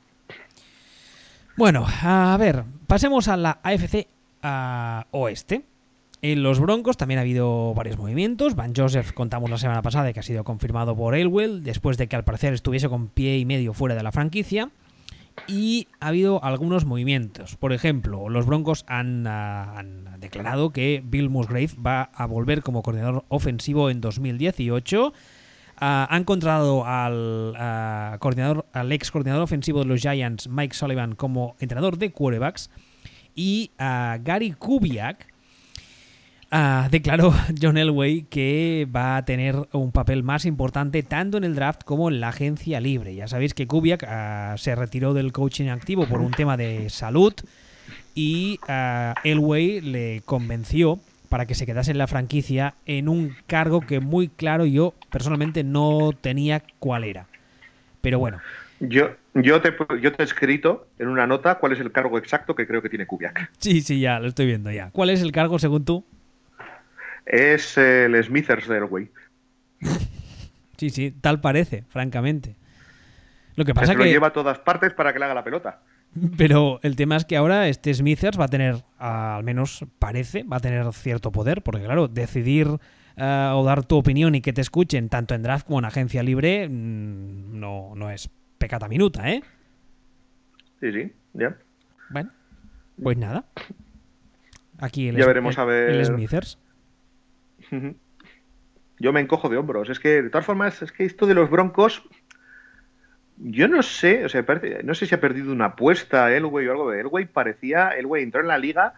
Bueno, 1.57 1.85
a 2.05 2.37
ver, 2.39 2.63
pasemos 2.87 3.27
a 3.27 3.37
la 3.37 3.59
AFC 3.61 4.07
Oeste. 5.11 5.65
En 6.23 6.43
los 6.43 6.61
Broncos 6.61 6.97
también 6.97 7.19
ha 7.19 7.23
habido 7.23 7.75
varios 7.75 7.99
movimientos. 7.99 8.57
Van 8.57 8.75
Joseph 8.75 9.13
contamos 9.13 9.51
la 9.51 9.59
semana 9.59 9.83
pasada 9.83 10.13
que 10.13 10.21
ha 10.21 10.23
sido 10.23 10.45
confirmado 10.45 10.97
por 10.97 11.15
Elwell 11.15 11.63
después 11.63 11.99
de 11.99 12.09
que 12.09 12.17
al 12.17 12.25
parecer 12.25 12.55
estuviese 12.55 12.89
con 12.89 13.09
pie 13.09 13.39
y 13.39 13.45
medio 13.45 13.75
fuera 13.75 13.95
de 13.95 14.03
la 14.03 14.13
franquicia. 14.13 14.71
Y 15.47 15.87
ha 16.01 16.09
habido 16.09 16.43
algunos 16.43 16.87
movimientos. 16.87 17.57
Por 17.57 17.75
ejemplo, 17.75 18.31
los 18.31 18.47
Broncos 18.47 18.85
han, 18.89 19.27
ah, 19.27 19.85
declarado 20.19 20.71
que 20.71 21.03
Bill 21.05 21.29
Musgrave 21.29 21.71
va 21.85 22.11
a 22.15 22.27
volver 22.27 22.63
como 22.63 22.83
coordinador 22.83 23.25
ofensivo 23.29 23.91
en 23.91 24.01
2018. 24.01 25.13
Ah, 25.79 26.09
han 26.11 26.25
contratado 26.25 26.87
al, 26.87 27.53
ah, 27.59 28.17
coordinador, 28.19 28.65
al 28.73 28.91
ex 28.91 29.11
coordinador 29.11 29.43
ofensivo 29.43 29.81
de 29.81 29.85
los 29.85 30.01
Giants, 30.01 30.49
Mike 30.49 30.75
Sullivan, 30.75 31.15
como 31.15 31.55
entrenador 31.61 31.99
de 31.99 32.11
quarterbacks. 32.11 32.71
Y 33.35 33.71
a 33.79 34.19
Gary 34.23 34.53
Kubiak 34.53 35.36
Ah, 36.51 36.89
declaró 36.91 37.35
John 37.61 37.77
Elway 37.77 38.23
que 38.23 38.87
va 38.95 39.17
a 39.17 39.25
tener 39.25 39.57
un 39.73 39.91
papel 39.91 40.23
más 40.23 40.45
importante 40.45 41.03
tanto 41.03 41.37
en 41.37 41.45
el 41.45 41.55
draft 41.55 41.83
como 41.85 42.09
en 42.09 42.21
la 42.21 42.29
agencia 42.29 42.81
libre. 42.81 43.15
Ya 43.15 43.27
sabéis 43.27 43.55
que 43.55 43.67
Kubiak 43.67 44.05
ah, 44.07 44.55
se 44.57 44.75
retiró 44.75 45.13
del 45.15 45.33
coaching 45.33 45.69
activo 45.69 46.07
por 46.07 46.21
un 46.21 46.31
tema 46.31 46.57
de 46.57 46.89
salud 46.89 47.35
y 48.15 48.59
uh, 48.69 49.15
Elway 49.25 49.81
le 49.81 50.23
convenció 50.25 50.99
para 51.29 51.47
que 51.47 51.55
se 51.55 51.67
quedase 51.67 51.91
en 51.91 51.99
la 51.99 52.07
franquicia 52.07 52.75
en 52.87 53.09
un 53.09 53.37
cargo 53.47 53.81
que 53.81 54.01
muy 54.01 54.29
claro 54.29 54.65
yo 54.65 54.95
personalmente 55.11 55.65
no 55.65 56.13
tenía 56.19 56.63
cuál 56.79 57.05
era. 57.05 57.27
Pero 58.01 58.19
bueno. 58.19 58.41
Yo, 58.79 59.11
yo, 59.35 59.61
te, 59.61 59.75
yo 60.01 60.13
te 60.13 60.23
he 60.23 60.25
escrito 60.25 60.87
en 60.99 61.09
una 61.09 61.27
nota 61.27 61.57
cuál 61.57 61.73
es 61.73 61.81
el 61.81 61.93
cargo 61.93 62.19
exacto 62.19 62.55
que 62.55 62.67
creo 62.67 62.83
que 62.83 62.89
tiene 62.89 63.07
Kubiak. 63.07 63.51
Sí, 63.59 63.81
sí, 63.81 64.01
ya, 64.01 64.21
lo 64.21 64.29
estoy 64.29 64.47
viendo 64.47 64.71
ya. 64.71 64.91
¿Cuál 64.91 65.11
es 65.11 65.23
el 65.23 65.33
cargo 65.33 65.59
según 65.59 65.85
tú? 65.85 66.05
Es 67.27 67.77
el 67.77 68.23
Smithers 68.23 68.69
del 68.69 68.87
güey. 68.87 69.11
sí, 70.79 70.91
sí, 70.91 71.11
tal 71.11 71.41
parece, 71.41 71.85
francamente. 71.89 72.57
Lo 73.57 73.65
que 73.65 73.75
pasa 73.75 73.93
es 73.93 73.99
que 73.99 74.05
lo 74.05 74.11
lleva 74.11 74.29
a 74.29 74.33
todas 74.33 74.59
partes 74.59 74.93
para 74.93 75.13
que 75.13 75.19
le 75.19 75.25
haga 75.25 75.35
la 75.35 75.45
pelota. 75.45 75.81
Pero 76.39 76.81
el 76.83 76.97
tema 76.97 77.17
es 77.17 77.25
que 77.25 77.37
ahora 77.37 77.69
este 77.69 77.93
Smithers 77.93 78.39
va 78.39 78.45
a 78.45 78.49
tener, 78.49 78.85
al 78.99 79.43
menos 79.45 79.85
parece, 79.99 80.45
va 80.45 80.59
a 80.59 80.61
tener 80.61 80.91
cierto 80.93 81.33
poder, 81.33 81.63
porque 81.63 81.85
claro, 81.85 82.09
decidir 82.09 82.69
eh, 83.17 83.51
o 83.53 83.65
dar 83.65 83.85
tu 83.85 83.97
opinión 83.97 84.35
y 84.35 84.41
que 84.41 84.53
te 84.53 84.61
escuchen 84.61 85.09
tanto 85.09 85.35
en 85.35 85.43
draft 85.43 85.67
como 85.67 85.79
en 85.79 85.87
agencia 85.87 86.23
libre 86.23 86.69
mm, 86.69 87.59
no, 87.59 87.95
no 87.95 88.11
es 88.11 88.31
pecata 88.59 88.89
minuta, 88.89 89.31
¿eh? 89.31 89.43
Sí, 90.81 90.93
sí, 90.93 91.13
ya. 91.33 91.57
Bueno, 92.11 92.31
pues 93.03 93.17
nada. 93.17 93.47
Aquí 94.79 95.09
el, 95.09 95.17
ya 95.17 95.27
veremos 95.27 95.59
a 95.59 95.65
ver... 95.65 95.91
el 95.91 96.05
Smithers. 96.05 96.59
Yo 98.99 99.13
me 99.13 99.21
encojo 99.21 99.49
de 99.49 99.57
hombros. 99.57 99.89
Es 99.91 100.01
que, 100.01 100.23
de 100.23 100.31
todas 100.31 100.47
formas, 100.47 100.83
es 100.83 100.93
que 100.93 101.05
esto 101.05 101.27
de 101.27 101.35
los 101.35 101.51
broncos, 101.51 102.03
yo 103.37 103.69
no 103.69 103.83
sé, 103.83 104.25
o 104.25 104.29
sea, 104.29 104.45
no 104.85 104.95
sé 104.95 105.07
si 105.07 105.15
ha 105.15 105.21
perdido 105.21 105.53
una 105.53 105.67
apuesta 105.67 106.35
Elway 106.35 106.67
o 106.67 106.73
algo 106.73 106.91
de 106.91 107.01
Elway. 107.01 107.27
Parecía, 107.27 107.91
Elway 107.91 108.23
entró 108.23 108.41
en 108.41 108.49
la 108.49 108.59
liga 108.59 108.95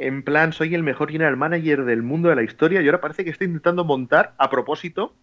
en 0.00 0.22
plan, 0.22 0.52
soy 0.52 0.74
el 0.74 0.82
mejor 0.82 1.10
general 1.10 1.36
manager 1.36 1.84
del 1.84 2.02
mundo 2.02 2.28
de 2.30 2.36
la 2.36 2.42
historia 2.42 2.80
y 2.80 2.86
ahora 2.86 3.00
parece 3.00 3.24
que 3.24 3.30
está 3.30 3.44
intentando 3.44 3.84
montar, 3.84 4.34
a 4.38 4.48
propósito, 4.48 5.14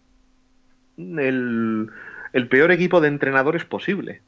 el, 0.97 1.89
peor 2.49 2.71
equipo 2.71 3.01
de 3.01 3.07
entrenadores 3.07 3.65
posible. 3.65 4.21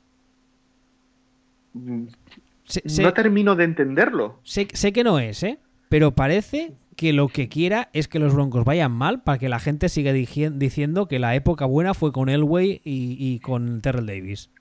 no 1.74 3.14
termino 3.14 3.56
de 3.56 3.64
entenderlo. 3.64 4.40
Sé, 4.44 4.68
sé 4.74 4.92
que 4.92 5.04
no 5.04 5.20
es, 5.20 5.44
¿eh? 5.44 5.60
Pero 5.90 6.12
parece 6.12 6.74
que 7.00 7.14
lo 7.14 7.30
que 7.30 7.48
quiera 7.48 7.88
es 7.94 8.10
que 8.10 8.20
los 8.20 8.36
Broncos 8.36 8.66
vayan 8.66 8.92
mal 8.92 9.24
para 9.24 9.38
que 9.38 9.48
la 9.48 9.60
gente 9.60 9.88
siga 9.88 10.12
diciendo 10.12 11.08
que 11.08 11.18
la 11.18 11.34
época 11.34 11.64
buena 11.64 11.94
fue 11.94 12.12
con 12.12 12.28
Elway 12.28 12.82
y, 12.84 13.40
con 13.40 13.80
Terrell 13.80 14.06
Davis. 14.06 14.52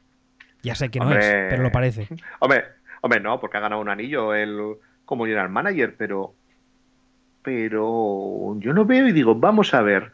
Ya 0.62 0.76
sé 0.76 0.88
que 0.88 1.00
no 1.00 1.10
es, 1.10 1.26
pero 1.50 1.64
lo 1.64 1.72
parece. 1.72 2.06
Hombre, 2.38 2.62
hombre, 3.00 3.18
no, 3.18 3.40
porque 3.40 3.56
ha 3.56 3.60
ganado 3.60 3.80
un 3.80 3.88
anillo 3.88 4.34
él 4.34 4.56
como 5.04 5.24
general 5.24 5.48
manager, 5.48 5.96
pero 5.98 6.32
pero 7.42 8.54
yo 8.60 8.72
no 8.72 8.84
veo 8.84 9.08
y 9.08 9.12
digo, 9.12 9.34
vamos 9.34 9.74
a 9.74 9.82
ver. 9.82 10.12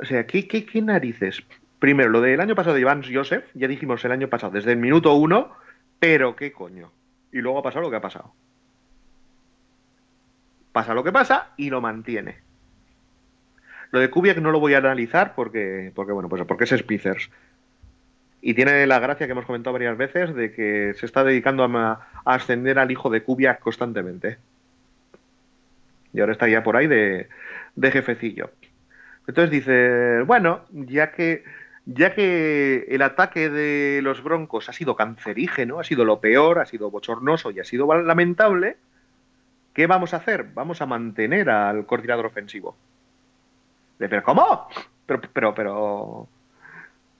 O 0.00 0.06
sea, 0.06 0.26
¿qué, 0.26 0.48
qué, 0.48 0.64
qué 0.64 0.80
narices? 0.80 1.42
Primero, 1.78 2.08
lo 2.08 2.22
del 2.22 2.40
año 2.40 2.54
pasado 2.54 2.74
de 2.74 2.80
Iván 2.80 3.02
Joseph, 3.02 3.44
ya 3.52 3.68
dijimos 3.68 4.02
el 4.06 4.12
año 4.12 4.28
pasado, 4.28 4.54
desde 4.54 4.72
el 4.72 4.78
minuto 4.78 5.12
uno, 5.12 5.52
pero 5.98 6.36
qué 6.36 6.52
coño. 6.52 6.90
Y 7.30 7.42
luego 7.42 7.58
ha 7.58 7.62
pasado 7.62 7.82
lo 7.82 7.90
que 7.90 7.96
ha 7.96 8.00
pasado 8.00 8.32
pasa 10.72 10.94
lo 10.94 11.04
que 11.04 11.12
pasa 11.12 11.50
y 11.56 11.70
lo 11.70 11.80
mantiene. 11.80 12.38
Lo 13.90 14.00
de 14.00 14.10
Kubiak 14.10 14.38
no 14.38 14.50
lo 14.50 14.60
voy 14.60 14.74
a 14.74 14.78
analizar 14.78 15.34
porque, 15.34 15.92
porque 15.94 16.12
bueno, 16.12 16.28
pues 16.28 16.42
porque 16.44 16.64
es 16.64 16.70
Spitzers. 16.70 17.30
Y 18.40 18.54
tiene 18.54 18.86
la 18.86 18.98
gracia 18.98 19.26
que 19.26 19.32
hemos 19.32 19.44
comentado 19.44 19.74
varias 19.74 19.96
veces 19.96 20.34
de 20.34 20.52
que 20.52 20.94
se 20.98 21.06
está 21.06 21.22
dedicando 21.22 21.64
a, 21.64 22.08
ascender 22.24 22.78
al 22.78 22.90
hijo 22.90 23.10
de 23.10 23.22
Kubiak 23.22 23.60
constantemente. 23.60 24.38
Y 26.12 26.20
ahora 26.20 26.32
está 26.32 26.48
ya 26.48 26.62
por 26.62 26.76
ahí 26.76 26.86
de, 26.86 27.28
de 27.76 27.90
jefecillo. 27.90 28.50
Entonces 29.28 29.50
dice, 29.50 30.22
bueno, 30.22 30.64
ya 30.72 31.12
que 31.12 31.44
ya 31.84 32.14
que 32.14 32.86
el 32.88 33.02
ataque 33.02 33.50
de 33.50 34.00
los 34.02 34.22
Broncos 34.22 34.68
ha 34.68 34.72
sido 34.72 34.94
cancerígeno, 34.94 35.80
ha 35.80 35.84
sido 35.84 36.04
lo 36.04 36.20
peor, 36.20 36.60
ha 36.60 36.66
sido 36.66 36.90
bochornoso 36.90 37.50
y 37.50 37.60
ha 37.60 37.64
sido 37.64 37.92
lamentable, 38.02 38.76
¿Qué 39.72 39.86
vamos 39.86 40.12
a 40.12 40.18
hacer? 40.18 40.44
Vamos 40.54 40.82
a 40.82 40.86
mantener 40.86 41.48
al 41.48 41.86
coordinador 41.86 42.26
ofensivo. 42.26 42.76
Pero 43.98 44.22
¿cómo? 44.22 44.68
Pero, 45.06 45.20
pero, 45.32 45.54
pero, 45.54 46.28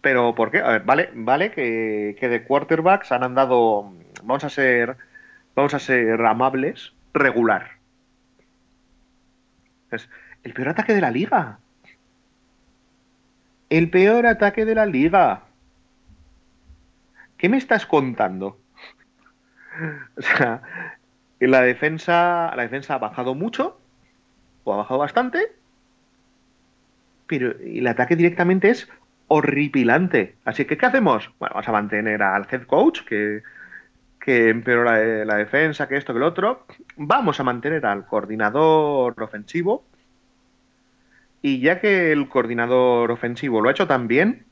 pero, 0.01 0.35
¿por 0.35 0.51
qué? 0.51 0.61
Vale, 0.85 1.11
vale 1.15 1.51
que, 1.51 2.17
de 2.21 2.45
quarterbacks 2.45 3.13
han 3.13 3.23
andado, 3.23 3.93
vamos 4.23 4.45
a 4.45 4.51
ser, 4.51 4.97
vamos 5.55 5.75
a 5.75 5.79
ser 5.79 6.21
amables, 6.25 6.93
regular. 7.15 7.71
El 10.43 10.53
peor 10.55 10.71
ataque 10.71 10.95
de 10.95 11.01
la 11.01 11.11
liga. 11.11 11.59
El 13.71 13.91
peor 13.91 14.27
ataque 14.27 14.65
de 14.65 14.75
la 14.75 14.87
liga. 14.87 15.45
¿Qué 17.37 17.49
me 17.49 17.57
estás 17.57 17.87
contando? 17.87 18.59
O 20.19 20.21
sea, 20.21 20.61
la 21.47 21.63
defensa, 21.63 22.53
la 22.55 22.63
defensa 22.63 22.95
ha 22.95 22.99
bajado 22.99 23.35
mucho, 23.35 23.79
o 24.65 24.75
ha 24.75 24.77
bajado 24.79 25.01
bastante, 25.01 25.53
pero 27.27 27.53
el 27.59 27.87
ataque 27.87 28.17
directamente 28.17 28.71
es 28.71 28.89
horripilante. 29.29 30.37
Así 30.45 30.65
que, 30.65 30.77
¿qué 30.77 30.87
hacemos? 30.87 31.31
Bueno, 31.39 31.55
vamos 31.55 31.69
a 31.69 31.73
mantener 31.73 32.23
al 32.23 32.47
head 32.51 32.63
coach, 32.63 33.01
que, 33.05 33.43
que 34.21 34.51
empeoró 34.51 34.85
la, 34.85 35.37
defensa, 35.37 35.89
que 35.89 35.97
esto, 35.97 36.13
que 36.13 36.21
lo 36.21 36.27
otro. 36.27 36.67
Vamos 36.97 37.41
a 37.41 37.45
mantener 37.45 37.87
al 37.87 38.07
coordinador 38.07 39.21
ofensivo. 39.23 39.85
Y 41.41 41.61
ya 41.61 41.81
que 41.81 42.13
el 42.13 42.29
coordinador 42.29 43.11
ofensivo 43.11 43.61
lo 43.61 43.69
ha 43.69 43.73
hecho 43.73 43.89
tan 43.89 44.07
bien, 44.07 44.45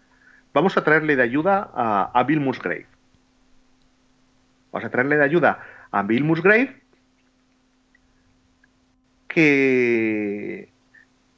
vamos 0.52 0.76
a 0.76 0.82
traerle 0.82 1.14
de 1.14 1.22
ayuda 1.22 1.70
a, 1.72 2.10
a 2.12 2.24
Bill 2.24 2.40
Musgrave. 2.40 2.86
Vamos 4.72 4.86
a 4.86 4.90
traerle 4.90 5.18
de 5.18 5.24
ayuda 5.24 5.60
a 5.92 6.02
Bill 6.02 6.24
Musgrave 6.24 6.79
que, 9.30 10.68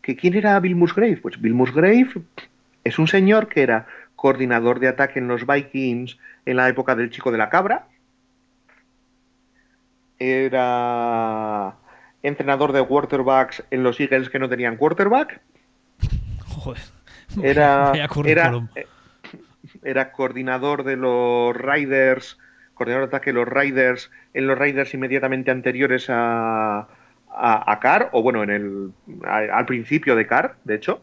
que 0.00 0.16
¿quién 0.16 0.34
era 0.34 0.58
Bill 0.58 0.74
Musgrave? 0.74 1.18
Pues 1.18 1.40
Bill 1.40 1.54
Musgrave 1.54 2.08
es 2.82 2.98
un 2.98 3.06
señor 3.06 3.48
que 3.48 3.62
era 3.62 3.86
coordinador 4.16 4.80
de 4.80 4.88
ataque 4.88 5.18
en 5.18 5.28
los 5.28 5.46
Vikings 5.46 6.18
en 6.46 6.56
la 6.56 6.68
época 6.68 6.96
del 6.96 7.10
chico 7.10 7.30
de 7.30 7.38
la 7.38 7.50
cabra. 7.50 7.86
Era 10.18 11.74
entrenador 12.22 12.72
de 12.72 12.84
quarterbacks 12.84 13.64
en 13.70 13.82
los 13.82 14.00
Eagles 14.00 14.30
que 14.30 14.38
no 14.38 14.48
tenían 14.48 14.76
quarterback. 14.76 15.40
Joder. 16.46 16.82
Era, 17.42 17.92
era, 18.24 18.68
era 19.82 20.12
coordinador 20.12 20.84
de 20.84 20.96
los 20.96 21.56
Riders, 21.56 22.38
coordinador 22.74 23.08
de 23.08 23.16
ataque 23.16 23.30
de 23.30 23.40
los 23.40 23.48
Riders, 23.48 24.10
en 24.34 24.46
los 24.46 24.58
Riders 24.58 24.92
inmediatamente 24.92 25.50
anteriores 25.50 26.06
a, 26.08 26.88
a, 27.34 27.70
a 27.72 27.80
Carr, 27.80 28.10
o 28.12 28.22
bueno, 28.22 28.42
en 28.42 28.50
el, 28.50 28.92
a- 29.24 29.56
al 29.58 29.66
principio 29.66 30.14
de 30.16 30.26
Carr, 30.26 30.56
de 30.64 30.74
hecho. 30.74 31.02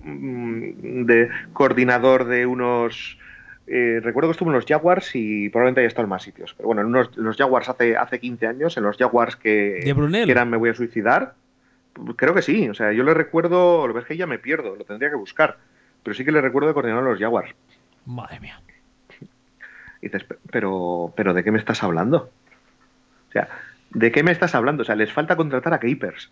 Mm, 0.00 1.04
De 1.06 1.28
coordinador 1.52 2.24
de 2.26 2.46
unos. 2.46 3.18
eh, 3.66 4.00
recuerdo 4.02 4.28
que 4.30 4.32
estuvo 4.32 4.50
en 4.50 4.54
los 4.56 4.64
Jaguars 4.66 5.10
y 5.14 5.48
probablemente 5.50 5.80
haya 5.80 5.88
estado 5.88 6.04
en 6.04 6.10
más 6.10 6.22
sitios. 6.22 6.54
Pero 6.56 6.68
bueno, 6.68 6.80
en, 6.82 6.86
unos- 6.88 7.10
en 7.18 7.24
los 7.24 7.36
Jaguars 7.36 7.68
hace, 7.68 7.96
hace 7.96 8.18
15 8.20 8.46
años, 8.46 8.76
en 8.76 8.84
los 8.84 8.96
Jaguars 8.96 9.36
que, 9.36 9.80
De 9.84 9.92
que 10.24 10.30
eran 10.32 10.48
Me 10.50 10.56
voy 10.56 10.70
a 10.70 10.74
suicidar. 10.74 11.34
Creo 12.16 12.32
que 12.32 12.42
sí, 12.42 12.68
o 12.68 12.74
sea, 12.74 12.92
yo 12.92 13.02
le 13.02 13.12
recuerdo, 13.12 13.86
lo 13.88 13.92
ves 13.92 14.04
que 14.06 14.16
ya 14.16 14.26
me 14.26 14.38
pierdo, 14.38 14.76
lo 14.76 14.84
tendría 14.84 15.10
que 15.10 15.16
buscar, 15.16 15.56
pero 16.04 16.14
sí 16.14 16.24
que 16.24 16.30
le 16.32 16.40
recuerdo 16.40 16.68
de 16.68 16.74
coordinador 16.74 17.04
de 17.04 17.10
los 17.10 17.20
Jaguars. 17.20 17.52
Madre 18.06 18.38
mía. 18.40 18.60
Y 20.00 20.06
dices, 20.06 20.22
"Pe- 20.22 20.36
pero, 20.52 21.12
pero 21.16 21.34
¿de 21.34 21.42
qué 21.42 21.50
me 21.50 21.58
estás 21.58 21.82
hablando? 21.82 22.30
O 23.28 23.32
sea, 23.32 23.48
¿de 23.90 24.12
qué 24.12 24.22
me 24.22 24.32
estás 24.32 24.54
hablando? 24.54 24.82
O 24.82 24.84
sea, 24.84 24.96
les 24.96 25.12
falta 25.12 25.36
contratar 25.36 25.74
a 25.74 25.80
Keepers. 25.80 26.30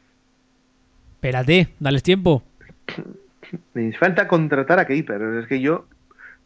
Espérate, 1.14 1.68
dales 1.78 2.02
tiempo. 2.02 2.42
Les 3.74 3.96
falta 3.96 4.26
contratar 4.26 4.80
a 4.80 4.86
Keepers. 4.86 5.44
Es 5.44 5.46
que 5.46 5.60
yo, 5.60 5.86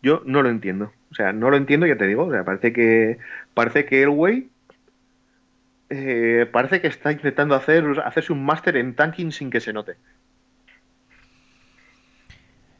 yo 0.03 0.22
no 0.26 0.42
lo 0.42 0.51
entiendo. 0.51 0.92
O 1.11 1.14
sea, 1.14 1.32
no 1.32 1.48
lo 1.48 1.57
entiendo, 1.57 1.86
ya 1.86 1.96
te 1.96 2.07
digo. 2.07 2.26
O 2.26 2.30
sea, 2.30 2.44
parece 2.44 2.74
que, 2.74 3.18
parece 3.55 3.86
que 3.86 4.03
Elway 4.03 4.51
eh, 5.90 6.46
parece 6.51 6.80
que 6.80 6.86
está 6.86 7.11
intentando 7.11 7.57
hacer, 7.57 7.84
hacerse 8.05 8.32
un 8.32 8.44
máster 8.44 8.76
en 8.76 8.94
tanking 8.94 9.32
sin 9.32 9.51
que 9.51 9.61
se 9.61 9.72
note. 9.72 9.96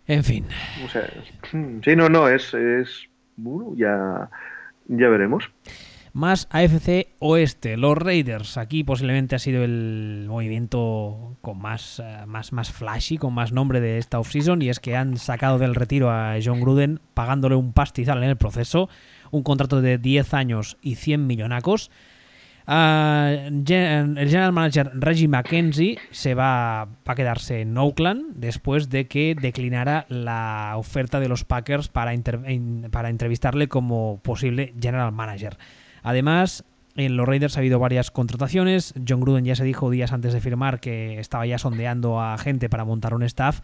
En 0.07 0.23
fin. 0.23 0.47
O 0.85 0.89
sea, 0.89 1.11
sí, 1.85 1.97
no, 1.97 2.09
no, 2.09 2.29
es, 2.29 2.55
es 2.55 3.09
bueno, 3.37 3.75
ya, 3.77 4.31
ya 4.87 5.09
veremos. 5.09 5.51
Más 6.13 6.49
AFC 6.51 7.09
Oeste, 7.21 7.77
los 7.77 7.97
Raiders. 7.97 8.57
Aquí 8.57 8.83
posiblemente 8.83 9.37
ha 9.37 9.39
sido 9.39 9.63
el 9.63 10.27
movimiento 10.29 11.37
con 11.41 11.59
más, 11.59 12.01
eh, 12.05 12.27
más, 12.27 12.53
más 12.53 12.73
flashy, 12.73 13.17
con 13.17 13.33
más 13.33 13.53
nombre 13.53 13.81
de 13.81 13.99
esta 13.99 14.19
offseason. 14.19 14.61
Y 14.63 14.71
es 14.71 14.81
que 14.81 14.97
han 14.97 15.17
sacado 15.17 15.59
del 15.59 15.77
retiro 15.77 16.11
a 16.11 16.35
John 16.45 16.61
Gruden 16.61 17.01
pagándole 17.15 17.55
un 17.55 17.73
pastizal 17.73 18.23
en 18.23 18.31
el 18.31 18.37
proceso. 18.37 18.89
Un 19.31 19.45
contrato 19.45 19.81
de 19.81 19.99
10 19.99 20.35
años 20.35 20.77
y 20.83 20.97
100 20.97 21.27
millonacos. 21.27 21.91
Ah, 22.67 23.33
el 23.33 23.65
general 23.67 24.53
manager 24.53 24.91
Reggie 24.95 25.29
McKenzie 25.29 25.99
se 26.11 26.35
va, 26.35 26.83
a 26.83 27.15
quedarse 27.17 27.63
en 27.63 27.77
Oakland 27.77 28.35
después 28.37 28.91
de 28.91 29.07
que 29.09 29.35
declinara 29.41 30.07
la 30.09 30.75
oferta 30.77 31.19
de 31.19 31.29
los 31.29 31.45
Packers 31.45 31.89
para, 31.89 32.13
para 32.91 33.09
entrevistarle 33.09 33.69
como 33.69 34.21
posible 34.23 34.75
general 34.81 35.13
manager. 35.13 35.57
Además, 36.03 36.65
en 36.97 37.17
los 37.17 37.27
Raiders 37.27 37.57
ha 37.57 37.61
habido 37.61 37.79
varias 37.79 38.11
contrataciones. 38.11 38.95
John 39.09 39.21
Gruden 39.21 39.45
ya 39.45 39.57
se 39.57 39.65
dijo 39.65 39.91
días 39.91 40.13
antes 40.13 40.33
de 40.33 40.41
firmar 40.41 40.81
que 40.81 41.19
estaba 41.19 41.47
ya 41.47 41.59
sondeando 41.59 42.21
a 42.21 42.37
gente 42.39 42.69
para 42.69 42.85
montar 42.85 43.15
un 43.15 43.23
staff. 43.23 43.61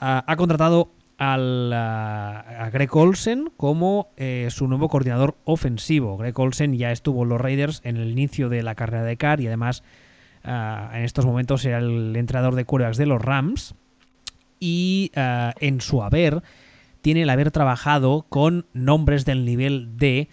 Ha 0.00 0.36
contratado 0.36 0.90
a 1.18 2.70
Greg 2.72 2.94
Olsen 2.96 3.50
como 3.56 4.08
eh, 4.16 4.48
su 4.50 4.66
nuevo 4.66 4.88
coordinador 4.88 5.36
ofensivo. 5.44 6.16
Greg 6.16 6.38
Olsen 6.38 6.74
ya 6.76 6.92
estuvo 6.92 7.22
en 7.22 7.28
los 7.28 7.40
Raiders 7.40 7.80
en 7.84 7.96
el 7.96 8.10
inicio 8.10 8.48
de 8.48 8.62
la 8.62 8.74
carrera 8.74 9.04
de 9.04 9.16
Carr 9.16 9.40
y 9.40 9.46
además 9.46 9.82
ah, 10.42 10.90
en 10.94 11.04
estos 11.04 11.26
momentos 11.26 11.62
será 11.62 11.78
el 11.78 12.16
entrenador 12.16 12.54
de 12.54 12.64
quarterbacks 12.64 12.98
de 12.98 13.06
los 13.06 13.22
Rams. 13.22 13.74
Y 14.60 15.12
ah, 15.16 15.52
en 15.60 15.80
su 15.80 16.02
haber 16.02 16.42
tiene 17.00 17.22
el 17.22 17.30
haber 17.30 17.50
trabajado 17.50 18.26
con 18.28 18.66
nombres 18.72 19.24
del 19.24 19.44
nivel 19.44 19.96
de 19.96 20.28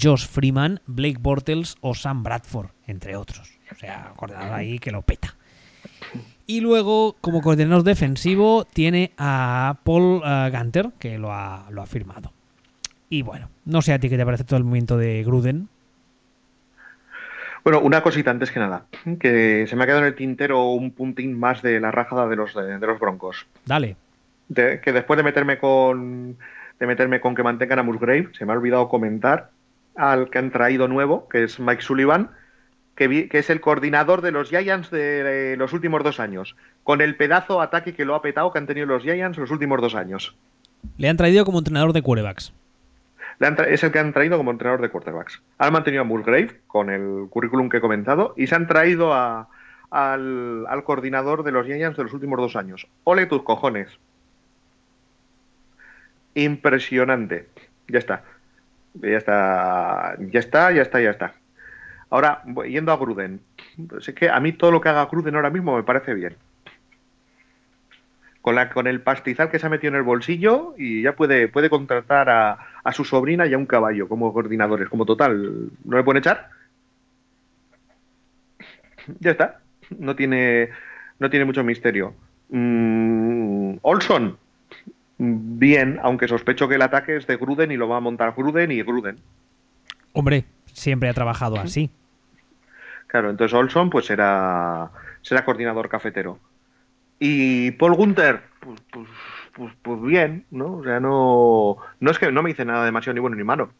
Josh 0.00 0.26
Freeman, 0.26 0.80
Blake 0.86 1.18
Bortles 1.20 1.76
o 1.80 1.94
Sam 1.94 2.22
Bradford, 2.22 2.68
entre 2.86 3.16
otros. 3.16 3.52
O 3.70 3.74
sea, 3.74 4.12
coordinador 4.16 4.52
ahí 4.54 4.78
que 4.78 4.90
lo 4.90 5.02
peta. 5.02 5.34
Y 6.46 6.60
luego, 6.60 7.16
como 7.20 7.42
coordinador 7.42 7.82
defensivo, 7.82 8.64
tiene 8.64 9.12
a 9.18 9.76
Paul 9.82 10.22
eh, 10.24 10.50
Gunter, 10.52 10.90
que 10.98 11.18
lo 11.18 11.32
ha, 11.32 11.66
lo 11.70 11.82
ha 11.82 11.86
firmado. 11.86 12.32
Y 13.08 13.22
bueno, 13.22 13.48
no 13.64 13.82
sé 13.82 13.92
a 13.92 13.98
ti 13.98 14.08
qué 14.08 14.16
te 14.16 14.24
parece 14.24 14.44
todo 14.44 14.56
el 14.58 14.64
movimiento 14.64 14.96
de 14.96 15.22
Gruden. 15.24 15.68
Bueno, 17.64 17.80
una 17.80 18.00
cosita 18.02 18.30
antes 18.30 18.52
que 18.52 18.60
nada, 18.60 18.86
que 19.18 19.66
se 19.68 19.74
me 19.74 19.82
ha 19.82 19.86
quedado 19.86 20.02
en 20.02 20.08
el 20.08 20.14
tintero 20.14 20.70
un 20.70 20.92
puntín 20.92 21.36
más 21.38 21.62
de 21.62 21.80
la 21.80 21.90
rajada 21.90 22.28
de 22.28 22.36
los, 22.36 22.54
de, 22.54 22.78
de 22.78 22.86
los 22.86 23.00
Broncos. 23.00 23.46
Dale. 23.64 23.96
De- 24.48 24.80
que 24.80 24.92
después 24.92 25.16
de 25.16 25.24
meterme 25.24 25.58
con 25.58 26.36
de 26.78 26.86
meterme 26.86 27.20
con 27.20 27.34
que 27.34 27.42
mantengan 27.42 27.80
a 27.80 27.82
Musgrave, 27.82 28.28
se 28.38 28.44
me 28.44 28.52
ha 28.52 28.56
olvidado 28.56 28.88
comentar 28.88 29.50
al 29.96 30.30
que 30.30 30.38
han 30.38 30.50
traído 30.50 30.88
nuevo, 30.88 31.28
que 31.28 31.44
es 31.44 31.58
Mike 31.60 31.82
Sullivan, 31.82 32.30
que, 32.94 33.08
vi- 33.08 33.28
que 33.28 33.38
es 33.38 33.50
el 33.50 33.60
coordinador 33.60 34.20
de 34.22 34.30
los 34.32 34.48
Giants 34.50 34.90
de 34.90 35.54
los 35.58 35.72
últimos 35.72 36.02
dos 36.04 36.20
años, 36.20 36.56
con 36.84 37.00
el 37.00 37.16
pedazo 37.16 37.60
ataque 37.60 37.94
que 37.94 38.04
lo 38.04 38.14
ha 38.14 38.22
petado 38.22 38.52
que 38.52 38.58
han 38.58 38.66
tenido 38.66 38.86
los 38.86 39.02
Giants 39.02 39.38
los 39.38 39.50
últimos 39.50 39.80
dos 39.80 39.94
años. 39.94 40.34
Le 40.98 41.08
han 41.08 41.16
traído 41.16 41.44
como 41.44 41.58
entrenador 41.58 41.92
de 41.92 42.02
quarterbacks. 42.02 42.52
Le 43.38 43.46
han 43.48 43.56
tra- 43.56 43.66
es 43.68 43.82
el 43.84 43.92
que 43.92 43.98
han 43.98 44.12
traído 44.12 44.38
como 44.38 44.50
entrenador 44.50 44.80
de 44.80 44.88
quarterbacks. 44.88 45.42
Han 45.58 45.72
mantenido 45.72 46.02
a 46.02 46.04
Musgrave 46.04 46.60
con 46.66 46.88
el 46.90 47.26
currículum 47.28 47.68
que 47.68 47.78
he 47.78 47.80
comentado 47.80 48.32
y 48.36 48.46
se 48.46 48.54
han 48.54 48.66
traído 48.66 49.12
a- 49.12 49.48
al, 49.90 50.64
al 50.68 50.84
coordinador 50.84 51.42
de 51.42 51.52
los 51.52 51.66
Giants 51.66 51.96
de 51.98 52.04
los 52.04 52.12
últimos 52.14 52.38
dos 52.38 52.56
años. 52.56 52.86
Ole 53.04 53.26
tus 53.26 53.42
cojones. 53.42 53.88
Impresionante. 56.34 57.48
Ya 57.88 57.98
está. 57.98 58.22
Ya 59.00 59.18
está. 59.18 60.16
Ya 60.30 60.40
está, 60.40 60.72
ya 60.72 60.82
está, 60.82 61.00
ya 61.00 61.10
está. 61.10 61.34
Ahora, 62.10 62.42
yendo 62.68 62.92
a 62.92 62.96
Gruden. 62.96 63.40
Pues 63.88 64.08
es 64.08 64.14
que 64.14 64.28
a 64.30 64.40
mí 64.40 64.52
todo 64.52 64.70
lo 64.70 64.80
que 64.80 64.88
haga 64.88 65.06
Gruden 65.06 65.34
ahora 65.34 65.50
mismo 65.50 65.76
me 65.76 65.82
parece 65.82 66.14
bien. 66.14 66.36
Con, 68.40 68.54
la, 68.54 68.70
con 68.70 68.86
el 68.86 69.00
pastizal 69.00 69.50
que 69.50 69.58
se 69.58 69.66
ha 69.66 69.70
metido 69.70 69.90
en 69.90 69.96
el 69.96 70.04
bolsillo 70.04 70.74
y 70.78 71.02
ya 71.02 71.16
puede, 71.16 71.48
puede 71.48 71.68
contratar 71.68 72.30
a, 72.30 72.58
a 72.84 72.92
su 72.92 73.04
sobrina 73.04 73.46
y 73.46 73.54
a 73.54 73.58
un 73.58 73.66
caballo 73.66 74.08
como 74.08 74.32
coordinadores. 74.32 74.88
Como 74.88 75.04
total, 75.04 75.70
¿no 75.84 75.96
le 75.96 76.04
pueden 76.04 76.20
echar? 76.20 76.50
Ya 79.20 79.32
está. 79.32 79.60
No 79.98 80.16
tiene, 80.16 80.70
no 81.18 81.30
tiene 81.30 81.44
mucho 81.44 81.64
misterio. 81.64 82.14
Mm, 82.50 83.78
Olson, 83.82 84.38
bien, 85.18 85.98
aunque 86.02 86.28
sospecho 86.28 86.68
que 86.68 86.74
el 86.74 86.82
ataque 86.82 87.16
es 87.16 87.26
de 87.26 87.36
Gruden 87.36 87.72
y 87.72 87.76
lo 87.76 87.88
va 87.88 87.98
a 87.98 88.00
montar 88.00 88.34
Gruden 88.36 88.70
y 88.70 88.82
Gruden. 88.82 89.16
Hombre, 90.12 90.44
siempre 90.72 91.08
ha 91.08 91.14
trabajado 91.14 91.58
así. 91.58 91.90
Claro, 93.06 93.30
entonces 93.30 93.54
Olson 93.54 93.90
pues 93.90 94.06
será, 94.06 94.90
será 95.22 95.44
coordinador 95.44 95.88
cafetero. 95.88 96.38
Y 97.18 97.70
Paul 97.72 97.94
Gunther, 97.94 98.42
pues, 98.60 98.80
pues, 98.90 99.08
pues, 99.54 99.72
pues 99.80 100.02
bien, 100.02 100.44
¿no? 100.50 100.78
O 100.78 100.84
sea, 100.84 101.00
no, 101.00 101.76
no 102.00 102.10
es 102.10 102.18
que 102.18 102.30
no 102.30 102.42
me 102.42 102.50
dice 102.50 102.64
nada 102.64 102.84
demasiado 102.84 103.14
ni 103.14 103.20
bueno 103.20 103.36
ni 103.36 103.44
malo. 103.44 103.70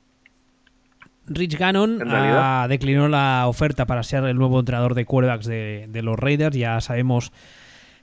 Rich 1.29 1.59
Gannon 1.59 2.03
ah, 2.09 2.67
declinó 2.69 3.09
la 3.09 3.47
oferta 3.49 3.85
para 3.85 4.05
ser 4.05 4.25
el 4.25 4.37
nuevo 4.37 4.61
entrenador 4.61 4.95
de 4.95 5.05
quarterbacks 5.05 5.47
de, 5.47 5.87
de 5.89 6.03
los 6.03 6.19
Raiders. 6.19 6.57
Ya 6.57 6.81
sabemos 6.81 7.33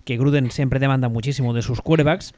que 0.04 0.18
Gruden 0.18 0.52
siempre 0.52 0.80
demanda 0.80 1.08
muchísimo 1.08 1.54
de 1.54 1.62
sus 1.62 1.82
quarterbacks. 1.82 2.34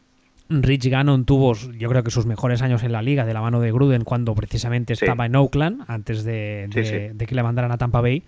Rich 0.50 0.88
Gannon 0.90 1.26
tuvo, 1.26 1.54
yo 1.56 1.90
creo 1.90 2.04
que 2.04 2.12
sus 2.12 2.26
mejores 2.26 2.62
años 2.62 2.84
en 2.84 2.92
la 2.92 3.02
liga 3.02 3.26
de 3.26 3.34
la 3.34 3.42
mano 3.42 3.60
de 3.62 3.72
Gruden 3.72 4.04
cuando 4.04 4.36
precisamente 4.36 4.96
Sí. 4.96 5.06
estaba 5.06 5.26
en 5.26 5.36
Oakland, 5.36 5.84
antes 5.88 6.24
de, 6.24 6.68
de- 6.72 6.86
sí. 6.86 7.18
de 7.18 7.26
que 7.26 7.34
le 7.36 7.42
mandaran 7.44 7.72
a 7.72 7.78
Tampa 7.78 8.02
Bay. 8.02 8.24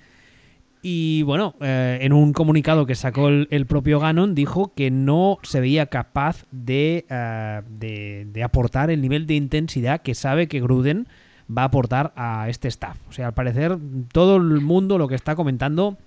Y 0.82 1.24
bueno, 1.24 1.56
eh, 1.60 1.98
en 2.02 2.14
un 2.14 2.34
comunicado 2.34 2.86
que 2.86 2.96
sacó 2.96 3.28
el, 3.30 3.48
el 3.52 3.66
propio 3.66 4.00
Gannon, 4.00 4.36
dijo 4.36 4.72
que 4.76 4.90
no 4.92 5.38
se 5.44 5.60
veía 5.60 5.88
capaz 5.88 6.46
de, 6.52 7.06
eh, 7.10 7.62
de, 7.70 8.28
de 8.32 8.44
aportar 8.44 8.90
el 8.90 9.02
nivel 9.02 9.28
de 9.28 9.34
intensidad 9.36 10.02
que 10.02 10.16
sabe 10.16 10.48
que 10.48 10.62
Gruden 10.62 11.08
va 11.56 11.64
a 11.64 11.66
aportar 11.66 12.14
a 12.16 12.48
este 12.50 12.68
staff. 12.68 12.98
O 13.10 13.12
sea, 13.12 13.28
al 13.28 13.34
parecer, 13.34 13.78
todo 14.12 14.38
el 14.38 14.62
mundo 14.62 14.98
lo 14.98 15.08
que 15.08 15.16
está 15.16 15.36
comentando 15.36 15.98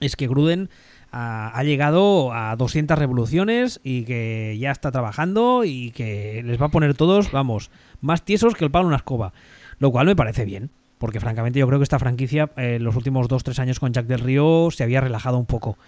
es 0.00 0.14
que 0.16 0.26
Gruden 0.28 0.68
ha 1.10 1.62
llegado 1.64 2.32
a 2.32 2.54
200 2.56 2.98
revoluciones 2.98 3.80
y 3.82 4.04
que 4.04 4.56
ya 4.58 4.70
está 4.70 4.90
trabajando 4.92 5.64
y 5.64 5.90
que 5.92 6.42
les 6.44 6.60
va 6.60 6.66
a 6.66 6.70
poner 6.70 6.94
todos, 6.94 7.30
vamos, 7.32 7.70
más 8.00 8.24
tiesos 8.24 8.54
que 8.54 8.64
el 8.64 8.70
palo 8.70 8.84
en 8.84 8.88
una 8.88 8.96
escoba. 8.96 9.32
Lo 9.78 9.90
cual 9.90 10.06
me 10.06 10.16
parece 10.16 10.44
bien. 10.44 10.70
Porque 10.98 11.20
francamente 11.20 11.60
yo 11.60 11.66
creo 11.68 11.78
que 11.78 11.84
esta 11.84 12.00
franquicia 12.00 12.50
en 12.56 12.82
los 12.82 12.96
últimos 12.96 13.28
2-3 13.28 13.60
años 13.60 13.78
con 13.78 13.92
Jack 13.92 14.06
del 14.06 14.18
Río 14.18 14.68
se 14.72 14.82
había 14.82 15.00
relajado 15.00 15.38
un 15.38 15.46
poco. 15.46 15.78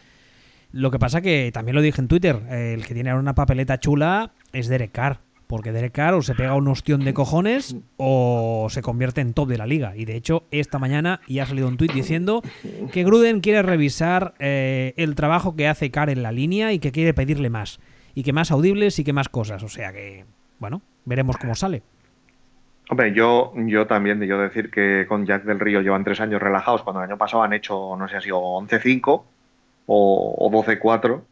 Lo 0.72 0.92
que 0.92 1.00
pasa 1.00 1.20
que 1.20 1.50
también 1.52 1.74
lo 1.74 1.82
dije 1.82 2.00
en 2.00 2.06
Twitter, 2.06 2.40
el 2.48 2.86
que 2.86 2.94
tiene 2.94 3.10
ahora 3.10 3.20
una 3.20 3.34
papeleta 3.34 3.80
chula 3.80 4.30
es 4.52 4.68
Derek 4.68 4.92
Carr. 4.92 5.18
Porque 5.50 5.72
Derek 5.72 5.90
Carr 5.90 6.14
o 6.14 6.22
se 6.22 6.36
pega 6.36 6.54
un 6.54 6.68
ostión 6.68 7.04
de 7.04 7.12
cojones 7.12 7.74
o 7.96 8.68
se 8.70 8.82
convierte 8.82 9.20
en 9.20 9.34
top 9.34 9.48
de 9.48 9.58
la 9.58 9.66
liga. 9.66 9.96
Y 9.96 10.04
de 10.04 10.14
hecho, 10.14 10.44
esta 10.52 10.78
mañana 10.78 11.22
ya 11.26 11.42
ha 11.42 11.46
salido 11.46 11.66
un 11.66 11.76
tuit 11.76 11.92
diciendo 11.92 12.40
que 12.92 13.02
Gruden 13.02 13.40
quiere 13.40 13.60
revisar 13.62 14.34
eh, 14.38 14.94
el 14.96 15.16
trabajo 15.16 15.56
que 15.56 15.66
hace 15.66 15.90
Carr 15.90 16.08
en 16.08 16.22
la 16.22 16.30
línea 16.30 16.72
y 16.72 16.78
que 16.78 16.92
quiere 16.92 17.14
pedirle 17.14 17.50
más. 17.50 17.80
Y 18.14 18.22
que 18.22 18.32
más 18.32 18.52
audibles 18.52 19.00
y 19.00 19.02
que 19.02 19.12
más 19.12 19.28
cosas. 19.28 19.64
O 19.64 19.68
sea 19.68 19.92
que, 19.92 20.24
bueno, 20.60 20.82
veremos 21.04 21.36
cómo 21.36 21.56
sale. 21.56 21.82
Hombre, 22.88 23.12
yo, 23.12 23.52
yo 23.56 23.88
también, 23.88 24.22
yo 24.22 24.38
decir 24.38 24.70
que 24.70 25.04
con 25.08 25.26
Jack 25.26 25.42
del 25.42 25.58
Río 25.58 25.80
llevan 25.80 26.04
tres 26.04 26.20
años 26.20 26.40
relajados, 26.40 26.84
cuando 26.84 27.02
el 27.02 27.10
año 27.10 27.18
pasado 27.18 27.42
han 27.42 27.54
hecho, 27.54 27.96
no 27.96 28.06
sé, 28.06 28.16
ha 28.16 28.20
sido 28.20 28.38
11-5 28.38 29.22
o, 29.86 30.34
o 30.38 30.50
12-4 30.52 31.22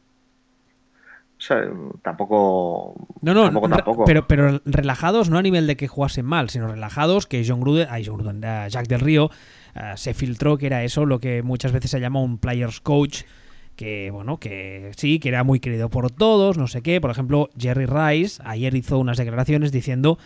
o 1.39 1.41
sea, 1.41 1.62
tampoco. 2.03 2.95
No, 3.22 3.32
no, 3.32 3.61
tampoco, 3.68 4.05
Pero, 4.05 4.26
pero 4.26 4.61
relajados 4.64 5.30
no 5.30 5.39
a 5.39 5.43
nivel 5.43 5.68
de 5.68 5.76
que 5.76 5.86
jugasen 5.86 6.26
mal, 6.26 6.51
sino 6.51 6.66
relajados 6.66 7.28
que 7.28 7.45
John 7.47 7.61
Gruden, 7.61 7.86
ay, 7.91 8.05
John 8.05 8.16
Gruden, 8.16 8.39
uh, 8.39 8.68
Jack 8.68 8.89
del 8.89 8.99
Río 9.01 9.26
uh, 9.26 9.97
se 9.97 10.14
filtró 10.14 10.59
que 10.59 10.66
era 10.66 10.82
eso, 10.82 11.07
lo 11.07 11.20
que 11.20 11.45
muchas 11.45 11.70
veces 11.70 11.93
se 11.93 12.01
llama 12.01 12.20
un 12.20 12.39
player's 12.39 12.80
coach. 12.80 13.22
Que 13.76 14.11
bueno, 14.11 14.39
que 14.39 14.91
sí, 14.97 15.20
que 15.20 15.28
era 15.28 15.45
muy 15.45 15.61
querido 15.61 15.89
por 15.89 16.11
todos, 16.11 16.59
no 16.59 16.66
sé 16.66 16.82
qué. 16.82 17.01
Por 17.01 17.12
ejemplo, 17.12 17.49
Jerry 17.57 17.86
Rice 17.86 18.43
ayer 18.45 18.74
hizo 18.74 18.99
unas 18.99 19.16
declaraciones 19.16 19.70
diciendo 19.70 20.18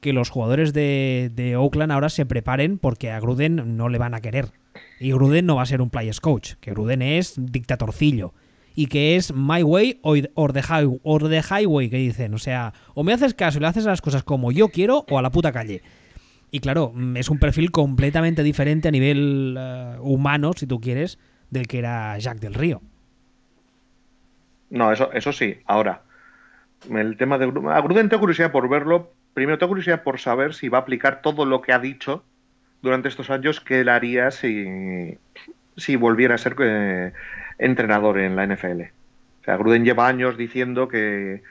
que 0.00 0.12
los 0.12 0.30
jugadores 0.30 0.72
de, 0.72 1.32
de 1.34 1.56
Oakland 1.56 1.90
ahora 1.90 2.08
se 2.08 2.24
preparen 2.24 2.78
porque 2.78 3.10
a 3.10 3.18
Gruden 3.18 3.76
no 3.76 3.88
le 3.88 3.98
van 3.98 4.14
a 4.14 4.20
querer. 4.20 4.52
Y 5.00 5.10
Gruden 5.10 5.46
no 5.46 5.56
va 5.56 5.62
a 5.62 5.66
ser 5.66 5.82
un 5.82 5.90
player's 5.90 6.20
coach, 6.20 6.52
que 6.60 6.70
Gruden 6.70 7.02
es 7.02 7.34
dictatorcillo 7.36 8.32
y 8.74 8.86
que 8.86 9.16
es 9.16 9.34
My 9.34 9.62
Way 9.62 10.00
or 10.02 10.52
the, 10.52 10.62
Highway, 10.62 11.90
que 11.90 11.96
dicen. 11.96 12.34
O 12.34 12.38
sea, 12.38 12.72
o 12.94 13.04
me 13.04 13.12
haces 13.12 13.34
caso 13.34 13.58
y 13.58 13.60
le 13.60 13.66
haces 13.66 13.84
las 13.84 14.00
cosas 14.00 14.22
como 14.22 14.52
yo 14.52 14.68
quiero 14.68 15.04
o 15.10 15.18
a 15.18 15.22
la 15.22 15.30
puta 15.30 15.52
calle. 15.52 15.82
Y 16.50 16.60
claro, 16.60 16.92
mm, 16.94 17.16
es 17.16 17.30
un 17.30 17.38
perfil 17.38 17.70
completamente 17.70 18.42
diferente 18.42 18.88
a 18.88 18.90
nivel 18.90 19.56
eh, 19.58 19.96
humano, 20.00 20.52
si 20.56 20.66
tú 20.66 20.80
quieres, 20.80 21.18
del 21.50 21.66
que 21.66 21.78
era 21.78 22.18
Jack 22.18 22.38
del 22.40 22.54
Río. 22.54 22.80
No, 24.70 24.92
eso, 24.92 25.12
eso 25.12 25.32
sí. 25.32 25.58
Ahora, 25.66 26.02
el 26.90 27.16
tema 27.16 27.38
de 27.38 27.46
a 27.46 27.80
Gruden 27.80 28.08
tengo 28.08 28.20
curiosidad 28.20 28.52
por 28.52 28.68
verlo. 28.68 29.12
Primero 29.34 29.58
tengo 29.58 29.70
curiosidad 29.70 30.02
por 30.02 30.18
saber 30.18 30.54
si 30.54 30.68
va 30.68 30.78
a 30.78 30.80
aplicar 30.82 31.22
todo 31.22 31.44
lo 31.44 31.60
que 31.60 31.72
ha 31.72 31.78
dicho 31.78 32.24
durante 32.82 33.08
estos 33.08 33.30
años 33.30 33.60
que 33.60 33.80
él 33.80 33.88
haría 33.88 34.30
si, 34.30 35.18
si 35.76 35.96
volviera 35.96 36.34
a 36.34 36.38
ser 36.38 36.56
eh, 36.60 37.12
entrenador 37.60 38.18
en 38.18 38.34
la 38.34 38.46
NFL. 38.46 38.82
O 39.40 39.44
sea, 39.44 39.56
Gruden 39.56 39.84
lleva 39.84 40.08
años 40.08 40.36
diciendo 40.36 40.88
que, 40.88 41.42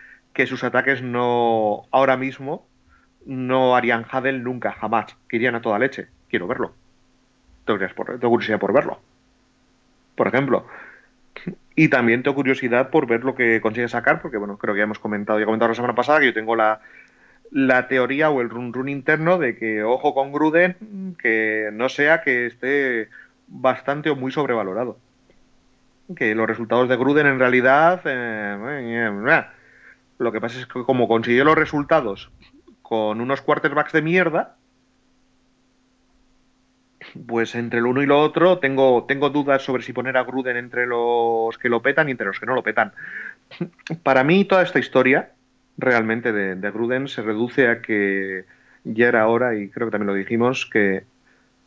sus 0.45 0.63
ataques 0.63 1.01
no, 1.01 1.83
ahora 1.91 2.17
mismo, 2.17 2.67
no 3.25 3.75
harían 3.75 4.05
Hadel 4.09 4.43
nunca, 4.43 4.71
jamás, 4.71 5.15
que 5.27 5.35
irían 5.37 5.55
a 5.55 5.61
toda 5.61 5.79
leche. 5.79 6.07
Quiero 6.29 6.47
verlo. 6.47 6.73
Tengo 7.65 8.29
curiosidad 8.29 8.59
por 8.59 8.73
verlo. 8.73 8.99
Por 10.15 10.27
ejemplo. 10.27 10.65
Y 11.75 11.89
también 11.89 12.23
tengo 12.23 12.35
curiosidad 12.35 12.89
por 12.89 13.05
ver 13.05 13.23
lo 13.23 13.35
que 13.35 13.61
consigue 13.61 13.87
sacar, 13.87 14.21
porque 14.21 14.37
bueno, 14.37 14.57
creo 14.57 14.73
que 14.73 14.79
ya 14.79 14.83
hemos 14.85 14.99
comentado, 14.99 15.39
ya 15.39 15.45
comentado 15.45 15.69
la 15.69 15.75
semana 15.75 15.95
pasada 15.95 16.19
que 16.19 16.27
yo 16.27 16.33
tengo 16.33 16.55
la, 16.55 16.81
la 17.51 17.87
teoría 17.87 18.29
o 18.29 18.41
el 18.41 18.49
run 18.49 18.73
run 18.73 18.89
interno 18.89 19.37
de 19.37 19.57
que 19.57 19.83
ojo 19.83 20.13
con 20.13 20.31
Gruden, 20.31 21.15
que 21.21 21.69
no 21.71 21.87
sea 21.89 22.21
que 22.21 22.47
esté 22.47 23.09
bastante 23.47 24.09
o 24.09 24.15
muy 24.15 24.31
sobrevalorado 24.31 24.97
que 26.15 26.35
los 26.35 26.47
resultados 26.47 26.89
de 26.89 26.97
Gruden 26.97 27.27
en 27.27 27.39
realidad... 27.39 28.01
Eh, 28.05 29.43
lo 30.17 30.31
que 30.33 30.41
pasa 30.41 30.59
es 30.59 30.65
que 30.65 30.83
como 30.83 31.07
consiguió 31.07 31.45
los 31.45 31.55
resultados 31.55 32.29
con 32.81 33.21
unos 33.21 33.41
quarterbacks 33.41 33.93
de 33.93 34.01
mierda, 34.01 34.57
pues 37.25 37.55
entre 37.55 37.79
el 37.79 37.85
uno 37.85 38.03
y 38.03 38.05
lo 38.05 38.19
otro 38.19 38.59
tengo, 38.59 39.05
tengo 39.07 39.29
dudas 39.29 39.63
sobre 39.63 39.83
si 39.83 39.93
poner 39.93 40.17
a 40.17 40.23
Gruden 40.23 40.57
entre 40.57 40.85
los 40.85 41.57
que 41.57 41.69
lo 41.69 41.81
petan 41.81 42.09
y 42.09 42.11
entre 42.11 42.27
los 42.27 42.39
que 42.39 42.45
no 42.45 42.55
lo 42.55 42.63
petan. 42.63 42.91
Para 44.03 44.23
mí 44.23 44.43
toda 44.43 44.63
esta 44.63 44.79
historia 44.79 45.31
realmente 45.77 46.33
de, 46.33 46.55
de 46.55 46.71
Gruden 46.71 47.07
se 47.07 47.21
reduce 47.21 47.69
a 47.69 47.81
que 47.81 48.43
ya 48.83 49.07
era 49.07 49.27
hora, 49.27 49.55
y 49.55 49.69
creo 49.69 49.87
que 49.87 49.91
también 49.91 50.07
lo 50.07 50.13
dijimos, 50.13 50.65
que 50.65 51.05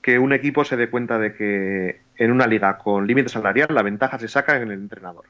que 0.03 0.19
un 0.19 0.33
equipo 0.33 0.65
se 0.65 0.77
dé 0.77 0.91
cuenta 0.91 1.19
de 1.19 1.35
que 1.35 2.01
en 2.17 2.33
una 2.33 2.49
liga 2.49 2.77
con 2.77 3.07
límite 3.07 3.29
salarial 3.29 3.69
la 3.71 3.83
ventaja 3.83 4.19
se 4.19 4.29
saca 4.29 4.57
en 4.57 4.65
el 4.65 4.73
entrenador. 4.73 5.27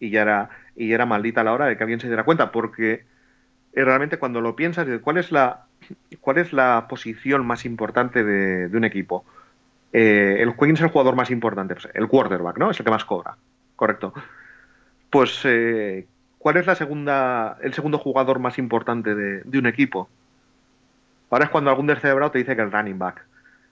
Y 0.00 0.10
ya 0.10 0.22
era, 0.22 0.50
y 0.74 0.92
era 0.92 1.06
maldita 1.06 1.44
la 1.44 1.52
hora 1.52 1.66
de 1.66 1.76
que 1.76 1.84
alguien 1.84 2.00
se 2.00 2.08
diera 2.08 2.24
cuenta, 2.24 2.50
porque 2.50 3.04
eh, 3.72 3.84
realmente 3.84 4.18
cuando 4.18 4.40
lo 4.40 4.56
piensas, 4.56 4.88
¿cuál 5.00 5.18
es 5.18 5.30
la, 5.30 5.66
cuál 6.20 6.38
es 6.38 6.52
la 6.52 6.86
posición 6.88 7.46
más 7.46 7.64
importante 7.64 8.24
de, 8.24 8.76
un 8.76 8.84
equipo? 8.84 9.24
Eh, 9.92 10.38
el, 10.40 10.54
¿Quién 10.56 10.72
es 10.72 10.80
el 10.80 10.88
jugador 10.88 11.14
más 11.14 11.30
importante? 11.30 11.74
Pues 11.74 11.88
el 11.94 12.08
quarterback, 12.08 12.58
¿no? 12.58 12.70
Es 12.72 12.80
el 12.80 12.84
que 12.84 12.90
más 12.90 13.04
cobra. 13.04 13.36
Correcto. 13.76 14.12
Pues, 15.08 15.40
eh, 15.44 16.06
¿cuál 16.38 16.56
es 16.56 16.66
la 16.66 16.74
segunda, 16.74 17.58
el 17.62 17.74
segundo 17.74 17.98
jugador 17.98 18.40
más 18.40 18.58
importante 18.58 19.14
de 19.14 19.58
un 19.58 19.66
equipo? 19.66 20.08
Ahora 21.30 21.44
es 21.44 21.50
cuando 21.50 21.70
algún 21.70 21.86
descerebrado 21.86 22.32
te 22.32 22.38
dice 22.38 22.56
que 22.56 22.62
el 22.62 22.72
running 22.72 22.98
back. 22.98 23.24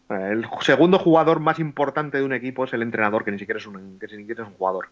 El 0.09 0.47
segundo 0.61 0.99
jugador 0.99 1.41
más 1.41 1.59
importante 1.59 2.19
de 2.19 2.25
un 2.25 2.33
equipo 2.33 2.65
es 2.65 2.73
el 2.73 2.83
entrenador, 2.83 3.25
que 3.25 3.33
ni 3.33 3.39
siquiera 3.39 3.59
es 3.59 3.67
un, 3.67 3.99
que 3.99 4.07
ni 4.07 4.23
siquiera 4.23 4.45
es 4.45 4.49
un 4.49 4.55
jugador. 4.55 4.89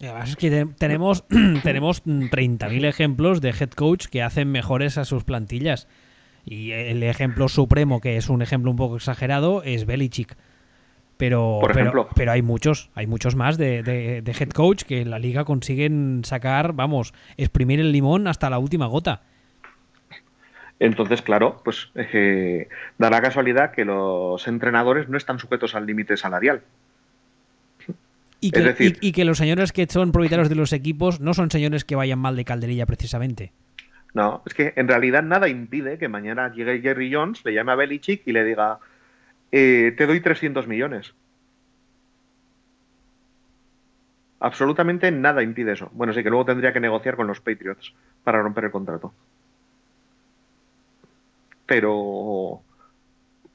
Y 0.00 0.06
además 0.06 0.30
es 0.30 0.36
que 0.36 0.66
tenemos, 0.76 1.24
tenemos 1.62 2.04
30.000 2.04 2.84
ejemplos 2.84 3.40
de 3.40 3.50
head 3.50 3.70
coach 3.70 4.06
que 4.06 4.22
hacen 4.22 4.50
mejores 4.50 4.98
a 4.98 5.04
sus 5.04 5.24
plantillas. 5.24 5.86
Y 6.44 6.72
el 6.72 7.02
ejemplo 7.02 7.48
supremo, 7.48 8.00
que 8.00 8.16
es 8.16 8.28
un 8.28 8.42
ejemplo 8.42 8.70
un 8.70 8.76
poco 8.76 8.96
exagerado, 8.96 9.62
es 9.62 9.86
Belichick. 9.86 10.36
Pero, 11.16 11.60
pero, 11.72 12.08
pero, 12.16 12.32
hay 12.32 12.42
muchos, 12.42 12.90
hay 12.96 13.06
muchos 13.06 13.36
más 13.36 13.56
de, 13.56 13.84
de, 13.84 14.32
head 14.32 14.50
coach 14.50 14.82
que 14.82 15.00
en 15.00 15.10
la 15.10 15.20
liga 15.20 15.44
consiguen 15.44 16.22
sacar, 16.24 16.72
vamos, 16.72 17.14
exprimir 17.36 17.78
el 17.78 17.92
limón 17.92 18.26
hasta 18.26 18.50
la 18.50 18.58
última 18.58 18.86
gota. 18.86 19.22
Entonces, 20.84 21.22
claro, 21.22 21.62
pues 21.64 21.90
eh, 21.94 22.68
da 22.98 23.08
la 23.08 23.22
casualidad 23.22 23.72
que 23.72 23.86
los 23.86 24.46
entrenadores 24.46 25.08
no 25.08 25.16
están 25.16 25.38
sujetos 25.38 25.74
al 25.74 25.86
límite 25.86 26.18
salarial. 26.18 26.60
Y 28.38 28.50
que, 28.50 28.98
y, 29.00 29.12
que, 29.12 29.24
los 29.24 29.38
señores 29.38 29.72
que 29.72 29.86
son 29.86 30.12
propietarios 30.12 30.50
de 30.50 30.56
los 30.56 30.74
equipos 30.74 31.20
no 31.20 31.32
son 31.32 31.50
señores 31.50 31.86
que 31.86 31.96
vayan 31.96 32.18
mal 32.18 32.36
de 32.36 32.44
calderilla 32.44 32.84
precisamente. 32.84 33.50
No, 34.12 34.42
es 34.44 34.52
que 34.52 34.74
en 34.76 34.86
realidad 34.86 35.22
nada 35.22 35.48
impide 35.48 35.96
que 35.96 36.08
mañana 36.08 36.52
llegue 36.52 36.82
Jerry 36.82 37.10
Jones, 37.10 37.42
le 37.46 37.54
llame 37.54 37.72
a 37.72 37.76
Belichick 37.76 38.20
y 38.26 38.32
le 38.32 38.44
diga, 38.44 38.78
eh, 39.52 39.94
te 39.96 40.06
doy 40.06 40.20
300 40.20 40.68
millones. 40.68 41.14
Absolutamente 44.38 45.10
nada 45.10 45.42
impide 45.42 45.72
eso. 45.72 45.88
Bueno, 45.94 46.12
sí 46.12 46.22
que 46.22 46.28
luego 46.28 46.44
tendría 46.44 46.74
que 46.74 46.80
negociar 46.80 47.16
con 47.16 47.26
los 47.26 47.40
Patriots 47.40 47.94
para 48.22 48.42
romper 48.42 48.66
el 48.66 48.70
contrato 48.70 49.14
pero, 51.66 52.62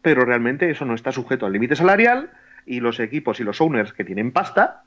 pero 0.01 0.25
realmente 0.25 0.69
eso 0.69 0.85
no 0.85 0.95
está 0.95 1.11
sujeto 1.11 1.45
al 1.45 1.53
límite 1.53 1.75
salarial 1.75 2.31
y 2.65 2.79
los 2.79 2.99
equipos 2.99 3.39
y 3.39 3.43
los 3.43 3.61
owners 3.61 3.93
que 3.93 4.05
tienen 4.05 4.31
pasta 4.31 4.83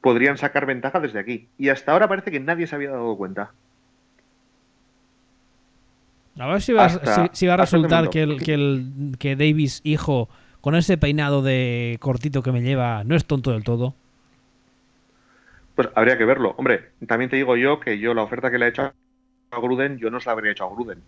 podrían 0.00 0.38
sacar 0.38 0.66
ventaja 0.66 1.00
desde 1.00 1.18
aquí. 1.18 1.48
Y 1.58 1.68
hasta 1.68 1.92
ahora 1.92 2.08
parece 2.08 2.30
que 2.30 2.40
nadie 2.40 2.66
se 2.66 2.74
había 2.74 2.90
dado 2.90 3.16
cuenta. 3.16 3.52
A 6.38 6.46
ver 6.46 6.62
si 6.62 6.72
va, 6.72 6.88
si, 7.32 7.46
va 7.46 7.54
a 7.54 7.56
resultar 7.58 8.08
que, 8.08 8.22
el, 8.22 8.42
que, 8.42 8.54
el, 8.54 9.16
que 9.18 9.36
Davis, 9.36 9.82
hijo, 9.84 10.30
con 10.60 10.74
ese 10.74 10.96
peinado 10.96 11.42
de 11.42 11.98
cortito 12.00 12.42
que 12.42 12.52
me 12.52 12.62
lleva, 12.62 13.04
no 13.04 13.14
es 13.14 13.26
tonto 13.26 13.50
del 13.50 13.62
todo. 13.62 13.94
Pues 15.74 15.88
habría 15.94 16.16
que 16.16 16.24
verlo. 16.24 16.54
Hombre, 16.56 16.90
también 17.06 17.30
te 17.30 17.36
digo 17.36 17.56
yo 17.56 17.78
que 17.80 17.98
yo 17.98 18.14
la 18.14 18.22
oferta 18.22 18.50
que 18.50 18.58
le 18.58 18.66
he 18.66 18.68
hecho 18.68 18.82
a 19.50 19.60
Gruden, 19.60 19.98
yo 19.98 20.10
no 20.10 20.20
se 20.20 20.26
la 20.26 20.32
habría 20.32 20.52
hecho 20.52 20.64
a 20.64 20.70
Gruden. 20.70 21.02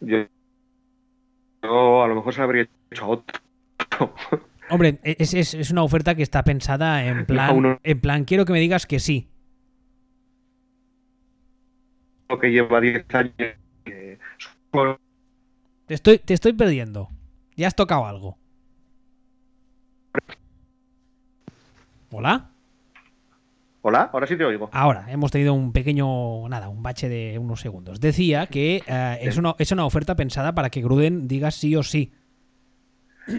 Yo, 0.00 0.26
a 2.02 2.08
lo 2.08 2.14
mejor 2.14 2.34
se 2.34 2.42
habría 2.42 2.68
hecho 2.90 3.04
a 3.04 3.08
otro. 3.08 3.40
Hombre, 4.70 5.00
es, 5.02 5.34
es, 5.34 5.70
una 5.70 5.82
oferta 5.82 6.14
que 6.14 6.22
está 6.22 6.44
pensada 6.44 7.04
en 7.04 7.26
plan, 7.26 7.78
en 7.82 8.00
plan, 8.00 8.24
quiero 8.24 8.44
que 8.44 8.52
me 8.52 8.60
digas 8.60 8.86
que 8.86 9.00
sí. 9.00 9.28
Que 12.40 12.52
lleva 12.52 12.80
10 12.80 13.04
años. 13.14 13.34
Te 15.86 15.94
estoy, 15.94 16.18
te 16.18 16.34
estoy 16.34 16.52
perdiendo. 16.52 17.10
Ya 17.56 17.66
has 17.66 17.74
tocado 17.74 18.06
algo. 18.06 18.38
¿Hola? 22.12 22.50
Hola, 23.82 24.10
ahora 24.12 24.26
sí 24.26 24.36
te 24.36 24.44
oigo. 24.44 24.68
Ahora, 24.72 25.06
hemos 25.08 25.30
tenido 25.30 25.54
un 25.54 25.72
pequeño, 25.72 26.48
nada, 26.48 26.68
un 26.68 26.82
bache 26.82 27.08
de 27.08 27.38
unos 27.38 27.60
segundos. 27.60 27.98
Decía 27.98 28.46
que 28.46 28.82
eh, 28.86 29.18
es, 29.22 29.38
una, 29.38 29.54
es 29.58 29.72
una 29.72 29.86
oferta 29.86 30.14
pensada 30.16 30.54
para 30.54 30.68
que 30.68 30.82
Gruden 30.82 31.26
diga 31.26 31.50
sí 31.50 31.74
o 31.76 31.82
sí. 31.82 32.12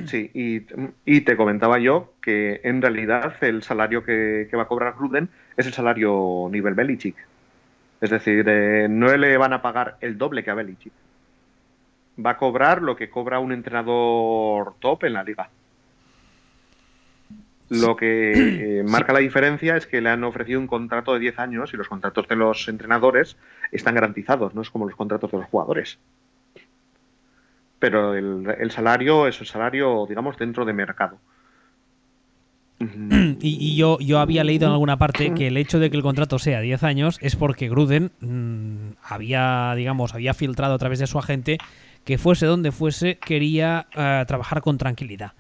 Sí, 0.06 0.32
y, 0.34 1.22
te 1.22 1.36
comentaba 1.36 1.78
yo 1.78 2.14
que 2.22 2.62
en 2.64 2.82
realidad 2.82 3.36
el 3.42 3.62
salario 3.62 4.04
que, 4.04 4.50
va 4.56 4.64
a 4.64 4.68
cobrar 4.68 4.96
Gruden 4.98 5.30
es 5.58 5.68
el 5.68 5.74
salario 5.74 6.48
nivel 6.50 6.74
Belichick. 6.74 7.16
Es 8.00 8.10
decir, 8.10 8.46
eh, 8.48 8.88
no 8.89 9.16
le 9.16 9.38
van 9.38 9.54
a 9.54 9.62
pagar 9.62 9.98
el 10.02 10.18
doble 10.18 10.44
que 10.44 10.50
a 10.50 10.56
Belichick. 10.56 10.94
Va 12.24 12.32
a 12.32 12.38
cobrar 12.38 12.82
lo 12.82 12.96
que 12.96 13.10
cobra 13.10 13.39
un 13.39 13.52
entrenador 13.52 14.76
top 14.80 15.04
en 15.04 15.14
la 15.14 15.24
liga. 15.24 15.50
Lo 17.72 17.96
que 17.96 18.34
eh, 18.80 18.84
marca 18.84 19.14
la 19.14 19.20
diferencia 19.20 19.78
es 19.78 19.88
que 19.88 20.02
le 20.02 20.10
han 20.10 20.26
ofrecido 20.26 20.60
un 20.60 20.68
contrato 20.68 21.14
de 21.14 21.20
10 21.20 21.40
años 21.40 21.74
y 21.74 21.78
los 21.78 21.88
contratos 21.88 22.28
de 22.28 22.36
los 22.36 22.68
entrenadores 22.68 23.38
están 23.72 23.96
garantizados, 23.96 24.54
no 24.54 24.62
es 24.62 24.70
como 24.70 24.86
los 24.86 24.96
contratos 24.98 25.32
de 25.32 25.38
los 25.38 25.48
jugadores. 25.48 25.98
Pero 27.80 28.14
el, 28.14 28.72
salario 28.72 29.26
es 29.26 29.40
un 29.40 29.48
salario, 29.48 30.06
digamos, 30.08 30.38
dentro 30.38 30.66
de 30.66 30.74
mercado. 30.74 31.18
Y, 33.44 33.76
yo, 33.76 33.98
yo 34.00 34.20
había 34.20 34.44
leído 34.44 34.68
en 34.68 34.74
alguna 34.74 34.98
parte 34.98 35.34
que 35.34 35.48
el 35.48 35.58
hecho 35.58 35.80
de 35.80 35.90
que 35.90 35.98
el 35.98 36.04
contrato 36.04 36.38
sea 36.40 36.60
10 36.60 36.84
años 36.84 37.18
es 37.22 37.36
porque 37.36 37.70
Gruden 37.70 38.12
mm, 38.20 38.98
había, 39.04 39.74
digamos, 39.76 40.14
había 40.14 40.34
filtrado 40.34 40.76
a 40.76 40.78
través 40.78 41.00
de 41.00 41.08
su 41.08 41.18
agente 41.18 41.58
que 42.04 42.18
fuese 42.18 42.46
donde 42.46 42.72
fuese, 42.72 43.18
quería 43.18 43.88
eh, 43.96 44.26
trabajar 44.28 44.62
con 44.62 44.78
tranquilidad. 44.78 45.34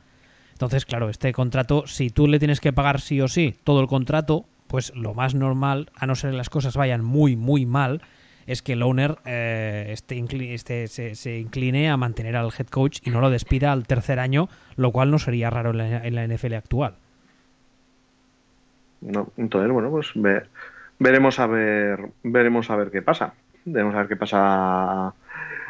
Entonces, 0.61 0.85
claro, 0.85 1.09
este 1.09 1.33
contrato, 1.33 1.87
si 1.87 2.11
tú 2.11 2.27
le 2.27 2.37
tienes 2.37 2.59
que 2.59 2.71
pagar 2.71 3.01
sí 3.01 3.19
o 3.19 3.27
sí 3.27 3.55
todo 3.63 3.81
el 3.81 3.87
contrato, 3.87 4.45
pues 4.67 4.95
lo 4.95 5.15
más 5.15 5.33
normal, 5.33 5.89
a 5.95 6.05
no 6.05 6.13
ser 6.13 6.29
que 6.29 6.37
las 6.37 6.51
cosas 6.51 6.77
vayan 6.77 7.03
muy, 7.03 7.35
muy 7.35 7.65
mal, 7.65 8.03
es 8.45 8.61
que 8.61 8.73
el 8.73 8.83
owner 8.83 9.17
eh, 9.25 9.87
este, 9.89 10.23
este 10.53 10.87
se, 11.15 11.39
incline 11.39 11.89
a 11.89 11.97
mantener 11.97 12.35
al 12.35 12.51
head 12.55 12.67
coach 12.67 12.99
y 13.03 13.09
no 13.09 13.21
lo 13.21 13.31
despida 13.31 13.71
al 13.71 13.87
tercer 13.87 14.19
año, 14.19 14.49
lo 14.75 14.91
cual 14.91 15.09
no 15.09 15.17
sería 15.17 15.49
raro 15.49 15.71
en 15.71 16.13
la, 16.15 16.27
NFL 16.27 16.53
actual. 16.53 16.93
No, 19.01 19.31
entonces, 19.37 19.71
bueno, 19.71 19.89
pues 19.89 20.11
veremos 20.99 21.39
a 21.39 21.47
ver, 21.47 22.11
veremos 22.21 22.69
a 22.69 22.75
ver 22.75 22.91
qué 22.91 23.01
pasa. 23.01 23.33
Veremos 23.65 23.95
a 23.95 23.97
ver 23.97 24.07
qué 24.09 24.15
pasa 24.15 25.15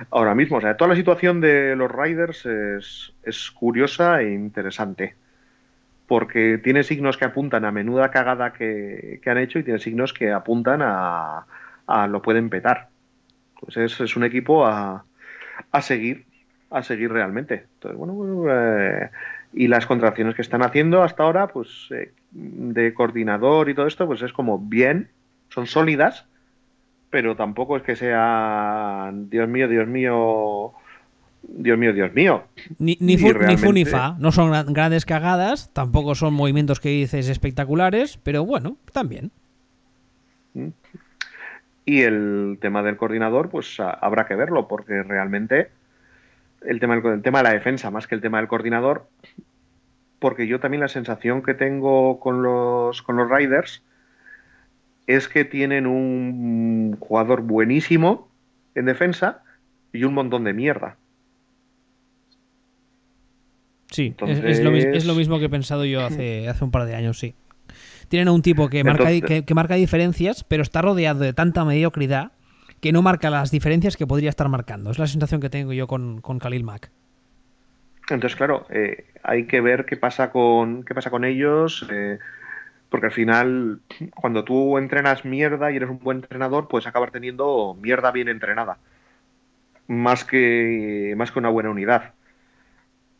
ahora 0.09 0.35
mismo. 0.35 0.57
O 0.57 0.61
sea, 0.61 0.77
toda 0.77 0.89
la 0.89 0.95
situación 0.95 1.41
de 1.41 1.75
los 1.75 1.91
Riders 1.91 2.45
es, 2.45 3.51
curiosa 3.51 4.21
e 4.21 4.33
interesante. 4.33 5.15
Porque 6.07 6.57
tiene 6.57 6.83
signos 6.83 7.17
que 7.17 7.25
apuntan 7.25 7.63
a 7.63 7.71
menuda 7.71 8.11
cagada 8.11 8.51
que, 8.51 9.21
han 9.25 9.37
hecho 9.37 9.59
y 9.59 9.63
tiene 9.63 9.79
signos 9.79 10.13
que 10.13 10.31
apuntan 10.31 10.81
a, 10.83 11.45
lo 12.07 12.21
pueden 12.21 12.49
petar. 12.49 12.89
Pues 13.59 13.77
es, 13.77 14.15
un 14.15 14.23
equipo 14.23 14.65
a, 14.65 15.05
seguir, 15.81 16.25
a 16.69 16.83
seguir 16.83 17.11
realmente. 17.11 17.65
Entonces, 17.75 17.97
bueno, 17.97 18.45
eh, 18.49 19.09
y 19.53 19.67
las 19.67 19.85
contracciones 19.85 20.35
que 20.35 20.41
están 20.41 20.63
haciendo 20.63 21.03
hasta 21.03 21.23
ahora, 21.23 21.47
pues 21.47 21.87
eh, 21.91 22.11
de 22.31 22.93
coordinador 22.93 23.69
y 23.69 23.73
todo 23.73 23.87
esto, 23.87 24.07
pues 24.07 24.21
es 24.21 24.33
como 24.33 24.59
bien, 24.59 25.09
son 25.49 25.67
sólidas, 25.67 26.25
pero 27.11 27.35
tampoco 27.35 27.77
es 27.77 27.83
que 27.83 27.95
sea, 27.95 29.11
Dios 29.13 29.47
mío, 29.47 29.67
Dios 29.67 29.87
mío, 29.87 30.73
Dios 31.43 31.77
mío, 31.77 31.93
Dios 31.93 32.13
mío. 32.13 32.43
Ni, 32.79 32.97
ni, 33.01 33.17
fu, 33.17 33.73
ni, 33.73 33.85
fa, 33.85 34.15
no 34.17 34.31
son 34.31 34.73
grandes 34.73 35.05
cagadas, 35.05 35.71
tampoco 35.73 36.15
son 36.15 36.33
movimientos 36.33 36.79
que 36.79 36.89
dices 36.89 37.27
espectaculares, 37.27 38.17
pero 38.23 38.45
bueno, 38.45 38.77
también. 38.93 39.31
Mm. 40.53 40.69
Y 41.83 42.01
el 42.01 42.57
tema 42.61 42.81
del 42.81 42.95
coordinador, 42.95 43.49
pues 43.49 43.77
habrá 43.79 44.25
que 44.25 44.35
verlo, 44.35 44.69
porque 44.69 45.03
realmente 45.03 45.69
el 46.61 46.79
tema, 46.79 46.95
el 46.95 47.21
tema 47.21 47.39
de 47.39 47.43
la 47.43 47.53
defensa, 47.53 47.91
más 47.91 48.07
que 48.07 48.15
el 48.15 48.21
tema 48.21 48.37
del 48.37 48.47
coordinador, 48.47 49.07
porque 50.19 50.47
yo 50.47 50.61
también 50.61 50.79
la 50.79 50.87
sensación 50.87 51.41
que 51.41 51.55
tengo 51.55 52.21
con 52.21 52.41
los, 52.41 53.01
con 53.01 53.17
los 53.17 53.29
Riders 53.29 53.83
es 55.07 55.27
que 55.27 55.45
tienen 55.45 55.87
un 55.87 56.97
jugador 56.99 57.41
buenísimo 57.41 58.29
en 58.75 58.85
defensa 58.85 59.43
y 59.93 60.03
un 60.03 60.13
montón 60.13 60.43
de 60.43 60.53
mierda. 60.53 60.97
Sí, 63.89 64.15
es, 64.25 64.63
lo, 65.05 65.15
mismo 65.15 65.37
que 65.37 65.45
he 65.45 65.49
pensado 65.49 65.83
yo 65.83 66.05
hace, 66.05 66.47
hace 66.49 66.63
un 66.63 66.71
par 66.71 66.85
de 66.85 66.95
años, 66.95 67.19
sí. 67.19 67.35
Tienen 68.07 68.29
un 68.29 68.41
tipo 68.41 68.69
que 68.69 68.83
marca, 68.83 69.09
que, 69.21 69.53
marca 69.53 69.75
diferencias, 69.75 70.43
pero 70.45 70.63
está 70.63 70.81
rodeado 70.81 71.19
de 71.19 71.33
tanta 71.33 71.63
mediocridad 71.65 72.31
que 72.79 72.91
no 72.91 73.01
marca 73.01 73.29
las 73.29 73.51
diferencias 73.51 73.95
que 73.95 74.07
podría 74.07 74.29
estar 74.29 74.49
marcando. 74.49 74.91
Es 74.91 74.99
la 74.99 75.07
sensación 75.07 75.39
que 75.39 75.49
tengo 75.49 75.71
yo 75.71 75.87
con, 75.87 76.19
con 76.19 76.39
Khalil 76.39 76.63
Mack. 76.63 76.91
Entonces, 78.09 78.35
claro, 78.35 78.65
eh, 78.69 79.05
hay 79.23 79.45
que 79.45 79.61
ver 79.61 79.85
qué 79.85 79.95
pasa 79.95 80.31
con, 80.31 80.83
qué 80.83 80.93
pasa 80.93 81.09
con 81.09 81.23
ellos. 81.23 81.87
Eh, 81.91 82.17
porque 82.91 83.07
al 83.07 83.13
final, 83.13 83.79
cuando 84.13 84.43
tú 84.43 84.77
entrenas 84.77 85.23
mierda 85.23 85.71
y 85.71 85.77
eres 85.77 85.89
un 85.89 85.99
buen 85.99 86.17
entrenador, 86.17 86.67
puedes 86.67 86.85
acabar 86.85 87.09
teniendo 87.09 87.75
mierda 87.81 88.11
bien 88.11 88.27
entrenada. 88.27 88.79
Más 89.87 90.25
que, 90.25 91.13
más 91.15 91.31
que 91.31 91.39
una 91.39 91.47
buena 91.47 91.69
unidad. 91.69 92.13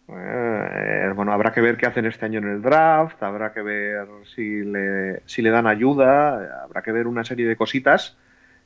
Eh, 0.10 1.14
bueno, 1.16 1.32
habrá 1.32 1.54
que 1.54 1.62
ver 1.62 1.78
qué 1.78 1.86
hacen 1.86 2.06
este 2.06 2.26
año 2.26 2.40
en 2.40 2.50
el 2.50 2.62
draft, 2.62 3.24
habrá 3.24 3.54
que 3.54 3.62
ver 3.62 4.08
si 4.36 4.62
le, 4.62 5.22
si 5.26 5.42
le 5.42 5.52
dan 5.52 5.68
ayuda, 5.68 6.64
habrá 6.66 6.82
que 6.82 6.92
ver 6.92 7.08
una 7.08 7.24
serie 7.24 7.48
de 7.48 7.56
cositas 7.56 8.18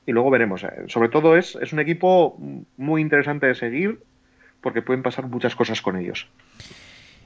y 0.08 0.12
luego 0.12 0.32
veremos. 0.32 0.64
Eh, 0.64 0.86
sobre 0.88 1.10
todo 1.10 1.38
es, 1.38 1.56
es 1.62 1.72
un 1.72 1.82
equipo 1.82 2.36
muy 2.78 3.02
interesante 3.02 3.46
de 3.46 3.54
seguir 3.54 4.00
porque 4.60 4.82
pueden 4.82 5.04
pasar 5.04 5.28
muchas 5.28 5.56
cosas 5.56 5.84
con 5.84 5.98
ellos. 5.98 6.28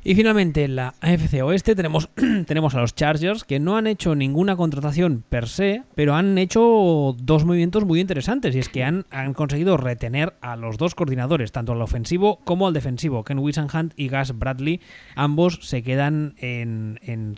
Y 0.01 0.15
finalmente 0.15 0.63
en 0.63 0.77
la 0.77 0.93
AFC 1.01 1.43
Oeste 1.43 1.75
tenemos, 1.75 2.09
tenemos 2.47 2.73
a 2.73 2.79
los 2.79 2.95
Chargers 2.95 3.43
que 3.43 3.59
no 3.59 3.75
han 3.75 3.85
hecho 3.85 4.15
ninguna 4.15 4.55
contratación 4.55 5.25
per 5.27 5.49
se, 5.49 5.83
pero 5.93 6.15
han 6.15 6.37
hecho 6.37 7.15
dos 7.17 7.43
movimientos 7.43 7.83
muy 7.83 7.99
interesantes 7.99 8.55
y 8.55 8.59
es 8.59 8.69
que 8.69 8.85
han, 8.85 9.05
han 9.11 9.33
conseguido 9.33 9.75
retener 9.75 10.35
a 10.39 10.55
los 10.55 10.77
dos 10.77 10.95
coordinadores, 10.95 11.51
tanto 11.51 11.73
al 11.73 11.81
ofensivo 11.81 12.39
como 12.45 12.67
al 12.67 12.73
defensivo, 12.73 13.25
Ken 13.25 13.39
Whisenhunt 13.39 13.93
y 13.97 14.07
Gus 14.07 14.37
Bradley, 14.37 14.79
ambos 15.15 15.59
se 15.63 15.83
quedan 15.83 16.35
en, 16.37 16.99
en, 17.03 17.35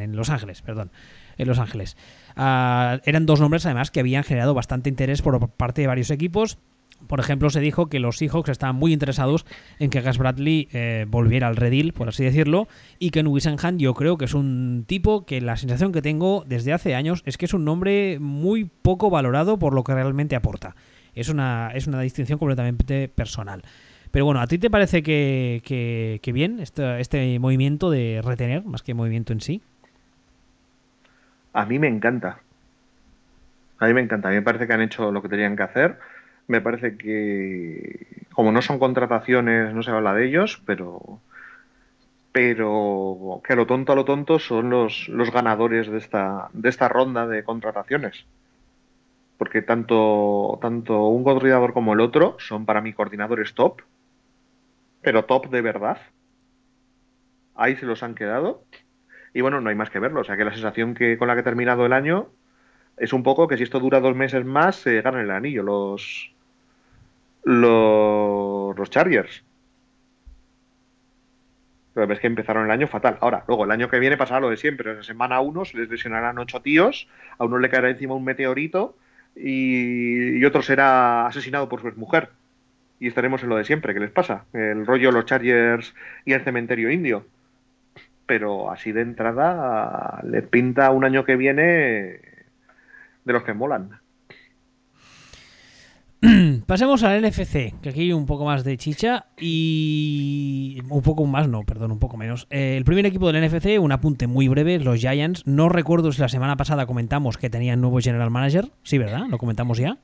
en 0.00 0.16
Los 0.16 0.30
Ángeles, 0.30 0.62
perdón, 0.62 0.92
en 1.38 1.48
Los 1.48 1.58
Ángeles. 1.58 1.96
Ah, 2.36 3.00
eran 3.04 3.26
dos 3.26 3.40
nombres 3.40 3.66
además 3.66 3.90
que 3.90 4.00
habían 4.00 4.22
generado 4.22 4.54
bastante 4.54 4.88
interés 4.88 5.22
por 5.22 5.48
parte 5.50 5.80
de 5.80 5.88
varios 5.88 6.10
equipos 6.12 6.58
por 7.06 7.20
ejemplo, 7.20 7.50
se 7.50 7.60
dijo 7.60 7.88
que 7.88 8.00
los 8.00 8.18
Seahawks 8.18 8.48
estaban 8.48 8.76
muy 8.76 8.92
interesados 8.92 9.46
en 9.78 9.90
que 9.90 10.00
Gas 10.00 10.18
Bradley 10.18 10.68
eh, 10.72 11.06
volviera 11.08 11.46
al 11.46 11.56
redil, 11.56 11.92
por 11.92 12.08
así 12.08 12.24
decirlo, 12.24 12.68
y 12.98 13.10
que 13.10 13.20
en 13.20 13.28
Wisenhand 13.28 13.78
yo 13.78 13.94
creo 13.94 14.18
que 14.18 14.24
es 14.24 14.34
un 14.34 14.84
tipo 14.86 15.24
que 15.24 15.40
la 15.40 15.56
sensación 15.56 15.92
que 15.92 16.02
tengo 16.02 16.44
desde 16.46 16.72
hace 16.72 16.94
años 16.94 17.22
es 17.26 17.36
que 17.36 17.44
es 17.44 17.54
un 17.54 17.64
nombre 17.64 18.18
muy 18.20 18.64
poco 18.64 19.10
valorado 19.10 19.58
por 19.58 19.74
lo 19.74 19.84
que 19.84 19.94
realmente 19.94 20.36
aporta. 20.36 20.74
Es 21.14 21.28
una, 21.28 21.70
es 21.74 21.86
una 21.86 22.00
distinción 22.00 22.38
completamente 22.38 23.08
personal. 23.08 23.62
Pero 24.10 24.24
bueno, 24.24 24.40
¿a 24.40 24.46
ti 24.46 24.58
te 24.58 24.70
parece 24.70 25.02
que, 25.02 25.60
que, 26.22 26.32
bien 26.32 26.60
este, 26.60 27.00
este 27.00 27.38
movimiento 27.38 27.90
de 27.90 28.20
retener, 28.24 28.64
más 28.64 28.82
que 28.82 28.94
movimiento 28.94 29.32
en 29.32 29.40
sí? 29.40 29.62
A 31.52 31.64
mí 31.66 31.78
me 31.78 31.88
encanta. 31.88 32.38
A 33.78 33.86
mí 33.86 33.94
me 33.94 34.00
encanta. 34.00 34.28
A 34.28 34.30
mí 34.30 34.36
me 34.36 34.42
parece 34.42 34.66
que 34.66 34.72
han 34.72 34.82
hecho 34.82 35.10
lo 35.12 35.22
que 35.22 35.28
tenían 35.28 35.56
que 35.56 35.62
hacer 35.62 35.98
me 36.48 36.60
parece 36.60 36.96
que, 36.96 38.24
como 38.32 38.52
no 38.52 38.62
son 38.62 38.78
contrataciones, 38.78 39.74
no 39.74 39.82
se 39.82 39.90
habla 39.90 40.14
de 40.14 40.26
ellos, 40.26 40.62
pero 40.64 41.20
pero 42.36 43.40
que 43.42 43.54
a 43.54 43.56
lo 43.56 43.66
tonto 43.66 43.92
a 43.92 43.96
lo 43.96 44.04
tonto 44.04 44.38
son 44.38 44.68
los, 44.68 45.08
los 45.08 45.32
ganadores 45.32 45.90
de 45.90 45.96
esta, 45.96 46.50
de 46.52 46.68
esta 46.68 46.86
ronda 46.86 47.26
de 47.26 47.42
contrataciones. 47.42 48.26
Porque 49.38 49.62
tanto, 49.62 50.58
tanto 50.60 51.06
un 51.06 51.24
coordinador 51.24 51.72
como 51.72 51.94
el 51.94 52.00
otro 52.00 52.36
son 52.38 52.66
para 52.66 52.82
mí 52.82 52.92
coordinadores 52.92 53.54
top, 53.54 53.80
pero 55.00 55.24
top 55.24 55.48
de 55.48 55.62
verdad. 55.62 55.98
Ahí 57.54 57.74
se 57.76 57.86
los 57.86 58.02
han 58.02 58.14
quedado. 58.14 58.64
Y 59.32 59.40
bueno, 59.40 59.62
no 59.62 59.70
hay 59.70 59.74
más 59.74 59.88
que 59.88 59.98
verlo. 59.98 60.20
O 60.20 60.24
sea 60.24 60.36
que 60.36 60.44
la 60.44 60.52
sensación 60.52 60.92
que 60.92 61.16
con 61.16 61.28
la 61.28 61.34
que 61.36 61.40
he 61.40 61.44
terminado 61.44 61.86
el 61.86 61.94
año 61.94 62.28
es 62.98 63.14
un 63.14 63.22
poco 63.22 63.48
que 63.48 63.56
si 63.56 63.62
esto 63.62 63.80
dura 63.80 64.00
dos 64.00 64.14
meses 64.14 64.44
más, 64.44 64.76
se 64.76 65.00
ganan 65.00 65.22
el 65.22 65.30
anillo 65.30 65.62
los, 65.62 66.35
los, 67.46 68.76
los 68.76 68.90
Chargers. 68.90 69.44
Pero 71.94 72.06
ves 72.08 72.18
que 72.18 72.26
empezaron 72.26 72.64
el 72.64 72.70
año 72.72 72.88
fatal. 72.88 73.16
Ahora, 73.20 73.44
luego, 73.46 73.64
el 73.64 73.70
año 73.70 73.88
que 73.88 74.00
viene 74.00 74.16
pasará 74.16 74.40
lo 74.40 74.50
de 74.50 74.56
siempre. 74.56 74.90
En 74.90 74.96
la 74.98 75.02
semana 75.02 75.40
uno 75.40 75.64
se 75.64 75.78
les 75.78 75.88
lesionarán 75.88 76.38
ocho 76.38 76.60
tíos, 76.60 77.08
a 77.38 77.44
uno 77.44 77.58
le 77.58 77.70
caerá 77.70 77.88
encima 77.88 78.14
un 78.14 78.24
meteorito 78.24 78.96
y, 79.36 80.44
otro 80.44 80.60
será 80.60 81.26
asesinado 81.26 81.68
por 81.68 81.80
su 81.80 81.98
mujer. 81.98 82.30
Y 82.98 83.06
estaremos 83.06 83.42
en 83.44 83.48
lo 83.48 83.56
de 83.56 83.64
siempre. 83.64 83.94
¿Qué 83.94 84.00
les 84.00 84.10
pasa? 84.10 84.44
El 84.52 84.84
rollo 84.84 85.12
los 85.12 85.26
Chargers 85.26 85.94
y 86.24 86.32
el 86.32 86.42
cementerio 86.42 86.90
indio. 86.90 87.26
pero 88.26 88.72
así 88.72 88.90
de 88.90 89.02
entrada 89.02 90.20
le 90.24 90.42
pinta 90.42 90.90
un 90.90 91.04
año 91.04 91.24
que 91.24 91.36
viene 91.36 91.62
de 93.24 93.32
los 93.32 93.44
que 93.44 93.54
molan. 93.54 94.00
Pasemos 96.66 97.02
al 97.04 97.22
NFC, 97.22 97.80
que 97.80 97.90
aquí 97.90 98.00
hay 98.00 98.12
un 98.12 98.26
poco 98.26 98.44
más 98.44 98.64
de 98.64 98.76
chicha 98.76 99.26
y 99.38 100.80
un 100.88 101.02
poco 101.02 101.24
más, 101.26 101.48
no, 101.48 101.62
perdón, 101.62 101.92
un 101.92 101.98
poco 101.98 102.16
menos. 102.16 102.46
Eh, 102.50 102.76
el 102.76 102.84
primer 102.84 103.06
equipo 103.06 103.30
del 103.30 103.44
NFC, 103.44 103.80
un 103.80 103.92
apunte 103.92 104.26
muy 104.26 104.48
breve, 104.48 104.78
los 104.80 104.98
Giants. 104.98 105.46
No 105.46 105.68
recuerdo 105.68 106.12
si 106.12 106.20
la 106.20 106.28
semana 106.28 106.56
pasada 106.56 106.86
comentamos 106.86 107.38
que 107.38 107.50
tenían 107.50 107.80
nuevo 107.80 108.00
general 108.00 108.30
manager. 108.30 108.70
Sí, 108.82 108.98
¿verdad? 108.98 109.26
¿Lo 109.28 109.38
comentamos 109.38 109.78
ya? 109.78 109.98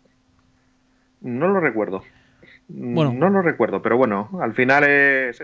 No 1.20 1.48
lo 1.48 1.60
recuerdo. 1.60 2.02
Bueno, 2.68 3.12
no 3.12 3.28
lo 3.28 3.42
recuerdo, 3.42 3.82
pero 3.82 3.96
bueno, 3.96 4.30
al 4.40 4.54
final 4.54 4.84
es, 4.84 5.42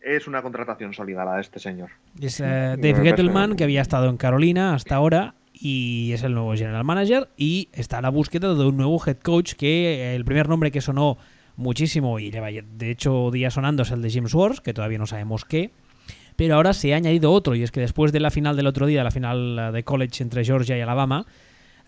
es 0.00 0.26
una 0.26 0.42
contratación 0.42 0.92
sólida 0.94 1.24
la 1.24 1.34
de 1.34 1.42
este 1.42 1.58
señor. 1.58 1.90
Es 2.20 2.40
eh, 2.40 2.76
Dave 2.78 3.02
Gettleman, 3.02 3.56
que 3.56 3.64
había 3.64 3.82
estado 3.82 4.08
en 4.08 4.16
Carolina 4.16 4.74
hasta 4.74 4.96
ahora 4.96 5.34
y 5.60 6.12
es 6.12 6.22
el 6.22 6.34
nuevo 6.34 6.54
general 6.54 6.84
manager 6.84 7.28
y 7.36 7.68
está 7.72 7.98
a 7.98 8.02
la 8.02 8.10
búsqueda 8.10 8.54
de 8.54 8.64
un 8.64 8.76
nuevo 8.76 9.00
head 9.04 9.18
coach 9.18 9.54
que 9.54 9.94
eh, 9.94 10.16
el 10.16 10.24
primer 10.24 10.48
nombre 10.48 10.70
que 10.70 10.80
sonó 10.80 11.18
muchísimo 11.56 12.18
y 12.18 12.30
lleva 12.30 12.48
de 12.48 12.90
hecho 12.90 13.30
día 13.32 13.50
sonando 13.50 13.82
es 13.82 13.90
el 13.90 14.00
de 14.02 14.10
James 14.10 14.32
Wars, 14.34 14.60
que 14.60 14.72
todavía 14.72 14.98
no 14.98 15.06
sabemos 15.06 15.44
qué. 15.44 15.72
Pero 16.36 16.54
ahora 16.54 16.72
se 16.72 16.94
ha 16.94 16.96
añadido 16.96 17.32
otro 17.32 17.56
y 17.56 17.64
es 17.64 17.72
que 17.72 17.80
después 17.80 18.12
de 18.12 18.20
la 18.20 18.30
final 18.30 18.56
del 18.56 18.68
otro 18.68 18.86
día, 18.86 19.02
la 19.02 19.10
final 19.10 19.58
eh, 19.58 19.72
de 19.72 19.82
college 19.82 20.22
entre 20.22 20.44
Georgia 20.44 20.78
y 20.78 20.80
Alabama, 20.80 21.26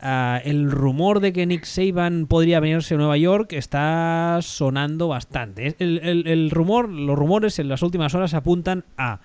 eh, 0.03 0.41
el 0.45 0.71
rumor 0.71 1.21
de 1.21 1.33
que 1.33 1.47
Nick 1.47 1.65
Saban 1.65 2.27
podría 2.27 2.59
venirse 2.59 2.95
a 2.95 2.99
Nueva 2.99 3.17
York 3.17 3.53
está 3.53 4.41
sonando 4.43 5.07
bastante. 5.07 5.77
el 5.79 6.51
rumor, 6.51 6.89
los 6.89 7.17
rumores 7.17 7.61
en 7.61 7.69
las 7.69 7.83
últimas 7.83 8.15
horas 8.15 8.35
apuntan 8.35 8.85
a 8.97 9.21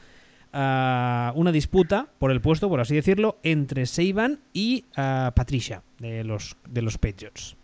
una 0.56 1.52
disputa 1.52 2.08
por 2.18 2.32
el 2.32 2.42
puesto, 2.42 2.70
por 2.70 2.80
así 2.80 2.96
decirlo, 2.96 3.38
entre 3.44 3.86
Saban 3.86 4.40
y 4.54 4.86
Patricia 4.96 5.84
de 6.00 6.24
los, 6.24 6.58
de 6.70 6.82
los 6.82 6.98
Patriots. 6.98 7.58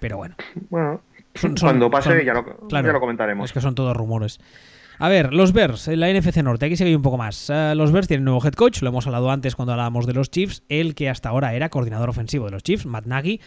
Pero 0.00 0.18
bueno. 0.18 0.36
Bueno, 0.68 1.00
cuando 1.60 1.90
pase 1.90 2.24
ya, 2.24 2.34
lo, 2.34 3.00
comentaremos. 3.00 3.50
Es 3.50 3.52
que 3.52 3.60
son 3.60 3.74
todos 3.74 3.96
rumores. 3.96 4.38
A 4.98 5.08
ver, 5.08 5.34
los 5.34 5.52
Bears, 5.52 5.88
en 5.88 6.00
la 6.00 6.12
NFC 6.12 6.38
Norte, 6.38 6.66
aquí 6.66 6.76
se 6.76 6.84
ve 6.84 6.96
un 6.96 7.02
poco 7.02 7.18
más. 7.18 7.50
Eh, 7.50 7.74
los 7.76 7.92
Bears 7.92 8.08
tienen 8.08 8.22
un 8.22 8.32
nuevo 8.32 8.46
head 8.46 8.54
coach, 8.54 8.80
lo 8.80 8.88
hemos 8.88 9.06
hablado 9.06 9.30
antes 9.30 9.54
cuando 9.54 9.72
hablábamos 9.72 10.06
de 10.06 10.14
los 10.14 10.30
Chiefs, 10.30 10.62
el 10.70 10.94
que 10.94 11.10
hasta 11.10 11.28
ahora 11.28 11.54
era 11.54 11.68
coordinador 11.68 12.08
ofensivo 12.08 12.46
de 12.46 12.52
los 12.52 12.62
Chiefs, 12.62 12.86
Matt 12.86 13.04
Nagy, 13.04 13.40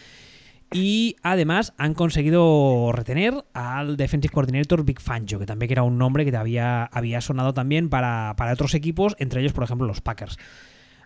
y 0.72 1.16
además 1.24 1.74
han 1.78 1.94
conseguido 1.94 2.92
retener 2.94 3.44
al 3.54 3.98
defensive 3.98 4.34
coordinator 4.34 4.84
Big 4.84 5.02
Fangio, 5.02 5.40
que 5.40 5.46
también 5.46 5.72
era 5.72 5.84
un 5.84 5.98
nombre 5.98 6.26
que 6.26 6.36
había, 6.36 6.84
había 6.86 7.22
sonado 7.22 7.54
también 7.54 7.90
para, 7.90 8.36
otros 8.52 8.76
equipos, 8.76 9.16
entre 9.20 9.42
ellos, 9.42 9.54
por 9.54 9.64
ejemplo, 9.64 9.88
los 9.88 10.02
Packers. 10.02 10.38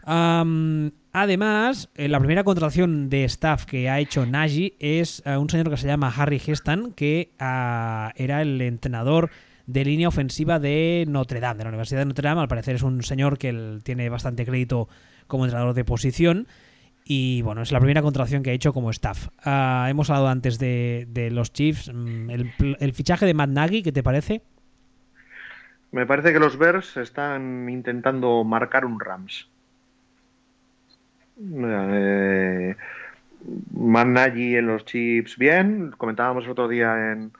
además, 0.05 1.89
eh, 1.95 2.09
la 2.09 2.19
primera 2.19 2.43
contratación 2.43 3.09
de 3.09 3.23
staff 3.23 3.65
que 3.65 3.89
ha 3.89 3.99
hecho 3.99 4.25
Nagy 4.25 4.75
es 4.79 5.23
eh, 5.25 5.37
un 5.37 5.49
señor 5.49 5.69
que 5.69 5.77
se 5.77 5.87
llama 5.87 6.13
Harry 6.15 6.41
Heston, 6.45 6.91
que 6.91 7.31
ah, 7.39 8.11
era 8.17 8.41
el 8.41 8.61
entrenador 8.61 9.31
de 9.65 9.85
línea 9.85 10.09
ofensiva 10.09 10.59
de 10.59 11.05
Notre 11.07 11.39
Dame, 11.39 11.59
de 11.59 11.63
la 11.63 11.69
Universidad 11.69 12.01
de 12.01 12.05
Notre 12.05 12.27
Dame. 12.27 12.41
Al 12.41 12.47
parecer 12.49 12.75
es 12.75 12.83
un 12.83 13.01
señor 13.01 13.37
que 13.37 13.79
tiene 13.83 14.09
bastante 14.09 14.45
crédito 14.45 14.89
como 15.27 15.45
entrenador 15.45 15.73
de 15.73 15.85
posición. 15.85 16.47
Y 17.05 17.41
bueno, 17.41 17.61
es 17.61 17.71
la 17.71 17.79
primera 17.79 18.01
contratación 18.01 18.43
que 18.43 18.51
ha 18.51 18.53
hecho 18.53 18.73
como 18.73 18.89
staff. 18.89 19.27
Ah, 19.43 19.87
hemos 19.89 20.09
hablado 20.09 20.29
antes 20.29 20.57
de, 20.57 21.29
los 21.31 21.51
Chiefs. 21.51 21.91
Mm, 21.93 22.29
el, 22.29 22.93
fichaje 22.93 23.25
de 23.25 23.33
Matt 23.33 23.49
Nagy, 23.49 23.83
¿qué 23.83 23.91
te 23.91 24.03
parece? 24.03 24.41
Me 25.91 26.05
parece 26.05 26.33
que 26.33 26.39
los 26.39 26.57
Bears 26.57 26.97
están 26.97 27.69
intentando 27.69 28.43
marcar 28.43 28.85
un 28.85 28.99
Rams. 28.99 29.49
Eh, 31.39 32.75
Matt 33.73 34.07
Nagy 34.07 34.55
en 34.55 34.67
los 34.67 34.85
Chiefs, 34.85 35.37
bien. 35.37 35.91
Comentábamos 35.97 36.45
el 36.45 36.51
otro 36.51 36.67
día 36.67 37.11
en. 37.11 37.31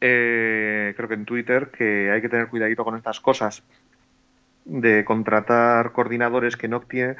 Eh, 0.00 0.94
creo 0.96 1.08
que 1.08 1.14
en 1.14 1.26
Twitter 1.26 1.70
que 1.70 2.10
hay 2.10 2.22
que 2.22 2.30
tener 2.30 2.48
cuidadito 2.48 2.84
con 2.84 2.96
estas 2.96 3.20
cosas 3.20 3.62
de 4.64 5.04
contratar 5.04 5.92
coordinadores 5.92 6.56
que 6.56 6.68
no 6.68 6.80
tienen 6.80 7.16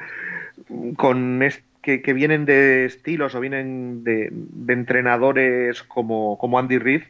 con 0.95 1.41
que, 1.81 2.13
vienen 2.13 2.45
de 2.45 2.85
estilos 2.85 3.35
o 3.35 3.39
vienen 3.39 4.03
de, 4.03 4.31
entrenadores 4.67 5.83
como, 5.83 6.37
como 6.37 6.59
Andy 6.59 6.77
Reid, 6.77 7.03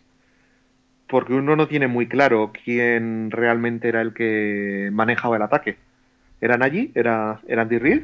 porque 1.08 1.34
uno 1.34 1.56
no 1.56 1.68
tiene 1.68 1.88
muy 1.88 2.08
claro 2.08 2.52
quién 2.64 3.32
realmente 3.32 3.90
era 3.90 4.02
el 4.02 4.14
que 4.14 4.90
manejaba 4.94 5.36
el 5.36 5.42
ataque. 5.42 5.78
¿Eran 6.40 6.64
allí? 6.64 6.92
¿Era, 6.96 7.42
era 7.48 7.64
Andy 7.64 7.78
Reid? 7.78 8.04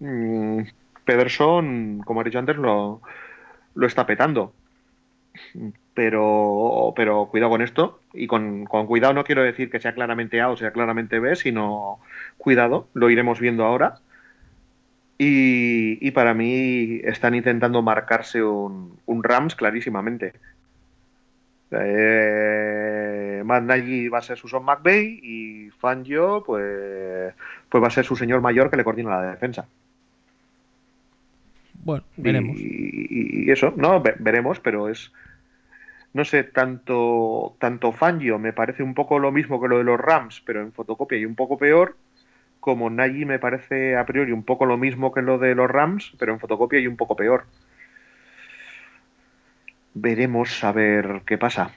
Mm, 0.00 0.62
Pederson, 1.04 2.02
como 2.04 2.20
ha 2.20 2.24
dicho 2.24 2.38
antes, 2.38 2.56
lo, 2.56 3.00
lo 3.74 3.86
está 3.86 4.06
petando. 4.06 4.52
Pero, 5.94 6.92
pero 6.96 7.26
cuidado 7.26 7.50
con 7.50 7.62
esto. 7.62 8.00
Y 8.12 8.26
con, 8.26 8.66
cuidado 8.66 9.14
no 9.14 9.24
quiero 9.24 9.42
decir 9.42 9.70
que 9.70 9.80
sea 9.80 9.94
claramente 9.94 10.40
A 10.40 10.50
o 10.50 10.56
sea 10.56 10.72
claramente 10.72 11.20
B, 11.20 11.36
sino 11.36 12.00
cuidado, 12.38 12.88
lo 12.94 13.10
iremos 13.10 13.40
viendo 13.40 13.64
ahora. 13.64 14.00
Y, 15.16 16.10
para 16.10 16.34
mí 16.34 17.00
están 17.04 17.34
intentando 17.34 17.82
marcarse 17.82 18.42
un, 18.42 18.98
Rams 19.06 19.54
clarísimamente. 19.54 20.34
Eh, 21.70 23.42
Matt 23.44 23.64
va 23.68 24.18
a 24.18 24.22
ser 24.22 24.38
su 24.38 24.48
Son 24.48 24.64
McVeigh 24.64 25.20
y 25.22 25.70
Fangio 25.70 26.42
pues, 26.44 27.34
pues 27.68 27.82
va 27.82 27.88
a 27.88 27.90
ser 27.90 28.04
su 28.04 28.16
señor 28.16 28.40
mayor 28.40 28.70
que 28.70 28.76
le 28.76 28.84
coordina 28.84 29.10
la 29.10 29.30
defensa. 29.32 29.66
Bueno, 31.84 32.04
veremos. 32.16 32.56
Y, 32.58 33.50
eso, 33.50 33.72
no, 33.76 34.02
veremos, 34.18 34.58
pero 34.60 34.88
es, 34.88 35.12
no 36.12 36.24
sé, 36.24 36.44
tanto, 36.44 37.56
tanto 37.58 37.92
Fangio 37.92 38.38
me 38.38 38.52
parece 38.52 38.82
un 38.82 38.94
poco 38.94 39.18
lo 39.18 39.32
mismo 39.32 39.60
que 39.60 39.68
lo 39.68 39.78
de 39.78 39.84
los 39.84 40.00
Rams, 40.00 40.42
pero 40.46 40.62
en 40.62 40.72
fotocopia 40.72 41.18
y 41.18 41.26
un 41.26 41.34
poco 41.34 41.58
peor 41.58 41.96
como 42.64 42.88
Nagy 42.88 43.26
me 43.26 43.38
parece 43.38 43.94
a 43.94 44.06
priori 44.06 44.32
un 44.32 44.42
poco 44.42 44.64
lo 44.64 44.78
mismo 44.78 45.12
que 45.12 45.20
lo 45.20 45.36
de 45.36 45.54
los 45.54 45.70
Rams, 45.70 46.14
pero 46.18 46.32
en 46.32 46.40
fotocopia 46.40 46.80
y 46.80 46.86
un 46.86 46.96
poco 46.96 47.14
peor. 47.14 47.44
Veremos 49.92 50.64
a 50.64 50.72
ver 50.72 51.20
qué 51.26 51.36
pasa. 51.36 51.72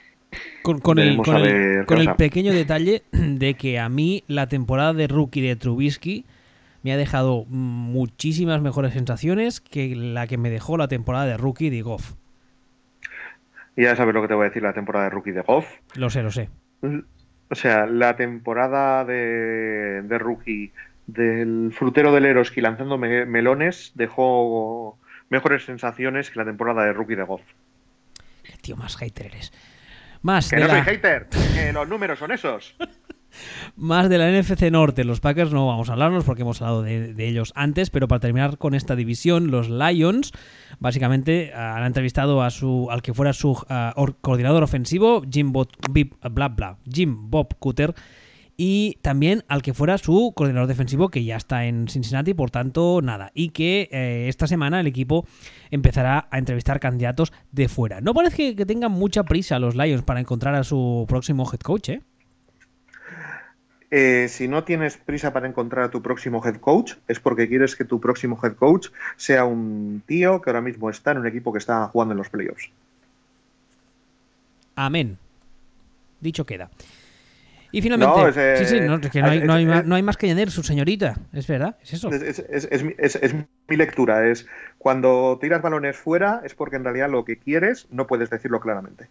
Con, 0.62 0.98
el, 0.98 1.20
el, 1.90 2.16
pequeño 2.16 2.54
detalle 2.54 3.04
de 3.12 3.56
que 3.56 3.80
a 3.80 3.90
mí 3.90 4.24
la 4.28 4.48
temporada 4.48 4.94
de 4.94 5.08
rookie 5.08 5.42
de 5.42 5.58
Trubisky 5.58 6.24
me 6.88 6.94
ha 6.94 6.98
dejado 6.98 7.44
muchísimas 7.50 8.62
mejores 8.62 8.94
sensaciones 8.94 9.60
que 9.60 9.94
la 9.94 10.26
que 10.26 10.38
me 10.38 10.50
dejó 10.50 10.78
la 10.78 10.88
temporada 10.88 11.26
de 11.26 11.36
rookie 11.36 11.70
de 11.70 11.82
Goff. 11.82 12.14
Y 13.76 13.84
ya 13.84 13.94
sabes 13.98 14.16
lo 14.16 14.22
que 14.22 14.30
te 14.30 14.36
voy 14.36 14.46
a 14.46 14.48
decir 14.48 14.64
la 14.64 14.72
temporada 14.72 15.04
de 15.04 15.10
rookie 15.10 15.32
de 15.32 15.42
Goff. 15.42 15.68
Lo 15.96 16.10
sé, 16.10 16.24
lo 16.24 16.32
sé. 16.32 16.50
O 17.50 17.56
sea, 17.56 17.88
la 17.88 18.16
temporada 18.16 19.04
de, 19.04 20.02
rookie 20.18 20.72
del 21.08 21.74
frutero 21.74 22.14
del 22.14 22.26
Eroski 22.26 22.62
lanzando 22.62 22.98
melones 22.98 23.92
dejó 23.96 24.98
mejores 25.28 25.66
sensaciones 25.66 26.32
que 26.32 26.40
la 26.40 26.46
temporada 26.46 26.86
de 26.86 26.94
rookie 26.94 27.16
de 27.16 27.24
Goff. 27.24 27.42
Qué 28.44 28.54
tío 28.62 28.78
más 28.78 28.96
hater 28.96 29.26
eres. 29.26 29.52
Más 30.22 30.50
que 30.50 30.56
no 30.56 30.70
soy 30.70 30.84
hater, 30.84 31.28
que 31.54 31.74
los 31.74 31.90
números 31.90 32.18
son 32.18 32.32
esos. 32.32 32.78
Más 33.76 34.10
de 34.10 34.18
la 34.18 34.32
NFC 34.32 34.72
Norte, 34.72 35.04
los 35.04 35.20
Packers 35.20 35.52
no 35.52 35.68
vamos 35.68 35.90
a 35.90 35.94
hablarnos 35.94 36.24
porque 36.24 36.42
hemos 36.42 36.62
hablado 36.62 36.82
de, 36.82 37.28
ellos 37.28 37.52
antes, 37.56 37.90
pero 37.90 38.08
para 38.08 38.20
terminar 38.20 38.58
con 38.58 38.74
esta 38.74 38.96
división, 38.96 39.52
los 39.52 39.70
Lions 39.70 40.32
básicamente 40.80 41.54
han 41.54 41.84
entrevistado 41.84 42.42
a 42.42 42.50
su, 42.50 42.88
al 42.90 43.02
que 43.02 43.14
fuera 43.14 43.34
su 43.34 43.52
uh, 43.52 44.12
coordinador 44.22 44.64
ofensivo, 44.64 45.24
Jim 45.30 45.52
Bob, 45.52 45.70
bla, 46.32 46.50
bla, 46.50 46.78
Jim 46.92 47.30
Bob 47.30 47.56
Cutter, 47.60 47.94
y 48.60 48.98
también 49.04 49.44
al 49.48 49.62
que 49.62 49.76
fuera 49.76 50.00
su 50.00 50.34
coordinador 50.36 50.68
defensivo, 50.68 51.10
que 51.10 51.24
ya 51.24 51.38
está 51.38 51.66
en 51.66 51.88
Cincinnati, 51.88 52.34
por 52.34 52.50
tanto, 52.50 53.02
nada. 53.04 53.32
Y 53.36 53.50
que 53.50 53.88
eh, 53.92 54.26
esta 54.28 54.48
semana 54.48 54.80
el 54.80 54.88
equipo 54.88 55.28
empezará 55.70 56.28
a 56.32 56.40
entrevistar 56.40 56.80
candidatos 56.80 57.32
de 57.52 57.70
fuera. 57.70 58.02
No 58.02 58.16
parece 58.16 58.38
que, 58.38 58.56
que 58.56 58.66
tengan 58.66 58.92
mucha 58.92 59.24
prisa 59.24 59.60
los 59.60 59.76
Lions 59.76 60.02
para 60.02 60.20
encontrar 60.20 60.56
a 60.56 60.64
su 60.64 61.06
próximo 61.08 61.48
head 61.52 61.60
coach, 61.60 61.90
¿eh? 61.90 62.02
Eh, 63.90 64.28
si 64.30 64.48
no 64.50 64.66
tienes 64.66 64.98
prisa 64.98 65.32
para 65.32 65.48
encontrar 65.48 65.86
a 65.86 65.90
tu 65.90 66.02
próximo 66.02 66.46
head 66.46 66.58
coach, 66.58 66.96
es 67.08 67.20
porque 67.20 67.48
quieres 67.48 67.76
que 67.76 67.86
tu 67.86 68.02
próximo 68.02 68.38
head 68.44 68.56
coach 68.56 68.90
sea 69.16 69.46
un 69.46 70.04
tío 70.06 70.42
que 70.42 70.50
ahora 70.50 70.62
mismo 70.62 70.90
está 70.90 71.12
en 71.12 71.20
un 71.20 71.28
equipo 71.28 71.54
que 71.54 71.60
está 71.60 71.88
jugando 71.88 72.14
en 72.14 72.18
los 72.18 72.30
playoffs. 72.30 72.70
Amén. 74.76 75.18
Dicho 76.20 76.46
queda. 76.46 76.70
Y 77.72 77.82
finalmente, 77.82 78.16
no, 78.16 78.32
sí, 78.58 78.66
sí, 78.66 78.80
no, 78.80 79.02
que 79.02 79.22
no, 79.22 79.28
hay, 79.28 79.40
no, 79.42 79.54
hay, 79.54 79.66
no, 79.66 79.96
hay, 79.96 80.02
más 80.02 80.16
que 80.16 80.28
añadir, 80.28 80.52
su 80.52 80.64
señorita, 80.64 81.18
es 81.34 81.48
verdad, 81.48 81.76
es 81.84 81.94
eso. 81.94 82.10
Es, 82.10 82.40
es, 82.40 83.36
mi 83.68 83.76
lectura, 83.76 84.28
es 84.30 84.48
cuando 84.78 85.38
tiras 85.42 85.62
balones 85.62 85.98
fuera 85.98 86.42
es 86.46 86.56
porque 86.56 86.78
en 86.78 86.86
realidad 86.86 87.10
lo 87.10 87.26
que 87.26 87.38
quieres 87.38 87.88
no 87.92 88.08
puedes 88.08 88.30
decirlo 88.30 88.62
claramente. 88.62 89.10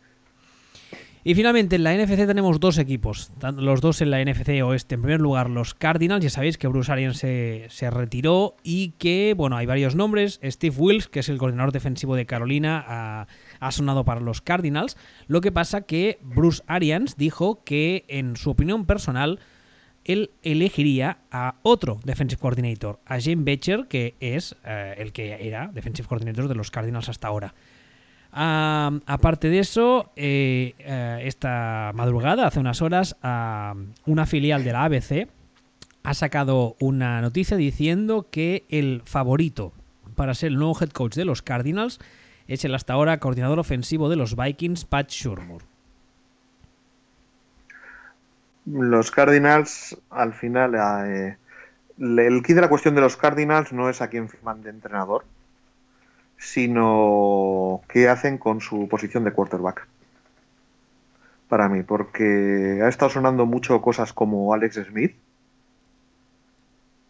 Y 1.27 1.35
finalmente 1.35 1.75
en 1.75 1.83
la 1.83 1.93
NFC 1.93 2.25
tenemos 2.25 2.61
dos 2.61 2.79
equipos, 2.79 3.33
los 3.57 3.81
dos 3.81 4.01
en 4.01 4.13
la 4.13 4.25
NFC 4.25 4.63
oeste. 4.63 4.95
En 4.95 5.03
primer 5.03 5.21
lugar, 5.21 5.51
los 5.51 5.75
Cardinals, 5.75 6.23
ya 6.23 6.31
sabéis 6.31 6.57
que 6.57 6.69
Bruce 6.69 6.93
Arians 6.93 7.19
se, 7.19 7.91
retiró 7.91 8.55
y 8.63 8.91
que, 8.91 9.35
bueno, 9.37 9.57
hay 9.57 9.67
varios 9.67 9.97
nombres. 9.97 10.39
Steve 10.45 10.77
Wills, 10.79 11.09
que 11.09 11.19
es 11.19 11.29
el 11.29 11.39
coordinador 11.39 11.73
defensivo 11.73 12.15
de 12.15 12.27
Carolina, 12.27 13.27
ha, 13.59 13.73
sonado 13.73 14.05
para 14.05 14.21
los 14.21 14.41
Cardinals. 14.41 14.97
Lo 15.27 15.41
que 15.41 15.51
pasa 15.51 15.81
que 15.81 16.21
Bruce 16.23 16.63
Arians 16.69 17.17
dijo 17.17 17.65
que, 17.65 18.05
en 18.07 18.37
su 18.37 18.51
opinión 18.51 18.87
personal, 18.87 19.41
él 20.05 20.31
elegiría 20.45 21.19
a 21.33 21.57
otro 21.63 21.99
defensive 22.05 22.41
coordinator, 22.41 23.01
a 23.05 23.19
Jim 23.19 23.45
Becher, 23.45 23.89
que 23.89 24.15
es 24.21 24.55
eh, 24.65 24.95
el 24.99 25.13
que 25.13 25.49
era 25.49 25.73
defensive 25.75 26.07
coordinator 26.07 26.47
de 26.47 26.55
los 26.55 26.71
Cardinals 26.71 27.09
hasta 27.09 27.27
ahora 27.27 27.53
aparte 28.37 29.49
de 29.49 29.59
eso, 29.59 30.11
eh, 30.17 30.75
eh, 30.79 31.21
esta 31.25 31.93
madrugada, 31.95 32.47
hace 32.47 32.61
unas 32.61 32.83
horas, 32.83 33.17
una 33.23 34.27
filial 34.27 34.65
de 34.65 34.73
la 34.73 34.85
ABC 34.85 35.29
ha 36.03 36.15
sacado 36.15 36.77
una 36.79 37.21
noticia 37.21 37.57
diciendo 37.57 38.29
que 38.31 38.65
el 38.69 39.03
favorito 39.05 39.73
para 40.15 40.35
ser 40.35 40.53
el 40.53 40.59
nuevo 40.59 40.77
head 40.81 40.91
coach 40.91 41.15
de 41.15 41.25
los 41.25 41.43
Cardinals 41.43 41.99
es 42.47 42.65
el 42.65 42.75
hasta 42.75 42.93
ahora 42.93 43.19
coordinador 43.19 43.59
ofensivo 43.59 44.09
de 44.09 44.17
los 44.17 44.37
Vikings, 44.37 44.85
Pat 44.85 45.11
Shurmur. 45.11 45.63
Los 48.67 49.11
Cardinals, 49.11 49.97
al 50.11 50.33
final, 50.33 50.75
eh, 51.09 51.37
el 51.99 52.43
kit 52.43 52.55
de 52.55 52.61
la 52.61 52.69
cuestión 52.69 52.95
de 52.95 53.01
los 53.01 53.17
Cardinals 53.17 53.73
no 53.73 53.89
es 53.89 54.01
a 54.01 54.09
quién 54.09 54.29
firman 54.29 54.63
de 54.63 54.71
entrenador, 54.71 55.25
sino 56.47 57.83
qué 57.89 58.09
hacen 58.09 58.39
con 58.39 58.61
su 58.61 58.89
posición 58.89 59.25
de 59.25 59.33
quarterback. 59.33 59.89
Para 61.49 61.69
mí, 61.69 61.83
porque 61.83 62.81
ha 62.83 62.89
estado 62.89 63.11
sonando 63.11 63.47
mucho 63.47 63.83
cosas 63.83 64.13
como 64.13 64.55
Alex 64.55 64.81
Smith 64.89 65.17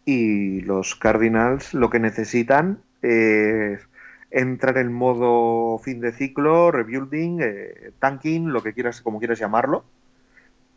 y 0.05 0.61
los 0.61 0.95
Cardinals 0.95 1.73
lo 1.73 1.89
que 1.89 1.99
necesitan 1.99 2.79
es 3.01 3.87
entrar 4.31 4.77
en 4.79 4.91
modo 4.91 5.77
fin 5.79 6.01
de 6.01 6.13
ciclo, 6.13 6.71
rebuilding, 6.71 7.39
eh, 7.41 7.91
tanking, 7.99 8.51
lo 8.51 8.63
que 8.63 8.73
quieras, 8.73 9.01
como 9.01 9.19
quieras 9.19 9.39
llamarlo, 9.39 9.85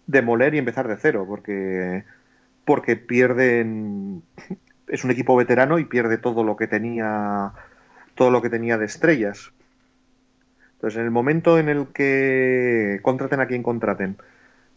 demoler 0.06 0.54
y 0.54 0.58
empezar 0.58 0.86
de 0.86 0.96
cero, 0.96 1.24
porque 1.26 2.04
porque 2.66 2.96
pierden 2.96 4.22
es 4.88 5.04
un 5.04 5.10
equipo 5.10 5.34
veterano 5.34 5.78
y 5.78 5.86
pierde 5.86 6.18
todo 6.18 6.44
lo 6.44 6.56
que 6.56 6.66
tenía 6.66 7.52
todo 8.20 8.30
lo 8.30 8.42
que 8.42 8.50
tenía 8.50 8.76
de 8.76 8.84
estrellas. 8.84 9.50
Entonces, 10.74 10.98
en 10.98 11.06
el 11.06 11.10
momento 11.10 11.58
en 11.58 11.70
el 11.70 11.86
que 11.86 13.00
contraten 13.00 13.40
a 13.40 13.46
quien 13.46 13.62
contraten, 13.62 14.18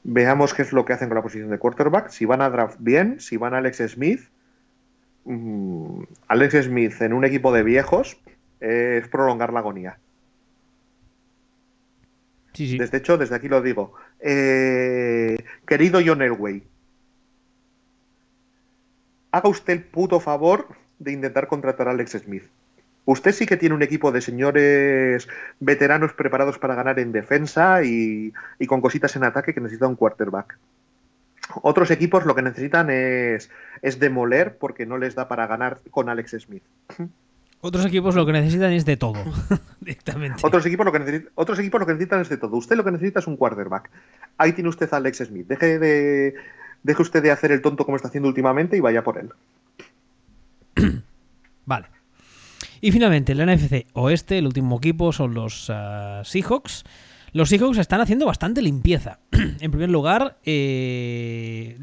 veamos 0.05 0.53
qué 0.53 0.61
es 0.61 0.71
lo 0.71 0.85
que 0.85 0.93
hacen 0.93 1.09
con 1.09 1.17
la 1.17 1.23
posición 1.23 1.49
de 1.49 1.57
quarterback, 1.57 2.07
si 2.07 2.23
van 2.23 2.41
a 2.41 2.49
draft 2.49 2.77
bien, 2.79 3.19
si 3.19 3.35
van 3.35 3.53
a 3.53 3.57
Alex 3.57 3.79
Smith. 3.89 4.21
Mm, 5.25 6.03
Alex 6.29 6.67
Smith 6.67 7.01
en 7.01 7.11
un 7.11 7.25
equipo 7.25 7.51
de 7.51 7.63
viejos 7.63 8.17
es 8.61 9.09
prolongar 9.09 9.51
la 9.51 9.59
agonía. 9.59 9.97
Desde 12.53 12.97
hecho, 12.97 13.17
desde 13.17 13.35
aquí 13.35 13.49
lo 13.49 13.61
digo. 13.61 13.93
Eh, 14.21 15.35
querido 15.67 15.99
John 16.05 16.21
Elway, 16.21 16.63
haga 19.31 19.49
usted 19.49 19.73
el 19.73 19.83
puto 19.83 20.21
favor 20.21 20.69
de 20.97 21.11
intentar 21.11 21.47
contratar 21.47 21.89
a 21.89 21.91
Alex 21.91 22.11
Smith. 22.11 22.45
Usted 23.05 23.33
sí 23.33 23.45
que 23.45 23.57
tiene 23.57 23.75
un 23.75 23.83
equipo 23.83 24.11
de 24.11 24.21
señores 24.21 25.27
veteranos 25.59 26.13
preparados 26.13 26.57
para 26.57 26.75
ganar 26.75 26.99
en 26.99 27.11
defensa 27.11 27.83
y, 27.83 28.31
con 28.67 28.81
cositas 28.81 29.15
en 29.15 29.25
ataque 29.25 29.53
que 29.53 29.61
necesita 29.61 29.87
un 29.87 29.95
quarterback. 29.95 30.57
Otros 31.61 31.91
equipos 31.91 32.25
lo 32.25 32.33
que 32.33 32.41
necesitan 32.41 32.89
es, 32.89 33.49
es 33.81 33.99
demoler 33.99 34.57
porque 34.57 34.85
no 34.85 34.97
les 34.97 35.15
da 35.15 35.27
para 35.27 35.47
ganar 35.47 35.79
con 35.91 36.07
Alex 36.07 36.37
Smith. 36.39 36.63
Otros 37.59 37.85
equipos 37.85 38.15
lo 38.15 38.25
que 38.25 38.31
necesitan 38.31 38.71
es 38.71 38.85
de 38.85 38.95
todo, 38.95 39.23
directamente. 39.81 40.39
Otros 40.45 40.65
equipos, 40.65 40.85
lo 40.85 40.91
que 40.91 41.27
otros 41.35 41.59
equipos 41.59 41.79
lo 41.81 41.85
que 41.85 41.93
necesitan 41.93 42.21
es 42.21 42.29
de 42.29 42.37
todo. 42.37 42.55
Usted 42.55 42.77
lo 42.77 42.83
que 42.85 42.91
necesita 42.91 43.19
es 43.19 43.27
un 43.27 43.35
quarterback. 43.35 43.89
Ahí 44.37 44.53
tiene 44.53 44.69
usted 44.69 44.93
a 44.93 44.97
Alex 44.97 45.19
Smith. 45.19 45.47
Deje 45.47 45.79
de, 45.79 46.35
deje 46.83 47.01
usted 47.01 47.21
de 47.21 47.31
hacer 47.31 47.51
el 47.51 47.61
tonto 47.61 47.85
como 47.85 47.97
está 47.97 48.07
haciendo 48.07 48.29
últimamente 48.29 48.77
y 48.77 48.79
vaya 48.79 49.03
por 49.03 49.17
él. 49.17 49.31
vale. 51.65 51.92
Y 52.83 52.91
finalmente, 52.91 53.31
en 53.31 53.37
la 53.37 53.45
NFC 53.45 53.87
Oeste, 53.93 54.39
el 54.39 54.45
último 54.45 54.75
equipo 54.75 55.13
son 55.13 55.33
los 55.33 55.69
ah, 55.69 56.21
Seahawks. 56.25 56.83
Los 57.31 57.47
Seahawks 57.47 57.77
están 57.77 58.01
haciendo 58.01 58.25
bastante 58.25 58.61
limpieza. 58.61 59.19
en 59.31 59.71
primer 59.71 59.89
lugar, 59.89 60.37
eh, 60.43 61.77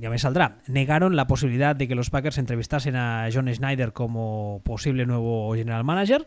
ya 0.00 0.10
me 0.10 0.18
saldrá, 0.18 0.58
negaron 0.66 1.16
la 1.16 1.26
posibilidad 1.26 1.74
de 1.74 1.88
que 1.88 1.94
los 1.94 2.10
Packers 2.10 2.36
entrevistasen 2.36 2.94
a 2.94 3.26
John 3.32 3.48
Snyder 3.54 3.94
como 3.94 4.60
posible 4.64 5.06
nuevo 5.06 5.54
general 5.54 5.82
manager, 5.82 6.26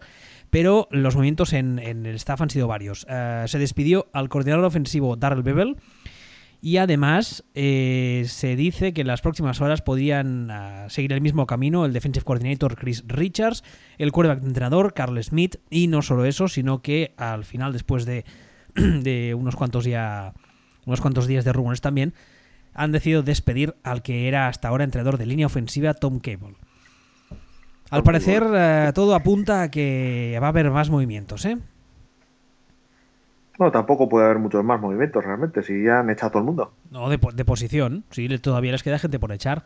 pero 0.49 0.87
los 0.89 1.15
movimientos 1.15 1.53
en, 1.53 1.77
el 1.77 2.07
staff 2.15 2.41
han 2.41 2.49
sido 2.49 2.67
varios. 2.67 3.05
Ah, 3.07 3.45
se 3.45 3.59
despidió 3.59 4.07
al 4.13 4.29
coordinador 4.29 4.65
ofensivo 4.65 5.15
Darrell 5.15 5.43
Bevel 5.43 5.77
y 6.61 6.77
además 6.77 7.43
eh, 7.53 8.25
se 8.27 8.55
dice 8.55 8.93
que 8.93 9.01
en 9.01 9.07
las 9.07 9.21
próximas 9.21 9.61
horas 9.61 9.81
podrían 9.81 10.49
ah, 10.49 10.87
seguir 10.89 11.13
el 11.13 11.21
mismo 11.21 11.45
camino 11.45 11.85
el 11.85 11.93
defensive 11.93 12.25
coordinator 12.25 12.75
Chris 12.75 13.03
Richards, 13.07 13.63
el 13.97 14.11
quarterback 14.11 14.43
entrenador 14.43 14.93
Carl 14.93 15.21
Smith 15.23 15.57
y 15.69 15.87
no 15.87 16.01
solo 16.01 16.25
eso, 16.25 16.47
sino 16.47 16.81
que 16.81 17.13
al 17.17 17.45
final 17.45 17.73
después 17.73 18.05
de, 18.05 18.25
unos 19.35 19.55
cuantos 19.55 19.85
ya 19.85 20.33
unos 20.85 21.01
cuantos 21.01 21.27
días 21.27 21.45
de 21.45 21.53
rumores 21.53 21.81
también 21.81 22.13
han 22.73 22.91
decidido 22.91 23.23
despedir 23.23 23.75
al 23.83 24.01
que 24.01 24.27
era 24.27 24.47
hasta 24.47 24.67
ahora 24.67 24.83
entrenador 24.83 25.17
de 25.17 25.25
línea 25.25 25.47
ofensiva 25.47 25.93
Tom 25.93 26.19
Cable. 26.19 26.55
Al 27.89 28.03
parecer 28.03 28.43
eh, 28.53 28.91
todo 28.93 29.15
apunta 29.15 29.63
a 29.63 29.71
que 29.71 30.37
va 30.41 30.47
a 30.47 30.49
haber 30.49 30.69
más 30.71 30.89
movimientos, 30.89 31.45
¿eh? 31.45 31.57
No, 33.59 33.71
tampoco 33.71 34.07
puede 34.07 34.25
haber 34.25 34.39
muchos 34.39 34.63
más 34.63 34.79
movimientos 34.79 35.23
realmente, 35.23 35.63
si 35.63 35.83
ya 35.83 35.99
han 35.99 36.09
echado 36.09 36.27
a 36.27 36.31
todo 36.31 36.39
el 36.39 36.45
mundo. 36.45 36.73
No, 36.91 37.09
de, 37.09 37.17
posición, 37.17 38.03
sí, 38.11 38.27
todavía 38.39 38.71
les 38.71 38.83
queda 38.83 38.99
gente 38.99 39.19
por 39.19 39.31
echar. 39.31 39.65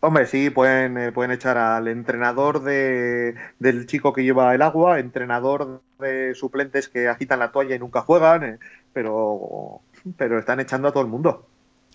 Hombre, 0.00 0.26
sí, 0.26 0.50
pueden, 0.50 0.98
eh, 0.98 1.12
pueden 1.12 1.30
echar 1.30 1.56
al 1.56 1.88
entrenador 1.88 2.62
de, 2.62 3.36
del 3.58 3.86
chico 3.86 4.12
que 4.12 4.24
lleva 4.24 4.54
el 4.54 4.60
agua, 4.60 4.98
entrenador 4.98 5.82
de 5.98 6.34
suplentes 6.34 6.88
que 6.88 7.08
agitan 7.08 7.38
la 7.38 7.52
toalla 7.52 7.76
y 7.76 7.78
nunca 7.78 8.02
juegan, 8.02 8.44
eh, 8.44 8.58
pero, 8.92 9.80
pero 10.18 10.38
están 10.38 10.60
echando 10.60 10.88
a 10.88 10.92
todo 10.92 11.04
el 11.04 11.08
mundo. 11.08 11.46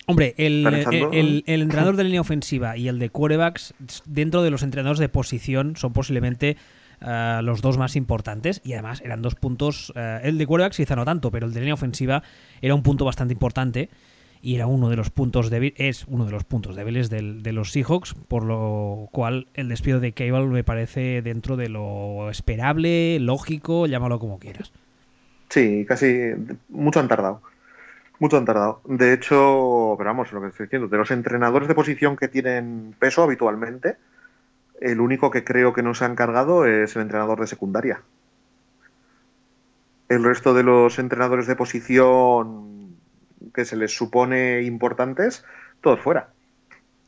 Hombre, 0.06 0.34
el, 0.38 0.66
el, 1.12 1.44
el, 1.46 1.62
entrenador 1.62 1.94
de 1.94 2.04
línea 2.04 2.22
ofensiva 2.22 2.76
y 2.76 2.88
el 2.88 2.98
de 2.98 3.10
quarterbacks, 3.10 3.74
dentro 4.06 4.42
de 4.42 4.50
los 4.50 4.62
entrenadores 4.62 4.98
de 4.98 5.08
posición, 5.08 5.76
son 5.76 5.92
posiblemente 5.92 6.56
eh, 7.00 7.40
los 7.42 7.62
dos 7.62 7.78
más 7.78 7.96
importantes 7.96 8.60
y 8.64 8.74
además 8.74 9.00
eran 9.04 9.22
dos 9.22 9.34
puntos, 9.34 9.92
eh, 9.96 10.20
el 10.22 10.38
de 10.38 10.46
quarterbacks 10.46 10.76
quizá 10.76 10.96
no 10.96 11.04
tanto, 11.04 11.30
pero 11.30 11.46
el 11.46 11.52
de 11.52 11.60
línea 11.60 11.74
ofensiva 11.74 12.22
era 12.60 12.74
un 12.74 12.82
punto 12.82 13.04
bastante 13.04 13.32
importante 13.32 13.88
y 14.42 14.54
era 14.54 14.66
uno 14.66 14.88
de 14.88 14.96
los 14.96 15.10
puntos 15.10 15.50
débiles, 15.50 15.74
es 15.78 16.04
uno 16.08 16.24
de 16.24 16.32
los 16.32 16.44
puntos 16.44 16.76
débiles 16.76 17.10
de 17.10 17.52
los 17.52 17.72
Seahawks, 17.72 18.14
por 18.14 18.44
lo 18.44 19.08
cual 19.12 19.48
el 19.54 19.68
despido 19.68 20.00
de 20.00 20.12
Cable 20.12 20.46
me 20.46 20.64
parece 20.64 21.20
dentro 21.22 21.56
de 21.56 21.68
lo 21.68 22.30
esperable, 22.30 23.18
lógico, 23.20 23.86
llámalo 23.86 24.18
como 24.18 24.38
quieras. 24.38 24.72
Sí, 25.50 25.84
casi 25.86 26.30
mucho 26.68 27.00
han 27.00 27.08
tardado. 27.08 27.42
Mucho 28.18 28.36
han 28.36 28.44
tardado. 28.44 28.80
De 28.84 29.12
hecho, 29.12 29.94
pero 29.98 30.10
vamos, 30.10 30.32
lo 30.32 30.40
que 30.40 30.48
estoy 30.48 30.66
diciendo, 30.66 30.88
de 30.88 30.96
los 30.96 31.10
entrenadores 31.10 31.68
de 31.68 31.74
posición 31.74 32.16
que 32.16 32.28
tienen 32.28 32.94
peso 32.98 33.22
habitualmente, 33.22 33.96
el 34.80 35.00
único 35.00 35.30
que 35.30 35.44
creo 35.44 35.72
que 35.72 35.82
no 35.82 35.94
se 35.94 36.04
han 36.04 36.16
cargado 36.16 36.64
es 36.64 36.96
el 36.96 37.02
entrenador 37.02 37.40
de 37.40 37.46
secundaria. 37.46 38.02
El 40.08 40.24
resto 40.24 40.54
de 40.54 40.62
los 40.62 40.98
entrenadores 40.98 41.46
de 41.46 41.54
posición 41.54 42.96
que 43.54 43.64
se 43.64 43.76
les 43.76 43.94
supone 43.94 44.62
importantes, 44.62 45.44
todos 45.80 46.00
fuera. 46.00 46.30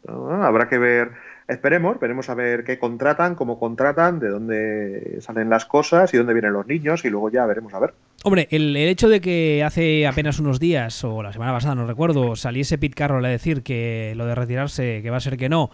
Habrá 0.07 0.69
que 0.69 0.79
ver, 0.79 1.13
esperemos, 1.49 1.99
veremos 1.99 2.29
a 2.29 2.35
ver 2.35 2.65
qué 2.65 2.79
contratan, 2.79 3.35
cómo 3.35 3.59
contratan, 3.59 4.19
de 4.19 4.29
dónde 4.29 5.19
salen 5.21 5.49
las 5.49 5.65
cosas 5.65 6.13
y 6.13 6.17
dónde 6.17 6.35
vienen 6.35 6.53
los 6.53 6.67
niños 6.67 7.05
y 7.05 7.11
luego 7.11 7.31
ya 7.31 7.47
veremos 7.47 7.73
a 7.75 7.81
ver. 7.81 7.95
Hombre, 8.25 8.49
el, 8.51 8.77
hecho 8.77 9.09
de 9.09 9.21
que 9.21 9.65
hace 9.65 10.07
apenas 10.07 10.39
unos 10.39 10.61
días, 10.61 11.03
o 11.05 11.23
la 11.23 11.33
semana 11.33 11.53
pasada, 11.53 11.75
no 11.75 11.87
recuerdo, 11.87 12.37
saliese 12.37 12.79
Pete 12.79 12.95
Carroll 12.95 13.25
a 13.25 13.29
decir 13.29 13.63
que 13.63 14.15
lo 14.17 14.27
de 14.27 14.35
retirarse, 14.35 15.01
que 15.03 15.11
va 15.11 15.17
a 15.17 15.21
ser 15.21 15.37
que 15.37 15.49
no, 15.49 15.71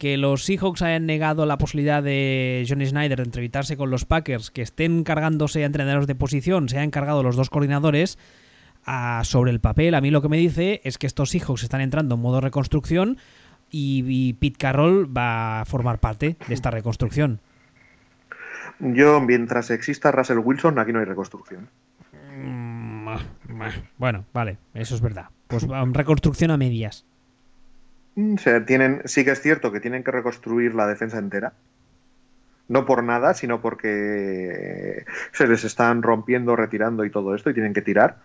que 0.00 0.16
los 0.16 0.44
Seahawks 0.44 0.80
hayan 0.80 1.04
negado 1.04 1.44
la 1.44 1.58
posibilidad 1.58 2.02
de 2.02 2.64
Johnny 2.66 2.86
Snyder 2.86 3.18
de 3.18 3.24
entrevistarse 3.24 3.76
con 3.76 3.90
los 3.90 4.06
Packers, 4.06 4.50
que 4.50 4.62
estén 4.62 5.04
cargándose 5.04 5.62
a 5.62 5.66
entrenadores 5.66 6.06
de 6.06 6.14
posición, 6.14 6.70
se 6.70 6.78
han 6.78 6.84
encargado 6.84 7.22
los 7.22 7.36
dos 7.36 7.50
coordinadores. 7.50 8.18
sobre 9.24 9.50
el 9.50 9.60
papel, 9.60 9.94
a 9.94 10.00
mí 10.00 10.10
lo 10.10 10.22
que 10.22 10.30
me 10.30 10.38
dice 10.38 10.80
es 10.84 10.96
que 10.96 11.06
estos 11.06 11.28
Seahawks 11.28 11.64
están 11.64 11.82
entrando 11.82 12.14
en 12.14 12.22
modo 12.22 12.40
reconstrucción 12.40 13.18
y, 13.70 14.32
Pete 14.40 14.56
Carroll 14.56 15.14
va 15.14 15.60
a 15.60 15.64
formar 15.66 15.98
parte 15.98 16.36
de 16.48 16.54
esta 16.54 16.70
reconstrucción. 16.70 17.40
Yo, 18.78 19.20
mientras 19.20 19.70
exista 19.70 20.10
Russell 20.12 20.38
Wilson, 20.38 20.78
aquí 20.78 20.94
no 20.94 21.00
hay 21.00 21.04
reconstrucción. 21.04 21.68
Bueno, 23.98 24.24
vale, 24.32 24.56
eso 24.72 24.94
es 24.94 25.02
verdad. 25.02 25.26
Pues 25.46 25.66
reconstrucción 25.92 26.50
a 26.50 26.56
medias. 26.56 27.04
Mm, 28.14 28.36
tienen, 28.66 29.02
sí 29.04 29.24
que 29.24 29.32
es 29.32 29.40
cierto 29.40 29.72
que 29.72 29.80
tienen 29.80 30.04
que 30.04 30.10
reconstruir 30.10 30.74
la 30.74 30.86
defensa 30.86 31.18
entera. 31.18 31.52
No 32.68 32.86
por 32.86 33.02
nada, 33.02 33.34
sino 33.34 33.60
porque 33.60 35.04
se 35.32 35.46
les 35.48 35.64
están 35.64 36.02
rompiendo, 36.02 36.56
retirando 36.56 37.04
y 37.04 37.10
todo 37.10 37.34
esto 37.34 37.50
y 37.50 37.54
tienen 37.54 37.74
que 37.74 37.82
tirar. 37.82 38.18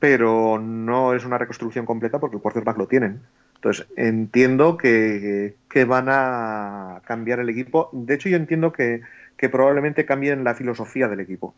Pero 0.00 0.58
no 0.58 1.14
es 1.14 1.24
una 1.24 1.38
reconstrucción 1.38 1.86
completa 1.86 2.18
porque 2.18 2.36
el 2.36 2.42
quarterback 2.42 2.78
lo 2.78 2.88
tienen. 2.88 3.22
Entonces, 3.56 3.86
entiendo 3.96 4.76
que, 4.76 5.56
van 5.86 6.06
a 6.08 7.02
cambiar 7.04 7.40
el 7.40 7.48
equipo. 7.48 7.90
De 7.92 8.14
hecho, 8.14 8.28
yo 8.28 8.36
entiendo 8.36 8.72
que, 8.72 9.02
probablemente 9.50 10.06
cambien 10.06 10.44
la 10.44 10.54
filosofía 10.54 11.08
del 11.08 11.20
equipo. 11.20 11.54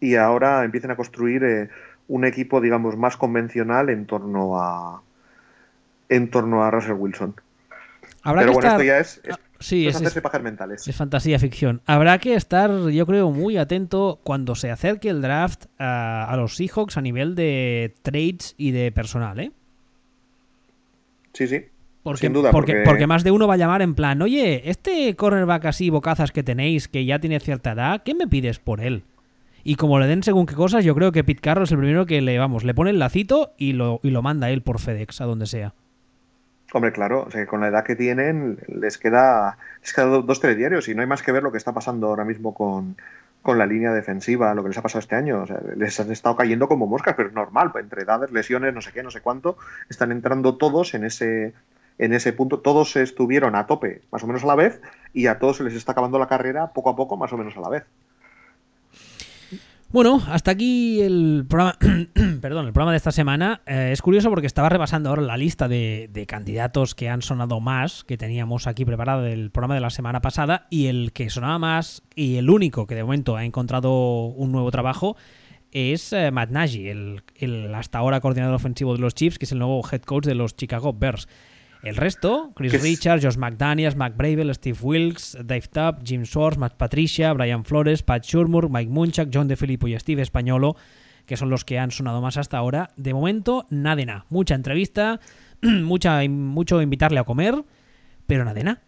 Y 0.00 0.16
ahora 0.16 0.64
empiecen 0.64 0.90
a 0.90 0.96
construir 0.96 1.44
eh, 1.44 1.68
un 2.08 2.24
equipo, 2.24 2.60
digamos, 2.60 2.96
más 2.96 3.16
convencional 3.16 3.90
en 3.90 4.06
torno 4.06 4.60
a 4.60 5.02
en 6.08 6.30
torno 6.30 6.64
a 6.64 6.70
Russell 6.70 6.92
Wilson. 6.92 7.34
Pero 8.22 8.52
bueno, 8.52 8.68
esto 8.68 8.82
ya 8.82 8.98
es, 8.98 9.20
ah, 9.30 9.38
sí, 9.60 9.86
es, 9.86 10.00
mentales. 10.42 10.86
es 10.86 10.96
fantasía 10.96 11.38
ficción. 11.38 11.80
Habrá 11.86 12.18
que 12.18 12.34
estar, 12.34 12.70
yo 12.90 13.06
creo, 13.06 13.30
muy 13.30 13.56
atento 13.56 14.20
cuando 14.24 14.56
se 14.56 14.70
acerque 14.70 15.08
el 15.08 15.22
draft 15.22 15.66
a, 15.78 16.34
los 16.36 16.56
Seahawks 16.56 16.96
a 16.96 17.02
nivel 17.02 17.36
de 17.36 17.94
trades 18.02 18.54
y 18.58 18.72
de 18.72 18.90
personal, 18.90 19.38
¿eh? 19.38 19.52
Sí, 21.34 21.46
sí. 21.46 21.66
Porque, 22.02 22.20
Sin 22.20 22.32
duda, 22.32 22.50
porque, 22.52 22.82
porque... 22.84 23.06
más 23.06 23.24
de 23.24 23.32
uno 23.32 23.48
va 23.48 23.54
a 23.54 23.56
llamar 23.56 23.82
en 23.82 23.94
plan, 23.94 24.22
oye, 24.22 24.70
este 24.70 25.14
cornerback 25.16 25.66
así, 25.66 25.90
bocazas 25.90 26.30
que 26.30 26.44
tenéis, 26.44 26.88
que 26.88 27.04
ya 27.04 27.18
tiene 27.18 27.40
cierta 27.40 27.72
edad, 27.72 28.02
¿qué 28.04 28.14
me 28.14 28.28
pides 28.28 28.60
por 28.60 28.80
él? 28.80 29.02
Y 29.68 29.74
como 29.74 29.98
le 29.98 30.06
den 30.06 30.22
según 30.22 30.46
qué 30.46 30.54
cosas, 30.54 30.84
yo 30.84 30.94
creo 30.94 31.10
que 31.10 31.24
Pete 31.24 31.40
Carroll 31.40 31.64
es 31.64 31.72
el 31.72 31.78
primero 31.78 32.06
que 32.06 32.22
le, 32.22 32.38
vamos, 32.38 32.62
le 32.62 32.72
pone 32.72 32.90
el 32.90 33.00
lacito 33.00 33.52
y 33.58 33.72
lo, 33.72 33.98
y 34.04 34.10
lo 34.10 34.22
manda 34.22 34.48
él 34.48 34.62
por 34.62 34.78
FedEx, 34.78 35.20
a 35.20 35.24
donde 35.24 35.46
sea. 35.46 35.74
Hombre, 36.72 36.92
claro, 36.92 37.24
o 37.26 37.30
sea, 37.32 37.44
con 37.48 37.62
la 37.62 37.66
edad 37.66 37.82
que 37.82 37.96
tienen 37.96 38.60
les 38.68 38.96
queda, 38.96 39.58
les 39.80 39.92
queda 39.92 40.06
dos 40.06 40.40
telediarios 40.40 40.88
y 40.88 40.94
no 40.94 41.00
hay 41.00 41.08
más 41.08 41.24
que 41.24 41.32
ver 41.32 41.42
lo 41.42 41.50
que 41.50 41.58
está 41.58 41.74
pasando 41.74 42.06
ahora 42.06 42.24
mismo 42.24 42.54
con, 42.54 42.96
con 43.42 43.58
la 43.58 43.66
línea 43.66 43.90
defensiva, 43.90 44.54
lo 44.54 44.62
que 44.62 44.68
les 44.68 44.78
ha 44.78 44.82
pasado 44.82 45.00
este 45.00 45.16
año. 45.16 45.42
O 45.42 45.46
sea, 45.48 45.60
les 45.76 45.98
han 45.98 46.12
estado 46.12 46.36
cayendo 46.36 46.68
como 46.68 46.86
moscas, 46.86 47.14
pero 47.16 47.30
es 47.30 47.34
normal, 47.34 47.72
entre 47.74 48.02
edades, 48.02 48.30
lesiones, 48.30 48.72
no 48.72 48.80
sé 48.80 48.92
qué, 48.92 49.02
no 49.02 49.10
sé 49.10 49.20
cuánto, 49.20 49.58
están 49.88 50.12
entrando 50.12 50.58
todos 50.58 50.94
en 50.94 51.02
ese, 51.02 51.54
en 51.98 52.12
ese 52.12 52.32
punto. 52.32 52.60
Todos 52.60 52.94
estuvieron 52.94 53.56
a 53.56 53.66
tope 53.66 54.02
más 54.12 54.22
o 54.22 54.28
menos 54.28 54.44
a 54.44 54.46
la 54.46 54.54
vez 54.54 54.80
y 55.12 55.26
a 55.26 55.40
todos 55.40 55.56
se 55.56 55.64
les 55.64 55.74
está 55.74 55.90
acabando 55.90 56.20
la 56.20 56.28
carrera 56.28 56.72
poco 56.72 56.90
a 56.90 56.94
poco 56.94 57.16
más 57.16 57.32
o 57.32 57.36
menos 57.36 57.56
a 57.56 57.60
la 57.60 57.68
vez. 57.68 57.84
Bueno, 59.90 60.20
hasta 60.26 60.50
aquí 60.50 61.00
el 61.00 61.46
programa, 61.48 61.78
perdón, 62.40 62.66
el 62.66 62.72
programa 62.72 62.90
de 62.90 62.96
esta 62.96 63.12
semana. 63.12 63.62
Eh, 63.66 63.90
es 63.92 64.02
curioso 64.02 64.30
porque 64.30 64.48
estaba 64.48 64.68
repasando 64.68 65.10
ahora 65.10 65.22
la 65.22 65.36
lista 65.36 65.68
de, 65.68 66.24
candidatos 66.26 66.96
que 66.96 67.08
han 67.08 67.22
sonado 67.22 67.60
más, 67.60 68.02
que 68.02 68.16
teníamos 68.18 68.66
aquí 68.66 68.84
preparado 68.84 69.22
del 69.22 69.50
programa 69.52 69.76
de 69.76 69.80
la 69.80 69.90
semana 69.90 70.20
pasada, 70.20 70.66
y 70.70 70.86
el 70.86 71.12
que 71.12 71.30
sonaba 71.30 71.58
más 71.60 72.02
y 72.16 72.36
el 72.36 72.50
único 72.50 72.86
que 72.88 72.96
de 72.96 73.04
momento 73.04 73.36
ha 73.36 73.44
encontrado 73.44 74.26
un 74.26 74.50
nuevo 74.50 74.70
trabajo 74.72 75.16
es 75.70 76.12
eh, 76.12 76.30
Matt 76.32 76.50
Nagy, 76.50 76.88
el, 76.88 77.22
el 77.36 77.72
hasta 77.74 77.98
ahora 77.98 78.20
coordinador 78.20 78.54
ofensivo 78.54 78.94
de 78.94 79.00
los 79.00 79.14
Chiefs, 79.14 79.38
que 79.38 79.44
es 79.44 79.52
el 79.52 79.60
nuevo 79.60 79.82
head 79.90 80.02
coach 80.02 80.24
de 80.24 80.34
los 80.34 80.56
Chicago 80.56 80.94
Bears. 80.94 81.28
El 81.86 81.94
resto, 81.94 82.52
Chris 82.56 82.82
Richards, 82.82 83.24
Josh 83.24 83.36
McDaniels, 83.36 83.94
Mac 83.94 84.16
Bravel, 84.16 84.52
Steve 84.56 84.76
Wilkes, 84.82 85.38
Dave 85.44 85.68
Tubb, 85.70 86.02
Jim 86.02 86.24
Swords, 86.24 86.58
Matt 86.58 86.74
Patricia, 86.76 87.32
Brian 87.32 87.64
Flores, 87.64 88.02
Pat 88.02 88.24
Shurmur, 88.24 88.68
Mike 88.68 88.90
Munchak, 88.90 89.28
John 89.32 89.46
DeFilippo 89.46 89.86
y 89.86 89.96
Steve 89.96 90.20
Españolo, 90.20 90.74
que 91.26 91.36
son 91.36 91.48
los 91.48 91.64
que 91.64 91.78
han 91.78 91.92
sonado 91.92 92.20
más 92.20 92.38
hasta 92.38 92.58
ahora. 92.58 92.90
De 92.96 93.14
momento, 93.14 93.68
nada 93.70 93.94
de 93.94 94.06
nada. 94.06 94.26
Mucha 94.30 94.56
entrevista, 94.56 95.20
mucha, 95.62 96.28
mucho 96.28 96.82
invitarle 96.82 97.20
a 97.20 97.24
comer, 97.24 97.64
pero 98.26 98.42
nada 98.42 98.54
de 98.54 98.64
nada. 98.64 98.82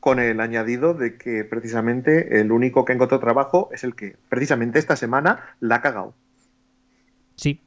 Con 0.00 0.18
el 0.18 0.40
añadido 0.40 0.94
de 0.94 1.18
que 1.18 1.44
precisamente 1.44 2.40
el 2.40 2.52
único 2.52 2.86
que 2.86 2.94
encontró 2.94 3.20
trabajo 3.20 3.68
es 3.70 3.84
el 3.84 3.94
que 3.94 4.16
precisamente 4.30 4.78
esta 4.78 4.96
semana 4.96 5.40
la 5.60 5.74
ha 5.74 5.82
cagado. 5.82 6.14
Sí, 7.34 7.65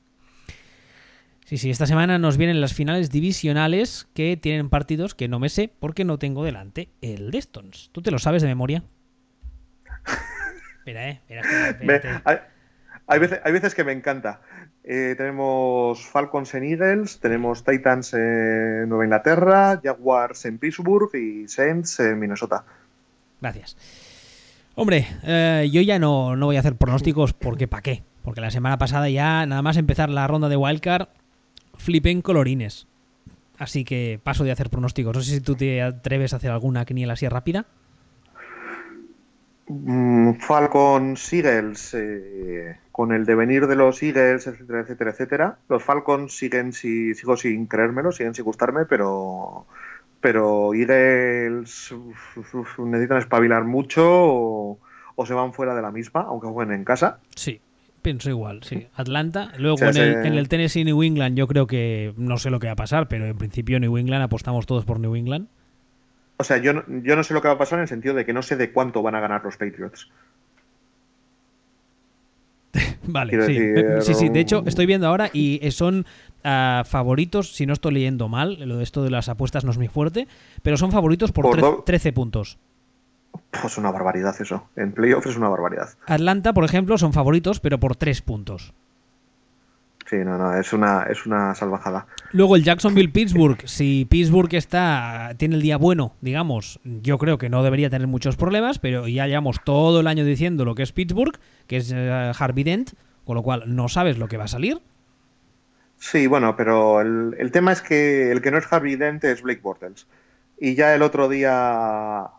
Sí, 1.50 1.58
sí, 1.58 1.72
esta 1.72 1.88
semana 1.88 2.20
nos 2.20 2.38
vienen 2.38 2.62
las 2.62 2.76
finales 2.76 3.10
divisionales 3.10 4.08
que 4.14 4.38
tienen 4.38 4.70
partidos 4.70 5.16
que 5.16 5.28
no 5.28 5.40
me 5.40 5.50
sé 5.50 5.74
porque 5.80 6.06
no 6.06 6.20
tengo 6.20 6.46
delante 6.46 6.90
el 7.02 7.32
Destons. 7.32 7.90
¿Tú 7.92 8.04
te 8.04 8.12
lo 8.12 8.20
sabes 8.20 8.44
de 8.44 8.48
memoria? 8.48 8.84
Espera, 10.78 11.10
eh. 11.10 11.22
Espera, 11.28 12.22
hay, 13.08 13.20
veces, 13.20 13.40
hay 13.44 13.52
veces 13.52 13.74
que 13.74 13.84
me 13.84 13.94
encanta. 13.94 14.42
Eh, 14.84 15.16
tenemos 15.18 16.06
Falcons 16.06 16.54
en 16.54 16.66
Eagles, 16.66 17.20
tenemos 17.20 17.64
Titans 17.64 18.14
en 18.14 18.88
Nueva 18.88 19.06
Inglaterra, 19.06 19.82
Jaguars 19.84 20.46
en 20.46 20.60
Pittsburgh 20.60 21.10
y 21.16 21.48
Saints 21.48 22.00
en 22.00 22.20
Minnesota. 22.20 22.64
Gracias. 23.42 23.76
Hombre, 24.76 25.08
eh, 25.24 25.68
yo 25.74 25.82
ya 25.82 25.98
no, 25.98 26.36
no 26.36 26.46
voy 26.46 26.58
a 26.58 26.60
hacer 26.60 26.76
pronósticos 26.76 27.34
porque 27.34 27.68
¿para 27.68 27.82
qué? 27.82 28.04
Porque 28.22 28.40
la 28.40 28.52
semana 28.52 28.78
pasada 28.78 29.10
ya, 29.10 29.48
nada 29.48 29.64
más 29.64 29.78
empezar 29.78 30.12
la 30.12 30.28
ronda 30.28 30.48
de 30.48 30.56
Wildcard, 30.56 31.08
flipen 31.80 32.22
colorines. 32.22 32.88
Así 33.58 33.84
que 33.84 34.20
paso 34.24 34.44
de 34.44 34.52
hacer 34.52 34.70
pronósticos. 34.70 35.16
No 35.16 35.22
sé 35.22 35.32
si 35.32 35.42
tú 35.42 35.56
te 35.56 35.82
atreves 35.82 36.34
a 36.34 36.38
hacer 36.38 36.52
alguna 36.52 36.86
quiniela 36.86 37.14
así 37.14 37.28
rápida. 37.28 37.66
Mm, 39.68 40.34
Falcon 40.36 41.16
Eagles, 41.32 41.94
eh, 41.94 42.78
con 42.92 43.12
el 43.12 43.26
devenir 43.26 43.68
de 43.68 43.76
los 43.76 44.02
Eagles, 44.02 44.48
etcétera, 44.48 44.82
etcétera, 44.82 45.12
etcétera. 45.12 45.58
Los 45.68 45.84
Falcons 45.84 46.36
siguen 46.36 46.74
si, 46.74 47.14
sigo 47.16 47.36
sin 47.38 47.68
creérmelo, 47.68 48.12
siguen 48.12 48.34
sin 48.34 48.46
gustarme, 48.46 48.86
pero 48.86 49.66
pero 50.22 50.74
Eagles 50.74 51.94
necesitan 52.78 53.20
espabilar 53.20 53.64
mucho 53.64 54.04
o, 54.06 54.80
o, 55.16 55.26
se 55.26 55.34
van 55.34 55.54
fuera 55.54 55.76
de 55.76 55.82
la 55.82 55.92
misma, 55.92 56.22
aunque 56.22 56.48
jueguen 56.48 56.76
en 56.76 56.84
casa. 56.84 57.20
Sí. 57.36 57.62
Pienso 58.02 58.30
igual, 58.30 58.64
sí. 58.64 58.88
Atlanta. 58.96 59.52
Luego 59.58 59.78
en, 59.82 59.98
el, 59.98 60.50
Tennessee 60.50 60.86
New 60.86 61.04
England 61.04 61.36
yo 61.36 61.48
creo 61.48 61.68
que 61.68 62.14
no 62.18 62.38
sé 62.38 62.50
lo 62.50 62.60
que 62.60 62.68
va 62.68 62.74
a 62.74 62.78
pasar, 62.78 63.08
pero 63.08 63.26
en 63.26 63.38
principio 63.38 63.80
New 63.80 63.98
England 63.98 64.24
apostamos 64.24 64.66
todos 64.66 64.86
por 64.86 65.00
New 65.00 65.16
England. 65.16 65.48
O 66.38 66.44
sea, 66.44 66.58
yo 66.58 66.74
no, 66.74 66.84
yo 67.04 67.16
no 67.16 67.24
sé 67.24 67.34
lo 67.34 67.42
que 67.42 67.50
va 67.50 67.56
a 67.56 67.58
pasar 67.58 67.80
en 67.80 67.84
el 67.84 67.90
sentido 67.90 68.14
de 68.14 68.26
que 68.26 68.34
no 68.34 68.42
sé 68.42 68.56
de 68.56 68.72
cuánto 68.72 69.02
van 69.02 69.16
a 69.16 69.20
ganar 69.20 69.44
los 69.44 69.58
Patriots. 69.58 70.10
vale, 73.04 73.46
sí. 73.46 73.58
sí. 74.02 74.14
sí, 74.14 74.30
De 74.30 74.40
hecho, 74.40 74.64
estoy 74.66 74.86
viendo 74.86 75.08
ahora 75.08 75.30
y 75.34 75.60
son 75.72 76.06
ah, 76.44 76.84
favoritos, 76.86 77.54
si 77.56 77.66
no 77.66 77.74
estoy 77.74 77.94
leyendo 77.94 78.30
mal, 78.30 78.58
lo 78.68 78.78
de 78.78 78.84
esto 78.84 79.04
de 79.04 79.10
las 79.10 79.28
apuestas 79.28 79.66
no 79.66 79.72
es 79.72 79.78
muy 79.78 79.88
fuerte, 79.88 80.28
pero 80.62 80.78
son 80.78 80.92
favoritos 80.92 81.32
por, 81.32 81.84
13 81.84 82.14
puntos. 82.14 82.58
Pues 83.62 83.78
una 83.78 83.92
barbaridad 83.92 84.36
eso. 84.40 84.68
En 84.76 84.92
playoffs 84.92 85.28
es 85.28 85.38
una 85.38 85.50
barbaridad. 85.50 85.90
Atlanta, 86.06 86.54
por 86.54 86.66
ejemplo, 86.66 86.98
son 86.98 87.14
favoritos, 87.14 87.60
pero 87.60 87.80
por 87.80 87.96
tres 87.96 88.22
puntos. 88.22 88.74
Sí, 90.10 90.18
no, 90.18 90.40
no, 90.40 90.56
es 90.56 90.74
una, 90.74 91.04
es 91.04 91.28
una 91.28 91.54
salvajada. 91.54 92.08
Luego 92.32 92.56
el 92.56 92.64
Jacksonville-Pittsburgh. 92.64 93.68
Si 93.68 94.08
Pittsburgh 94.10 94.52
está, 94.56 95.36
tiene 95.38 95.56
el 95.56 95.62
día 95.62 95.78
bueno, 95.78 96.14
digamos, 96.22 96.80
yo 96.84 97.20
creo 97.20 97.38
que 97.38 97.50
no 97.50 97.62
debería 97.62 97.92
tener 97.92 98.08
muchos 98.08 98.36
problemas, 98.36 98.80
pero 98.80 99.08
ya 99.08 99.28
llevamos 99.28 99.64
todo 99.64 100.00
el 100.00 100.08
año 100.08 100.26
diciendo 100.26 100.66
lo 100.66 100.74
que 100.74 100.82
es 100.82 100.94
Pittsburgh, 100.94 101.38
que 101.68 101.78
es 101.78 101.92
uh, 101.92 102.34
Harvey 102.38 102.64
Dent, 102.64 102.94
con 103.24 103.36
lo 103.36 103.44
cual 103.44 103.64
no 103.68 103.88
sabes 103.88 104.18
lo 104.18 104.28
que 104.28 104.38
va 104.38 104.46
a 104.46 104.48
salir. 104.48 104.82
Sí, 106.00 106.26
bueno, 106.26 106.56
pero 106.56 107.02
el, 107.02 107.36
el 107.38 107.52
tema 107.52 107.72
es 107.72 107.84
que 107.84 108.32
el 108.32 108.42
que 108.42 108.50
no 108.50 108.58
es 108.58 108.72
Harvey 108.72 108.96
Dent 108.96 109.24
es 109.26 109.44
Blake 109.44 109.62
Bortles. 109.62 110.08
Y 110.60 110.74
ya 110.74 110.96
el 110.96 111.04
otro 111.04 111.30
día 111.30 112.32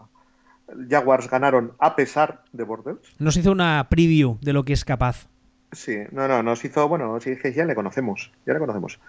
Jaguars 0.89 1.29
ganaron 1.29 1.73
a 1.79 1.97
pesar 1.97 2.45
de 2.53 2.65
Bortles. 2.65 2.99
Nos 3.19 3.37
hizo 3.37 3.53
una 3.53 3.89
preview 3.91 4.39
de 4.41 4.53
lo 4.53 4.65
que 4.65 4.73
es 4.73 4.85
capaz. 4.85 5.29
Sí, 5.73 5.99
no, 6.11 6.27
no, 6.27 6.43
nos 6.43 6.65
hizo, 6.65 6.89
bueno, 6.89 7.21
sí, 7.21 7.37
que 7.37 7.53
ya 7.53 7.65
le 7.65 7.75
conocemos, 7.75 8.33
ya 8.47 8.53
le 8.53 8.59
conocemos. 8.59 9.01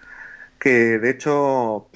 Que 0.59 0.99
de 0.99 1.09
hecho, 1.09 1.89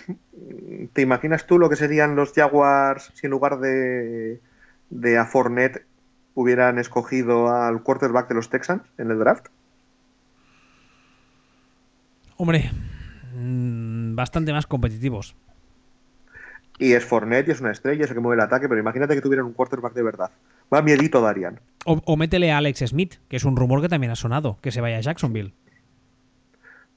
¿te 0.93 1.01
imaginas 1.01 1.45
tú 1.45 1.59
lo 1.59 1.69
que 1.69 1.75
serían 1.75 2.15
los 2.15 2.33
Jaguars 2.33 3.11
si 3.13 3.27
en 3.27 3.31
lugar 3.31 3.59
de, 3.59 4.41
de 4.89 5.17
a 5.17 5.25
Fournette 5.25 5.85
hubieran 6.33 6.79
escogido 6.79 7.49
al 7.49 7.83
quarterback 7.83 8.27
de 8.27 8.35
los 8.35 8.49
Texans 8.49 8.83
en 8.97 9.11
el 9.11 9.19
draft? 9.19 9.47
Hombre, 12.37 12.71
mm, 13.35 14.15
bastante 14.15 14.51
más 14.51 14.65
competitivos. 14.67 15.35
Y 16.77 16.93
es 16.93 17.05
Fournette 17.05 17.47
y 17.47 17.51
es 17.51 17.61
una 17.61 17.71
estrella, 17.71 18.03
es 18.03 18.09
el 18.09 18.15
que 18.15 18.21
mueve 18.21 18.41
el 18.41 18.45
ataque, 18.45 18.67
pero 18.67 18.79
imagínate 18.79 19.15
que 19.15 19.21
tuvieran 19.21 19.45
un 19.45 19.53
quarterback 19.53 19.93
de 19.93 20.03
verdad. 20.03 20.31
Va 20.73 20.81
miedito 20.81 21.21
darían. 21.21 21.59
O, 21.85 22.17
métele 22.17 22.51
a 22.51 22.57
Alex 22.57 22.79
Smith, 22.87 23.15
que 23.29 23.37
es 23.37 23.45
un 23.45 23.55
rumor 23.55 23.81
que 23.81 23.89
también 23.89 24.11
ha 24.11 24.15
sonado, 24.15 24.57
que 24.61 24.71
se 24.71 24.81
vaya 24.81 24.97
a 24.97 25.01
Jacksonville. 25.01 25.53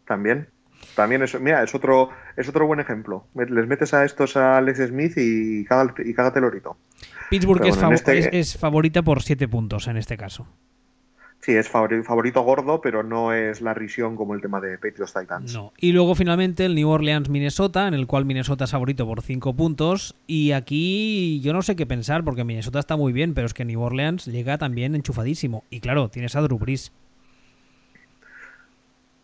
También. 0.06 0.48
También 0.94 1.22
es, 1.22 1.38
mira, 1.40 1.62
es 1.62 1.74
otro, 1.74 2.10
es 2.36 2.48
otro 2.48 2.66
buen 2.66 2.80
ejemplo. 2.80 3.26
Les 3.34 3.66
metes 3.66 3.92
a 3.94 4.04
estos 4.04 4.36
a 4.36 4.56
Alex 4.56 4.88
Smith 4.88 5.12
y, 5.16 5.64
cágate, 5.64 6.08
y 6.08 6.14
cágate 6.14 6.38
el 6.38 6.46
orito. 6.46 6.76
Pittsburgh 7.30 7.64
este 7.66 8.38
es, 8.38 8.56
favorita 8.56 9.02
por 9.02 9.22
7 9.22 9.46
puntos 9.48 9.86
en 9.86 9.96
este 9.96 10.16
caso. 10.16 10.46
Sí, 11.40 11.52
es 11.54 11.68
favorito, 11.68 12.42
gordo, 12.42 12.80
pero 12.80 13.02
no 13.02 13.32
es 13.32 13.60
la 13.60 13.72
risión 13.72 14.16
como 14.16 14.34
el 14.34 14.40
tema 14.40 14.60
de 14.60 14.76
Patriots 14.76 15.14
Titans. 15.14 15.54
No. 15.54 15.72
Y 15.78 15.92
luego 15.92 16.14
finalmente 16.14 16.64
el 16.64 16.74
New 16.74 16.88
Orleans 16.88 17.28
Minnesota, 17.28 17.86
en 17.86 17.94
el 17.94 18.06
cual 18.06 18.24
Minnesota 18.24 18.64
es 18.64 18.72
favorito 18.72 19.06
por 19.06 19.22
5 19.22 19.54
puntos. 19.54 20.16
Y 20.26 20.50
aquí 20.52 21.40
yo 21.40 21.52
no 21.52 21.62
sé 21.62 21.76
qué 21.76 21.86
pensar, 21.86 22.24
porque 22.24 22.44
Minnesota 22.44 22.80
está 22.80 22.96
muy 22.96 23.12
bien, 23.12 23.34
pero 23.34 23.46
es 23.46 23.54
que 23.54 23.64
New 23.64 23.80
Orleans 23.80 24.26
llega 24.26 24.58
también 24.58 24.96
enchufadísimo. 24.96 25.62
Y 25.70 25.80
claro, 25.80 26.08
tienes 26.08 26.34
a 26.34 26.40
Drew 26.40 26.58
Brees. 26.58 26.92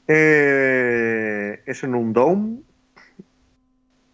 Eh, 0.07 1.63
es 1.67 1.83
en 1.83 1.95
un 1.97 2.13
dome. 2.13 2.59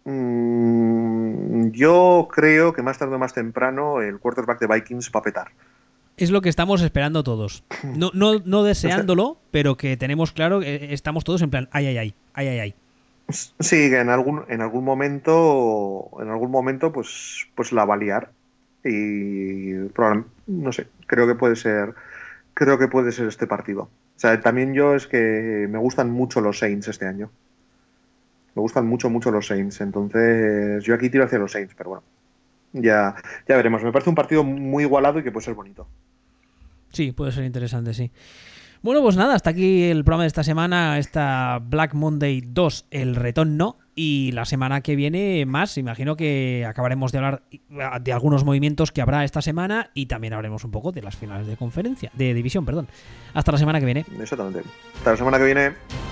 Mm, 0.05 1.69
yo 1.69 2.27
creo 2.31 2.73
que 2.73 2.81
más 2.81 2.97
tarde 2.97 3.15
o 3.15 3.19
más 3.19 3.33
temprano 3.33 4.01
el 4.01 4.17
quarterback 4.19 4.59
de 4.59 4.67
Vikings 4.67 5.11
va 5.15 5.19
a 5.19 5.23
petar 5.23 5.51
es 6.23 6.31
lo 6.31 6.41
que 6.41 6.49
estamos 6.49 6.81
esperando 6.81 7.23
todos. 7.23 7.63
No, 7.83 8.11
no, 8.13 8.39
no 8.45 8.63
deseándolo, 8.63 9.37
pero 9.51 9.77
que 9.77 9.97
tenemos 9.97 10.31
claro 10.31 10.59
que 10.59 10.93
estamos 10.93 11.23
todos 11.23 11.41
en 11.41 11.49
plan, 11.49 11.69
ay, 11.71 11.87
ay, 11.87 11.97
ay, 11.97 12.13
ay, 12.33 12.47
ay, 12.47 12.59
ay. 12.59 12.75
Sí, 13.29 13.89
que 13.89 13.99
en 13.99 14.09
algún, 14.09 14.43
en 14.49 14.61
algún 14.61 14.83
momento, 14.83 16.09
en 16.19 16.29
algún 16.29 16.51
momento, 16.51 16.91
pues, 16.91 17.47
pues 17.55 17.71
la 17.71 17.85
va 17.85 17.95
a 17.95 17.97
liar. 17.97 18.31
Y 18.83 19.73
no 20.47 20.71
sé, 20.71 20.87
creo 21.05 21.27
que 21.27 21.35
puede 21.35 21.55
ser, 21.55 21.93
creo 22.53 22.77
que 22.79 22.87
puede 22.87 23.11
ser 23.11 23.27
este 23.27 23.47
partido. 23.47 23.83
O 23.83 24.19
sea, 24.21 24.39
también 24.41 24.73
yo 24.73 24.95
es 24.95 25.07
que 25.07 25.67
me 25.69 25.77
gustan 25.77 26.09
mucho 26.11 26.41
los 26.41 26.59
Saints 26.59 26.87
este 26.87 27.07
año. 27.07 27.31
Me 28.53 28.61
gustan 28.61 28.85
mucho, 28.85 29.09
mucho 29.09 29.31
los 29.31 29.47
Saints. 29.47 29.81
Entonces, 29.81 30.83
yo 30.83 30.93
aquí 30.93 31.09
tiro 31.09 31.23
hacia 31.23 31.39
los 31.39 31.51
Saints, 31.51 31.73
pero 31.75 31.91
bueno. 31.91 32.03
Ya, 32.73 33.15
ya 33.47 33.55
veremos. 33.55 33.83
Me 33.83 33.91
parece 33.91 34.09
un 34.09 34.15
partido 34.15 34.43
muy 34.43 34.83
igualado 34.83 35.19
y 35.19 35.23
que 35.23 35.31
puede 35.31 35.45
ser 35.45 35.53
bonito. 35.53 35.87
Sí, 36.91 37.11
puede 37.11 37.31
ser 37.31 37.43
interesante, 37.43 37.93
sí. 37.93 38.11
Bueno, 38.81 39.01
pues 39.01 39.15
nada, 39.15 39.35
hasta 39.35 39.51
aquí 39.51 39.83
el 39.83 40.03
programa 40.03 40.23
de 40.23 40.27
esta 40.27 40.43
semana, 40.43 40.97
esta 40.97 41.59
Black 41.61 41.93
Monday 41.93 42.41
2, 42.45 42.87
el 42.89 43.15
retorno. 43.15 43.77
Y 43.93 44.31
la 44.31 44.45
semana 44.45 44.81
que 44.81 44.95
viene 44.95 45.45
más, 45.45 45.77
imagino 45.77 46.15
que 46.15 46.65
acabaremos 46.67 47.11
de 47.11 47.17
hablar 47.19 47.43
de 48.01 48.13
algunos 48.13 48.45
movimientos 48.45 48.91
que 48.91 49.01
habrá 49.01 49.23
esta 49.25 49.41
semana 49.41 49.91
y 49.93 50.05
también 50.05 50.33
hablaremos 50.33 50.63
un 50.63 50.71
poco 50.71 50.91
de 50.91 51.01
las 51.01 51.15
finales 51.15 51.45
de 51.45 51.57
conferencia, 51.57 52.09
de 52.13 52.33
división, 52.33 52.65
perdón. 52.65 52.87
Hasta 53.33 53.51
la 53.51 53.57
semana 53.57 53.79
que 53.79 53.85
viene. 53.85 54.05
Exactamente. 54.19 54.63
Hasta 54.95 55.11
la 55.11 55.17
semana 55.17 55.37
que 55.37 55.43
viene. 55.43 56.10